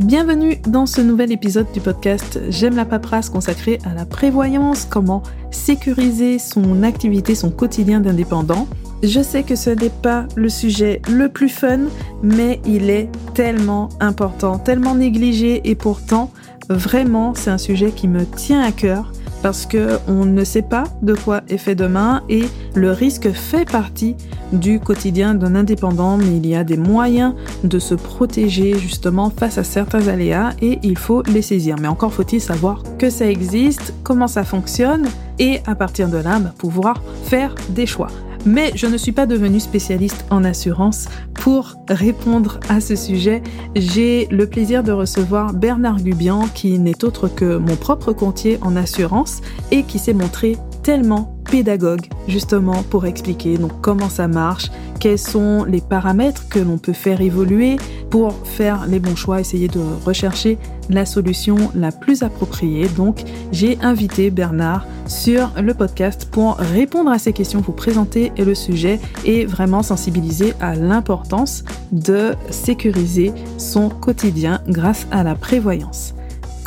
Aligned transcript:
Bienvenue 0.00 0.58
dans 0.68 0.86
ce 0.86 1.00
nouvel 1.00 1.32
épisode 1.32 1.66
du 1.72 1.80
podcast 1.80 2.38
J'aime 2.50 2.76
la 2.76 2.84
paperasse 2.84 3.30
consacré 3.30 3.80
à 3.84 3.94
la 3.94 4.06
prévoyance, 4.06 4.84
comment 4.84 5.24
sécuriser 5.50 6.38
son 6.38 6.84
activité, 6.84 7.34
son 7.34 7.50
quotidien 7.50 7.98
d'indépendant. 7.98 8.68
Je 9.02 9.20
sais 9.20 9.42
que 9.42 9.56
ce 9.56 9.70
n'est 9.70 9.90
pas 9.90 10.26
le 10.36 10.48
sujet 10.48 11.02
le 11.10 11.28
plus 11.28 11.48
fun, 11.48 11.80
mais 12.22 12.60
il 12.64 12.90
est 12.90 13.08
tellement 13.34 13.88
important, 13.98 14.60
tellement 14.60 14.94
négligé 14.94 15.68
et 15.68 15.74
pourtant, 15.74 16.30
vraiment, 16.68 17.34
c'est 17.34 17.50
un 17.50 17.58
sujet 17.58 17.90
qui 17.90 18.06
me 18.06 18.24
tient 18.24 18.62
à 18.62 18.70
cœur 18.70 19.10
parce 19.42 19.66
que 19.66 19.98
on 20.08 20.24
ne 20.24 20.44
sait 20.44 20.62
pas 20.62 20.84
de 21.02 21.14
quoi 21.14 21.42
est 21.48 21.58
fait 21.58 21.74
demain 21.74 22.22
et 22.28 22.44
le 22.74 22.90
risque 22.90 23.30
fait 23.30 23.68
partie 23.70 24.16
du 24.52 24.80
quotidien 24.80 25.34
d'un 25.34 25.54
indépendant, 25.54 26.16
mais 26.16 26.36
il 26.36 26.46
y 26.46 26.54
a 26.54 26.64
des 26.64 26.76
moyens 26.76 27.34
de 27.64 27.78
se 27.78 27.94
protéger 27.94 28.78
justement 28.78 29.30
face 29.30 29.58
à 29.58 29.64
certains 29.64 30.08
aléas 30.08 30.50
et 30.62 30.78
il 30.82 30.96
faut 30.96 31.22
les 31.22 31.42
saisir. 31.42 31.76
Mais 31.80 31.88
encore 31.88 32.12
faut-il 32.12 32.40
savoir 32.40 32.82
que 32.98 33.10
ça 33.10 33.26
existe, 33.26 33.94
comment 34.02 34.28
ça 34.28 34.44
fonctionne 34.44 35.06
et 35.38 35.60
à 35.66 35.74
partir 35.74 36.08
de 36.08 36.18
là, 36.18 36.38
bah, 36.38 36.52
pouvoir 36.56 37.02
faire 37.24 37.54
des 37.70 37.86
choix. 37.86 38.08
Mais 38.46 38.72
je 38.74 38.86
ne 38.86 38.96
suis 38.96 39.12
pas 39.12 39.26
devenue 39.26 39.60
spécialiste 39.60 40.24
en 40.30 40.44
assurance. 40.44 41.08
Pour 41.34 41.74
répondre 41.88 42.60
à 42.68 42.80
ce 42.80 42.96
sujet, 42.96 43.42
j'ai 43.76 44.26
le 44.30 44.46
plaisir 44.46 44.82
de 44.82 44.92
recevoir 44.92 45.52
Bernard 45.52 46.00
Gubian, 46.02 46.48
qui 46.54 46.78
n'est 46.78 47.04
autre 47.04 47.28
que 47.28 47.56
mon 47.56 47.76
propre 47.76 48.12
comptier 48.12 48.58
en 48.62 48.76
assurance 48.76 49.40
et 49.70 49.82
qui 49.82 49.98
s'est 49.98 50.14
montré 50.14 50.56
tellement 50.82 51.37
pédagogue 51.50 52.06
justement 52.28 52.82
pour 52.82 53.06
expliquer 53.06 53.58
donc 53.58 53.72
comment 53.80 54.08
ça 54.08 54.28
marche, 54.28 54.70
quels 55.00 55.18
sont 55.18 55.64
les 55.64 55.80
paramètres 55.80 56.48
que 56.48 56.58
l'on 56.58 56.78
peut 56.78 56.92
faire 56.92 57.20
évoluer 57.20 57.76
pour 58.10 58.34
faire 58.46 58.86
les 58.86 59.00
bons 59.00 59.16
choix, 59.16 59.40
essayer 59.40 59.68
de 59.68 59.80
rechercher 60.04 60.58
la 60.88 61.04
solution 61.04 61.56
la 61.74 61.92
plus 61.92 62.22
appropriée. 62.22 62.88
Donc, 62.88 63.22
j'ai 63.52 63.78
invité 63.82 64.30
Bernard 64.30 64.86
sur 65.06 65.50
le 65.60 65.74
podcast 65.74 66.28
pour 66.30 66.56
répondre 66.56 67.10
à 67.10 67.18
ces 67.18 67.32
questions, 67.32 67.60
vous 67.60 67.72
présenter 67.72 68.32
le 68.38 68.54
sujet 68.54 68.98
et 69.24 69.44
vraiment 69.44 69.82
sensibiliser 69.82 70.54
à 70.60 70.74
l'importance 70.74 71.64
de 71.92 72.34
sécuriser 72.50 73.32
son 73.58 73.88
quotidien 73.88 74.60
grâce 74.68 75.06
à 75.10 75.22
la 75.22 75.34
prévoyance. 75.34 76.14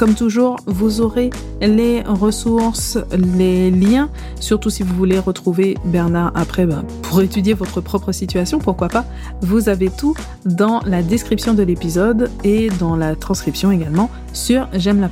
Comme 0.02 0.16
toujours, 0.16 0.56
vous 0.66 1.00
aurez 1.00 1.30
les 1.62 2.02
ressources, 2.02 2.98
les 3.38 3.70
liens, 3.70 4.10
surtout 4.40 4.72
si 4.72 4.82
vous 4.82 4.96
voulez 4.96 5.20
retrouver 5.20 5.78
Bernard 5.86 6.32
après 6.34 6.66
ben, 6.66 6.84
pour 7.04 7.22
étudier 7.22 7.54
votre 7.54 7.82
propre 7.82 8.12
situation, 8.12 8.58
pourquoi 8.58 8.88
pas. 8.88 9.06
Vous 9.42 9.70
avez 9.70 9.92
tout 9.92 10.16
dans 10.44 10.82
la 10.88 11.04
description 11.04 11.54
de 11.54 11.62
l'épisode 11.62 12.32
et 12.44 12.70
dans 12.80 12.96
la 12.96 13.16
transcription 13.16 13.72
également 13.72 14.10
sur 14.34 14.68
j'aime 14.74 15.02
la 15.02 15.10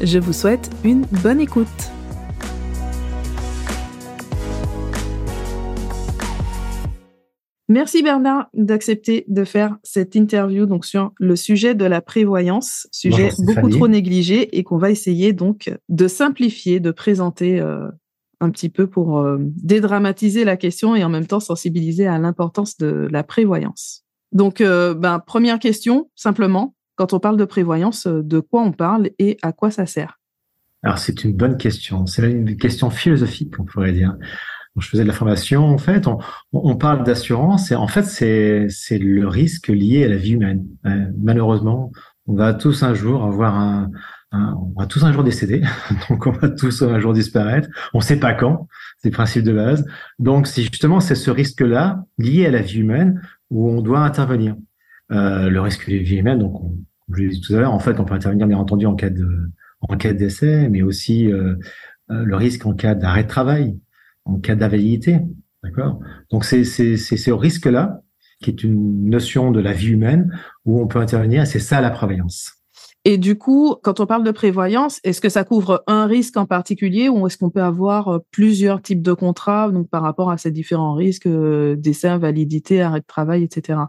Je 0.00 0.20
vous 0.20 0.32
souhaite 0.32 0.70
une 0.84 1.04
bonne 1.24 1.40
écoute. 1.40 1.66
Merci 7.72 8.02
Bernard 8.02 8.50
d'accepter 8.52 9.24
de 9.28 9.44
faire 9.44 9.78
cette 9.82 10.14
interview 10.14 10.66
donc 10.66 10.84
sur 10.84 11.12
le 11.18 11.36
sujet 11.36 11.74
de 11.74 11.86
la 11.86 12.02
prévoyance, 12.02 12.86
sujet 12.92 13.30
beaucoup 13.38 13.70
trop 13.70 13.88
négligé 13.88 14.58
et 14.58 14.62
qu'on 14.62 14.76
va 14.76 14.90
essayer 14.90 15.32
donc 15.32 15.74
de 15.88 16.06
simplifier, 16.06 16.80
de 16.80 16.90
présenter 16.90 17.60
euh, 17.60 17.88
un 18.40 18.50
petit 18.50 18.68
peu 18.68 18.88
pour 18.88 19.20
euh, 19.20 19.38
dédramatiser 19.40 20.44
la 20.44 20.58
question 20.58 20.94
et 20.94 21.02
en 21.02 21.08
même 21.08 21.26
temps 21.26 21.40
sensibiliser 21.40 22.06
à 22.06 22.18
l'importance 22.18 22.76
de 22.76 23.08
la 23.10 23.22
prévoyance. 23.22 24.04
Donc, 24.32 24.60
euh, 24.60 24.92
ben, 24.92 25.18
première 25.18 25.58
question, 25.58 26.10
simplement, 26.14 26.74
quand 26.96 27.14
on 27.14 27.20
parle 27.20 27.38
de 27.38 27.46
prévoyance, 27.46 28.06
de 28.06 28.38
quoi 28.40 28.60
on 28.60 28.72
parle 28.72 29.08
et 29.18 29.38
à 29.40 29.52
quoi 29.52 29.70
ça 29.70 29.86
sert? 29.86 30.20
Alors, 30.82 30.98
c'est 30.98 31.24
une 31.24 31.32
bonne 31.32 31.56
question. 31.56 32.04
C'est 32.04 32.30
une 32.30 32.54
question 32.58 32.90
philosophique, 32.90 33.54
on 33.58 33.64
pourrait 33.64 33.92
dire 33.92 34.14
je 34.80 34.88
faisais 34.88 35.02
de 35.02 35.08
la 35.08 35.14
formation, 35.14 35.64
en 35.64 35.78
fait, 35.78 36.06
on, 36.06 36.18
on 36.52 36.76
parle 36.76 37.04
d'assurance 37.04 37.70
et 37.70 37.74
en 37.74 37.88
fait, 37.88 38.04
c'est, 38.04 38.98
le 38.98 39.26
risque 39.26 39.68
lié 39.68 40.04
à 40.04 40.08
la 40.08 40.16
vie 40.16 40.32
humaine. 40.32 40.66
Euh, 40.86 41.06
malheureusement, 41.20 41.92
on 42.26 42.34
va 42.34 42.54
tous 42.54 42.82
un 42.82 42.94
jour 42.94 43.24
avoir 43.24 43.56
un, 43.56 43.90
on 44.32 44.72
va 44.78 44.86
tous 44.86 45.04
un 45.04 45.12
jour 45.12 45.24
décéder, 45.24 45.62
donc 46.08 46.26
on 46.26 46.32
va 46.32 46.48
tous 46.48 46.82
un 46.82 46.98
jour 46.98 47.12
disparaître. 47.12 47.68
On 47.92 47.98
ne 47.98 48.02
sait 48.02 48.18
pas 48.18 48.32
quand, 48.32 48.66
c'est 48.98 49.08
le 49.08 49.14
principe 49.14 49.44
de 49.44 49.52
base. 49.52 49.84
Donc, 50.18 50.46
c'est 50.46 50.62
justement 50.62 51.00
c'est 51.00 51.14
ce 51.14 51.30
risque-là 51.30 52.04
lié 52.16 52.46
à 52.46 52.50
la 52.50 52.62
vie 52.62 52.80
humaine 52.80 53.20
où 53.50 53.68
on 53.68 53.82
doit 53.82 54.00
intervenir. 54.00 54.56
Euh, 55.10 55.50
le 55.50 55.60
risque 55.60 55.90
de 55.90 55.96
vie 55.96 56.16
humaine, 56.16 56.38
donc, 56.38 56.54
comme 56.54 57.16
je 57.16 57.22
l'ai 57.22 57.28
dit 57.28 57.40
tout 57.42 57.54
à 57.54 57.58
l'heure, 57.60 57.74
en 57.74 57.78
fait, 57.78 58.00
on 58.00 58.04
peut 58.04 58.14
intervenir 58.14 58.46
bien 58.46 58.56
entendu 58.56 58.86
en 58.86 58.94
cas 58.94 59.10
de 59.10 59.28
en 59.82 59.96
cas 59.96 60.12
de 60.12 60.18
décès, 60.18 60.68
mais 60.70 60.80
aussi 60.80 61.30
euh 61.30 61.56
le 62.08 62.36
risque 62.36 62.66
en 62.66 62.74
cas 62.74 62.94
d'arrêt 62.94 63.22
de 63.22 63.28
travail, 63.28 63.78
en 64.24 64.38
cas 64.38 64.54
d'invalidité. 64.54 65.20
D'accord? 65.62 66.00
Donc 66.30 66.44
c'est 66.44 66.64
ce 66.64 67.30
risque-là 67.30 68.02
qui 68.42 68.50
est 68.50 68.64
une 68.64 69.08
notion 69.08 69.52
de 69.52 69.60
la 69.60 69.72
vie 69.72 69.90
humaine 69.90 70.36
où 70.64 70.80
on 70.80 70.86
peut 70.86 70.98
intervenir, 70.98 71.42
et 71.42 71.46
c'est 71.46 71.60
ça 71.60 71.80
la 71.80 71.90
prévoyance. 71.90 72.62
Et 73.04 73.18
du 73.18 73.36
coup, 73.36 73.74
quand 73.82 73.98
on 73.98 74.06
parle 74.06 74.22
de 74.22 74.30
prévoyance, 74.30 75.00
est-ce 75.02 75.20
que 75.20 75.28
ça 75.28 75.42
couvre 75.42 75.82
un 75.88 76.06
risque 76.06 76.36
en 76.36 76.46
particulier 76.46 77.08
ou 77.08 77.26
est-ce 77.26 77.36
qu'on 77.36 77.50
peut 77.50 77.62
avoir 77.62 78.08
euh, 78.08 78.18
plusieurs 78.30 78.80
types 78.80 79.02
de 79.02 79.12
contrats 79.12 79.70
donc 79.70 79.88
par 79.88 80.02
rapport 80.02 80.30
à 80.30 80.38
ces 80.38 80.52
différents 80.52 80.94
risques, 80.94 81.26
euh, 81.26 81.74
décès, 81.74 82.08
invalidité, 82.08 82.80
arrêt 82.80 83.00
de 83.00 83.06
travail, 83.06 83.42
etc. 83.42 83.80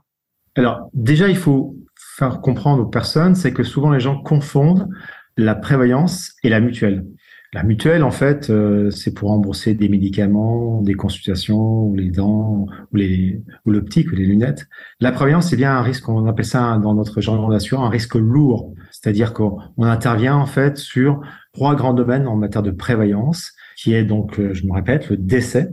Alors 0.55 0.89
déjà, 0.93 1.29
il 1.29 1.37
faut 1.37 1.75
faire 2.17 2.41
comprendre 2.41 2.83
aux 2.83 2.87
personnes, 2.87 3.35
c'est 3.35 3.53
que 3.53 3.63
souvent 3.63 3.91
les 3.91 3.99
gens 3.99 4.19
confondent 4.19 4.89
la 5.37 5.53
prévoyance 5.53 6.33
et 6.43 6.49
la 6.49 6.59
mutuelle. 6.59 7.05
La 7.53 7.61
mutuelle, 7.61 8.03
en 8.03 8.09
fait, 8.09 8.49
euh, 8.49 8.89
c'est 8.89 9.13
pour 9.13 9.29
rembourser 9.29 9.75
des 9.75 9.87
médicaments, 9.87 10.81
des 10.81 10.95
consultations, 10.95 11.83
ou 11.83 11.95
les 11.95 12.09
dents, 12.09 12.65
ou 12.91 13.71
l'optique, 13.71 14.11
ou 14.11 14.15
les 14.15 14.25
lunettes. 14.25 14.65
La 14.99 15.11
prévoyance, 15.11 15.51
c'est 15.51 15.55
bien 15.55 15.77
un 15.77 15.83
risque, 15.83 16.09
on 16.09 16.25
appelle 16.25 16.45
ça 16.45 16.79
dans 16.81 16.95
notre 16.95 17.21
genre 17.21 17.47
d'assurance 17.51 17.85
un 17.85 17.89
risque 17.89 18.15
lourd. 18.15 18.73
C'est-à-dire 18.89 19.33
qu'on 19.33 19.59
intervient 19.77 20.35
en 20.35 20.47
fait 20.47 20.77
sur 20.77 21.21
trois 21.53 21.75
grands 21.75 21.93
domaines 21.93 22.27
en 22.27 22.35
matière 22.35 22.63
de 22.63 22.71
prévoyance, 22.71 23.51
qui 23.77 23.93
est 23.93 24.03
donc, 24.03 24.39
euh, 24.39 24.55
je 24.55 24.65
me 24.65 24.73
répète, 24.73 25.11
le 25.11 25.17
décès, 25.17 25.69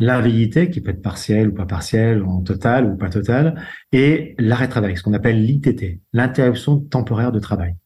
l'invalidité, 0.00 0.68
qui 0.68 0.80
peut 0.80 0.90
être 0.90 1.02
partielle 1.02 1.50
ou 1.50 1.54
pas 1.54 1.66
partielle, 1.66 2.24
en 2.24 2.42
total 2.42 2.86
ou 2.92 2.96
pas 2.96 3.08
total, 3.08 3.62
et 3.92 4.34
l'arrêt 4.40 4.66
de 4.66 4.72
travail, 4.72 4.96
ce 4.96 5.04
qu'on 5.04 5.12
appelle 5.12 5.44
l'ITT, 5.44 6.00
l'interruption 6.12 6.80
temporaire 6.80 7.30
de 7.30 7.38
travail, 7.38 7.76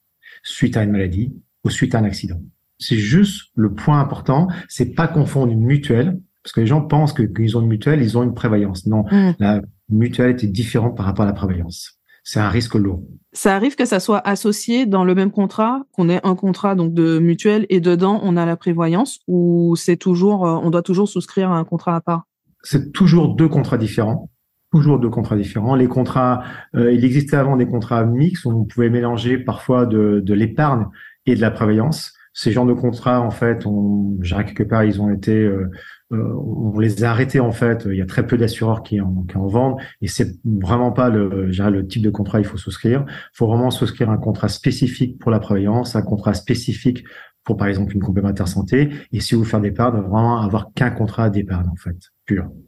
suite 0.43 0.79
à 0.79 0.83
une 0.83 0.93
maladie 0.93 1.35
ou 1.63 1.69
suite 1.69 1.95
à 1.95 1.99
un 1.99 2.05
accident. 2.05 2.41
C'est 2.79 2.97
juste 2.97 3.51
le 3.55 3.73
point 3.73 4.01
important, 4.01 4.49
c'est 4.69 4.95
pas 4.95 5.09
confondre 5.09 5.53
une 5.53 5.65
mutuelle, 5.65 6.21
parce 6.43 6.53
que 6.53 6.61
les 6.61 6.67
gens 6.67 6.81
pensent 6.81 7.13
que 7.13 7.23
qu'ils 7.23 7.57
ont 7.57 7.61
une 7.61 7.69
mutuelle, 7.69 8.03
ils 8.03 8.17
ont 8.17 8.23
une 8.23 8.35
prévoyance. 8.35 8.87
Non, 8.87 9.05
mm. 9.11 9.35
la 9.39 9.61
mutuelle 9.89 10.31
est 10.31 10.47
différente 10.47 10.97
par 10.97 11.07
rapport 11.07 11.25
à 11.25 11.27
la 11.27 11.35
prévoyance. 11.35 11.99
C'est 12.25 12.41
un 12.41 12.49
risque 12.49 12.75
lourd. 12.75 13.03
Ça 13.33 13.57
arrive 13.57 13.75
que 13.75 13.85
ça 13.85 14.01
soit 14.01 14.27
associé 14.27 14.87
dans 14.87 15.05
le 15.05 15.15
même 15.15 15.31
contrat, 15.31 15.83
qu'on 15.93 16.09
ait 16.09 16.21
un 16.25 16.35
contrat 16.35 16.75
donc 16.75 16.93
de 16.93 17.19
mutuelle 17.19 17.67
et 17.69 17.81
dedans 17.81 18.21
on 18.23 18.37
a 18.37 18.47
la 18.47 18.57
prévoyance, 18.57 19.21
ou 19.27 19.77
c'est 19.77 19.97
toujours, 19.97 20.47
euh, 20.47 20.59
on 20.63 20.71
doit 20.71 20.83
toujours 20.83 21.09
souscrire 21.09 21.51
à 21.51 21.57
un 21.57 21.65
contrat 21.65 21.97
à 21.97 22.01
part? 22.01 22.25
C'est 22.63 22.93
toujours 22.93 23.35
deux 23.35 23.49
contrats 23.49 23.79
différents 23.79 24.31
toujours 24.71 24.99
deux 24.99 25.09
contrats 25.09 25.37
différents. 25.37 25.75
Les 25.75 25.89
contrats, 25.89 26.43
euh, 26.75 26.93
il 26.93 27.05
existait 27.05 27.37
avant 27.37 27.57
des 27.57 27.67
contrats 27.67 28.05
mixtes 28.05 28.45
où 28.45 28.51
on 28.51 28.65
pouvait 28.65 28.91
mélanger 28.91 29.39
parfois 29.39 29.87
de, 29.87 30.21
de 30.23 30.35
l'épargne 30.35 30.87
et 31.27 31.35
de 31.35 31.41
la 31.41 31.51
prévoyance 31.51 32.13
ces 32.39 32.53
genres 32.53 32.67
de 32.67 32.73
contrats, 32.73 33.21
en 33.21 33.33
fait, 33.33 33.67
on, 33.67 34.17
quelque 34.23 34.63
part, 34.63 34.85
ils 34.85 35.03
ont 35.03 35.11
été, 35.11 35.33
euh, 35.33 35.69
euh, 36.13 36.35
on 36.37 36.79
les 36.79 37.03
a 37.03 37.11
arrêtés 37.11 37.41
en 37.41 37.51
fait. 37.51 37.83
Il 37.91 37.97
y 37.97 38.01
a 38.01 38.07
très 38.07 38.29
peu 38.29 38.39
d'assureurs 38.39 38.85
qui 38.85 39.01
en, 39.01 39.25
qui 39.25 39.37
en 39.37 39.49
vendent 39.49 39.81
et 40.01 40.07
c'est 40.07 40.37
vraiment 40.45 40.93
pas 40.93 41.09
le, 41.09 41.47
le 41.47 41.87
type 41.89 42.01
de 42.03 42.11
contrat 42.11 42.39
il 42.39 42.47
faut 42.47 42.57
souscrire. 42.57 43.05
Il 43.09 43.37
faut 43.37 43.49
vraiment 43.49 43.73
souscrire 43.73 44.09
un 44.09 44.19
contrat 44.19 44.47
spécifique 44.47 45.19
pour 45.19 45.33
la 45.33 45.41
prévoyance, 45.41 45.97
un 45.97 46.03
contrat 46.03 46.33
spécifique 46.33 47.05
pour 47.43 47.57
par 47.57 47.67
exemple 47.67 47.93
une 47.93 48.03
complémentaire 48.03 48.47
santé. 48.47 48.91
Et 49.11 49.19
si 49.19 49.35
vous 49.35 49.43
faites 49.43 49.61
d'épargne, 49.61 50.01
vraiment 50.03 50.41
avoir 50.41 50.73
qu'un 50.75 50.91
contrat 50.91 51.31
d'épargne 51.31 51.67
en 51.69 51.77
fait 51.77 51.97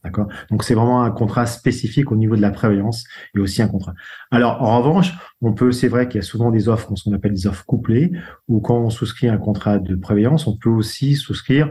d'accord? 0.04 0.28
Donc 0.50 0.64
c'est 0.64 0.74
vraiment 0.74 1.02
un 1.02 1.10
contrat 1.10 1.46
spécifique 1.46 2.10
au 2.12 2.16
niveau 2.16 2.36
de 2.36 2.40
la 2.40 2.50
prévoyance 2.50 3.04
et 3.34 3.38
aussi 3.38 3.62
un 3.62 3.68
contrat. 3.68 3.94
Alors 4.30 4.62
en 4.62 4.78
revanche, 4.78 5.12
on 5.40 5.52
peut, 5.52 5.72
c'est 5.72 5.88
vrai 5.88 6.08
qu'il 6.08 6.20
y 6.20 6.24
a 6.24 6.26
souvent 6.26 6.50
des 6.50 6.68
offres, 6.68 6.90
ce 6.94 7.04
qu'on 7.04 7.14
appelle 7.14 7.34
des 7.34 7.46
offres 7.46 7.64
couplées, 7.64 8.12
ou 8.48 8.60
quand 8.60 8.78
on 8.78 8.90
souscrit 8.90 9.28
un 9.28 9.38
contrat 9.38 9.78
de 9.78 9.94
prévoyance, 9.94 10.46
on 10.46 10.56
peut 10.56 10.70
aussi 10.70 11.14
souscrire 11.14 11.70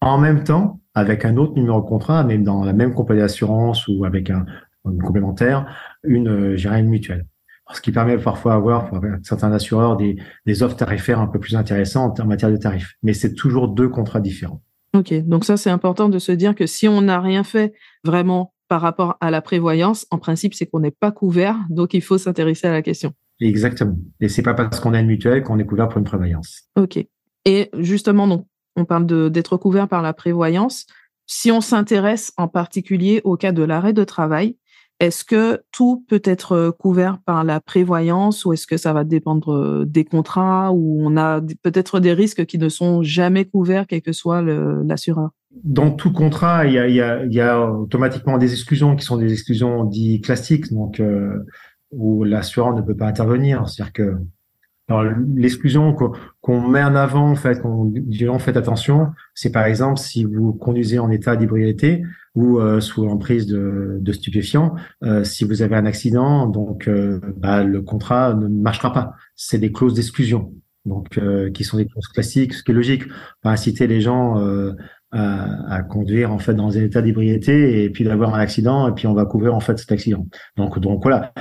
en 0.00 0.18
même 0.18 0.44
temps 0.44 0.80
avec 0.94 1.24
un 1.24 1.36
autre 1.36 1.54
numéro 1.54 1.80
de 1.80 1.86
contrat, 1.86 2.24
même 2.24 2.44
dans 2.44 2.64
la 2.64 2.72
même 2.72 2.94
compagnie 2.94 3.20
d'assurance 3.20 3.86
ou 3.88 4.04
avec 4.04 4.30
un, 4.30 4.44
complémentaire, 4.84 5.66
une, 6.04 6.28
euh, 6.28 6.56
une 6.56 6.88
mutuelle 6.88 7.26
ce 7.74 7.80
qui 7.80 7.92
permet 7.92 8.16
parfois 8.18 8.52
d'avoir 8.52 8.88
pour 8.88 9.00
certains 9.22 9.52
assureurs 9.52 9.96
des 9.96 10.62
offres 10.62 10.76
tarifaires 10.76 11.20
un 11.20 11.26
peu 11.26 11.40
plus 11.40 11.56
intéressantes 11.56 12.20
en 12.20 12.26
matière 12.26 12.50
de 12.50 12.56
tarifs. 12.56 12.94
Mais 13.02 13.12
c'est 13.12 13.34
toujours 13.34 13.68
deux 13.68 13.88
contrats 13.88 14.20
différents. 14.20 14.62
Ok, 14.96 15.12
donc 15.26 15.44
ça 15.44 15.56
c'est 15.56 15.68
important 15.68 16.08
de 16.08 16.18
se 16.18 16.32
dire 16.32 16.54
que 16.54 16.66
si 16.66 16.88
on 16.88 17.02
n'a 17.02 17.20
rien 17.20 17.44
fait 17.44 17.74
vraiment 18.02 18.54
par 18.68 18.80
rapport 18.80 19.16
à 19.20 19.30
la 19.30 19.42
prévoyance, 19.42 20.06
en 20.10 20.18
principe 20.18 20.54
c'est 20.54 20.66
qu'on 20.66 20.80
n'est 20.80 20.90
pas 20.90 21.12
couvert, 21.12 21.58
donc 21.68 21.92
il 21.92 22.00
faut 22.00 22.18
s'intéresser 22.18 22.66
à 22.66 22.72
la 22.72 22.82
question. 22.82 23.12
Exactement. 23.40 23.96
Et 24.20 24.28
c'est 24.28 24.42
pas 24.42 24.54
parce 24.54 24.80
qu'on 24.80 24.94
a 24.94 25.00
une 25.00 25.06
mutuelle 25.06 25.42
qu'on 25.42 25.58
est 25.58 25.66
couvert 25.66 25.88
pour 25.88 25.98
une 25.98 26.04
prévoyance. 26.04 26.62
Ok. 26.76 27.04
Et 27.44 27.70
justement, 27.78 28.26
donc, 28.26 28.46
on 28.76 28.86
parle 28.86 29.06
d'être 29.30 29.56
couvert 29.58 29.88
par 29.88 30.00
la 30.00 30.14
prévoyance. 30.14 30.86
Si 31.26 31.50
on 31.50 31.60
s'intéresse 31.60 32.32
en 32.36 32.48
particulier 32.48 33.20
au 33.24 33.36
cas 33.36 33.52
de 33.52 33.62
l'arrêt 33.62 33.92
de 33.92 34.04
travail, 34.04 34.56
est-ce 35.00 35.24
que 35.24 35.62
tout 35.72 36.04
peut 36.08 36.22
être 36.24 36.74
couvert 36.78 37.18
par 37.24 37.44
la 37.44 37.60
prévoyance 37.60 38.44
ou 38.44 38.52
est-ce 38.52 38.66
que 38.66 38.76
ça 38.76 38.92
va 38.92 39.04
dépendre 39.04 39.84
des 39.84 40.04
contrats 40.04 40.72
ou 40.72 40.98
on 41.00 41.16
a 41.16 41.40
peut-être 41.62 42.00
des 42.00 42.12
risques 42.12 42.46
qui 42.46 42.58
ne 42.58 42.68
sont 42.68 43.02
jamais 43.02 43.44
couverts, 43.44 43.86
quel 43.86 44.02
que 44.02 44.12
soit 44.12 44.42
l'assureur? 44.42 45.30
Dans 45.64 45.90
tout 45.90 46.12
contrat, 46.12 46.66
il 46.66 46.72
y, 46.72 47.40
a, 47.40 47.70
automatiquement 47.70 48.38
des 48.38 48.52
exclusions 48.52 48.96
qui 48.96 49.04
sont 49.04 49.16
des 49.16 49.32
exclusions 49.32 49.84
dites 49.84 50.24
classiques, 50.24 50.72
donc 50.72 51.00
où 51.90 52.24
l'assureur 52.24 52.74
ne 52.74 52.82
peut 52.82 52.96
pas 52.96 53.06
intervenir. 53.06 53.68
C'est-à-dire 53.68 53.92
que 53.92 54.16
l'exclusion 55.34 55.96
qu'on 56.40 56.68
met 56.68 56.82
en 56.82 56.94
avant, 56.94 57.30
en 57.30 57.34
fait, 57.34 57.60
qu'on 57.60 57.86
dit 57.86 58.28
en 58.28 58.38
fait 58.38 58.56
attention, 58.56 59.08
c'est 59.34 59.50
par 59.50 59.64
exemple 59.64 59.98
si 59.98 60.24
vous 60.24 60.52
conduisez 60.52 60.98
en 60.98 61.10
état 61.10 61.36
d'ébriété 61.36 62.02
ou 62.36 62.60
euh, 62.60 62.80
sous 62.80 63.04
l'emprise 63.04 63.46
de, 63.46 64.12
stupéfiants, 64.12 64.74
euh, 65.02 65.24
si 65.24 65.44
vous 65.44 65.62
avez 65.62 65.74
un 65.74 65.86
accident, 65.86 66.46
donc 66.46 66.86
euh, 66.86 67.18
bah, 67.36 67.64
le 67.64 67.82
contrat 67.82 68.34
ne 68.34 68.46
marchera 68.46 68.92
pas. 68.92 69.14
C'est 69.34 69.58
des 69.58 69.72
clauses 69.72 69.94
d'exclusion, 69.94 70.52
donc 70.84 71.18
qui 71.52 71.64
sont 71.64 71.78
des 71.78 71.86
clauses 71.86 72.08
classiques, 72.08 72.54
ce 72.54 72.62
qui 72.62 72.70
est 72.70 72.74
logique, 72.74 73.04
pas 73.42 73.50
inciter 73.50 73.88
les 73.88 74.00
gens 74.00 74.40
à, 75.10 75.82
conduire 75.82 76.32
en 76.32 76.38
fait 76.38 76.54
dans 76.54 76.76
un 76.76 76.80
état 76.80 77.02
d'ébriété 77.02 77.82
et 77.84 77.90
puis 77.90 78.04
d'avoir 78.04 78.34
un 78.34 78.38
accident 78.38 78.86
et 78.88 78.92
puis 78.92 79.06
on 79.06 79.14
va 79.14 79.24
couvrir 79.24 79.54
en 79.54 79.60
fait 79.60 79.78
cet 79.78 79.90
accident. 79.90 80.26
Donc 80.56 80.78
voilà, 81.02 81.32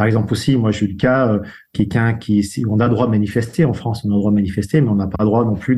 par 0.00 0.06
exemple 0.06 0.32
aussi, 0.32 0.56
moi 0.56 0.70
j'ai 0.70 0.86
eu 0.86 0.92
le 0.92 0.96
cas, 0.96 1.30
euh, 1.30 1.40
quelqu'un 1.74 2.14
qui, 2.14 2.42
on 2.66 2.80
a 2.80 2.88
droit 2.88 3.04
de 3.04 3.10
manifester 3.10 3.66
en 3.66 3.74
France, 3.74 4.02
on 4.02 4.08
a 4.08 4.16
droit 4.16 4.30
de 4.30 4.36
manifester, 4.36 4.80
mais 4.80 4.88
on 4.88 4.94
n'a 4.94 5.08
pas 5.08 5.26
droit 5.26 5.44
non 5.44 5.56
plus 5.56 5.76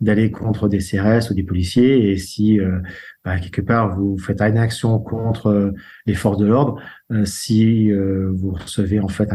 d'aller 0.00 0.30
contre 0.30 0.68
des 0.68 0.78
CRS 0.78 1.32
ou 1.32 1.34
des 1.34 1.42
policiers. 1.42 2.12
Et 2.12 2.16
si 2.16 2.60
euh, 2.60 2.78
bah, 3.24 3.40
quelque 3.40 3.62
part 3.62 3.98
vous 3.98 4.18
faites 4.18 4.40
une 4.40 4.56
action 4.56 5.00
contre 5.00 5.48
euh, 5.48 5.72
les 6.06 6.14
forces 6.14 6.38
de 6.38 6.46
l'ordre, 6.46 6.80
si 7.24 7.90
vous 7.90 8.52
recevez 8.52 9.00
en 9.00 9.08
fait 9.08 9.30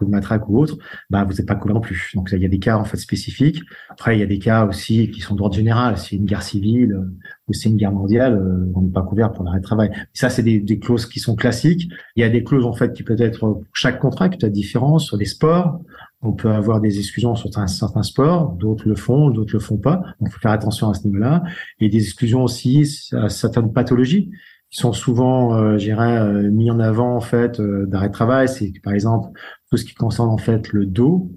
ou 0.00 0.08
matraque 0.08 0.48
ou 0.48 0.58
autre, 0.58 0.78
bah 1.10 1.24
vous 1.24 1.32
n'êtes 1.32 1.46
pas 1.46 1.54
couvert 1.54 1.74
non 1.74 1.80
plus. 1.80 2.12
Donc 2.14 2.30
il 2.32 2.40
y 2.40 2.44
a 2.44 2.48
des 2.48 2.58
cas 2.58 2.76
en 2.76 2.84
fait 2.84 2.96
spécifiques. 2.96 3.62
Après 3.88 4.16
il 4.16 4.20
y 4.20 4.22
a 4.22 4.26
des 4.26 4.38
cas 4.38 4.66
aussi 4.66 5.10
qui 5.10 5.20
sont 5.20 5.34
d'ordre 5.34 5.54
général. 5.54 5.98
Si 5.98 6.16
une 6.16 6.24
guerre 6.24 6.42
civile 6.42 6.92
euh, 6.92 7.16
ou 7.48 7.52
c'est 7.52 7.68
une 7.68 7.76
guerre 7.76 7.92
mondiale, 7.92 8.34
euh, 8.34 8.70
on 8.74 8.82
n'est 8.82 8.92
pas 8.92 9.02
couvert 9.02 9.32
pour 9.32 9.44
l'arrêt 9.44 9.58
de 9.58 9.64
travail. 9.64 9.90
Ça 10.12 10.30
c'est 10.30 10.42
des, 10.42 10.60
des, 10.60 10.78
clauses 10.78 11.06
qui 11.06 11.20
sont 11.20 11.34
classiques. 11.34 11.90
Il 12.16 12.20
y 12.20 12.24
a 12.24 12.28
des 12.28 12.44
clauses 12.44 12.66
en 12.66 12.72
fait 12.72 12.92
qui 12.92 13.02
peuvent 13.02 13.20
être 13.20 13.40
pour 13.40 13.64
chaque 13.72 13.98
contrat 13.98 14.28
qui 14.28 14.38
peut 14.38 14.46
être 14.46 14.52
différent 14.52 14.98
sur 14.98 15.16
les 15.16 15.24
sports. 15.24 15.80
On 16.20 16.32
peut 16.32 16.50
avoir 16.50 16.80
des 16.80 16.98
exclusions 16.98 17.36
sur 17.36 17.48
un 17.58 17.68
certain 17.68 18.02
sport, 18.02 18.50
d'autres 18.58 18.88
le 18.88 18.96
font, 18.96 19.30
d'autres 19.30 19.52
le 19.52 19.60
font 19.60 19.76
pas. 19.76 20.02
Donc, 20.20 20.32
faut 20.32 20.40
faire 20.40 20.50
attention 20.50 20.90
à 20.90 20.94
ce 20.94 21.06
niveau-là. 21.06 21.44
Et 21.78 21.88
des 21.88 22.02
exclusions 22.02 22.42
aussi 22.42 22.84
à 23.12 23.28
certaines 23.28 23.72
pathologies 23.72 24.28
qui 24.70 24.80
sont 24.80 24.92
souvent, 24.92 25.54
euh, 25.56 25.78
euh, 25.78 26.50
mis 26.50 26.70
en 26.70 26.78
avant 26.78 27.16
en 27.16 27.20
fait 27.20 27.58
euh, 27.60 27.86
d'arrêt 27.86 28.08
de 28.08 28.12
travail. 28.12 28.48
C'est 28.48 28.72
par 28.82 28.92
exemple 28.92 29.30
tout 29.70 29.76
ce 29.76 29.84
qui 29.84 29.94
concerne 29.94 30.28
en 30.28 30.38
fait 30.38 30.72
le 30.72 30.86
dos 30.86 31.30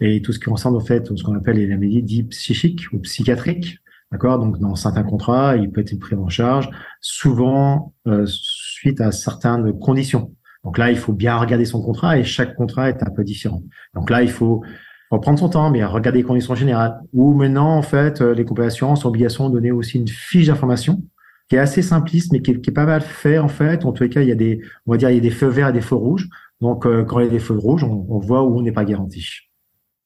et 0.00 0.20
tout 0.20 0.32
ce 0.32 0.38
qui 0.38 0.46
concerne 0.46 0.76
en 0.76 0.80
fait 0.80 1.16
ce 1.16 1.22
qu'on 1.22 1.36
appelle 1.36 1.56
les 1.56 1.66
maladies 1.66 2.24
psychiques 2.24 2.92
ou 2.92 2.98
psychiatriques. 2.98 3.78
D'accord? 4.12 4.38
Donc 4.38 4.58
dans 4.58 4.74
certains 4.74 5.02
contrats, 5.02 5.56
il 5.56 5.70
peut 5.70 5.80
être 5.80 5.98
pris 5.98 6.14
en 6.14 6.28
charge, 6.28 6.70
souvent 7.00 7.92
euh, 8.06 8.24
suite 8.26 9.00
à 9.00 9.10
certaines 9.12 9.78
conditions. 9.78 10.32
Donc 10.64 10.78
là, 10.78 10.90
il 10.90 10.96
faut 10.96 11.12
bien 11.12 11.36
regarder 11.36 11.64
son 11.64 11.80
contrat 11.80 12.18
et 12.18 12.24
chaque 12.24 12.56
contrat 12.56 12.88
est 12.88 13.02
un 13.02 13.10
peu 13.10 13.22
différent. 13.22 13.62
Donc 13.94 14.10
là, 14.10 14.22
il 14.22 14.30
faut, 14.30 14.62
prendre 15.08 15.38
son 15.38 15.48
temps, 15.48 15.70
mais 15.70 15.84
regarder 15.84 16.18
les 16.18 16.24
conditions 16.24 16.56
générales. 16.56 17.00
Ou 17.12 17.32
maintenant, 17.32 17.76
en 17.76 17.82
fait, 17.82 18.20
les 18.20 18.44
compagnies 18.44 18.66
d'assurance 18.66 19.04
ont 19.04 19.08
obligation 19.08 19.48
de 19.48 19.54
donner 19.54 19.70
aussi 19.70 19.98
une 19.98 20.08
fiche 20.08 20.48
d'information 20.48 21.02
qui 21.48 21.56
est 21.56 21.60
assez 21.60 21.82
simpliste, 21.82 22.32
mais 22.32 22.42
qui 22.42 22.52
est, 22.52 22.60
qui 22.60 22.70
est, 22.70 22.72
pas 22.72 22.86
mal 22.86 23.00
fait 23.00 23.38
en 23.38 23.48
fait. 23.48 23.84
En 23.84 23.92
tous 23.92 24.02
les 24.02 24.08
cas, 24.08 24.22
il 24.22 24.28
y 24.28 24.32
a 24.32 24.36
des, 24.36 24.60
on 24.86 24.92
va 24.92 24.98
dire, 24.98 25.10
il 25.10 25.14
y 25.14 25.18
a 25.18 25.22
des 25.22 25.30
feux 25.30 25.48
verts 25.48 25.68
et 25.68 25.72
des 25.72 25.80
feux 25.80 25.94
rouges. 25.94 26.28
Donc, 26.60 26.86
euh, 26.86 27.04
quand 27.04 27.20
il 27.20 27.26
y 27.26 27.28
a 27.28 27.30
des 27.30 27.38
feux 27.38 27.56
rouges, 27.56 27.84
on, 27.84 28.06
on 28.08 28.18
voit 28.18 28.42
où 28.42 28.58
on 28.58 28.62
n'est 28.62 28.72
pas 28.72 28.84
garanti. 28.84 29.26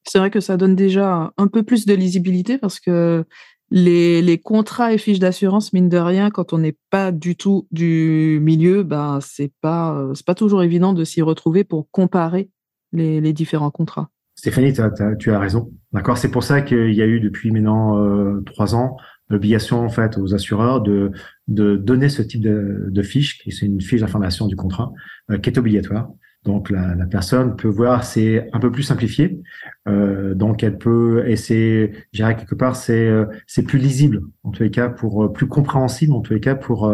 C'est 0.04 0.18
vrai 0.18 0.30
que 0.30 0.40
ça 0.40 0.56
donne 0.56 0.74
déjà 0.74 1.32
un 1.36 1.46
peu 1.46 1.62
plus 1.62 1.86
de 1.86 1.94
lisibilité 1.94 2.58
parce 2.58 2.80
que 2.80 3.24
les, 3.70 4.20
les 4.22 4.38
contrats 4.38 4.92
et 4.92 4.98
fiches 4.98 5.20
d'assurance, 5.20 5.72
mine 5.72 5.88
de 5.88 5.98
rien, 5.98 6.30
quand 6.30 6.52
on 6.52 6.58
n'est 6.58 6.76
pas 6.90 7.12
du 7.12 7.36
tout 7.36 7.68
du 7.70 8.40
milieu, 8.42 8.82
ben 8.82 9.20
c'est 9.22 9.52
pas 9.60 9.96
euh, 9.96 10.14
c'est 10.14 10.26
pas 10.26 10.34
toujours 10.34 10.62
évident 10.62 10.92
de 10.92 11.04
s'y 11.04 11.22
retrouver 11.22 11.62
pour 11.62 11.88
comparer 11.90 12.50
les, 12.92 13.20
les 13.20 13.32
différents 13.32 13.70
contrats. 13.70 14.10
Stéphanie, 14.34 14.72
tu 15.18 15.30
as 15.30 15.38
raison. 15.38 15.70
D'accord, 15.92 16.18
c'est 16.18 16.30
pour 16.30 16.42
ça 16.42 16.62
qu'il 16.62 16.94
y 16.94 17.02
a 17.02 17.06
eu 17.06 17.20
depuis 17.20 17.52
maintenant 17.52 17.98
euh, 17.98 18.42
trois 18.46 18.74
ans 18.74 18.96
l'obligation 19.30 19.80
en 19.80 19.88
fait 19.88 20.18
aux 20.18 20.34
assureurs 20.34 20.82
de, 20.82 21.12
de 21.48 21.76
donner 21.76 22.08
ce 22.08 22.22
type 22.22 22.42
de, 22.42 22.86
de 22.88 23.02
fiche, 23.02 23.38
qui 23.38 23.52
c'est 23.52 23.66
une 23.66 23.80
fiche 23.80 24.00
d'information 24.00 24.46
du 24.46 24.56
contrat, 24.56 24.92
euh, 25.30 25.38
qui 25.38 25.48
est 25.50 25.58
obligatoire. 25.58 26.10
Donc 26.44 26.70
la, 26.70 26.94
la, 26.94 27.04
personne 27.04 27.54
peut 27.54 27.68
voir, 27.68 28.02
c'est 28.02 28.48
un 28.54 28.60
peu 28.60 28.72
plus 28.72 28.82
simplifié. 28.82 29.42
Euh, 29.86 30.34
donc 30.34 30.62
elle 30.62 30.78
peut, 30.78 31.28
et 31.28 31.36
c'est, 31.36 31.92
je 32.12 32.18
dirais 32.18 32.34
quelque 32.34 32.54
part, 32.54 32.76
c'est 32.76 33.06
euh, 33.06 33.26
c'est 33.46 33.62
plus 33.62 33.78
lisible 33.78 34.22
en 34.42 34.50
tous 34.50 34.62
les 34.62 34.70
cas, 34.70 34.88
pour 34.88 35.24
euh, 35.24 35.32
plus 35.32 35.46
compréhensible 35.48 36.14
en 36.14 36.22
tous 36.22 36.32
les 36.32 36.40
cas 36.40 36.54
pour 36.54 36.90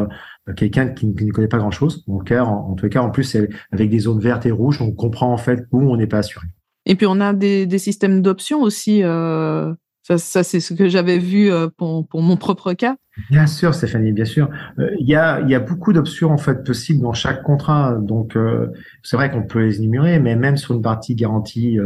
quelqu'un 0.56 0.88
qui, 0.88 1.06
ne 1.06 1.30
connaît 1.30 1.46
pas 1.48 1.58
grand 1.58 1.70
chose. 1.70 2.04
Donc 2.06 2.32
en, 2.32 2.70
en 2.70 2.74
tous 2.74 2.86
les 2.86 2.90
cas, 2.90 3.02
en 3.02 3.10
plus 3.10 3.36
avec 3.70 3.88
des 3.88 3.98
zones 4.00 4.20
vertes 4.20 4.46
et 4.46 4.50
rouges, 4.50 4.82
on 4.82 4.90
comprend 4.90 5.32
en 5.32 5.38
fait 5.38 5.64
où 5.70 5.80
on 5.80 5.96
n'est 5.96 6.08
pas 6.08 6.18
assuré. 6.18 6.46
Et 6.84 6.96
puis 6.96 7.06
on 7.06 7.20
a 7.20 7.32
des, 7.32 7.66
des 7.66 7.78
systèmes 7.78 8.22
d'options 8.22 8.62
aussi. 8.62 9.02
Euh 9.04 9.72
ça, 10.08 10.44
c'est 10.44 10.60
ce 10.60 10.72
que 10.72 10.88
j'avais 10.88 11.18
vu 11.18 11.50
euh, 11.50 11.68
pour, 11.68 12.06
pour, 12.06 12.22
mon 12.22 12.36
propre 12.36 12.74
cas. 12.74 12.96
Bien 13.30 13.46
sûr, 13.48 13.74
Stéphanie, 13.74 14.12
bien 14.12 14.24
sûr. 14.24 14.48
Euh, 14.78 14.90
il 15.00 15.08
y, 15.08 15.16
a, 15.16 15.40
y 15.40 15.54
a 15.54 15.58
beaucoup 15.58 15.92
d'options 15.92 16.30
en 16.30 16.38
fait 16.38 16.62
possibles 16.64 17.02
dans 17.02 17.12
chaque 17.12 17.42
contrat. 17.42 17.96
Donc, 18.00 18.36
euh, 18.36 18.68
c'est 19.02 19.16
vrai 19.16 19.30
qu'on 19.32 19.42
peut 19.42 19.64
les 19.64 19.78
énumérer, 19.78 20.20
mais 20.20 20.36
même 20.36 20.56
sur 20.56 20.74
une 20.74 20.82
partie 20.82 21.16
garantie 21.16 21.78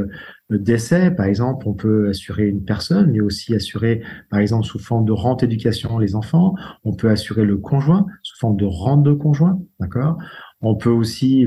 d'essai, 0.50 1.12
par 1.12 1.26
exemple, 1.26 1.66
on 1.66 1.72
peut 1.72 2.10
assurer 2.10 2.46
une 2.46 2.62
personne, 2.62 3.10
mais 3.12 3.20
aussi 3.20 3.54
assurer, 3.54 4.02
par 4.28 4.40
exemple, 4.40 4.66
sous 4.66 4.78
forme 4.78 5.06
de 5.06 5.12
rente 5.12 5.42
éducation 5.42 5.98
les 5.98 6.14
enfants. 6.14 6.54
On 6.84 6.92
peut 6.92 7.08
assurer 7.08 7.44
le 7.44 7.56
conjoint 7.56 8.04
sous 8.22 8.36
forme 8.38 8.56
de 8.56 8.66
rente 8.66 9.02
de 9.02 9.14
conjoint, 9.14 9.60
d'accord? 9.78 10.18
On 10.60 10.74
peut 10.74 10.90
aussi 10.90 11.46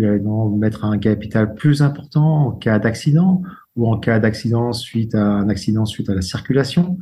mettre 0.57 0.85
un 0.85 0.97
capital 0.97 1.53
plus 1.53 1.83
important 1.83 2.47
en 2.47 2.51
cas 2.51 2.79
d'accident 2.79 3.43
ou 3.75 3.91
en 3.91 3.97
cas 3.97 4.19
d'accident 4.19 4.73
suite 4.73 5.15
à 5.15 5.23
un 5.23 5.49
accident 5.49 5.85
suite 5.85 6.09
à 6.09 6.15
la 6.15 6.21
circulation. 6.21 6.97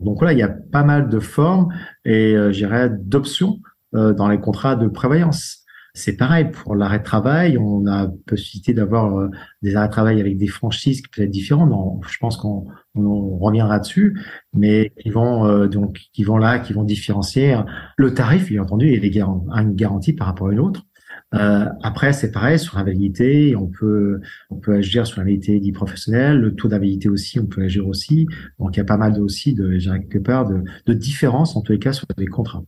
Donc 0.00 0.18
voilà, 0.18 0.32
il 0.32 0.38
y 0.38 0.42
a 0.42 0.48
pas 0.48 0.82
mal 0.82 1.08
de 1.08 1.18
formes 1.18 1.68
et 2.04 2.34
euh, 2.34 2.52
j'irais 2.52 2.90
d'options 2.90 3.60
euh, 3.94 4.12
dans 4.12 4.28
les 4.28 4.38
contrats 4.38 4.76
de 4.76 4.88
prévoyance. 4.88 5.66
C'est 5.94 6.16
pareil 6.18 6.50
pour 6.50 6.74
l'arrêt 6.74 6.98
de 6.98 7.04
travail. 7.04 7.56
On 7.56 7.86
a 7.86 8.08
possibilité 8.26 8.74
d'avoir 8.74 9.18
euh, 9.18 9.30
des 9.62 9.76
arrêts 9.76 9.86
de 9.86 9.92
travail 9.92 10.20
avec 10.20 10.36
des 10.36 10.46
franchises 10.46 11.00
qui 11.00 11.08
peuvent 11.08 11.24
être 11.24 11.30
différentes. 11.30 11.72
Je 12.06 12.18
pense 12.18 12.36
qu'on 12.36 12.66
on 12.94 13.38
reviendra 13.38 13.78
dessus, 13.78 14.20
mais 14.52 14.92
qui 15.00 15.08
vont 15.08 15.46
euh, 15.46 15.68
donc 15.68 15.98
qui 16.12 16.22
vont 16.22 16.36
là, 16.36 16.58
qui 16.58 16.74
vont 16.74 16.84
différencier 16.84 17.58
le 17.96 18.12
tarif, 18.12 18.48
bien 18.48 18.62
entendu, 18.62 18.88
et 18.88 19.00
les 19.00 19.18
une 19.18 19.74
garantie 19.74 20.12
par 20.12 20.26
rapport 20.26 20.48
à 20.48 20.52
une 20.52 20.60
autre. 20.60 20.85
Euh, 21.34 21.66
après, 21.82 22.12
c'est 22.12 22.30
pareil 22.30 22.58
sur 22.58 22.76
l'invalidité, 22.76 23.56
on 23.56 23.66
peut 23.66 24.20
on 24.50 24.56
peut 24.56 24.74
agir 24.74 25.06
sur 25.06 25.18
l'invalidité 25.18 25.58
dit 25.58 25.72
professionnelle, 25.72 26.38
le 26.38 26.54
taux 26.54 26.68
d'invalidité 26.68 27.08
aussi, 27.08 27.40
on 27.40 27.46
peut 27.46 27.62
agir 27.62 27.86
aussi. 27.88 28.26
Donc 28.58 28.76
il 28.76 28.78
y 28.78 28.80
a 28.80 28.84
pas 28.84 28.96
mal 28.96 29.12
de, 29.12 29.20
aussi 29.20 29.52
de 29.52 29.76
quelque 29.78 30.18
part 30.18 30.46
de, 30.46 30.62
de 30.86 30.92
différences 30.92 31.56
en 31.56 31.62
tous 31.62 31.72
les 31.72 31.78
cas 31.78 31.92
sur 31.92 32.06
les 32.16 32.26
contrats. 32.26 32.62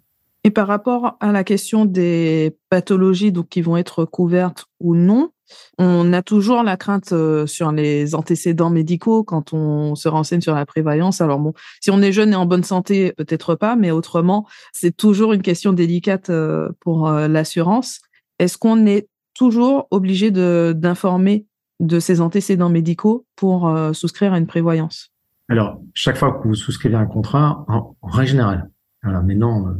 Et 0.45 0.51
par 0.51 0.67
rapport 0.67 1.17
à 1.21 1.31
la 1.31 1.45
question 1.45 1.85
des 1.85 2.57
pathologies 2.69 3.33
donc 3.33 3.49
qui 3.49 3.61
vont 3.61 3.77
être 3.77 4.05
couvertes 4.05 4.67
ou 4.81 4.97
non, 4.97 5.31
on 5.79 6.13
a 6.13 6.23
toujours 6.23 6.63
la 6.63 6.77
crainte 6.77 7.13
euh, 7.13 7.47
sur 7.47 7.73
les 7.73 8.15
antécédents 8.15 8.71
médicaux 8.71 9.25
quand 9.25 9.53
on 9.53 9.95
se 9.95 10.09
renseigne 10.09 10.41
sur 10.41 10.55
la 10.55 10.67
prévoyance. 10.67 11.21
Alors 11.21 11.39
bon, 11.39 11.55
si 11.81 11.91
on 11.91 12.03
est 12.03 12.13
jeune 12.13 12.33
et 12.33 12.37
en 12.37 12.45
bonne 12.45 12.65
santé, 12.65 13.13
peut-être 13.17 13.55
pas, 13.55 13.77
mais 13.77 13.91
autrement, 13.91 14.47
c'est 14.73 14.97
toujours 14.97 15.33
une 15.33 15.43
question 15.43 15.73
délicate 15.73 16.29
euh, 16.29 16.69
pour 16.81 17.11
l'assurance 17.11 18.01
est-ce 18.39 18.59
qu'on 18.59 18.87
est 18.87 19.09
toujours 19.35 19.89
obligé 19.91 20.31
d'informer 20.31 21.47
de, 21.81 22.01
ses 22.01 22.21
antécédents 22.21 22.71
médicaux 22.71 23.27
pour 23.37 23.69
euh, 23.69 23.93
souscrire 23.93 24.33
à 24.33 24.39
une 24.39 24.47
prévoyance? 24.47 25.13
Alors, 25.49 25.81
chaque 25.95 26.17
fois 26.17 26.33
que 26.33 26.49
vous 26.49 26.55
souscrivez 26.55 26.97
un 26.97 27.07
contrat, 27.07 27.65
en, 27.69 27.97
règle 28.03 28.31
générale, 28.31 28.71
maintenant, 29.03 29.75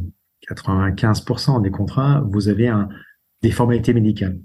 95% 0.49 1.61
des 1.61 1.69
contrats, 1.69 2.23
vous 2.27 2.47
avez 2.47 2.73
des 3.43 3.51
formalités 3.51 3.93
médicales 3.93 4.39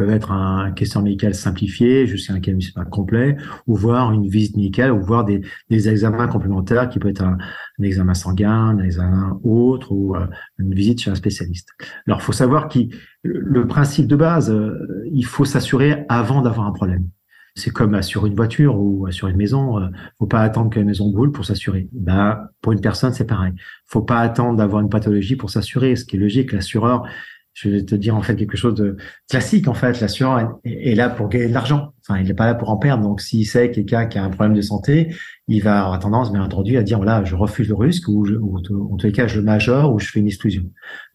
peuvent 0.00 0.08
être 0.08 0.32
un 0.32 0.70
question 0.70 1.02
médical 1.02 1.34
simplifié 1.34 2.06
jusqu'à 2.06 2.32
un 2.32 2.36
médical 2.36 2.88
complet, 2.88 3.36
ou 3.66 3.76
voir 3.76 4.12
une 4.12 4.26
visite 4.28 4.56
médicale, 4.56 4.92
ou 4.92 5.00
voir 5.02 5.26
des, 5.26 5.42
examens 5.70 6.26
complémentaires 6.26 6.88
qui 6.88 6.98
peut 6.98 7.10
être 7.10 7.22
un, 7.22 7.36
examen 7.82 8.14
sanguin, 8.14 8.50
un 8.50 8.78
examen 8.78 9.38
autre, 9.44 9.92
ou 9.92 10.16
euh, 10.16 10.26
une 10.58 10.72
visite 10.72 11.02
chez 11.02 11.10
un 11.10 11.14
spécialiste. 11.14 11.68
Alors, 12.06 12.22
faut 12.22 12.32
savoir 12.32 12.68
que 12.68 12.78
le 13.22 13.66
principe 13.66 14.06
de 14.06 14.16
base, 14.16 14.50
euh, 14.50 15.04
il 15.12 15.26
faut 15.26 15.44
s'assurer 15.44 16.06
avant 16.08 16.40
d'avoir 16.40 16.66
un 16.66 16.72
problème. 16.72 17.06
C'est 17.54 17.70
comme 17.70 18.00
sur 18.00 18.24
une 18.24 18.34
voiture 18.34 18.80
ou 18.80 19.10
sur 19.10 19.28
une 19.28 19.36
maison. 19.36 19.80
Euh, 19.80 19.88
faut 20.18 20.26
pas 20.26 20.40
attendre 20.40 20.70
que 20.70 20.78
la 20.78 20.86
maison 20.86 21.10
brûle 21.10 21.30
pour 21.30 21.44
s'assurer. 21.44 21.90
Ben, 21.92 22.48
pour 22.62 22.72
une 22.72 22.80
personne, 22.80 23.12
c'est 23.12 23.26
pareil. 23.26 23.52
Faut 23.84 24.00
pas 24.00 24.20
attendre 24.20 24.56
d'avoir 24.56 24.80
une 24.80 24.88
pathologie 24.88 25.36
pour 25.36 25.50
s'assurer. 25.50 25.94
Ce 25.94 26.06
qui 26.06 26.16
est 26.16 26.20
logique, 26.20 26.52
l'assureur, 26.52 27.04
je 27.60 27.68
vais 27.68 27.84
te 27.84 27.94
dire 27.94 28.16
en 28.16 28.22
fait 28.22 28.36
quelque 28.36 28.56
chose 28.56 28.74
de 28.74 28.96
classique 29.28 29.68
en 29.68 29.74
fait. 29.74 30.00
L'assureur 30.00 30.58
est 30.64 30.94
là 30.94 31.10
pour 31.10 31.28
gagner 31.28 31.48
de 31.48 31.52
l'argent. 31.52 31.92
Enfin, 32.08 32.18
il 32.18 32.26
n'est 32.26 32.34
pas 32.34 32.46
là 32.46 32.54
pour 32.54 32.70
en 32.70 32.78
perdre. 32.78 33.02
Donc, 33.02 33.20
s'il 33.20 33.46
sait 33.46 33.70
quelqu'un 33.70 34.06
qui 34.06 34.18
a 34.18 34.24
un 34.24 34.30
problème 34.30 34.54
de 34.54 34.62
santé, 34.62 35.14
il 35.46 35.62
va 35.62 35.82
avoir 35.82 35.98
tendance, 35.98 36.32
bien 36.32 36.42
entendu, 36.42 36.78
à 36.78 36.82
dire 36.82 36.96
voilà, 36.96 37.22
je 37.24 37.34
refuse 37.34 37.68
le 37.68 37.74
risque 37.74 38.08
ou, 38.08 38.26
en 38.56 38.96
tous 38.96 39.06
les 39.06 39.12
cas, 39.12 39.26
je 39.26 39.38
le 39.38 39.44
majore 39.44 39.92
ou 39.92 39.98
je 39.98 40.08
fais 40.08 40.20
une 40.20 40.26
exclusion. 40.26 40.64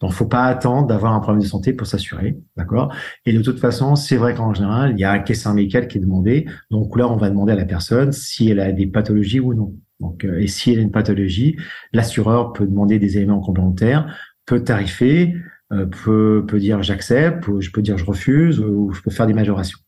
Donc, 0.00 0.12
faut 0.12 0.26
pas 0.26 0.44
attendre 0.44 0.86
d'avoir 0.86 1.14
un 1.14 1.20
problème 1.20 1.42
de 1.42 1.48
santé 1.48 1.72
pour 1.72 1.88
s'assurer, 1.88 2.36
d'accord? 2.56 2.94
Et 3.24 3.32
de 3.32 3.42
toute 3.42 3.58
façon, 3.58 3.96
c'est 3.96 4.16
vrai 4.16 4.34
qu'en 4.34 4.54
général, 4.54 4.92
il 4.96 5.00
y 5.00 5.04
a 5.04 5.10
un 5.10 5.18
questionnaire 5.18 5.56
médical 5.56 5.88
qui 5.88 5.98
est 5.98 6.00
demandé. 6.00 6.46
Donc 6.70 6.96
là, 6.96 7.08
on 7.08 7.16
va 7.16 7.28
demander 7.28 7.54
à 7.54 7.56
la 7.56 7.64
personne 7.64 8.12
si 8.12 8.48
elle 8.48 8.60
a 8.60 8.70
des 8.70 8.86
pathologies 8.86 9.40
ou 9.40 9.52
non. 9.52 9.74
Donc, 9.98 10.24
euh, 10.24 10.38
et 10.38 10.46
si 10.46 10.72
elle 10.72 10.78
a 10.78 10.82
une 10.82 10.92
pathologie, 10.92 11.56
l'assureur 11.92 12.52
peut 12.52 12.66
demander 12.66 13.00
des 13.00 13.16
éléments 13.16 13.40
complémentaires, 13.40 14.14
peut 14.44 14.62
tarifer, 14.62 15.34
peut, 15.70 16.44
peut 16.46 16.58
dire 16.58 16.82
j'accepte, 16.82 17.48
ou 17.48 17.60
je 17.60 17.70
peux 17.70 17.82
dire 17.82 17.98
je 17.98 18.04
refuse, 18.04 18.60
ou 18.60 18.92
je 18.92 19.02
peux 19.02 19.10
faire 19.10 19.26
des 19.26 19.34
majorations. 19.34 19.78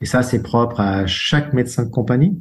Et 0.00 0.06
ça, 0.06 0.22
c'est 0.22 0.42
propre 0.42 0.80
à 0.80 1.06
chaque 1.06 1.52
médecin 1.52 1.84
de 1.84 1.90
compagnie. 1.90 2.40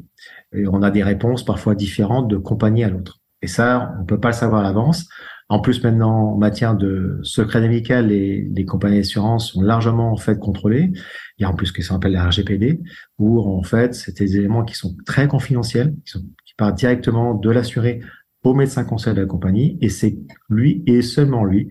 Et 0.53 0.67
on 0.67 0.81
a 0.81 0.91
des 0.91 1.03
réponses 1.03 1.43
parfois 1.43 1.75
différentes 1.75 2.27
de 2.27 2.37
compagnie 2.37 2.83
à 2.83 2.89
l'autre. 2.89 3.19
Et 3.41 3.47
ça, 3.47 3.95
on 3.99 4.05
peut 4.05 4.19
pas 4.19 4.29
le 4.29 4.33
savoir 4.33 4.61
à 4.61 4.63
l'avance. 4.63 5.07
En 5.49 5.59
plus, 5.59 5.81
maintenant, 5.83 6.33
en 6.33 6.37
matière 6.37 6.75
de 6.75 7.19
secret 7.23 7.61
médical, 7.61 8.07
les, 8.07 8.49
les 8.53 8.65
compagnies 8.65 8.97
d'assurance 8.97 9.53
sont 9.53 9.61
largement 9.61 10.11
en 10.11 10.17
fait 10.17 10.37
contrôlées. 10.37 10.91
Il 11.37 11.43
y 11.43 11.45
a 11.45 11.49
en 11.49 11.53
plus 11.53 11.67
ce 11.67 11.73
qu'on 11.87 11.95
appelle 11.95 12.11
la 12.11 12.27
RGPD, 12.27 12.81
où 13.17 13.39
en 13.39 13.63
fait, 13.63 13.95
c'est 13.95 14.17
des 14.17 14.37
éléments 14.37 14.65
qui 14.65 14.75
sont 14.75 14.95
très 15.05 15.27
confidentiels, 15.27 15.95
qui, 16.05 16.11
sont, 16.11 16.23
qui 16.45 16.53
partent 16.57 16.77
directement 16.77 17.33
de 17.33 17.49
l'assuré 17.49 18.01
au 18.43 18.53
médecin 18.53 18.83
conseil 18.83 19.13
de 19.13 19.21
la 19.21 19.25
compagnie, 19.25 19.77
et 19.81 19.89
c'est 19.89 20.17
lui 20.49 20.83
et 20.85 21.01
seulement 21.01 21.45
lui 21.45 21.69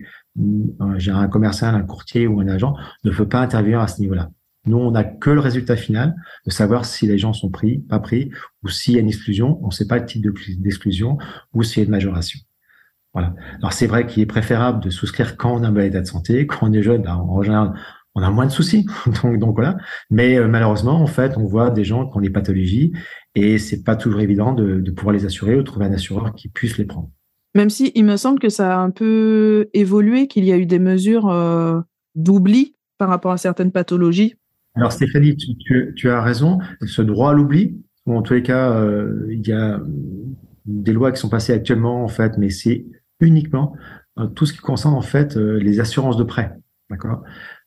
j'ai 0.97 1.11
un 1.11 1.27
commercial, 1.27 1.75
un 1.75 1.83
courtier 1.83 2.27
ou 2.27 2.39
un 2.39 2.47
agent, 2.47 2.75
ne 3.03 3.11
peut 3.11 3.27
pas 3.27 3.41
intervenir 3.41 3.79
à 3.79 3.87
ce 3.87 4.01
niveau-là. 4.01 4.29
Nous, 4.65 4.77
on 4.77 4.91
n'a 4.91 5.03
que 5.03 5.29
le 5.29 5.39
résultat 5.39 5.77
final 5.77 6.13
de 6.45 6.51
savoir 6.51 6.85
si 6.85 7.07
les 7.07 7.17
gens 7.17 7.33
sont 7.33 7.49
pris, 7.49 7.79
pas 7.79 7.99
pris, 7.99 8.31
ou 8.63 8.67
s'il 8.67 8.95
y 8.95 8.97
a 8.97 8.99
une 8.99 9.07
exclusion, 9.07 9.59
on 9.63 9.67
ne 9.67 9.71
sait 9.71 9.87
pas 9.87 9.97
le 9.97 10.05
type 10.05 10.25
d'exclusion, 10.59 11.17
ou 11.53 11.63
s'il 11.63 11.79
y 11.79 11.81
a 11.81 11.85
une 11.85 11.91
majoration. 11.91 12.39
Voilà. 13.13 13.33
Alors 13.59 13.73
c'est 13.73 13.87
vrai 13.87 14.05
qu'il 14.05 14.21
est 14.21 14.27
préférable 14.27 14.83
de 14.83 14.89
souscrire 14.89 15.37
quand 15.37 15.55
on 15.55 15.63
a 15.63 15.69
un 15.69 15.71
bon 15.71 15.81
état 15.81 16.01
de 16.01 16.05
santé, 16.05 16.45
quand 16.45 16.69
on 16.69 16.73
est 16.73 16.83
jeune, 16.83 17.01
ben, 17.01 17.15
en 17.15 17.41
général, 17.41 17.73
on 18.13 18.21
a 18.21 18.29
moins 18.29 18.45
de 18.45 18.51
soucis. 18.51 18.85
donc, 19.23 19.39
donc 19.39 19.55
voilà. 19.55 19.77
Mais 20.09 20.37
euh, 20.37 20.47
malheureusement, 20.47 21.01
en 21.01 21.07
fait, 21.07 21.37
on 21.37 21.45
voit 21.45 21.69
des 21.69 21.85
gens 21.85 22.07
qui 22.07 22.17
ont 22.17 22.21
des 22.21 22.29
pathologies 22.29 22.91
et 23.35 23.57
c'est 23.57 23.83
pas 23.83 23.95
toujours 23.95 24.19
évident 24.19 24.53
de, 24.53 24.81
de 24.81 24.91
pouvoir 24.91 25.13
les 25.13 25.25
assurer 25.25 25.55
ou 25.55 25.63
trouver 25.63 25.85
un 25.85 25.93
assureur 25.93 26.35
qui 26.35 26.49
puisse 26.49 26.77
les 26.77 26.85
prendre. 26.85 27.09
Même 27.57 27.71
si 27.71 27.91
il 27.95 28.05
me 28.05 28.17
semble 28.17 28.37
que 28.37 28.49
ça 28.49 28.77
a 28.77 28.79
un 28.79 28.91
peu 28.91 29.67
évolué, 29.73 30.27
qu'il 30.27 30.45
y 30.45 30.51
a 30.51 30.57
eu 30.57 30.67
des 30.67 30.77
mesures 30.77 31.27
euh, 31.27 31.81
d'oubli 32.13 32.75
par 32.99 33.09
rapport 33.09 33.31
à 33.31 33.37
certaines 33.37 33.71
pathologies. 33.71 34.35
Alors 34.75 34.91
Stéphanie, 34.91 35.35
tu, 35.35 36.09
as 36.11 36.21
raison. 36.21 36.59
Ce 36.85 37.01
droit 37.01 37.31
à 37.31 37.33
l'oubli, 37.33 37.81
en 38.05 38.21
tous 38.21 38.35
les 38.35 38.43
cas, 38.43 38.73
euh, 38.73 39.25
il 39.31 39.47
y 39.47 39.53
a 39.53 39.81
des 40.65 40.93
lois 40.93 41.11
qui 41.11 41.19
sont 41.19 41.29
passées 41.29 41.51
actuellement 41.51 42.03
en 42.03 42.07
fait, 42.07 42.37
mais 42.37 42.51
c'est 42.51 42.85
uniquement 43.21 43.75
euh, 44.19 44.27
tout 44.27 44.45
ce 44.45 44.53
qui 44.53 44.59
concerne 44.59 44.93
en 44.93 45.01
fait 45.01 45.35
les 45.35 45.79
assurances 45.79 46.17
de 46.17 46.23
prêt. 46.23 46.53
D'accord? 46.91 47.23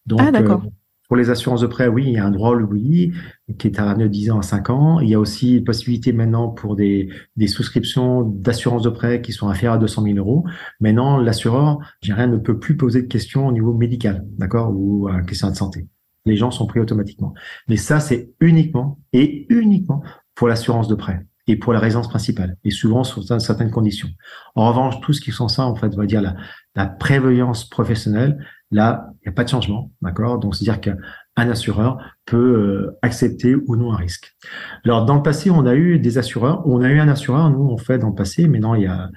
Donc, 0.06 0.20
ah, 0.22 0.30
d'accord. 0.30 0.62
Pour 1.10 1.16
les 1.16 1.28
assurances 1.28 1.62
de 1.62 1.66
prêt, 1.66 1.88
oui, 1.88 2.04
il 2.06 2.12
y 2.12 2.18
a 2.18 2.24
un 2.24 2.30
droit 2.30 2.54
l'oubli 2.54 3.12
qui 3.58 3.66
est 3.66 3.80
à 3.80 3.94
de 3.94 4.06
10 4.06 4.30
ans 4.30 4.38
à 4.38 4.42
5 4.42 4.70
ans. 4.70 5.00
Il 5.00 5.08
y 5.08 5.14
a 5.14 5.18
aussi 5.18 5.56
une 5.56 5.64
possibilité 5.64 6.12
maintenant 6.12 6.50
pour 6.50 6.76
des, 6.76 7.08
des 7.34 7.48
souscriptions 7.48 8.22
d'assurance 8.22 8.84
de 8.84 8.90
prêt 8.90 9.20
qui 9.20 9.32
sont 9.32 9.48
inférieures 9.48 9.74
à 9.74 9.78
200 9.78 10.04
000 10.04 10.18
euros. 10.18 10.44
Maintenant, 10.78 11.16
l'assureur, 11.16 11.80
rien 12.00 12.28
ne 12.28 12.36
peut 12.36 12.60
plus 12.60 12.76
poser 12.76 13.02
de 13.02 13.08
questions 13.08 13.48
au 13.48 13.50
niveau 13.50 13.74
médical, 13.74 14.24
d'accord, 14.38 14.72
ou 14.72 15.08
à 15.08 15.20
question 15.22 15.50
de 15.50 15.56
santé. 15.56 15.88
Les 16.26 16.36
gens 16.36 16.52
sont 16.52 16.68
pris 16.68 16.78
automatiquement. 16.78 17.34
Mais 17.66 17.76
ça, 17.76 17.98
c'est 17.98 18.30
uniquement 18.38 19.00
et 19.12 19.52
uniquement 19.52 20.04
pour 20.36 20.46
l'assurance 20.46 20.86
de 20.86 20.94
prêt 20.94 21.26
et 21.48 21.56
pour 21.56 21.72
la 21.72 21.80
résidence 21.80 22.08
principale, 22.08 22.56
et 22.62 22.70
souvent 22.70 23.02
sous 23.02 23.22
certaines 23.40 23.72
conditions. 23.72 24.10
En 24.54 24.68
revanche, 24.68 25.00
tout 25.00 25.12
ce 25.12 25.20
qui 25.20 25.32
sont 25.32 25.48
ça, 25.48 25.66
en 25.66 25.74
fait, 25.74 25.90
on 25.92 25.96
va 25.96 26.06
dire 26.06 26.22
la, 26.22 26.36
la 26.76 26.86
prévoyance 26.86 27.68
professionnelle, 27.68 28.38
Là, 28.70 29.12
il 29.20 29.28
n'y 29.28 29.30
a 29.30 29.32
pas 29.32 29.44
de 29.44 29.48
changement, 29.48 29.90
d'accord? 30.00 30.38
Donc, 30.38 30.54
c'est-à-dire 30.54 30.80
qu'un 30.80 31.50
assureur 31.50 31.98
peut 32.24 32.36
euh, 32.36 32.98
accepter 33.02 33.54
ou 33.54 33.76
non 33.76 33.92
un 33.92 33.96
risque. 33.96 34.36
Alors, 34.84 35.04
dans 35.04 35.16
le 35.16 35.22
passé, 35.22 35.50
on 35.50 35.66
a 35.66 35.74
eu 35.74 35.98
des 35.98 36.18
assureurs, 36.18 36.66
on 36.66 36.80
a 36.80 36.88
eu 36.88 37.00
un 37.00 37.08
assureur, 37.08 37.50
nous, 37.50 37.64
on 37.64 37.76
fait 37.76 37.98
dans 37.98 38.10
le 38.10 38.14
passé, 38.14 38.46
mais 38.46 38.60
non, 38.60 38.76
il 38.76 38.82
y 38.82 38.86
a, 38.86 39.10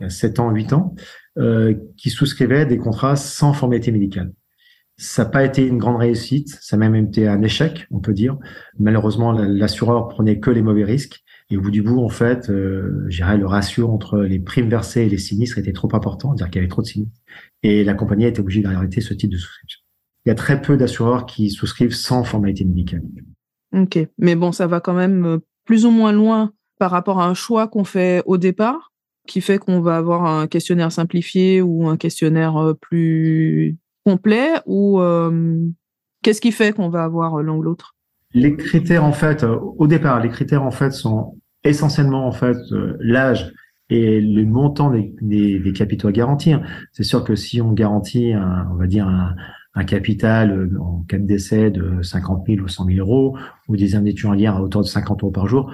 il 0.00 0.10
7 0.10 0.40
ans, 0.40 0.50
8 0.50 0.72
ans, 0.74 0.94
euh, 1.38 1.74
qui 1.96 2.10
souscrivait 2.10 2.66
des 2.66 2.78
contrats 2.78 3.16
sans 3.16 3.52
formalité 3.52 3.92
médicale. 3.92 4.32
Ça 4.98 5.24
n'a 5.24 5.30
pas 5.30 5.44
été 5.44 5.64
une 5.64 5.78
grande 5.78 5.96
réussite, 5.96 6.48
ça 6.60 6.76
a 6.76 6.78
même 6.78 6.96
été 6.96 7.28
un 7.28 7.40
échec, 7.42 7.86
on 7.90 8.00
peut 8.00 8.12
dire. 8.12 8.36
Malheureusement, 8.78 9.32
l'assureur 9.32 10.08
prenait 10.08 10.40
que 10.40 10.50
les 10.50 10.62
mauvais 10.62 10.84
risques 10.84 11.22
et 11.50 11.56
au 11.56 11.62
bout 11.62 11.70
du 11.70 11.82
bout, 11.82 12.00
en 12.00 12.08
fait, 12.08 12.50
euh, 12.50 13.08
le 13.08 13.46
ratio 13.46 13.88
entre 13.90 14.18
les 14.18 14.38
primes 14.38 14.68
versées 14.68 15.02
et 15.02 15.08
les 15.08 15.18
sinistres 15.18 15.58
était 15.58 15.72
trop 15.72 15.88
important, 15.94 16.30
c'est-à-dire 16.30 16.50
qu'il 16.50 16.60
y 16.60 16.64
avait 16.64 16.68
trop 16.68 16.82
de 16.82 16.86
sinistres. 16.86 17.20
Et 17.62 17.84
la 17.84 17.94
compagnie 17.94 18.24
a 18.24 18.28
été 18.28 18.40
obligée 18.40 18.62
d'arrêter 18.62 19.00
ce 19.00 19.14
type 19.14 19.30
de 19.30 19.36
souscription. 19.36 19.80
Il 20.24 20.28
y 20.28 20.32
a 20.32 20.34
très 20.34 20.60
peu 20.60 20.76
d'assureurs 20.76 21.26
qui 21.26 21.50
souscrivent 21.50 21.94
sans 21.94 22.24
formalité 22.24 22.64
médicale. 22.64 23.02
Ok, 23.74 23.98
mais 24.18 24.34
bon, 24.34 24.52
ça 24.52 24.66
va 24.66 24.80
quand 24.80 24.94
même 24.94 25.24
euh, 25.26 25.38
plus 25.64 25.84
ou 25.84 25.90
moins 25.90 26.12
loin 26.12 26.52
par 26.78 26.90
rapport 26.90 27.20
à 27.20 27.26
un 27.26 27.34
choix 27.34 27.68
qu'on 27.68 27.84
fait 27.84 28.22
au 28.26 28.38
départ, 28.38 28.92
qui 29.26 29.40
fait 29.40 29.58
qu'on 29.58 29.80
va 29.80 29.96
avoir 29.96 30.24
un 30.24 30.46
questionnaire 30.46 30.92
simplifié 30.92 31.60
ou 31.60 31.88
un 31.88 31.96
questionnaire 31.96 32.56
euh, 32.56 32.74
plus 32.74 33.76
complet, 34.04 34.52
ou 34.66 35.00
euh, 35.00 35.58
qu'est-ce 36.22 36.40
qui 36.40 36.52
fait 36.52 36.74
qu'on 36.74 36.88
va 36.88 37.04
avoir 37.04 37.42
l'un 37.42 37.54
ou 37.54 37.62
l'autre? 37.62 37.94
Les 38.32 38.56
critères, 38.56 39.04
en 39.04 39.12
fait, 39.12 39.44
au 39.44 39.86
départ, 39.86 40.20
les 40.20 40.28
critères, 40.28 40.62
en 40.62 40.70
fait, 40.70 40.90
sont 40.92 41.38
essentiellement, 41.64 42.26
en 42.26 42.32
fait, 42.32 42.56
l'âge 43.00 43.52
et 43.90 44.20
le 44.20 44.44
montant 44.44 44.90
des, 44.90 45.14
des, 45.20 45.72
capitaux 45.72 46.08
à 46.08 46.12
garantir. 46.12 46.62
C'est 46.92 47.04
sûr 47.04 47.24
que 47.24 47.34
si 47.34 47.60
on 47.60 47.72
garantit, 47.72 48.32
un, 48.32 48.68
on 48.72 48.76
va 48.76 48.86
dire, 48.86 49.06
un, 49.08 49.34
un, 49.74 49.84
capital 49.84 50.52
euh, 50.52 50.78
en 50.80 51.04
cas 51.08 51.18
de 51.18 51.26
décès 51.26 51.70
de 51.70 52.02
50 52.02 52.44
000 52.46 52.60
ou 52.60 52.68
100 52.68 52.86
000 52.86 52.98
euros, 52.98 53.38
ou 53.68 53.76
des 53.76 53.94
indemnités 53.94 54.28
lien 54.28 54.54
à 54.54 54.60
hauteur 54.60 54.82
de 54.82 54.86
50 54.86 55.22
euros 55.22 55.32
par 55.32 55.46
jour, 55.46 55.72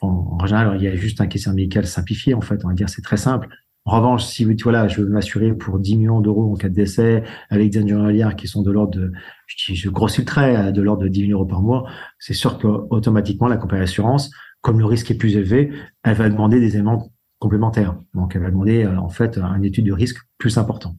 en, 0.00 0.38
en 0.40 0.46
général, 0.46 0.76
il 0.80 0.84
y 0.84 0.88
a 0.88 0.96
juste 0.96 1.20
un 1.20 1.26
questionnaire 1.26 1.56
médical 1.56 1.86
simplifié, 1.86 2.34
en 2.34 2.40
fait. 2.40 2.64
On 2.64 2.68
va 2.68 2.74
dire, 2.74 2.88
c'est 2.88 3.02
très 3.02 3.16
simple. 3.16 3.48
En 3.84 3.96
revanche, 3.96 4.24
si 4.24 4.44
voilà, 4.44 4.86
je 4.86 5.00
veux 5.00 5.08
m'assurer 5.08 5.54
pour 5.54 5.80
10 5.80 5.96
millions 5.96 6.20
d'euros 6.20 6.52
en 6.52 6.54
cas 6.54 6.68
de 6.68 6.74
décès, 6.74 7.24
avec 7.50 7.70
des 7.70 7.80
indemnités 7.80 8.28
qui 8.36 8.46
sont 8.46 8.62
de 8.62 8.70
l'ordre 8.70 8.96
de, 8.96 9.12
je, 9.46 9.74
je 9.74 9.90
grossis 9.90 10.20
le 10.20 10.24
trait, 10.24 10.72
de 10.72 10.82
l'ordre 10.82 11.02
de 11.02 11.08
10 11.08 11.26
000 11.26 11.32
euros 11.32 11.46
par 11.46 11.62
mois, 11.62 11.88
c'est 12.20 12.34
sûr 12.34 12.58
qu'automatiquement, 12.58 13.48
la 13.48 13.56
compagnie 13.56 13.82
d'assurance, 13.82 14.30
comme 14.60 14.78
le 14.78 14.84
risque 14.84 15.10
est 15.10 15.16
plus 15.16 15.36
élevé, 15.36 15.72
elle 16.04 16.14
va 16.14 16.28
demander 16.28 16.60
des 16.60 16.74
éléments 16.74 17.11
complémentaires. 17.42 17.96
Donc, 18.14 18.34
elle 18.34 18.42
va 18.42 18.50
demander, 18.50 18.84
euh, 18.84 18.96
en 18.96 19.08
fait, 19.08 19.38
une 19.38 19.64
étude 19.64 19.86
de 19.86 19.92
risque 19.92 20.18
plus 20.38 20.56
important. 20.58 20.96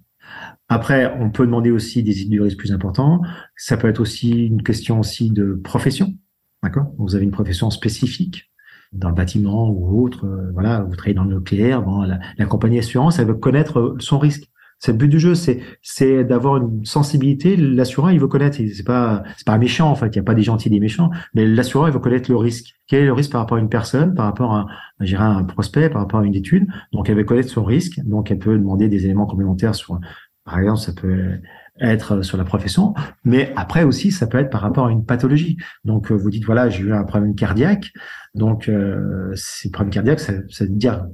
Après, 0.69 1.13
on 1.19 1.29
peut 1.29 1.45
demander 1.45 1.71
aussi 1.71 2.03
des 2.03 2.12
études 2.12 2.33
de 2.33 2.41
risque 2.41 2.57
plus 2.57 2.71
importantes. 2.71 3.21
Ça 3.55 3.77
peut 3.77 3.88
être 3.88 4.00
aussi 4.00 4.47
une 4.47 4.63
question 4.63 5.00
aussi 5.00 5.31
de 5.31 5.53
profession. 5.63 6.13
D'accord? 6.62 6.91
Vous 6.97 7.15
avez 7.15 7.25
une 7.25 7.31
profession 7.31 7.69
spécifique 7.69 8.51
dans 8.93 9.09
le 9.09 9.15
bâtiment 9.15 9.69
ou 9.69 10.03
autre, 10.03 10.25
euh, 10.25 10.51
voilà, 10.53 10.81
vous 10.81 10.95
travaillez 10.95 11.15
dans 11.15 11.23
le 11.23 11.35
nucléaire, 11.35 11.81
bon, 11.81 12.03
la, 12.03 12.45
compagnie 12.45 12.77
assurance, 12.77 13.17
elle 13.17 13.27
veut 13.27 13.33
connaître 13.33 13.79
euh, 13.79 13.95
son 14.00 14.19
risque. 14.19 14.43
C'est 14.83 14.91
le 14.91 14.97
but 14.97 15.07
du 15.07 15.17
jeu, 15.17 15.33
c'est 15.33 15.61
c'est 15.81 16.25
d'avoir 16.25 16.57
une 16.57 16.83
sensibilité. 16.83 17.55
L'assureur, 17.55 18.11
il 18.11 18.19
veut 18.19 18.27
connaître. 18.27 18.57
C'est 18.57 18.83
pas 18.83 19.23
c'est 19.37 19.47
pas 19.47 19.57
méchant 19.57 19.89
en 19.89 19.95
fait. 19.95 20.07
Il 20.07 20.17
y 20.17 20.19
a 20.19 20.23
pas 20.23 20.33
des 20.33 20.41
gentils, 20.41 20.69
des 20.69 20.81
méchants. 20.81 21.09
Mais 21.33 21.47
l'assureur, 21.47 21.87
il 21.87 21.93
veut 21.93 22.01
connaître 22.01 22.29
le 22.29 22.35
risque. 22.35 22.75
Quel 22.87 23.03
est 23.03 23.05
le 23.05 23.13
risque 23.13 23.31
par 23.31 23.39
rapport 23.39 23.55
à 23.57 23.61
une 23.61 23.69
personne, 23.69 24.13
par 24.13 24.25
rapport 24.25 24.53
à, 24.53 24.67
à 24.99 25.25
un 25.25 25.45
prospect, 25.45 25.89
par 25.89 26.01
rapport 26.01 26.19
à 26.19 26.25
une 26.25 26.35
étude? 26.35 26.67
Donc, 26.91 27.09
elle 27.09 27.15
veut 27.15 27.23
connaître 27.23 27.49
son 27.49 27.63
risque. 27.63 28.01
Donc, 28.03 28.29
elle 28.29 28.39
peut 28.39 28.57
demander 28.57 28.89
des 28.89 29.05
éléments 29.05 29.25
complémentaires 29.25 29.73
sur, 29.73 29.97
par 30.43 30.59
exemple, 30.59 30.79
ça 30.79 30.91
peut 30.91 31.39
être 31.79 32.21
sur 32.21 32.37
la 32.37 32.43
profession, 32.43 32.93
mais 33.23 33.53
après 33.55 33.83
aussi, 33.85 34.11
ça 34.11 34.27
peut 34.27 34.37
être 34.37 34.49
par 34.49 34.59
rapport 34.59 34.87
à 34.87 34.91
une 34.91 35.05
pathologie. 35.05 35.55
Donc, 35.85 36.11
vous 36.11 36.29
dites, 36.29 36.43
voilà, 36.43 36.67
j'ai 36.69 36.83
eu 36.83 36.91
un 36.91 37.05
problème 37.05 37.35
cardiaque. 37.35 37.93
Donc, 38.35 38.67
euh, 38.67 39.31
ces 39.35 39.71
problèmes 39.71 39.93
cardiaques, 39.93 40.19
ça, 40.19 40.33
ça 40.49 40.65
veut 40.65 40.71
dire 40.71 41.05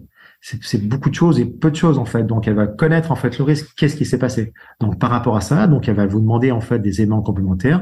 c'est 0.42 0.88
beaucoup 0.88 1.10
de 1.10 1.16
choses 1.16 1.40
et 1.40 1.46
peu 1.46 1.70
de 1.70 1.76
choses 1.76 1.98
en 1.98 2.06
fait. 2.06 2.24
Donc 2.24 2.48
elle 2.48 2.56
va 2.56 2.68
connaître 2.68 3.12
en 3.12 3.16
fait 3.16 3.38
le 3.38 3.44
risque, 3.44 3.70
qu'est-ce 3.78 3.96
qui 3.96 4.06
s'est 4.06 4.20
passé? 4.20 4.54
Donc 4.80 5.00
par 5.00 5.10
rapport 5.10 5.36
à 5.36 5.42
ça, 5.42 5.68
donc 5.68 5.88
elle 5.88 5.96
va 5.96 6.06
vous 6.06 6.20
demander 6.20 6.52
en 6.52 6.62
fait 6.62 6.80
des 6.80 7.02
éléments 7.02 7.22
complémentaires, 7.22 7.82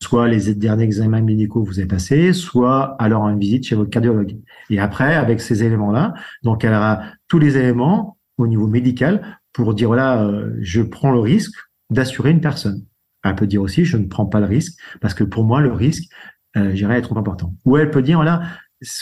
soit 0.00 0.28
les 0.28 0.54
derniers 0.54 0.84
examens 0.84 1.20
médicaux 1.20 1.62
que 1.62 1.68
vous 1.68 1.78
avez 1.78 1.88
passés, 1.88 2.32
soit 2.32 2.96
alors 2.98 3.28
une 3.28 3.38
visite 3.38 3.66
chez 3.66 3.74
votre 3.74 3.90
cardiologue. 3.90 4.36
Et 4.70 4.78
après, 4.78 5.14
avec 5.14 5.40
ces 5.40 5.62
éléments-là, 5.64 6.14
donc 6.42 6.64
elle 6.64 6.74
aura 6.74 7.02
tous 7.28 7.38
les 7.38 7.56
éléments 7.56 8.16
au 8.38 8.46
niveau 8.46 8.66
médical 8.66 9.38
pour 9.52 9.74
dire 9.74 9.88
voilà, 9.88 10.22
euh, 10.22 10.56
je 10.60 10.82
prends 10.82 11.12
le 11.12 11.20
risque 11.20 11.54
d'assurer 11.90 12.30
une 12.30 12.40
personne. 12.40 12.84
Elle 13.24 13.34
peut 13.34 13.46
dire 13.46 13.60
aussi 13.60 13.84
je 13.84 13.96
ne 13.96 14.06
prends 14.06 14.26
pas 14.26 14.40
le 14.40 14.46
risque 14.46 14.78
parce 15.00 15.12
que 15.12 15.24
pour 15.24 15.44
moi 15.44 15.60
le 15.60 15.72
risque 15.72 16.10
euh, 16.56 16.74
j'irais 16.74 16.98
être 16.98 17.10
trop 17.10 17.18
important. 17.18 17.54
Ou 17.64 17.76
elle 17.76 17.90
peut 17.90 18.02
dire, 18.02 18.16
voilà, 18.16 18.42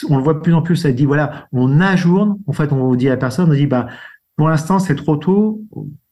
on 0.09 0.17
le 0.17 0.23
voit 0.23 0.35
de 0.35 0.41
plus 0.41 0.55
en 0.55 0.63
plus, 0.63 0.85
elle 0.85 0.95
dit, 0.95 1.05
voilà, 1.05 1.49
on 1.53 1.81
ajourne, 1.81 2.39
en 2.47 2.53
fait, 2.53 2.73
on 2.73 2.95
dit 2.95 3.09
à 3.09 3.11
la 3.11 3.17
personne, 3.17 3.51
on 3.51 3.55
dit, 3.55 3.67
bah, 3.67 3.89
pour 4.37 4.49
l'instant, 4.49 4.79
c'est 4.79 4.97
trop 4.97 5.17
tôt, 5.17 5.63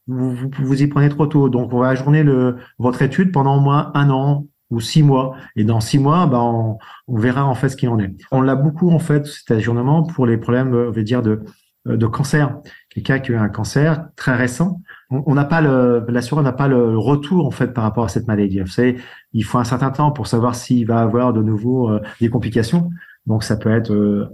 vous, 0.06 0.34
vous, 0.58 0.82
y 0.82 0.86
prenez 0.86 1.08
trop 1.08 1.26
tôt, 1.26 1.48
donc 1.48 1.72
on 1.72 1.80
va 1.80 1.88
ajourner 1.88 2.22
le, 2.22 2.56
votre 2.78 3.02
étude 3.02 3.32
pendant 3.32 3.56
au 3.56 3.60
moins 3.60 3.90
un 3.94 4.10
an 4.10 4.46
ou 4.70 4.80
six 4.80 5.02
mois. 5.02 5.36
Et 5.56 5.64
dans 5.64 5.80
six 5.80 5.98
mois, 5.98 6.26
bah, 6.26 6.42
on, 6.42 6.78
verra 7.08 7.44
en 7.44 7.54
fait 7.54 7.70
ce 7.70 7.76
qu'il 7.76 7.88
en 7.88 7.98
est. 7.98 8.14
On 8.30 8.42
l'a 8.42 8.54
beaucoup 8.54 8.90
en 8.90 8.98
fait 8.98 9.26
cet 9.26 9.50
ajournement 9.50 10.02
pour 10.02 10.26
les 10.26 10.36
problèmes, 10.36 10.74
on 10.74 10.90
va 10.90 11.02
dire 11.02 11.22
de 11.22 11.42
de 11.86 12.06
cancer. 12.06 12.56
Quelqu'un 12.88 13.18
qui 13.18 13.34
a 13.34 13.42
un 13.42 13.48
cancer 13.48 14.08
très 14.16 14.34
récent, 14.34 14.80
on 15.10 15.34
n'a 15.34 15.44
pas 15.44 15.60
le 15.60 16.04
l'assureur 16.08 16.42
n'a 16.42 16.52
pas 16.52 16.68
le 16.68 16.96
retour 16.96 17.46
en 17.46 17.50
fait 17.50 17.74
par 17.74 17.84
rapport 17.84 18.04
à 18.04 18.08
cette 18.08 18.26
maladie. 18.26 18.60
Vous 18.60 18.66
savez, 18.66 18.96
il 19.32 19.44
faut 19.44 19.58
un 19.58 19.64
certain 19.64 19.90
temps 19.90 20.10
pour 20.10 20.26
savoir 20.26 20.54
s'il 20.54 20.86
va 20.86 21.00
avoir 21.00 21.32
de 21.32 21.42
nouveau 21.42 21.90
euh, 21.90 22.00
des 22.20 22.30
complications. 22.30 22.90
Donc 23.26 23.42
ça 23.42 23.56
peut 23.56 23.70
être 23.70 23.92
euh, 23.92 24.28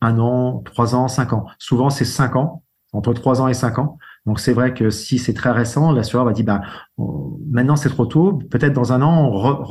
un 0.00 0.18
an, 0.18 0.62
trois 0.64 0.94
ans, 0.94 1.08
cinq 1.08 1.32
ans. 1.32 1.46
Souvent 1.58 1.90
c'est 1.90 2.04
cinq 2.04 2.36
ans, 2.36 2.62
entre 2.92 3.12
trois 3.12 3.40
ans 3.40 3.48
et 3.48 3.54
cinq 3.54 3.78
ans. 3.78 3.98
Donc 4.26 4.40
c'est 4.40 4.52
vrai 4.52 4.74
que 4.74 4.90
si 4.90 5.18
c'est 5.18 5.34
très 5.34 5.52
récent, 5.52 5.92
l'assureur 5.92 6.24
va 6.24 6.32
dire 6.32 6.44
bah 6.44 6.60
maintenant 7.48 7.76
c'est 7.76 7.88
trop 7.88 8.06
tôt, 8.06 8.40
peut-être 8.50 8.72
dans 8.72 8.92
un 8.92 9.00
an 9.00 9.30
on 9.30 9.62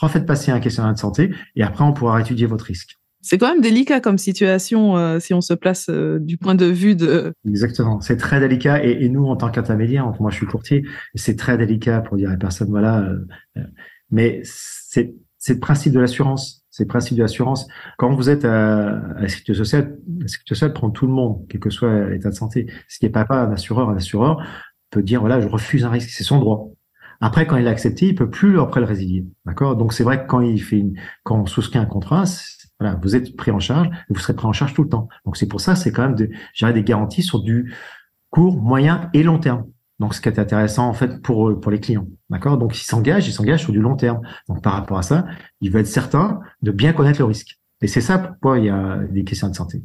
refait 0.00 0.24
passer 0.24 0.50
un 0.50 0.58
questionnaire 0.58 0.92
de 0.92 0.98
santé 0.98 1.32
et 1.54 1.62
après 1.62 1.84
on 1.84 1.92
pourra 1.92 2.20
étudier 2.20 2.46
votre 2.46 2.64
risque. 2.64 2.98
C'est 3.22 3.38
quand 3.38 3.48
même 3.48 3.62
délicat 3.62 4.00
comme 4.00 4.18
situation 4.18 4.98
euh, 4.98 5.18
si 5.18 5.32
on 5.32 5.40
se 5.40 5.54
place 5.54 5.86
euh, 5.88 6.18
du 6.20 6.36
point 6.36 6.54
de 6.54 6.66
vue 6.66 6.94
de. 6.94 7.32
Exactement, 7.48 8.00
c'est 8.02 8.18
très 8.18 8.38
délicat 8.38 8.84
et, 8.84 9.04
et 9.04 9.08
nous 9.08 9.24
en 9.26 9.36
tant 9.36 9.48
qu'intermédiaire, 9.48 10.12
moi 10.20 10.30
je 10.30 10.36
suis 10.36 10.46
courtier, 10.46 10.84
c'est 11.14 11.36
très 11.36 11.56
délicat 11.56 12.00
pour 12.00 12.18
dire 12.18 12.30
à 12.30 12.36
personne 12.36 12.68
voilà, 12.68 13.00
euh, 13.56 13.62
mais 14.10 14.42
c'est 14.44 15.14
c'est 15.38 15.54
le 15.54 15.60
principe 15.60 15.92
de 15.92 16.00
l'assurance. 16.00 16.63
C'est 16.76 16.82
le 16.82 16.88
principe 16.88 17.16
de 17.16 17.22
l'assurance. 17.22 17.68
Quand 17.98 18.12
vous 18.12 18.28
êtes 18.28 18.44
à, 18.44 18.98
à 18.98 19.20
la 19.20 19.28
sécurité 19.28 19.54
sociale, 19.54 19.96
la 20.18 20.26
sécurité 20.26 20.56
sociale 20.56 20.72
prend 20.72 20.90
tout 20.90 21.06
le 21.06 21.12
monde, 21.12 21.46
quel 21.48 21.60
que 21.60 21.70
soit 21.70 22.08
l'état 22.08 22.30
de 22.30 22.34
santé. 22.34 22.66
Ce 22.88 22.98
qui 22.98 23.04
n'est 23.04 23.12
pas, 23.12 23.24
un 23.30 23.52
assureur, 23.52 23.90
un 23.90 23.96
assureur 23.96 24.42
peut 24.90 25.00
dire 25.00 25.20
voilà, 25.20 25.40
je 25.40 25.46
refuse 25.46 25.84
un 25.84 25.90
risque, 25.90 26.10
c'est 26.10 26.24
son 26.24 26.40
droit. 26.40 26.70
Après, 27.20 27.46
quand 27.46 27.56
il 27.58 27.62
l'a 27.62 27.70
accepté, 27.70 28.08
il 28.08 28.16
peut 28.16 28.28
plus 28.28 28.58
après 28.58 28.80
le 28.80 28.86
résilier. 28.86 29.24
D'accord? 29.46 29.76
Donc 29.76 29.92
c'est 29.92 30.02
vrai 30.02 30.24
que 30.24 30.26
quand 30.26 30.40
il 30.40 30.60
fait 30.60 30.78
une, 30.78 30.98
quand 31.22 31.38
on 31.38 31.46
souscrit 31.46 31.78
un 31.78 31.86
contrat, 31.86 32.24
voilà, 32.80 32.98
vous 33.00 33.14
êtes 33.14 33.36
pris 33.36 33.52
en 33.52 33.60
charge 33.60 33.88
vous 34.10 34.18
serez 34.18 34.34
pris 34.34 34.46
en 34.48 34.52
charge 34.52 34.74
tout 34.74 34.82
le 34.82 34.88
temps. 34.88 35.06
Donc 35.24 35.36
c'est 35.36 35.46
pour 35.46 35.60
ça, 35.60 35.76
c'est 35.76 35.92
quand 35.92 36.02
même 36.02 36.16
de, 36.16 36.28
des 36.72 36.82
garanties 36.82 37.22
sur 37.22 37.40
du 37.40 37.72
court, 38.30 38.60
moyen 38.60 39.10
et 39.14 39.22
long 39.22 39.38
terme. 39.38 39.64
Donc 40.00 40.14
ce 40.14 40.20
qui 40.20 40.28
est 40.28 40.38
intéressant 40.38 40.88
en 40.88 40.92
fait 40.92 41.22
pour 41.22 41.60
pour 41.60 41.70
les 41.70 41.80
clients, 41.80 42.08
d'accord? 42.28 42.58
Donc 42.58 42.76
ils 42.76 42.84
s'engagent, 42.84 43.28
ils 43.28 43.32
s'engagent 43.32 43.62
sur 43.62 43.72
du 43.72 43.80
long 43.80 43.96
terme. 43.96 44.20
Donc 44.48 44.62
par 44.62 44.72
rapport 44.72 44.98
à 44.98 45.02
ça, 45.02 45.24
il 45.60 45.70
veut 45.70 45.80
être 45.80 45.86
certain 45.86 46.40
de 46.62 46.72
bien 46.72 46.92
connaître 46.92 47.20
le 47.20 47.26
risque. 47.26 47.60
Et 47.80 47.86
c'est 47.86 48.00
ça 48.00 48.18
pourquoi 48.18 48.58
il 48.58 48.66
y 48.66 48.70
a 48.70 48.98
des 49.10 49.24
questions 49.24 49.48
de 49.48 49.54
santé. 49.54 49.82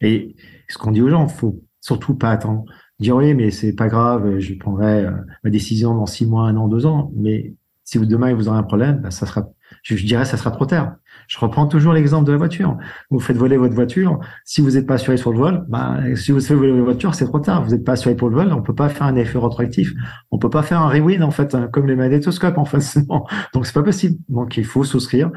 Et 0.00 0.36
ce 0.68 0.76
qu'on 0.76 0.90
dit 0.90 1.00
aux 1.00 1.08
gens, 1.08 1.28
faut 1.28 1.62
surtout 1.80 2.14
pas 2.14 2.30
attendre. 2.30 2.64
Dire 2.98 3.16
oui, 3.16 3.34
mais 3.34 3.50
c'est 3.50 3.72
pas 3.72 3.88
grave, 3.88 4.38
je 4.38 4.54
prendrai 4.54 5.06
euh, 5.06 5.12
ma 5.44 5.50
décision 5.50 5.94
dans 5.94 6.06
six 6.06 6.26
mois, 6.26 6.44
un 6.44 6.56
an, 6.56 6.68
deux 6.68 6.86
ans. 6.86 7.10
Mais 7.16 7.54
si 7.84 7.98
vous 7.98 8.06
demain 8.06 8.34
vous 8.34 8.48
aurez 8.48 8.58
un 8.58 8.62
problème, 8.62 9.00
bah, 9.00 9.10
ça 9.10 9.26
sera, 9.26 9.48
je, 9.82 9.96
je 9.96 10.04
dirais, 10.04 10.24
ça 10.24 10.36
sera 10.36 10.50
trop 10.50 10.66
tard. 10.66 10.96
Je 11.32 11.38
reprends 11.38 11.66
toujours 11.66 11.94
l'exemple 11.94 12.26
de 12.26 12.32
la 12.32 12.36
voiture. 12.36 12.76
Vous 13.08 13.18
faites 13.18 13.38
voler 13.38 13.56
votre 13.56 13.74
voiture. 13.74 14.20
Si 14.44 14.60
vous 14.60 14.72
n'êtes 14.72 14.86
pas 14.86 14.94
assuré 14.94 15.16
sur 15.16 15.32
le 15.32 15.38
vol, 15.38 15.64
bah, 15.66 15.96
si 16.14 16.30
vous 16.30 16.40
faites 16.40 16.54
voler 16.54 16.72
votre 16.72 16.84
voiture, 16.84 17.14
c'est 17.14 17.24
trop 17.24 17.38
tard. 17.40 17.64
Vous 17.64 17.70
n'êtes 17.70 17.84
pas 17.84 17.92
assuré 17.92 18.14
pour 18.14 18.28
le 18.28 18.36
vol. 18.36 18.52
On 18.52 18.60
peut 18.60 18.74
pas 18.74 18.90
faire 18.90 19.06
un 19.06 19.16
effet 19.16 19.38
rétroactif. 19.38 19.94
On 20.30 20.38
peut 20.38 20.50
pas 20.50 20.62
faire 20.62 20.82
un 20.82 20.90
rewind, 20.90 21.22
en 21.22 21.30
fait, 21.30 21.54
hein, 21.54 21.70
comme 21.72 21.86
les 21.86 21.96
magnétoscopes, 21.96 22.58
en 22.58 22.66
fait. 22.66 22.98
Donc, 23.54 23.64
c'est 23.64 23.72
pas 23.72 23.82
possible. 23.82 24.18
Donc, 24.28 24.58
il 24.58 24.66
faut 24.66 24.84
souscrire, 24.84 25.30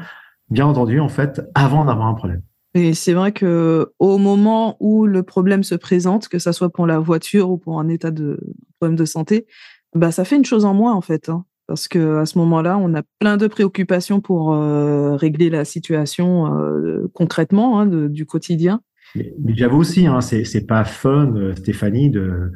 bien 0.50 0.66
entendu, 0.66 1.00
en 1.00 1.08
fait, 1.08 1.40
avant 1.54 1.86
d'avoir 1.86 2.08
un 2.08 2.14
problème. 2.14 2.42
Et 2.74 2.92
c'est 2.92 3.14
vrai 3.14 3.32
que 3.32 3.90
au 3.98 4.18
moment 4.18 4.76
où 4.80 5.06
le 5.06 5.22
problème 5.22 5.62
se 5.62 5.76
présente, 5.76 6.28
que 6.28 6.38
ça 6.38 6.52
soit 6.52 6.68
pour 6.68 6.86
la 6.86 6.98
voiture 6.98 7.48
ou 7.48 7.56
pour 7.56 7.80
un 7.80 7.88
état 7.88 8.10
de 8.10 8.38
problème 8.78 8.96
de 8.96 9.06
santé, 9.06 9.46
bah, 9.94 10.12
ça 10.12 10.26
fait 10.26 10.36
une 10.36 10.44
chose 10.44 10.66
en 10.66 10.74
moins, 10.74 10.92
en 10.92 11.00
fait. 11.00 11.30
Hein 11.30 11.46
parce 11.66 11.88
que 11.88 12.18
à 12.18 12.26
ce 12.26 12.38
moment-là, 12.38 12.78
on 12.78 12.94
a 12.94 13.02
plein 13.18 13.36
de 13.36 13.46
préoccupations 13.46 14.20
pour 14.20 14.54
euh, 14.54 15.16
régler 15.16 15.50
la 15.50 15.64
situation 15.64 16.54
euh, 16.54 17.10
concrètement 17.14 17.80
hein, 17.80 17.86
du 17.86 18.26
quotidien. 18.26 18.80
Mais, 19.14 19.54
j'avoue 19.54 19.78
aussi, 19.78 20.06
hein, 20.06 20.20
c'est 20.20 20.66
pas 20.66 20.84
fun, 20.84 21.32
euh, 21.36 21.54
Stéphanie, 21.54 22.10
de, 22.10 22.52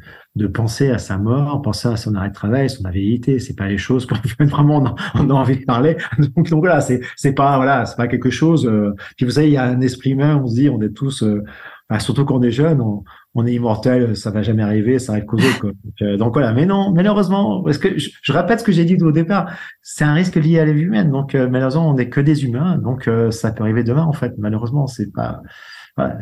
penser 0.53 0.89
à 0.89 0.97
sa 0.97 1.17
mort, 1.17 1.61
penser 1.61 1.87
à 1.87 1.97
son 1.97 2.15
arrêt 2.15 2.29
de 2.29 2.33
travail, 2.33 2.69
son 2.69 2.85
invalidité. 2.85 3.39
C'est 3.39 3.55
pas 3.55 3.67
les 3.67 3.77
choses 3.77 4.05
qu'on 4.05 4.15
vraiment 4.45 4.95
on 5.15 5.29
a, 5.29 5.33
envie 5.33 5.59
de 5.59 5.65
parler. 5.65 5.97
Donc, 6.35 6.49
voilà, 6.51 6.81
c'est 6.81 7.33
pas 7.33 7.57
voilà, 7.57 7.85
c'est 7.85 7.97
pas 7.97 8.07
quelque 8.07 8.29
chose. 8.29 8.65
Euh, 8.67 8.93
puis 9.17 9.25
vous 9.25 9.33
savez, 9.33 9.47
il 9.47 9.53
y 9.53 9.57
a 9.57 9.63
un 9.63 9.81
esprit 9.81 10.11
humain. 10.11 10.39
On 10.43 10.47
se 10.47 10.55
dit, 10.55 10.69
on 10.69 10.81
est 10.81 10.93
tous, 10.93 11.23
surtout 11.99 12.25
quand 12.25 12.35
on 12.35 12.41
est 12.41 12.51
jeune, 12.51 12.81
on, 12.81 13.03
on 13.35 13.45
est 13.45 13.53
immortel, 13.53 14.15
ça 14.15 14.31
va 14.31 14.41
jamais 14.41 14.63
arriver, 14.63 14.99
ça 14.99 15.13
va 15.13 15.17
être 15.19 15.25
causé. 15.25 15.47
Quoi. 15.59 15.71
Donc, 15.71 16.01
euh, 16.01 16.17
donc, 16.17 16.33
voilà, 16.33 16.53
mais 16.53 16.65
non, 16.65 16.91
malheureusement, 16.91 17.63
parce 17.63 17.77
que 17.77 17.97
je, 17.97 18.09
je 18.21 18.31
répète 18.33 18.59
ce 18.59 18.63
que 18.63 18.71
j'ai 18.71 18.85
dit 18.85 19.01
au 19.01 19.11
départ, 19.11 19.51
c'est 19.81 20.03
un 20.03 20.13
risque 20.13 20.35
lié 20.35 20.59
à 20.59 20.65
la 20.65 20.73
vie 20.73 20.83
humaine. 20.83 21.11
Donc 21.11 21.35
euh, 21.35 21.49
malheureusement, 21.49 21.89
on 21.89 21.93
n'est 21.93 22.09
que 22.09 22.21
des 22.21 22.45
humains, 22.45 22.77
donc 22.77 23.07
euh, 23.07 23.31
ça 23.31 23.51
peut 23.51 23.63
arriver 23.63 23.83
demain 23.83 24.03
en 24.03 24.13
fait. 24.13 24.33
Malheureusement, 24.37 24.87
c'est 24.87 25.11
pas. 25.11 25.41
Voilà. 25.97 26.19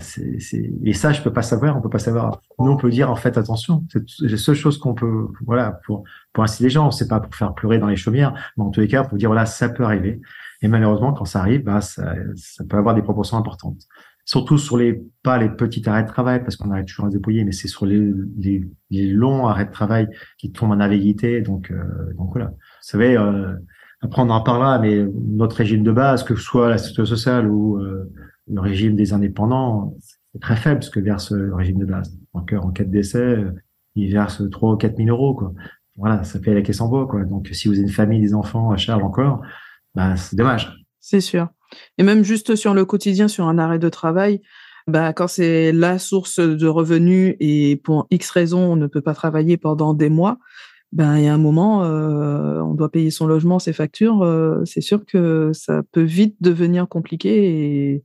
Et 0.84 0.94
ça, 0.94 1.14
je 1.14 1.22
peux 1.22 1.32
pas 1.32 1.44
savoir, 1.44 1.78
on 1.78 1.82
peut 1.82 1.90
pas 1.90 2.00
savoir. 2.00 2.42
Nous, 2.58 2.72
on 2.72 2.78
peut 2.78 2.90
dire 2.90 3.12
en 3.12 3.16
fait 3.16 3.38
attention. 3.38 3.86
C'est 3.92 4.02
la 4.22 4.38
seule 4.38 4.56
chose 4.56 4.80
qu'on 4.80 4.96
peut, 4.96 5.28
voilà, 5.46 5.80
pour 5.86 6.04
pour 6.34 6.44
ainsi 6.44 6.64
les 6.64 6.72
gens, 6.72 6.90
c'est 6.90 7.08
pas 7.08 7.20
pour 7.20 7.36
faire 7.36 7.54
pleurer 7.54 7.78
dans 7.78 7.88
les 7.88 7.96
chaumières, 7.96 8.34
mais 8.58 8.64
en 8.64 8.72
tous 8.72 8.80
les 8.80 8.88
cas, 8.88 9.04
pour 9.04 9.18
dire 9.18 9.30
voilà, 9.30 9.46
ça 9.46 9.70
peut 9.70 9.84
arriver. 9.84 10.22
Et 10.62 10.68
malheureusement, 10.68 11.14
quand 11.14 11.26
ça 11.26 11.40
arrive, 11.40 11.64
bah, 11.64 11.82
ça, 11.82 12.16
ça 12.36 12.64
peut 12.66 12.78
avoir 12.78 12.96
des 12.96 13.02
proportions 13.02 13.38
importantes 13.38 13.88
surtout 14.30 14.60
sur 14.60 14.78
les 14.78 15.02
pas 15.24 15.40
les 15.40 15.50
petits 15.50 15.82
arrêts 15.90 16.04
de 16.04 16.08
travail 16.08 16.40
parce 16.44 16.56
qu'on 16.56 16.70
arrête 16.70 16.86
toujours 16.86 17.06
à 17.06 17.10
dépouiller, 17.10 17.44
mais 17.46 17.52
c'est 17.52 17.68
sur 17.68 17.88
les, 17.88 18.14
les, 18.38 18.64
les, 18.92 19.08
longs 19.08 19.48
arrêts 19.48 19.66
de 19.66 19.72
travail 19.72 20.08
qui 20.38 20.52
tombent 20.52 20.70
en 20.70 20.80
invalidité. 20.80 21.42
Donc, 21.42 21.72
euh, 21.72 22.14
donc 22.16 22.30
voilà. 22.34 22.50
Vous 22.50 22.54
savez, 22.82 23.18
euh, 23.18 23.56
après 24.02 24.22
on 24.22 24.30
en 24.30 24.42
parlera, 24.42 24.78
mais 24.78 25.04
notre 25.20 25.56
régime 25.56 25.82
de 25.82 25.92
base, 25.92 26.24
que 26.24 26.36
ce 26.36 26.44
soit 26.44 26.70
la 26.70 26.78
sécurité 26.78 27.10
sociale 27.10 27.50
ou 27.50 27.80
euh, 27.80 28.08
le 28.48 28.62
régime 28.62 28.96
des 28.96 29.14
indépendants, 29.14 29.96
c'est 30.00 30.40
très 30.40 30.58
faible 30.58 30.84
ce 30.84 30.92
que 30.92 31.00
verse 31.00 31.32
le 31.32 31.56
régime 31.56 31.80
de 31.80 31.86
base. 31.86 32.16
Donc 32.36 32.54
en 32.54 32.70
cas 32.70 32.84
de 32.84 32.92
décès, 32.92 33.36
il 33.96 34.12
verse 34.12 34.48
3 34.48 34.74
ou 34.74 34.78
4 34.78 34.96
000 34.96 35.10
euros. 35.10 35.34
Quoi. 35.34 35.54
Voilà, 35.96 36.24
ça 36.24 36.40
fait 36.40 36.54
la 36.54 36.62
caisse 36.62 36.82
en 36.82 36.88
bois. 36.88 37.08
Quoi. 37.08 37.24
Donc 37.26 37.50
si 37.52 37.68
vous 37.68 37.74
avez 37.74 37.82
une 37.82 37.90
famille, 37.90 38.22
des 38.22 38.36
enfants 38.36 38.70
à 38.70 38.78
charge 38.78 39.02
encore, 39.02 39.42
bah, 39.96 40.16
c'est 40.18 40.36
dommage. 40.36 40.72
C'est 41.00 41.20
sûr. 41.20 41.50
Et 41.98 42.04
même 42.04 42.24
juste 42.24 42.56
sur 42.56 42.74
le 42.74 42.86
quotidien, 42.86 43.28
sur 43.28 43.48
un 43.48 43.58
arrêt 43.58 43.80
de 43.80 43.90
travail, 43.90 44.42
bah, 44.88 45.14
quand 45.14 45.28
c'est 45.28 45.72
la 45.72 46.00
source 46.00 46.40
de 46.40 46.68
revenus 46.68 47.36
et 47.40 47.80
pour 47.84 48.08
X 48.10 48.32
raisons, 48.32 48.72
on 48.72 48.76
ne 48.76 48.88
peut 48.88 49.02
pas 49.02 49.14
travailler 49.14 49.58
pendant 49.58 49.94
des 49.94 50.10
mois, 50.10 50.40
ben, 50.92 51.18
il 51.18 51.26
y 51.26 51.28
a 51.28 51.34
un 51.34 51.38
moment, 51.38 51.84
euh, 51.84 52.60
on 52.62 52.74
doit 52.74 52.90
payer 52.90 53.12
son 53.12 53.28
logement, 53.28 53.60
ses 53.60 53.74
factures. 53.74 54.24
Euh, 54.24 54.64
c'est 54.66 54.82
sûr 54.82 55.06
que 55.06 55.52
ça 55.54 55.84
peut 55.92 56.02
vite 56.02 56.38
devenir 56.42 56.88
compliqué. 56.88 57.94
Et 57.94 58.04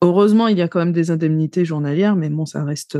heureusement, 0.00 0.48
il 0.48 0.56
y 0.56 0.62
a 0.62 0.68
quand 0.68 0.78
même 0.78 0.92
des 0.92 1.10
indemnités 1.10 1.66
journalières, 1.66 2.16
mais 2.16 2.30
bon, 2.30 2.46
ça 2.46 2.64
reste, 2.64 2.98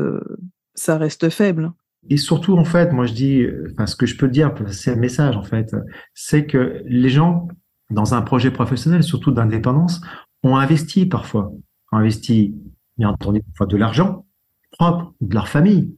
ça 0.74 0.98
reste 0.98 1.30
faible. 1.30 1.72
Et 2.10 2.18
surtout, 2.18 2.56
en 2.58 2.64
fait, 2.64 2.92
moi 2.92 3.06
je 3.06 3.14
dis, 3.14 3.46
enfin, 3.72 3.86
ce 3.86 3.96
que 3.96 4.06
je 4.06 4.16
peux 4.16 4.28
dire, 4.28 4.52
c'est 4.68 4.92
un 4.92 4.96
message, 4.96 5.36
en 5.36 5.44
fait, 5.44 5.74
c'est 6.14 6.44
que 6.46 6.82
les 6.84 7.08
gens 7.08 7.48
dans 7.92 8.14
un 8.14 8.22
projet 8.22 8.50
professionnel, 8.50 9.02
surtout 9.02 9.32
d'indépendance, 9.32 10.00
ont 10.42 10.56
investi 10.56 11.06
parfois, 11.06 11.52
ont 11.92 11.96
investi 11.96 12.54
bien 12.98 13.10
entendu 13.10 13.42
parfois 13.42 13.66
de 13.66 13.76
l'argent 13.76 14.26
propre, 14.72 15.14
de 15.20 15.34
leur 15.34 15.48
famille, 15.48 15.94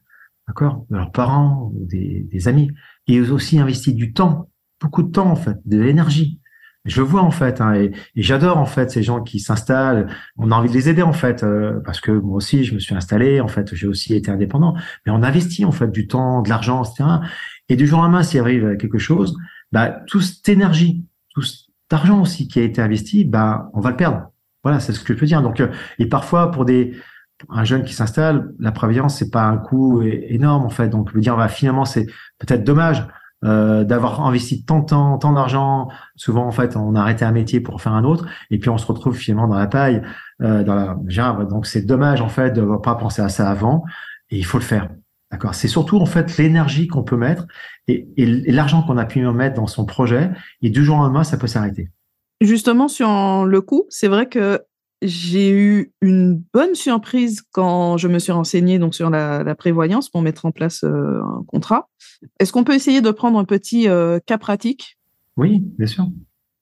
d'accord, 0.49 0.85
de 0.91 0.97
leurs 0.97 1.13
parents, 1.13 1.73
des, 1.75 2.27
des 2.31 2.49
amis, 2.49 2.71
et 3.07 3.21
aussi 3.21 3.59
investi 3.59 3.95
du 3.95 4.13
temps, 4.13 4.51
beaucoup 4.81 5.03
de 5.03 5.11
temps 5.11 5.31
en 5.31 5.37
fait, 5.37 5.57
de 5.65 5.81
l'énergie. 5.81 6.41
Je 6.85 7.01
vois 7.01 7.23
en 7.23 7.31
fait, 7.31 7.63
hein, 7.63 7.75
et, 7.75 7.93
j'adore 8.15 8.59
en 8.59 8.67
fait 8.67 8.91
ces 8.91 9.03
gens 9.03 9.23
qui 9.23 9.41
s'installent. 9.41 10.07
On 10.37 10.51
a 10.51 10.55
envie 10.55 10.69
de 10.69 10.75
les 10.75 10.91
aider 10.91 11.01
en 11.01 11.15
fait, 11.15 11.43
euh, 11.43 11.81
parce 11.85 12.01
que 12.01 12.11
moi 12.11 12.37
aussi 12.37 12.65
je 12.65 12.75
me 12.75 12.79
suis 12.79 12.95
installé, 12.95 13.41
en 13.41 13.49
fait, 13.49 13.75
j'ai 13.75 13.87
aussi 13.87 14.15
été 14.15 14.31
indépendant, 14.31 14.75
mais 15.07 15.13
on 15.13 15.23
investit 15.23 15.65
en 15.65 15.73
fait 15.73 15.91
du 15.91 16.07
temps, 16.07 16.43
de 16.43 16.51
l'argent, 16.51 16.85
etc. 16.85 17.05
Et 17.71 17.77
du 17.77 17.87
jour 17.87 18.01
au 18.01 18.03
lendemain, 18.03 18.23
s'il 18.23 18.41
arrive 18.41 18.77
quelque 18.77 18.99
chose, 18.99 19.35
bah 19.73 20.03
toute 20.07 20.23
cette 20.23 20.49
énergie, 20.51 21.07
tout, 21.31 21.43
d'argent 21.95 22.21
aussi 22.21 22.49
qui 22.49 22.59
a 22.59 22.63
été 22.63 22.83
investi, 22.83 23.25
bah, 23.25 23.71
on 23.73 23.81
va 23.81 23.91
le 23.91 23.97
perdre. 23.97 24.31
Voilà, 24.63 24.81
c'est 24.81 24.93
ce 24.93 25.01
que 25.01 25.15
je 25.15 25.19
peux 25.19 25.27
dire. 25.27 25.43
Donc, 25.43 25.61
euh, 25.61 25.69
et 25.99 26.07
parfois 26.07 26.51
pour 26.51 26.65
des 26.65 26.95
un 27.51 27.65
jeune 27.65 27.85
qui 27.85 27.93
s'installe, 27.93 28.53
la 28.59 28.73
prévoyance 28.73 29.19
c'est 29.19 29.31
pas 29.31 29.45
un 29.45 29.59
coût 29.59 30.03
énorme 30.03 30.65
en 30.65 30.71
fait. 30.71 30.89
Donc, 30.89 31.11
je 31.11 31.15
veux 31.15 31.21
dire, 31.21 31.37
bah, 31.37 31.49
finalement, 31.49 31.85
c'est 31.85 32.07
peut-être 32.39 32.65
dommage 32.65 33.07
euh, 33.45 33.85
d'avoir 33.85 34.25
investi 34.27 34.65
tant 34.65 34.81
de 34.81 34.87
temps, 34.87 35.19
tant 35.19 35.33
d'argent. 35.33 35.89
Souvent, 36.17 36.47
en 36.47 36.51
fait, 36.51 36.77
on 36.77 36.95
a 36.95 37.01
arrêté 37.01 37.25
un 37.25 37.33
métier 37.33 37.61
pour 37.61 37.83
faire 37.83 37.93
un 37.93 38.05
autre, 38.05 38.27
et 38.51 38.59
puis 38.59 38.71
on 38.71 38.79
se 38.79 38.87
retrouve 38.87 39.15
finalement 39.15 39.49
dans 39.49 39.59
la 39.59 39.67
paille, 39.67 40.03
euh, 40.41 40.65
dans 40.65 40.75
la 40.75 40.97
genre, 41.09 41.45
Donc, 41.47 41.67
c'est 41.67 41.83
dommage 41.83 42.23
en 42.23 42.29
fait 42.29 42.53
de 42.53 42.63
ne 42.63 42.77
pas 42.79 42.95
penser 42.95 43.21
à 43.21 43.29
ça 43.29 43.51
avant, 43.51 43.85
et 44.31 44.39
il 44.39 44.47
faut 44.47 44.59
le 44.59 44.65
faire. 44.65 44.89
D'accord. 45.35 45.57
C'est 45.57 45.67
surtout 45.67 45.99
en 45.99 46.07
fait 46.07 46.39
l'énergie 46.39 46.87
qu'on 46.87 47.03
peut 47.03 47.17
mettre 47.17 47.49
et, 47.89 48.07
l'argent 48.17 48.85
qu'on 48.85 48.97
a 48.99 49.05
pu 49.05 49.21
mettre 49.33 49.57
dans 49.57 49.67
son 49.67 49.85
projet. 49.85 50.31
Et 50.63 50.71
du 50.71 50.85
jour 50.85 50.97
au 50.97 51.01
lendemain, 51.01 51.25
ça 51.25 51.37
peut 51.37 51.49
s'arrêter. 51.49 51.91
Justement, 52.41 52.87
sur 52.87 53.45
le 53.45 53.61
coup, 53.61 53.85
c'est 53.89 54.07
vrai 54.07 54.29
que 54.29 54.63
j'ai 55.03 55.51
eu 55.51 55.93
une 56.03 56.41
bonne 56.53 56.77
surprise 56.77 57.43
quand 57.51 57.97
je 57.97 58.07
me 58.07 58.21
suis 58.21 58.31
renseignée 58.31 58.79
donc 58.79 58.95
sur 58.95 59.11
la, 59.11 59.57
prévoyance 59.57 60.09
pour 60.09 60.23
mettre 60.23 60.47
en 60.47 60.53
place 60.53 60.85
euh, 60.85 61.21
un 61.21 61.43
contrat. 61.49 61.89
Est-ce 62.39 62.53
qu'on 62.53 62.63
peut 62.63 62.77
essayer 62.77 63.01
de 63.01 63.11
prendre 63.11 63.37
un 63.37 63.45
petit 63.45 63.89
euh, 63.89 64.21
cas 64.25 64.39
pratique? 64.39 65.01
Oui, 65.37 65.65
bien 65.79 65.89
sûr. 65.89 66.07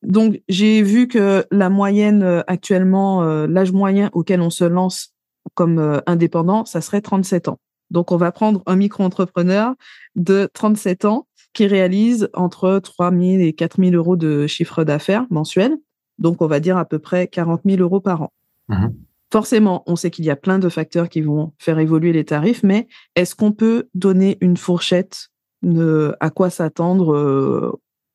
Donc, 0.03 0.41
j'ai 0.49 0.83
vu 0.83 1.09
que 1.09 1.45
la 1.51 1.69
moyenne 1.69 2.23
euh, 2.23 2.41
actuellement, 2.47 3.23
l'âge 3.45 3.73
moyen 3.73 4.09
auquel 4.15 4.41
on 4.41 4.49
se 4.49 4.65
lance 4.65 5.13
comme 5.53 6.01
indépendant, 6.07 6.65
ça 6.65 6.81
serait 6.81 7.03
37 7.03 7.49
ans. 7.49 7.59
Donc, 7.93 8.11
on 8.11 8.17
va 8.17 8.33
prendre 8.33 8.63
un 8.67 8.75
micro-entrepreneur 8.75 9.75
de 10.17 10.49
37 10.53 11.05
ans 11.05 11.29
qui 11.53 11.67
réalise 11.67 12.29
entre 12.33 12.79
3 12.79 13.11
000 13.11 13.23
et 13.43 13.53
4 13.53 13.77
000 13.79 13.95
euros 13.95 14.17
de 14.17 14.47
chiffre 14.47 14.83
d'affaires 14.83 15.27
mensuel. 15.31 15.77
Donc, 16.19 16.41
on 16.41 16.47
va 16.47 16.59
dire 16.59 16.79
à 16.79 16.87
peu 16.87 16.99
près 16.99 17.29
40 17.29 17.61
000 17.65 17.81
euros 17.81 18.01
par 18.01 18.23
an. 18.23 18.33
Mhm. 18.69 18.95
Forcément, 19.31 19.83
on 19.87 19.97
sait 19.97 20.11
qu'il 20.11 20.25
y 20.25 20.31
a 20.31 20.37
plein 20.37 20.59
de 20.59 20.69
facteurs 20.69 21.09
qui 21.09 21.21
vont 21.21 21.53
faire 21.59 21.79
évoluer 21.79 22.13
les 22.13 22.25
tarifs, 22.25 22.63
mais 22.63 22.89
est-ce 23.15 23.35
qu'on 23.35 23.53
peut 23.53 23.89
donner 23.95 24.37
une 24.41 24.57
fourchette 24.57 25.29
de 25.63 26.15
à 26.21 26.31
quoi 26.31 26.51
s'attendre 26.51 27.15
euh, 27.15 27.73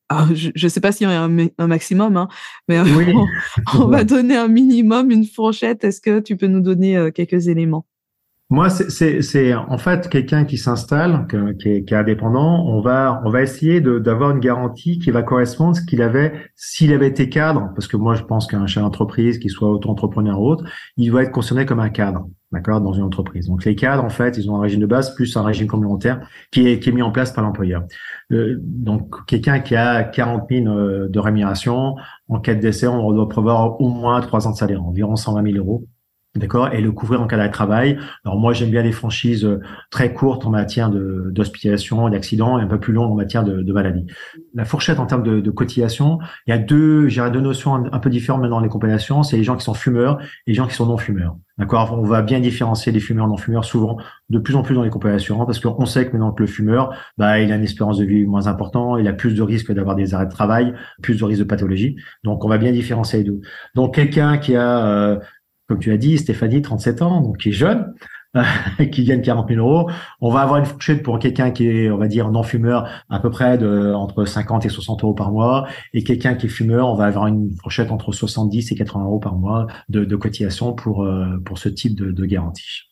ah, 0.08 0.28
Je 0.32 0.50
ne 0.60 0.68
sais 0.68 0.80
pas 0.80 0.92
s'il 0.92 1.08
y 1.08 1.12
a 1.12 1.22
un, 1.22 1.66
maximum, 1.66 2.16
hein, 2.16 2.28
mais 2.68 2.78
on, 3.74 3.86
va 3.88 4.04
donner 4.04 4.36
un 4.36 4.48
minimum, 4.48 5.10
une 5.10 5.26
fourchette. 5.26 5.82
Est-ce 5.82 6.00
que 6.00 6.20
tu 6.20 6.36
peux 6.36 6.46
nous 6.46 6.60
donner 6.60 6.96
euh, 6.96 7.10
quelques 7.10 7.48
éléments? 7.48 7.84
Moi, 8.50 8.70
c'est 8.70 9.54
en 9.54 9.76
fait 9.76 10.08
quelqu'un 10.08 10.46
qui 10.46 10.56
s'installe, 10.56 11.26
qui, 11.60 11.68
est, 11.68 11.84
qui 11.84 11.92
est 11.92 11.96
indépendant. 11.96 12.64
On 12.66 12.80
va, 12.80 13.42
essayer 13.42 13.82
d'avoir 13.82 14.30
une 14.30 14.40
garantie 14.40 14.98
qui 14.98 15.10
va 15.10 15.22
correspondre 15.22 15.72
à 15.72 15.74
ce 15.74 15.82
qu'il 15.82 16.00
avait 16.00 16.32
s'il 16.56 16.94
avait 16.94 17.08
été 17.08 17.28
cadre. 17.28 17.68
Parce 17.74 17.86
que 17.86 17.98
moi, 17.98 18.14
je 18.14 18.22
pense 18.22 18.46
qu'un 18.46 18.66
chef 18.66 18.82
d'entreprise, 18.82 19.38
qu'il 19.38 19.50
soit 19.50 19.68
auto-entrepreneur 19.68 20.40
ou 20.40 20.46
autre, 20.46 20.64
il 20.96 21.10
doit 21.10 21.24
être 21.24 21.30
considéré 21.30 21.66
comme 21.66 21.80
un 21.80 21.90
cadre, 21.90 22.26
d'accord, 22.50 22.80
dans 22.80 22.94
une 22.94 23.02
entreprise. 23.02 23.48
Donc 23.48 23.66
les 23.66 23.74
cadres, 23.74 24.02
en 24.02 24.08
fait, 24.08 24.38
ils 24.38 24.50
ont 24.50 24.56
un 24.56 24.62
régime 24.62 24.80
de 24.80 24.86
base 24.86 25.14
plus 25.14 25.36
un 25.36 25.42
régime 25.42 25.66
complémentaire 25.66 26.26
qui 26.50 26.68
est, 26.68 26.78
qui 26.78 26.88
est 26.88 26.92
mis 26.92 27.02
en 27.02 27.12
place 27.12 27.32
par 27.32 27.44
l'employeur. 27.44 27.82
Euh, 28.32 28.56
donc 28.62 29.26
quelqu'un 29.26 29.60
qui 29.60 29.76
a 29.76 30.04
40 30.04 30.44
000 30.50 30.66
euh, 30.68 31.08
de 31.10 31.18
rémunération, 31.18 31.96
en 32.28 32.40
cas 32.40 32.54
de 32.54 32.60
décès, 32.60 32.86
on 32.86 33.12
doit 33.12 33.28
prévoir 33.28 33.78
au 33.78 33.90
moins 33.90 34.22
trois 34.22 34.48
ans 34.48 34.52
de 34.52 34.56
salaire, 34.56 34.82
environ 34.82 35.16
120 35.16 35.52
000 35.52 35.58
euros 35.58 35.84
D'accord? 36.36 36.72
Et 36.72 36.80
le 36.80 36.92
couvrir 36.92 37.22
en 37.22 37.26
cas 37.26 37.44
de 37.44 37.52
travail. 37.52 37.98
Alors 38.24 38.38
moi, 38.38 38.52
j'aime 38.52 38.70
bien 38.70 38.82
les 38.82 38.92
franchises 38.92 39.44
euh, 39.44 39.60
très 39.90 40.12
courtes 40.12 40.44
en 40.44 40.50
matière 40.50 40.90
d'hospitalisation, 40.90 42.08
d'accident 42.10 42.58
et 42.58 42.62
un 42.62 42.66
peu 42.66 42.78
plus 42.78 42.92
longues 42.92 43.10
en 43.10 43.14
matière 43.14 43.44
de, 43.44 43.62
de 43.62 43.72
maladie. 43.72 44.06
La 44.54 44.64
fourchette 44.64 45.00
en 45.00 45.06
termes 45.06 45.22
de, 45.22 45.40
de 45.40 45.50
cotisation, 45.50 46.18
il 46.46 46.50
y 46.50 46.52
a 46.52 46.58
deux, 46.58 47.08
j'ai 47.08 47.28
deux 47.30 47.40
notions 47.40 47.74
un, 47.74 47.98
peu 47.98 48.10
différentes 48.10 48.42
maintenant 48.42 48.58
dans 48.58 48.62
les 48.62 48.68
compagnies 48.68 48.92
d'assurance. 48.92 49.30
C'est 49.30 49.36
les 49.38 49.42
gens 49.42 49.56
qui 49.56 49.64
sont 49.64 49.74
fumeurs 49.74 50.20
et 50.46 50.50
les 50.50 50.54
gens 50.54 50.66
qui 50.66 50.74
sont 50.74 50.86
non-fumeurs. 50.86 51.36
D'accord? 51.56 51.98
On 51.98 52.04
va 52.04 52.22
bien 52.22 52.38
différencier 52.40 52.92
les 52.92 53.00
fumeurs 53.00 53.26
non-fumeurs 53.26 53.64
souvent 53.64 53.96
de 54.28 54.38
plus 54.38 54.54
en 54.54 54.62
plus 54.62 54.74
dans 54.74 54.84
les 54.84 54.90
compagnies 54.90 55.14
d'assurance 55.14 55.46
parce 55.46 55.58
qu'on 55.58 55.86
sait 55.86 56.06
que 56.06 56.12
maintenant 56.12 56.32
que 56.32 56.42
le 56.42 56.46
fumeur, 56.46 56.94
bah, 57.16 57.40
il 57.40 57.50
a 57.50 57.56
une 57.56 57.64
espérance 57.64 57.98
de 57.98 58.04
vie 58.04 58.26
moins 58.26 58.46
importante, 58.46 58.98
il 59.00 59.08
a 59.08 59.12
plus 59.12 59.34
de 59.34 59.42
risques 59.42 59.72
d'avoir 59.72 59.96
des 59.96 60.14
arrêts 60.14 60.26
de 60.26 60.30
travail, 60.30 60.74
plus 61.02 61.18
de 61.18 61.24
risques 61.24 61.40
de 61.40 61.48
pathologie. 61.48 61.96
Donc, 62.22 62.44
on 62.44 62.48
va 62.48 62.58
bien 62.58 62.70
différencier 62.70 63.20
les 63.20 63.24
deux. 63.24 63.40
Donc, 63.74 63.94
quelqu'un 63.94 64.38
qui 64.38 64.54
a 64.54 64.86
euh, 64.86 65.18
comme 65.68 65.78
tu 65.78 65.92
as 65.92 65.98
dit, 65.98 66.16
Stéphanie, 66.16 66.62
37 66.62 67.02
ans, 67.02 67.20
donc 67.20 67.36
qui 67.38 67.50
est 67.50 67.52
jeune, 67.52 67.94
qui 68.92 69.04
gagne 69.04 69.20
40 69.20 69.48
000 69.48 69.60
euros. 69.60 69.90
On 70.20 70.30
va 70.30 70.40
avoir 70.40 70.58
une 70.58 70.64
fourchette 70.64 71.02
pour 71.02 71.18
quelqu'un 71.18 71.50
qui 71.50 71.68
est, 71.68 71.90
on 71.90 71.98
va 71.98 72.08
dire, 72.08 72.30
non-fumeur, 72.30 72.88
à 73.10 73.20
peu 73.20 73.30
près 73.30 73.62
entre 73.94 74.24
50 74.24 74.64
et 74.64 74.68
60 74.70 75.04
euros 75.04 75.14
par 75.14 75.30
mois. 75.30 75.68
Et 75.92 76.02
quelqu'un 76.02 76.34
qui 76.34 76.46
est 76.46 76.48
fumeur, 76.48 76.88
on 76.88 76.94
va 76.94 77.04
avoir 77.04 77.26
une 77.26 77.54
fourchette 77.62 77.90
entre 77.90 78.12
70 78.12 78.72
et 78.72 78.74
80 78.74 79.04
euros 79.04 79.20
par 79.20 79.36
mois 79.36 79.66
de, 79.88 80.16
cotisation 80.16 80.72
pour, 80.72 81.04
euh, 81.04 81.38
pour 81.44 81.58
ce 81.58 81.68
type 81.68 81.94
de, 81.94 82.24
garantie. 82.24 82.82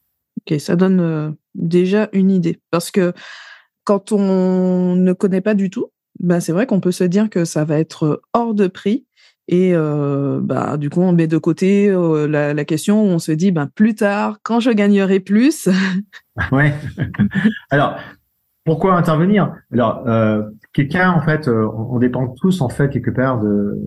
Ok, 0.41 0.61
ça 0.61 0.77
donne 0.77 1.01
euh, 1.01 1.31
déjà 1.55 2.09
une 2.13 2.31
idée. 2.31 2.61
Parce 2.71 2.91
que 2.91 3.13
quand 3.85 4.13
on 4.13 4.97
ne 4.97 5.13
connaît 5.13 5.41
pas 5.41 5.55
du 5.55 5.71
tout, 5.71 5.87
ben 6.21 6.41
c'est 6.41 6.53
vrai 6.53 6.67
qu'on 6.67 6.81
peut 6.81 6.93
se 6.93 7.05
dire 7.05 7.29
que 7.29 7.45
ça 7.45 7.65
va 7.65 7.79
être 7.79 8.23
hors 8.33 8.55
de 8.55 8.69
prix 8.69 9.07
et 9.49 9.73
euh, 9.75 10.41
bah, 10.43 10.77
du 10.77 10.91
coup, 10.91 11.03
on 11.03 11.13
met 11.13 11.29
de 11.29 11.39
côté 11.39 11.89
euh, 11.89 12.27
la, 12.27 12.53
la, 12.53 12.65
question 12.65 13.03
où 13.03 13.07
on 13.07 13.19
se 13.19 13.31
dit, 13.31 13.53
ben, 13.53 13.69
plus 13.73 13.95
tard, 13.95 14.39
quand 14.43 14.59
je 14.59 14.71
gagnerai 14.71 15.21
plus. 15.21 15.69
ouais. 16.53 16.75
Alors, 17.71 17.97
pourquoi 18.65 18.95
intervenir? 18.97 19.55
Alors, 19.73 20.03
euh, 20.09 20.43
quelqu'un, 20.73 21.13
en 21.13 21.23
fait, 21.23 21.47
euh, 21.47 21.69
on, 21.73 22.01
dépend 22.01 22.27
tous, 22.27 22.61
en 22.61 22.69
fait, 22.69 22.91
quelque 22.91 23.13
part 23.13 23.41
de 23.41 23.79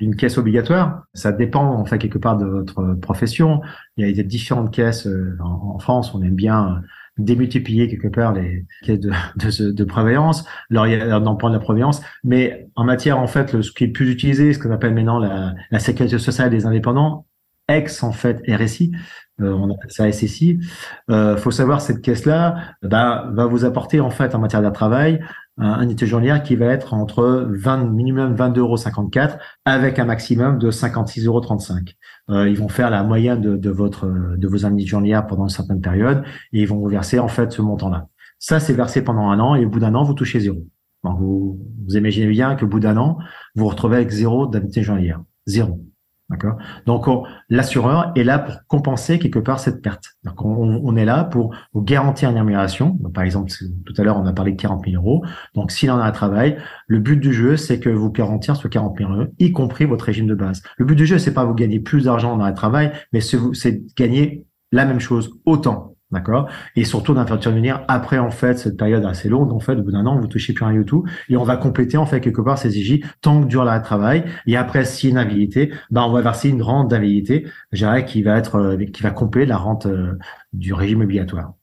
d'une 0.00 0.16
caisse 0.16 0.38
obligatoire. 0.38 1.02
Ça 1.12 1.30
dépend, 1.30 1.74
en 1.74 1.84
fait, 1.84 1.98
quelque 1.98 2.16
part 2.16 2.38
de 2.38 2.46
votre 2.46 2.94
profession. 2.94 3.60
Il 3.98 4.04
y 4.04 4.06
a, 4.06 4.10
il 4.10 4.16
y 4.16 4.20
a 4.20 4.22
différentes 4.22 4.72
caisses 4.72 5.06
euh, 5.06 5.36
en, 5.40 5.74
en, 5.74 5.78
France. 5.78 6.14
On 6.14 6.22
aime 6.22 6.34
bien 6.34 6.80
démultiplier 7.18 7.88
quelque 7.88 8.08
part 8.08 8.32
les 8.32 8.66
caisses 8.82 9.00
de, 9.00 9.10
de, 9.36 9.70
de 9.72 9.84
prévoyance, 9.84 10.44
alors 10.70 10.86
il 10.86 10.92
y 10.92 11.00
a 11.00 11.20
d'emprunt 11.20 11.48
de 11.48 11.54
la 11.54 11.60
prévoyance, 11.60 12.00
mais 12.24 12.68
en 12.76 12.84
matière 12.84 13.18
en 13.18 13.26
fait 13.26 13.60
ce 13.60 13.72
qui 13.72 13.84
est 13.84 13.88
plus 13.88 14.10
utilisé, 14.10 14.52
ce 14.52 14.58
qu'on 14.58 14.70
appelle 14.70 14.94
maintenant 14.94 15.18
la, 15.18 15.54
la 15.70 15.78
sécurité 15.78 16.18
sociale 16.18 16.50
des 16.50 16.66
indépendants, 16.66 17.26
ex 17.68 18.02
en 18.02 18.12
fait 18.12 18.42
RSI, 18.48 18.92
euh, 19.40 19.52
on 19.52 19.70
appelle 19.70 19.90
ça 19.90 20.10
SSI. 20.10 20.60
Euh, 21.10 21.36
faut 21.36 21.50
savoir 21.50 21.80
cette 21.80 22.02
caisse 22.02 22.26
là 22.26 22.74
bah, 22.82 23.30
va 23.32 23.46
vous 23.46 23.64
apporter 23.64 24.00
en 24.00 24.10
fait 24.10 24.34
en 24.34 24.38
matière 24.38 24.62
de 24.62 24.70
travail 24.70 25.20
un 25.58 25.82
unité 25.82 26.06
journalière 26.06 26.42
qui 26.42 26.56
va 26.56 26.66
être 26.66 26.94
entre 26.94 27.46
20 27.50 27.84
minimum 27.90 28.34
22,54 28.34 28.58
euros 28.58 29.38
avec 29.64 29.98
un 29.98 30.06
maximum 30.06 30.58
de 30.58 30.70
56,35 30.70 31.26
euros. 31.26 31.42
Euh, 32.30 32.48
ils 32.48 32.56
vont 32.56 32.68
faire 32.68 32.90
la 32.90 33.02
moyenne 33.02 33.40
de, 33.40 33.70
votre 33.70 34.06
de 34.36 34.48
vos 34.48 34.58
unités 34.58 34.86
journalières 34.86 35.26
pendant 35.26 35.44
une 35.44 35.48
certaine 35.48 35.80
période 35.80 36.22
et 36.52 36.60
ils 36.60 36.68
vont 36.68 36.78
vous 36.78 36.88
verser 36.88 37.18
en 37.18 37.28
fait 37.28 37.52
ce 37.52 37.62
montant-là. 37.62 38.08
Ça 38.38 38.60
c'est 38.60 38.72
versé 38.72 39.02
pendant 39.02 39.30
un 39.30 39.40
an 39.40 39.54
et 39.54 39.66
au 39.66 39.68
bout 39.68 39.80
d'un 39.80 39.94
an 39.94 40.04
vous 40.04 40.14
touchez 40.14 40.40
zéro. 40.40 40.66
Vous, 41.02 41.58
vous 41.86 41.96
imaginez 41.96 42.28
bien 42.28 42.56
qu'au 42.56 42.66
bout 42.66 42.80
d'un 42.80 42.96
an 42.96 43.18
vous 43.54 43.64
vous 43.64 43.68
retrouvez 43.68 43.96
avec 43.96 44.10
zéro 44.10 44.46
d'indemnité 44.46 44.82
journalière, 44.82 45.22
zéro. 45.46 45.80
D'accord? 46.30 46.58
Donc, 46.86 47.06
l'assureur 47.48 48.12
est 48.14 48.22
là 48.22 48.38
pour 48.38 48.54
compenser 48.68 49.18
quelque 49.18 49.40
part 49.40 49.58
cette 49.58 49.82
perte. 49.82 50.12
Donc, 50.22 50.44
on, 50.44 50.94
est 50.96 51.04
là 51.04 51.24
pour 51.24 51.52
vous 51.72 51.82
garantir 51.82 52.30
une 52.30 52.36
rémunération. 52.36 52.96
par 53.12 53.24
exemple, 53.24 53.50
tout 53.84 53.94
à 53.98 54.04
l'heure, 54.04 54.16
on 54.16 54.24
a 54.26 54.32
parlé 54.32 54.52
de 54.52 54.56
40 54.56 54.84
000 54.86 55.02
euros. 55.02 55.24
Donc, 55.54 55.72
s'il 55.72 55.90
en 55.90 55.98
a 55.98 56.04
un 56.04 56.12
travail, 56.12 56.56
le 56.86 57.00
but 57.00 57.16
du 57.16 57.32
jeu, 57.32 57.56
c'est 57.56 57.80
que 57.80 57.88
vous 57.88 58.12
garantir 58.12 58.54
ce 58.54 58.68
40 58.68 58.96
000 58.96 59.10
euros, 59.10 59.26
y 59.40 59.50
compris 59.50 59.86
votre 59.86 60.04
régime 60.04 60.28
de 60.28 60.36
base. 60.36 60.62
Le 60.76 60.84
but 60.84 60.94
du 60.94 61.04
jeu, 61.04 61.18
c'est 61.18 61.34
pas 61.34 61.44
vous 61.44 61.54
gagner 61.54 61.80
plus 61.80 62.04
d'argent 62.04 62.36
dans 62.36 62.44
un 62.44 62.52
travail, 62.52 62.92
mais 63.12 63.20
c'est 63.20 63.82
gagner 63.96 64.46
la 64.70 64.84
même 64.84 65.00
chose, 65.00 65.32
autant. 65.46 65.96
D'accord? 66.10 66.48
Et 66.74 66.84
surtout 66.84 67.14
d'intervenir 67.14 67.84
après 67.86 68.18
en 68.18 68.32
fait 68.32 68.58
cette 68.58 68.76
période 68.76 69.04
assez 69.04 69.28
longue 69.28 69.52
en 69.52 69.60
fait 69.60 69.74
au 69.74 69.82
bout 69.82 69.92
d'un 69.92 70.06
an 70.06 70.18
vous 70.18 70.26
touchez 70.26 70.52
plus 70.52 70.64
rien 70.64 70.78
du 70.78 70.84
tout. 70.84 71.04
Et 71.28 71.36
on 71.36 71.44
va 71.44 71.56
compléter 71.56 71.96
en 71.96 72.06
fait 72.06 72.20
quelque 72.20 72.40
part 72.40 72.58
ces 72.58 72.78
IJ 72.78 73.04
tant 73.20 73.42
que 73.42 73.46
dure 73.46 73.64
la 73.64 73.78
travail. 73.78 74.24
Et 74.46 74.56
après 74.56 74.84
si 74.84 75.08
une 75.08 75.18
invalidité 75.18 75.72
ben 75.90 76.02
on 76.02 76.12
va 76.12 76.20
verser 76.20 76.48
une 76.48 76.62
rente 76.62 76.88
d'invalidité 76.88 77.46
qui 78.06 78.22
va 78.22 78.36
être 78.38 78.56
euh, 78.56 78.76
qui 78.76 79.02
va 79.02 79.10
compléter 79.10 79.46
la 79.46 79.56
rente 79.56 79.86
euh, 79.86 80.18
du 80.52 80.74
régime 80.74 81.02
obligatoire. 81.02 81.54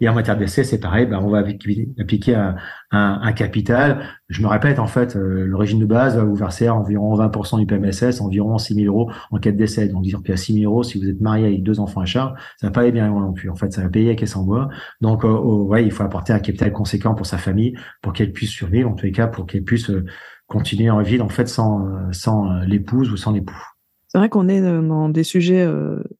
Et 0.00 0.08
en 0.08 0.14
matière 0.14 0.36
d'essai, 0.36 0.64
c'est 0.64 0.80
pareil, 0.80 1.06
ben, 1.06 1.18
on 1.22 1.28
va 1.28 1.38
appliquer 1.38 2.34
un, 2.34 2.56
un, 2.90 3.20
un, 3.22 3.32
capital. 3.32 4.04
Je 4.28 4.42
me 4.42 4.48
répète, 4.48 4.78
en 4.78 4.86
fait, 4.86 5.16
euh, 5.16 5.44
le 5.46 5.56
régime 5.56 5.78
de 5.78 5.86
base 5.86 6.16
va 6.16 6.24
vous 6.24 6.34
verser 6.34 6.68
environ 6.68 7.16
20% 7.16 7.58
du 7.58 7.66
PMSS, 7.66 8.20
environ 8.20 8.58
6 8.58 8.74
000 8.74 8.86
euros 8.86 9.10
en 9.30 9.38
cas 9.38 9.52
de 9.52 9.56
décès. 9.56 9.88
Donc, 9.88 10.06
y 10.06 10.14
a 10.14 10.36
6 10.36 10.54
000 10.60 10.70
euros, 10.70 10.82
si 10.82 10.98
vous 10.98 11.08
êtes 11.08 11.20
marié 11.20 11.46
avec 11.46 11.62
deux 11.62 11.80
enfants 11.80 12.00
à 12.00 12.06
charge, 12.06 12.32
ça 12.60 12.68
va 12.68 12.70
pas 12.70 12.80
aller 12.82 12.92
bien 12.92 13.08
loin 13.08 13.22
non 13.22 13.32
plus. 13.32 13.50
En 13.50 13.56
fait, 13.56 13.72
ça 13.72 13.82
va 13.82 13.88
payer 13.88 14.08
avec 14.08 14.22
et 14.22 14.26
bois. 14.36 14.68
Donc, 15.00 15.24
euh, 15.24 15.28
ouais, 15.28 15.84
il 15.84 15.90
faut 15.90 16.02
apporter 16.02 16.32
un 16.32 16.38
capital 16.38 16.72
conséquent 16.72 17.14
pour 17.14 17.26
sa 17.26 17.38
famille, 17.38 17.76
pour 18.02 18.12
qu'elle 18.12 18.32
puisse 18.32 18.50
survivre, 18.50 18.90
en 18.90 18.94
tous 18.94 19.06
les 19.06 19.12
cas, 19.12 19.26
pour 19.26 19.46
qu'elle 19.46 19.64
puisse 19.64 19.90
euh, 19.90 20.04
continuer 20.46 20.90
en 20.90 21.02
vie, 21.02 21.20
en 21.20 21.28
fait, 21.28 21.48
sans, 21.48 22.12
sans 22.12 22.60
l'épouse 22.60 23.10
ou 23.10 23.16
sans 23.16 23.32
l'époux. 23.32 23.60
C'est 24.08 24.18
vrai 24.18 24.28
qu'on 24.28 24.48
est 24.48 24.60
dans 24.60 25.08
des 25.08 25.24
sujets 25.24 25.68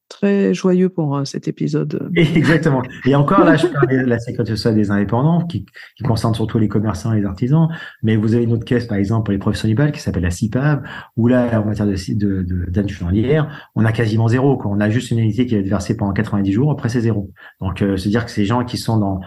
très 0.09 0.55
joyeux 0.55 0.89
pour 0.89 1.17
euh, 1.17 1.25
cet 1.25 1.49
épisode. 1.49 2.11
Exactement. 2.17 2.83
Et 3.05 3.15
encore 3.15 3.45
là, 3.45 3.57
je 3.57 3.67
parle 3.67 3.89
de 3.89 3.97
la 3.97 4.19
sécurité 4.19 4.53
sociale 4.53 4.75
des 4.75 4.91
indépendants, 4.91 5.45
qui, 5.47 5.67
qui, 5.97 6.05
concerne 6.05 6.35
surtout 6.35 6.59
les 6.59 6.69
commerçants 6.69 7.13
et 7.13 7.21
les 7.21 7.27
artisans. 7.27 7.69
Mais 8.03 8.17
vous 8.17 8.35
avez 8.35 8.45
une 8.45 8.53
autre 8.53 8.65
caisse, 8.65 8.87
par 8.87 8.99
exemple, 8.99 9.25
pour 9.25 9.33
les 9.33 9.39
professionnels 9.39 9.73
libérales, 9.73 9.93
qui 9.93 10.01
s'appelle 10.01 10.23
la 10.23 10.31
CIPAV, 10.31 10.83
où 11.17 11.29
là, 11.29 11.61
en 11.61 11.65
matière 11.65 11.87
de 11.87 11.97
de, 12.15 12.43
de 12.43 12.87
on 13.75 13.85
a 13.85 13.93
quasiment 13.93 14.29
zéro. 14.29 14.57
Quoi. 14.57 14.71
On 14.71 14.81
a 14.81 14.91
juste 14.91 15.11
une 15.11 15.19
unité 15.19 15.47
qui 15.47 15.55
va 15.55 15.61
être 15.61 15.69
versée 15.69 15.97
pendant 15.97 16.13
90 16.13 16.53
jours, 16.53 16.71
après 16.71 16.89
c'est 16.89 17.01
zéro. 17.01 17.31
Donc, 17.61 17.83
euh, 17.83 17.97
c'est-à-dire 17.97 18.25
que 18.25 18.31
ces 18.31 18.45
gens 18.45 18.65
qui 18.65 18.77
sont 18.77 18.99
dans 18.99 19.21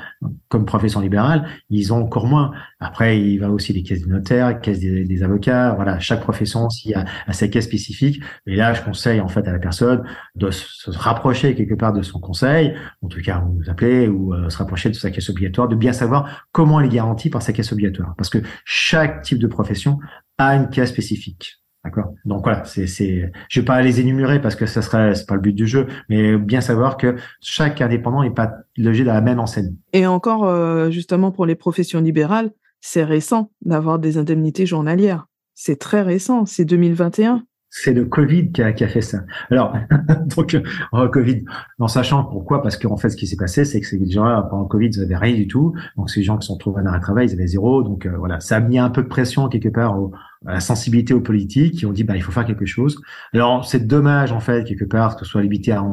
comme 0.48 0.66
profession 0.66 1.02
libérale, 1.02 1.48
ils 1.70 1.94
ont 1.94 2.04
encore 2.04 2.28
moins. 2.28 2.52
Après, 2.80 3.20
il 3.20 3.38
va 3.40 3.50
aussi 3.50 3.74
des 3.74 3.84
caisses 3.84 4.04
des 4.04 4.10
notaires, 4.10 4.60
caisses 4.62 4.80
des, 4.80 5.06
des 5.06 5.24
avocats. 5.24 5.74
Voilà, 5.76 6.00
chaque 6.00 6.22
profession 6.22 6.66
aussi 6.66 6.94
a, 6.94 7.06
a 7.28 7.34
ses 7.34 7.50
caisses 7.50 7.66
spécifiques. 7.66 8.22
Et 8.48 8.56
là, 8.56 8.74
je 8.74 8.82
conseille 8.82 9.20
en 9.20 9.28
fait 9.28 9.48
à 9.48 9.52
la 9.52 9.60
personne 9.60 10.04
de 10.36 10.52
se 10.52 10.69
rapprocher 10.88 11.56
quelque 11.56 11.74
part 11.74 11.94
de 11.94 12.02
son 12.02 12.20
conseil, 12.20 12.76
en 13.02 13.08
tout 13.08 13.22
cas 13.22 13.44
vous 13.46 13.70
appelez 13.70 14.08
ou 14.08 14.34
euh, 14.34 14.50
se 14.50 14.58
rapprocher 14.58 14.90
de 14.90 14.96
sa 14.96 15.12
caisse 15.12 15.30
obligatoire, 15.30 15.68
de 15.68 15.76
bien 15.76 15.94
savoir 15.94 16.48
comment 16.52 16.80
elle 16.80 16.88
est 16.88 16.96
garantie 16.96 17.30
par 17.30 17.42
sa 17.42 17.54
caisse 17.54 17.72
obligatoire. 17.72 18.14
Parce 18.18 18.30
que 18.30 18.40
chaque 18.66 19.22
type 19.22 19.40
de 19.40 19.48
profession 19.48 20.00
a 20.38 20.56
une 20.56 20.70
caisse 20.70 20.90
spécifique. 20.90 21.60
D'accord? 21.86 22.14
Donc 22.26 22.44
voilà, 22.44 22.66
c'est, 22.66 22.88
c'est, 22.88 23.32
je 23.48 23.60
vais 23.62 23.66
pas 23.66 23.82
les 23.82 24.02
énumérer 24.02 24.42
parce 24.42 24.56
que 24.56 24.66
ça 24.66 24.82
serait, 24.82 25.14
pas 25.28 25.36
le 25.36 25.42
but 25.42 25.54
du 25.54 25.66
jeu, 25.66 25.88
mais 26.10 26.38
bien 26.38 26.60
savoir 26.60 26.98
que 26.98 27.16
chaque 27.40 27.80
indépendant 27.80 28.22
n'est 28.22 28.32
pas 28.32 28.52
logé 28.78 29.06
dans 29.06 29.14
la 29.14 29.22
même 29.22 29.40
enseigne. 29.40 29.76
Et 29.94 30.06
encore, 30.06 30.44
euh, 30.44 30.90
justement, 30.90 31.32
pour 31.32 31.46
les 31.46 31.56
professions 31.56 32.02
libérales, 32.02 32.52
c'est 32.82 33.04
récent 33.04 33.52
d'avoir 33.62 33.98
des 33.98 34.18
indemnités 34.18 34.66
journalières. 34.66 35.28
C'est 35.54 35.80
très 35.80 36.02
récent, 36.02 36.46
c'est 36.46 36.66
2021 36.66 37.44
c'est 37.70 37.94
le 37.94 38.06
Covid 38.06 38.52
qui 38.52 38.62
a, 38.62 38.74
qui 38.74 38.84
a, 38.84 38.88
fait 38.88 39.02
ça. 39.02 39.20
Alors, 39.52 39.76
donc, 40.36 40.56
euh, 40.56 41.08
Covid, 41.10 41.46
en 41.78 41.88
sachant 41.88 42.24
pourquoi, 42.24 42.62
parce 42.62 42.78
qu'en 42.78 42.98
fait, 42.98 43.10
ce 43.10 43.18
qui 43.18 43.28
s'est 43.28 43.38
passé, 43.38 43.66
c'est 43.66 43.80
que 43.80 43.88
ces 43.88 44.04
gens-là, 44.10 44.48
pendant 44.50 44.64
le 44.64 44.68
Covid, 44.68 44.90
ils 44.90 45.00
n'avaient 45.00 45.18
rien 45.18 45.36
du 45.36 45.48
tout. 45.48 45.74
Donc, 45.96 46.10
ces 46.10 46.24
gens 46.24 46.38
qui 46.38 46.48
sont 46.48 46.58
trouvés 46.58 46.82
en 46.82 46.86
arrêt 46.86 46.98
de 46.98 47.04
travail, 47.04 47.28
ils 47.28 47.34
avaient 47.34 47.48
zéro. 47.48 47.84
Donc, 47.84 48.06
euh, 48.06 48.16
voilà, 48.18 48.40
ça 48.40 48.58
a 48.58 48.60
mis 48.60 48.80
un 48.80 48.90
peu 48.90 49.04
de 49.04 49.08
pression 49.08 49.48
quelque 49.50 49.70
part 49.70 49.98
la 50.46 50.62
sensibilité 50.62 51.14
aux 51.14 51.20
politiques 51.20 51.76
qui 51.76 51.86
ont 51.86 51.92
dit 51.92 52.04
bah 52.04 52.16
il 52.16 52.24
faut 52.24 52.32
faire 52.32 52.46
quelque 52.46 52.66
chose. 52.66 53.02
Alors 53.34 53.66
c'est 53.66 53.86
dommage 53.86 54.32
en 54.32 54.40
fait 54.40 54.64
quelque 54.64 54.86
part 54.86 55.18
que 55.18 55.26
ce 55.26 55.32
soit 55.32 55.42
limité 55.42 55.72
à 55.74 55.84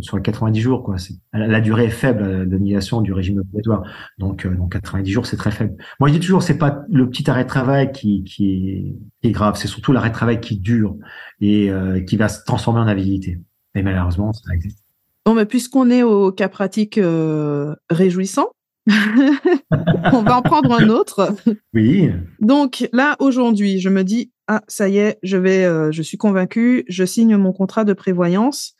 sur 0.00 0.20
90 0.20 0.60
jours 0.60 0.82
quoi. 0.82 0.96
La 1.32 1.60
durée 1.60 1.84
est 1.84 1.90
faible 1.90 2.48
d'annulation 2.48 3.00
du 3.02 3.12
régime 3.12 3.38
obligatoire. 3.38 3.84
Donc 4.18 4.46
euh, 4.46 4.54
donc 4.54 4.72
90 4.72 5.10
jours 5.10 5.26
c'est 5.26 5.36
très 5.36 5.52
faible. 5.52 5.76
Moi 6.00 6.08
je 6.08 6.14
dis 6.14 6.20
toujours 6.20 6.42
c'est 6.42 6.58
pas 6.58 6.84
le 6.90 7.08
petit 7.08 7.30
arrêt 7.30 7.44
de 7.44 7.48
travail 7.48 7.92
qui 7.92 8.24
qui 8.24 8.96
est, 9.22 9.30
grave, 9.30 9.56
c'est 9.56 9.68
surtout 9.68 9.92
l'arrêt 9.92 10.10
de 10.10 10.14
travail 10.14 10.40
qui 10.40 10.58
dure 10.58 10.96
et 11.40 11.70
euh, 11.70 12.00
qui 12.00 12.16
va 12.16 12.28
se 12.28 12.44
transformer 12.44 12.80
en 12.80 12.84
invalidité. 12.84 13.40
Et 13.76 13.82
malheureusement 13.82 14.32
ça 14.32 14.52
existe. 14.54 14.84
Bon, 15.24 15.34
mais 15.34 15.46
puisqu'on 15.46 15.88
est 15.88 16.02
au 16.02 16.32
cas 16.32 16.48
pratique 16.48 16.98
euh, 16.98 17.74
réjouissant, 17.88 18.50
on 20.12 20.22
va 20.22 20.36
en 20.36 20.42
prendre 20.42 20.72
un 20.72 20.88
autre. 20.88 21.34
Oui. 21.72 22.10
Donc 22.40 22.88
là, 22.92 23.16
aujourd'hui, 23.18 23.80
je 23.80 23.88
me 23.88 24.04
dis, 24.04 24.30
ah, 24.46 24.62
ça 24.68 24.88
y 24.88 24.98
est, 24.98 25.18
je 25.22 25.36
vais, 25.36 25.64
euh, 25.64 25.90
je 25.90 26.02
suis 26.02 26.18
convaincu, 26.18 26.84
je 26.88 27.04
signe 27.04 27.36
mon 27.36 27.52
contrat 27.52 27.84
de 27.84 27.92
prévoyance 27.92 28.74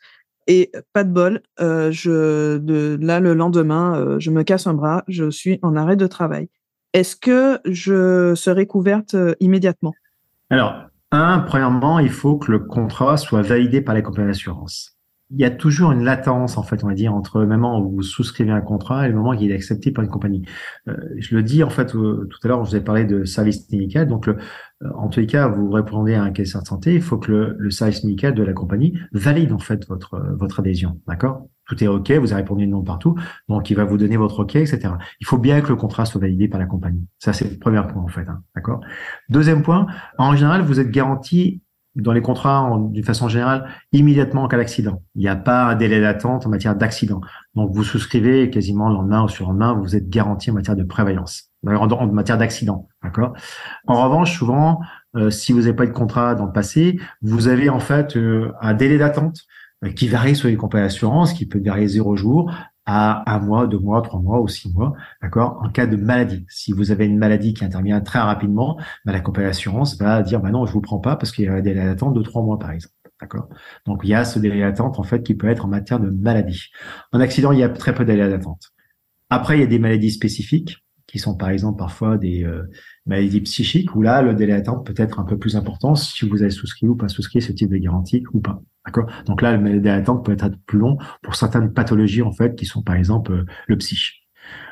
et 0.47 0.71
pas 0.93 1.03
de 1.03 1.11
bol, 1.11 1.41
euh, 1.59 1.91
je, 1.91 2.57
de, 2.57 2.99
là, 3.01 3.19
le 3.19 3.33
lendemain, 3.33 3.95
euh, 3.99 4.19
je 4.19 4.29
me 4.29 4.43
casse 4.43 4.67
un 4.67 4.75
bras, 4.75 5.03
je 5.07 5.31
suis 5.31 5.59
en 5.63 5.75
arrêt 5.75 5.95
de 5.95 6.05
travail. 6.05 6.49
Est-ce 6.93 7.15
que 7.15 7.59
je 7.65 8.35
serai 8.35 8.67
couverte 8.67 9.15
immédiatement? 9.39 9.93
Alors, 10.51 10.75
un, 11.11 11.39
premièrement, 11.39 11.99
il 11.99 12.11
faut 12.11 12.37
que 12.37 12.51
le 12.51 12.59
contrat 12.59 13.17
soit 13.17 13.41
validé 13.41 13.81
par 13.81 13.95
les 13.95 14.03
compagnies 14.03 14.27
d'assurance 14.27 14.94
il 15.31 15.39
y 15.39 15.45
a 15.45 15.49
toujours 15.49 15.91
une 15.91 16.03
latence, 16.03 16.57
en 16.57 16.63
fait, 16.63 16.83
on 16.83 16.87
va 16.87 16.93
dire, 16.93 17.13
entre 17.13 17.39
le 17.39 17.47
moment 17.47 17.79
où 17.79 17.89
vous 17.89 18.03
souscrivez 18.03 18.51
un 18.51 18.61
contrat 18.61 19.05
et 19.05 19.09
le 19.09 19.15
moment 19.15 19.31
où 19.31 19.33
il 19.33 19.49
est 19.49 19.55
accepté 19.55 19.91
par 19.91 20.03
une 20.03 20.09
compagnie. 20.09 20.43
Euh, 20.87 20.95
je 21.17 21.35
le 21.35 21.41
dis, 21.41 21.63
en 21.63 21.69
fait, 21.69 21.87
tout 21.87 22.27
à 22.43 22.47
l'heure, 22.47 22.63
je 22.63 22.69
vous 22.69 22.75
ai 22.75 22.81
parlé 22.81 23.05
de 23.05 23.23
service 23.25 23.69
médical. 23.71 24.07
Donc, 24.07 24.27
le, 24.27 24.37
euh, 24.83 24.89
en 24.95 25.07
tous 25.07 25.21
les 25.21 25.25
cas, 25.25 25.47
vous 25.47 25.71
répondez 25.71 26.13
à 26.13 26.23
un 26.23 26.31
questionnaire 26.31 26.63
de 26.63 26.67
santé, 26.67 26.93
il 26.93 27.01
faut 27.01 27.17
que 27.17 27.31
le, 27.31 27.55
le, 27.57 27.71
service 27.71 28.03
médical 28.03 28.35
de 28.35 28.43
la 28.43 28.53
compagnie 28.53 28.97
valide, 29.13 29.51
en 29.51 29.59
fait, 29.59 29.87
votre, 29.87 30.21
votre 30.37 30.59
adhésion. 30.59 31.01
D'accord? 31.07 31.47
Tout 31.67 31.83
est 31.83 31.87
OK, 31.87 32.11
vous 32.11 32.31
avez 32.31 32.43
répondu 32.43 32.67
non 32.67 32.83
partout. 32.83 33.15
Donc, 33.49 33.71
il 33.71 33.75
va 33.75 33.85
vous 33.85 33.97
donner 33.97 34.17
votre 34.17 34.41
OK, 34.41 34.55
etc. 34.55 34.93
Il 35.19 35.25
faut 35.25 35.39
bien 35.39 35.61
que 35.61 35.69
le 35.69 35.75
contrat 35.75 36.05
soit 36.05 36.21
validé 36.21 36.47
par 36.47 36.59
la 36.59 36.67
compagnie. 36.67 37.07
Ça, 37.17 37.33
c'est 37.33 37.49
le 37.49 37.57
premier 37.57 37.81
point, 37.87 38.03
en 38.03 38.07
fait. 38.07 38.27
Hein, 38.29 38.43
D'accord? 38.55 38.81
Deuxième 39.29 39.63
point, 39.63 39.87
en 40.19 40.35
général, 40.35 40.61
vous 40.61 40.79
êtes 40.79 40.91
garanti 40.91 41.63
dans 41.95 42.11
les 42.11 42.21
contrats, 42.21 42.69
d'une 42.91 43.03
façon 43.03 43.29
générale, 43.29 43.69
immédiatement 43.91 44.43
en 44.43 44.47
cas 44.47 44.57
d'accident. 44.57 45.01
Il 45.15 45.21
n'y 45.21 45.27
a 45.27 45.35
pas 45.35 45.65
un 45.65 45.75
délai 45.75 46.01
d'attente 46.01 46.45
en 46.45 46.49
matière 46.49 46.75
d'accident. 46.75 47.21
Donc, 47.55 47.71
vous 47.73 47.83
souscrivez 47.83 48.49
quasiment 48.49 48.89
le 48.89 48.95
lendemain 48.95 49.23
ou 49.23 49.29
sur 49.29 49.45
le 49.45 49.51
lendemain, 49.51 49.73
vous 49.73 49.95
êtes 49.95 50.09
garanti 50.09 50.51
en 50.51 50.55
matière 50.55 50.75
de 50.75 50.83
prévoyance, 50.83 51.51
en, 51.65 51.75
en 51.75 52.07
matière 52.07 52.37
d'accident. 52.37 52.87
D'accord? 53.03 53.33
En 53.87 54.03
revanche, 54.03 54.37
souvent, 54.37 54.81
euh, 55.15 55.29
si 55.29 55.53
vous 55.53 55.59
n'avez 55.61 55.73
pas 55.73 55.85
eu 55.85 55.87
de 55.87 55.93
contrat 55.93 56.35
dans 56.35 56.45
le 56.45 56.51
passé, 56.51 56.99
vous 57.21 57.47
avez 57.47 57.69
en 57.69 57.79
fait 57.79 58.17
euh, 58.17 58.51
un 58.61 58.73
délai 58.73 58.97
d'attente 58.97 59.41
euh, 59.83 59.89
qui 59.89 60.07
varie 60.07 60.35
sur 60.35 60.49
les 60.49 60.57
compagnies 60.57 60.85
d'assurance, 60.85 61.33
qui 61.33 61.45
peut 61.45 61.61
varier 61.63 61.87
zéro 61.87 62.15
jour 62.15 62.51
à 62.85 63.33
un 63.33 63.39
mois, 63.39 63.67
deux 63.67 63.79
mois, 63.79 64.01
trois 64.01 64.19
mois 64.19 64.41
ou 64.41 64.47
six 64.47 64.71
mois, 64.71 64.93
d'accord, 65.21 65.59
en 65.63 65.69
cas 65.69 65.87
de 65.87 65.97
maladie. 65.97 66.45
Si 66.49 66.71
vous 66.71 66.91
avez 66.91 67.05
une 67.05 67.17
maladie 67.17 67.53
qui 67.53 67.65
intervient 67.65 67.99
très 68.01 68.19
rapidement, 68.19 68.77
bah, 69.05 69.11
la 69.11 69.21
compagnie 69.21 69.47
d'assurance 69.47 69.97
va 69.97 70.21
dire, 70.21 70.39
bah 70.39 70.51
non, 70.51 70.65
je 70.65 70.73
vous 70.73 70.81
prends 70.81 70.99
pas 70.99 71.15
parce 71.15 71.31
qu'il 71.31 71.45
y 71.45 71.47
a 71.47 71.53
un 71.53 71.61
délai 71.61 71.85
d'attente 71.85 72.13
de 72.13 72.21
trois 72.21 72.43
mois, 72.43 72.59
par 72.59 72.71
exemple. 72.71 72.93
D'accord? 73.21 73.47
Donc 73.85 74.01
il 74.03 74.09
y 74.09 74.13
a 74.13 74.25
ce 74.25 74.39
délai 74.39 74.59
d'attente 74.59 74.99
en 74.99 75.03
fait 75.03 75.23
qui 75.23 75.35
peut 75.35 75.47
être 75.47 75.65
en 75.65 75.69
matière 75.69 75.99
de 75.99 76.09
maladie. 76.09 76.69
En 77.13 77.21
accident, 77.21 77.53
il 77.53 77.59
y 77.59 77.63
a 77.63 77.69
très 77.69 77.93
peu 77.93 78.03
de 78.03 78.11
délai 78.11 78.29
d'attente. 78.29 78.73
Après, 79.29 79.57
il 79.57 79.61
y 79.61 79.63
a 79.63 79.67
des 79.67 79.79
maladies 79.79 80.11
spécifiques 80.11 80.83
qui 81.07 81.19
sont 81.19 81.35
par 81.35 81.49
exemple 81.49 81.77
parfois 81.77 82.17
des 82.17 82.43
euh, 82.43 82.63
maladies 83.05 83.41
psychiques 83.41 83.95
où 83.95 84.01
là 84.01 84.21
le 84.21 84.33
délai 84.33 84.53
d'attente 84.53 84.85
peut 84.85 84.93
être 84.97 85.19
un 85.19 85.23
peu 85.23 85.37
plus 85.37 85.55
important 85.55 85.95
si 85.95 86.27
vous 86.27 86.41
avez 86.41 86.51
souscrit 86.51 86.87
ou 86.87 86.95
pas 86.95 87.07
souscrit 87.07 87.41
ce 87.41 87.53
type 87.53 87.69
de 87.69 87.77
garantie 87.77 88.23
ou 88.33 88.41
pas. 88.41 88.61
D'accord? 88.85 89.07
Donc 89.25 89.41
là, 89.41 89.57
le 89.57 89.79
délai 89.79 89.97
d'attente 89.97 90.23
peut 90.23 90.33
être 90.33 90.49
plus 90.67 90.79
long 90.79 90.97
pour 91.21 91.35
certaines 91.35 91.73
pathologies 91.73 92.21
en 92.21 92.31
fait 92.31 92.55
qui 92.55 92.65
sont 92.65 92.83
par 92.83 92.95
exemple 92.95 93.31
euh, 93.31 93.45
le 93.67 93.77
psy. 93.77 93.97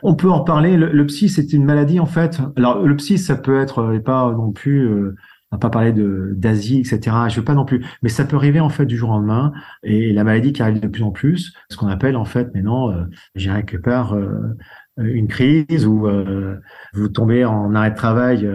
On 0.03 0.13
peut 0.13 0.29
en 0.29 0.41
parler. 0.41 0.77
Le, 0.77 0.91
le 0.91 1.05
psy, 1.07 1.29
c'est 1.29 1.51
une 1.53 1.65
maladie 1.65 1.99
en 1.99 2.05
fait. 2.05 2.39
Alors 2.55 2.85
le 2.85 2.95
psy, 2.95 3.17
ça 3.17 3.35
peut 3.35 3.59
être 3.59 3.79
euh, 3.79 3.99
pas 3.99 4.31
non 4.31 4.51
plus. 4.51 4.87
Euh, 4.87 5.15
on 5.51 5.55
va 5.55 5.59
pas 5.59 5.69
parler 5.69 5.93
de 5.93 6.33
d'Asie, 6.35 6.79
etc. 6.79 7.15
Je 7.29 7.35
veux 7.39 7.45
pas 7.45 7.53
non 7.53 7.65
plus, 7.65 7.85
mais 8.01 8.09
ça 8.09 8.25
peut 8.25 8.35
arriver 8.35 8.59
en 8.59 8.69
fait 8.69 8.87
du 8.87 8.97
jour 8.97 9.11
au 9.11 9.13
lendemain 9.13 9.53
et 9.83 10.11
la 10.11 10.23
maladie 10.23 10.51
qui 10.51 10.63
arrive 10.63 10.79
de 10.79 10.87
plus 10.87 11.03
en 11.03 11.11
plus, 11.11 11.53
ce 11.69 11.77
qu'on 11.77 11.89
appelle 11.89 12.15
en 12.15 12.25
fait 12.25 12.53
maintenant, 12.55 12.89
euh, 12.89 13.03
j'ai 13.35 13.51
quelque 13.51 13.77
part 13.77 14.17
une 14.97 15.27
crise 15.27 15.85
ou 15.85 16.07
vous 16.93 17.07
tombez 17.07 17.45
en 17.45 17.75
arrêt 17.75 17.91
de 17.91 17.95
travail 17.95 18.49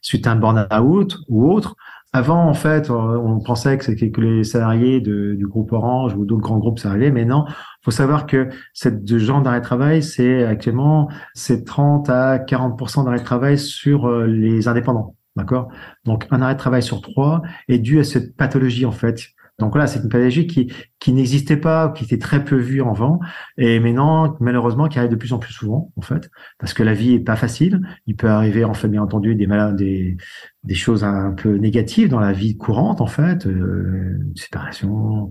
suite 0.00 0.28
à 0.28 0.32
un 0.32 0.36
burn-out 0.36 1.18
ou 1.26 1.50
autre. 1.50 1.74
Avant, 2.14 2.48
en 2.48 2.54
fait, 2.54 2.90
on 2.90 3.38
pensait 3.40 3.76
que 3.76 3.84
c'était 3.84 4.10
que 4.10 4.22
les 4.22 4.42
salariés 4.42 5.00
du 5.00 5.46
groupe 5.46 5.72
Orange 5.72 6.14
ou 6.14 6.24
d'autres 6.24 6.40
grands 6.40 6.58
groupes 6.58 6.78
salariés, 6.78 7.10
mais 7.10 7.26
non. 7.26 7.44
faut 7.82 7.90
savoir 7.90 8.26
que 8.26 8.48
cette 8.72 9.06
genre 9.18 9.42
d'arrêt 9.42 9.60
de 9.60 9.64
travail, 9.64 10.02
c'est 10.02 10.44
actuellement 10.44 11.10
c'est 11.34 11.64
30 11.64 12.08
à 12.08 12.38
40% 12.38 13.04
d'arrêt 13.04 13.18
de 13.18 13.24
travail 13.24 13.58
sur 13.58 14.06
euh, 14.06 14.26
les 14.26 14.68
indépendants. 14.68 15.16
D'accord? 15.36 15.68
Donc, 16.04 16.26
un 16.30 16.40
arrêt 16.40 16.54
de 16.54 16.58
travail 16.58 16.82
sur 16.82 17.02
trois 17.02 17.42
est 17.68 17.78
dû 17.78 18.00
à 18.00 18.04
cette 18.04 18.36
pathologie, 18.36 18.86
en 18.86 18.92
fait, 18.92 19.20
donc 19.58 19.72
voilà, 19.72 19.88
c'est 19.88 20.00
une 20.00 20.08
pathologie 20.08 20.46
qui, 20.46 20.72
qui 21.00 21.12
n'existait 21.12 21.56
pas, 21.56 21.90
qui 21.90 22.04
était 22.04 22.18
très 22.18 22.44
peu 22.44 22.56
vue 22.56 22.80
avant, 22.80 23.18
et 23.56 23.80
maintenant, 23.80 24.36
malheureusement, 24.40 24.88
qui 24.88 24.98
arrive 24.98 25.10
de 25.10 25.16
plus 25.16 25.32
en 25.32 25.38
plus 25.38 25.52
souvent, 25.52 25.92
en 25.96 26.00
fait, 26.00 26.30
parce 26.58 26.74
que 26.74 26.84
la 26.84 26.94
vie 26.94 27.14
est 27.14 27.20
pas 27.20 27.34
facile. 27.34 27.80
Il 28.06 28.14
peut 28.14 28.28
arriver, 28.28 28.64
en 28.64 28.74
fait, 28.74 28.86
bien 28.86 29.02
entendu, 29.02 29.34
des 29.34 29.48
malades, 29.48 29.74
des, 29.74 30.16
des 30.62 30.74
choses 30.74 31.02
un 31.02 31.32
peu 31.32 31.56
négatives 31.56 32.08
dans 32.08 32.20
la 32.20 32.32
vie 32.32 32.56
courante, 32.56 33.00
en 33.00 33.06
fait, 33.06 33.46
euh, 33.46 34.18
une 34.20 34.36
séparation, 34.36 35.30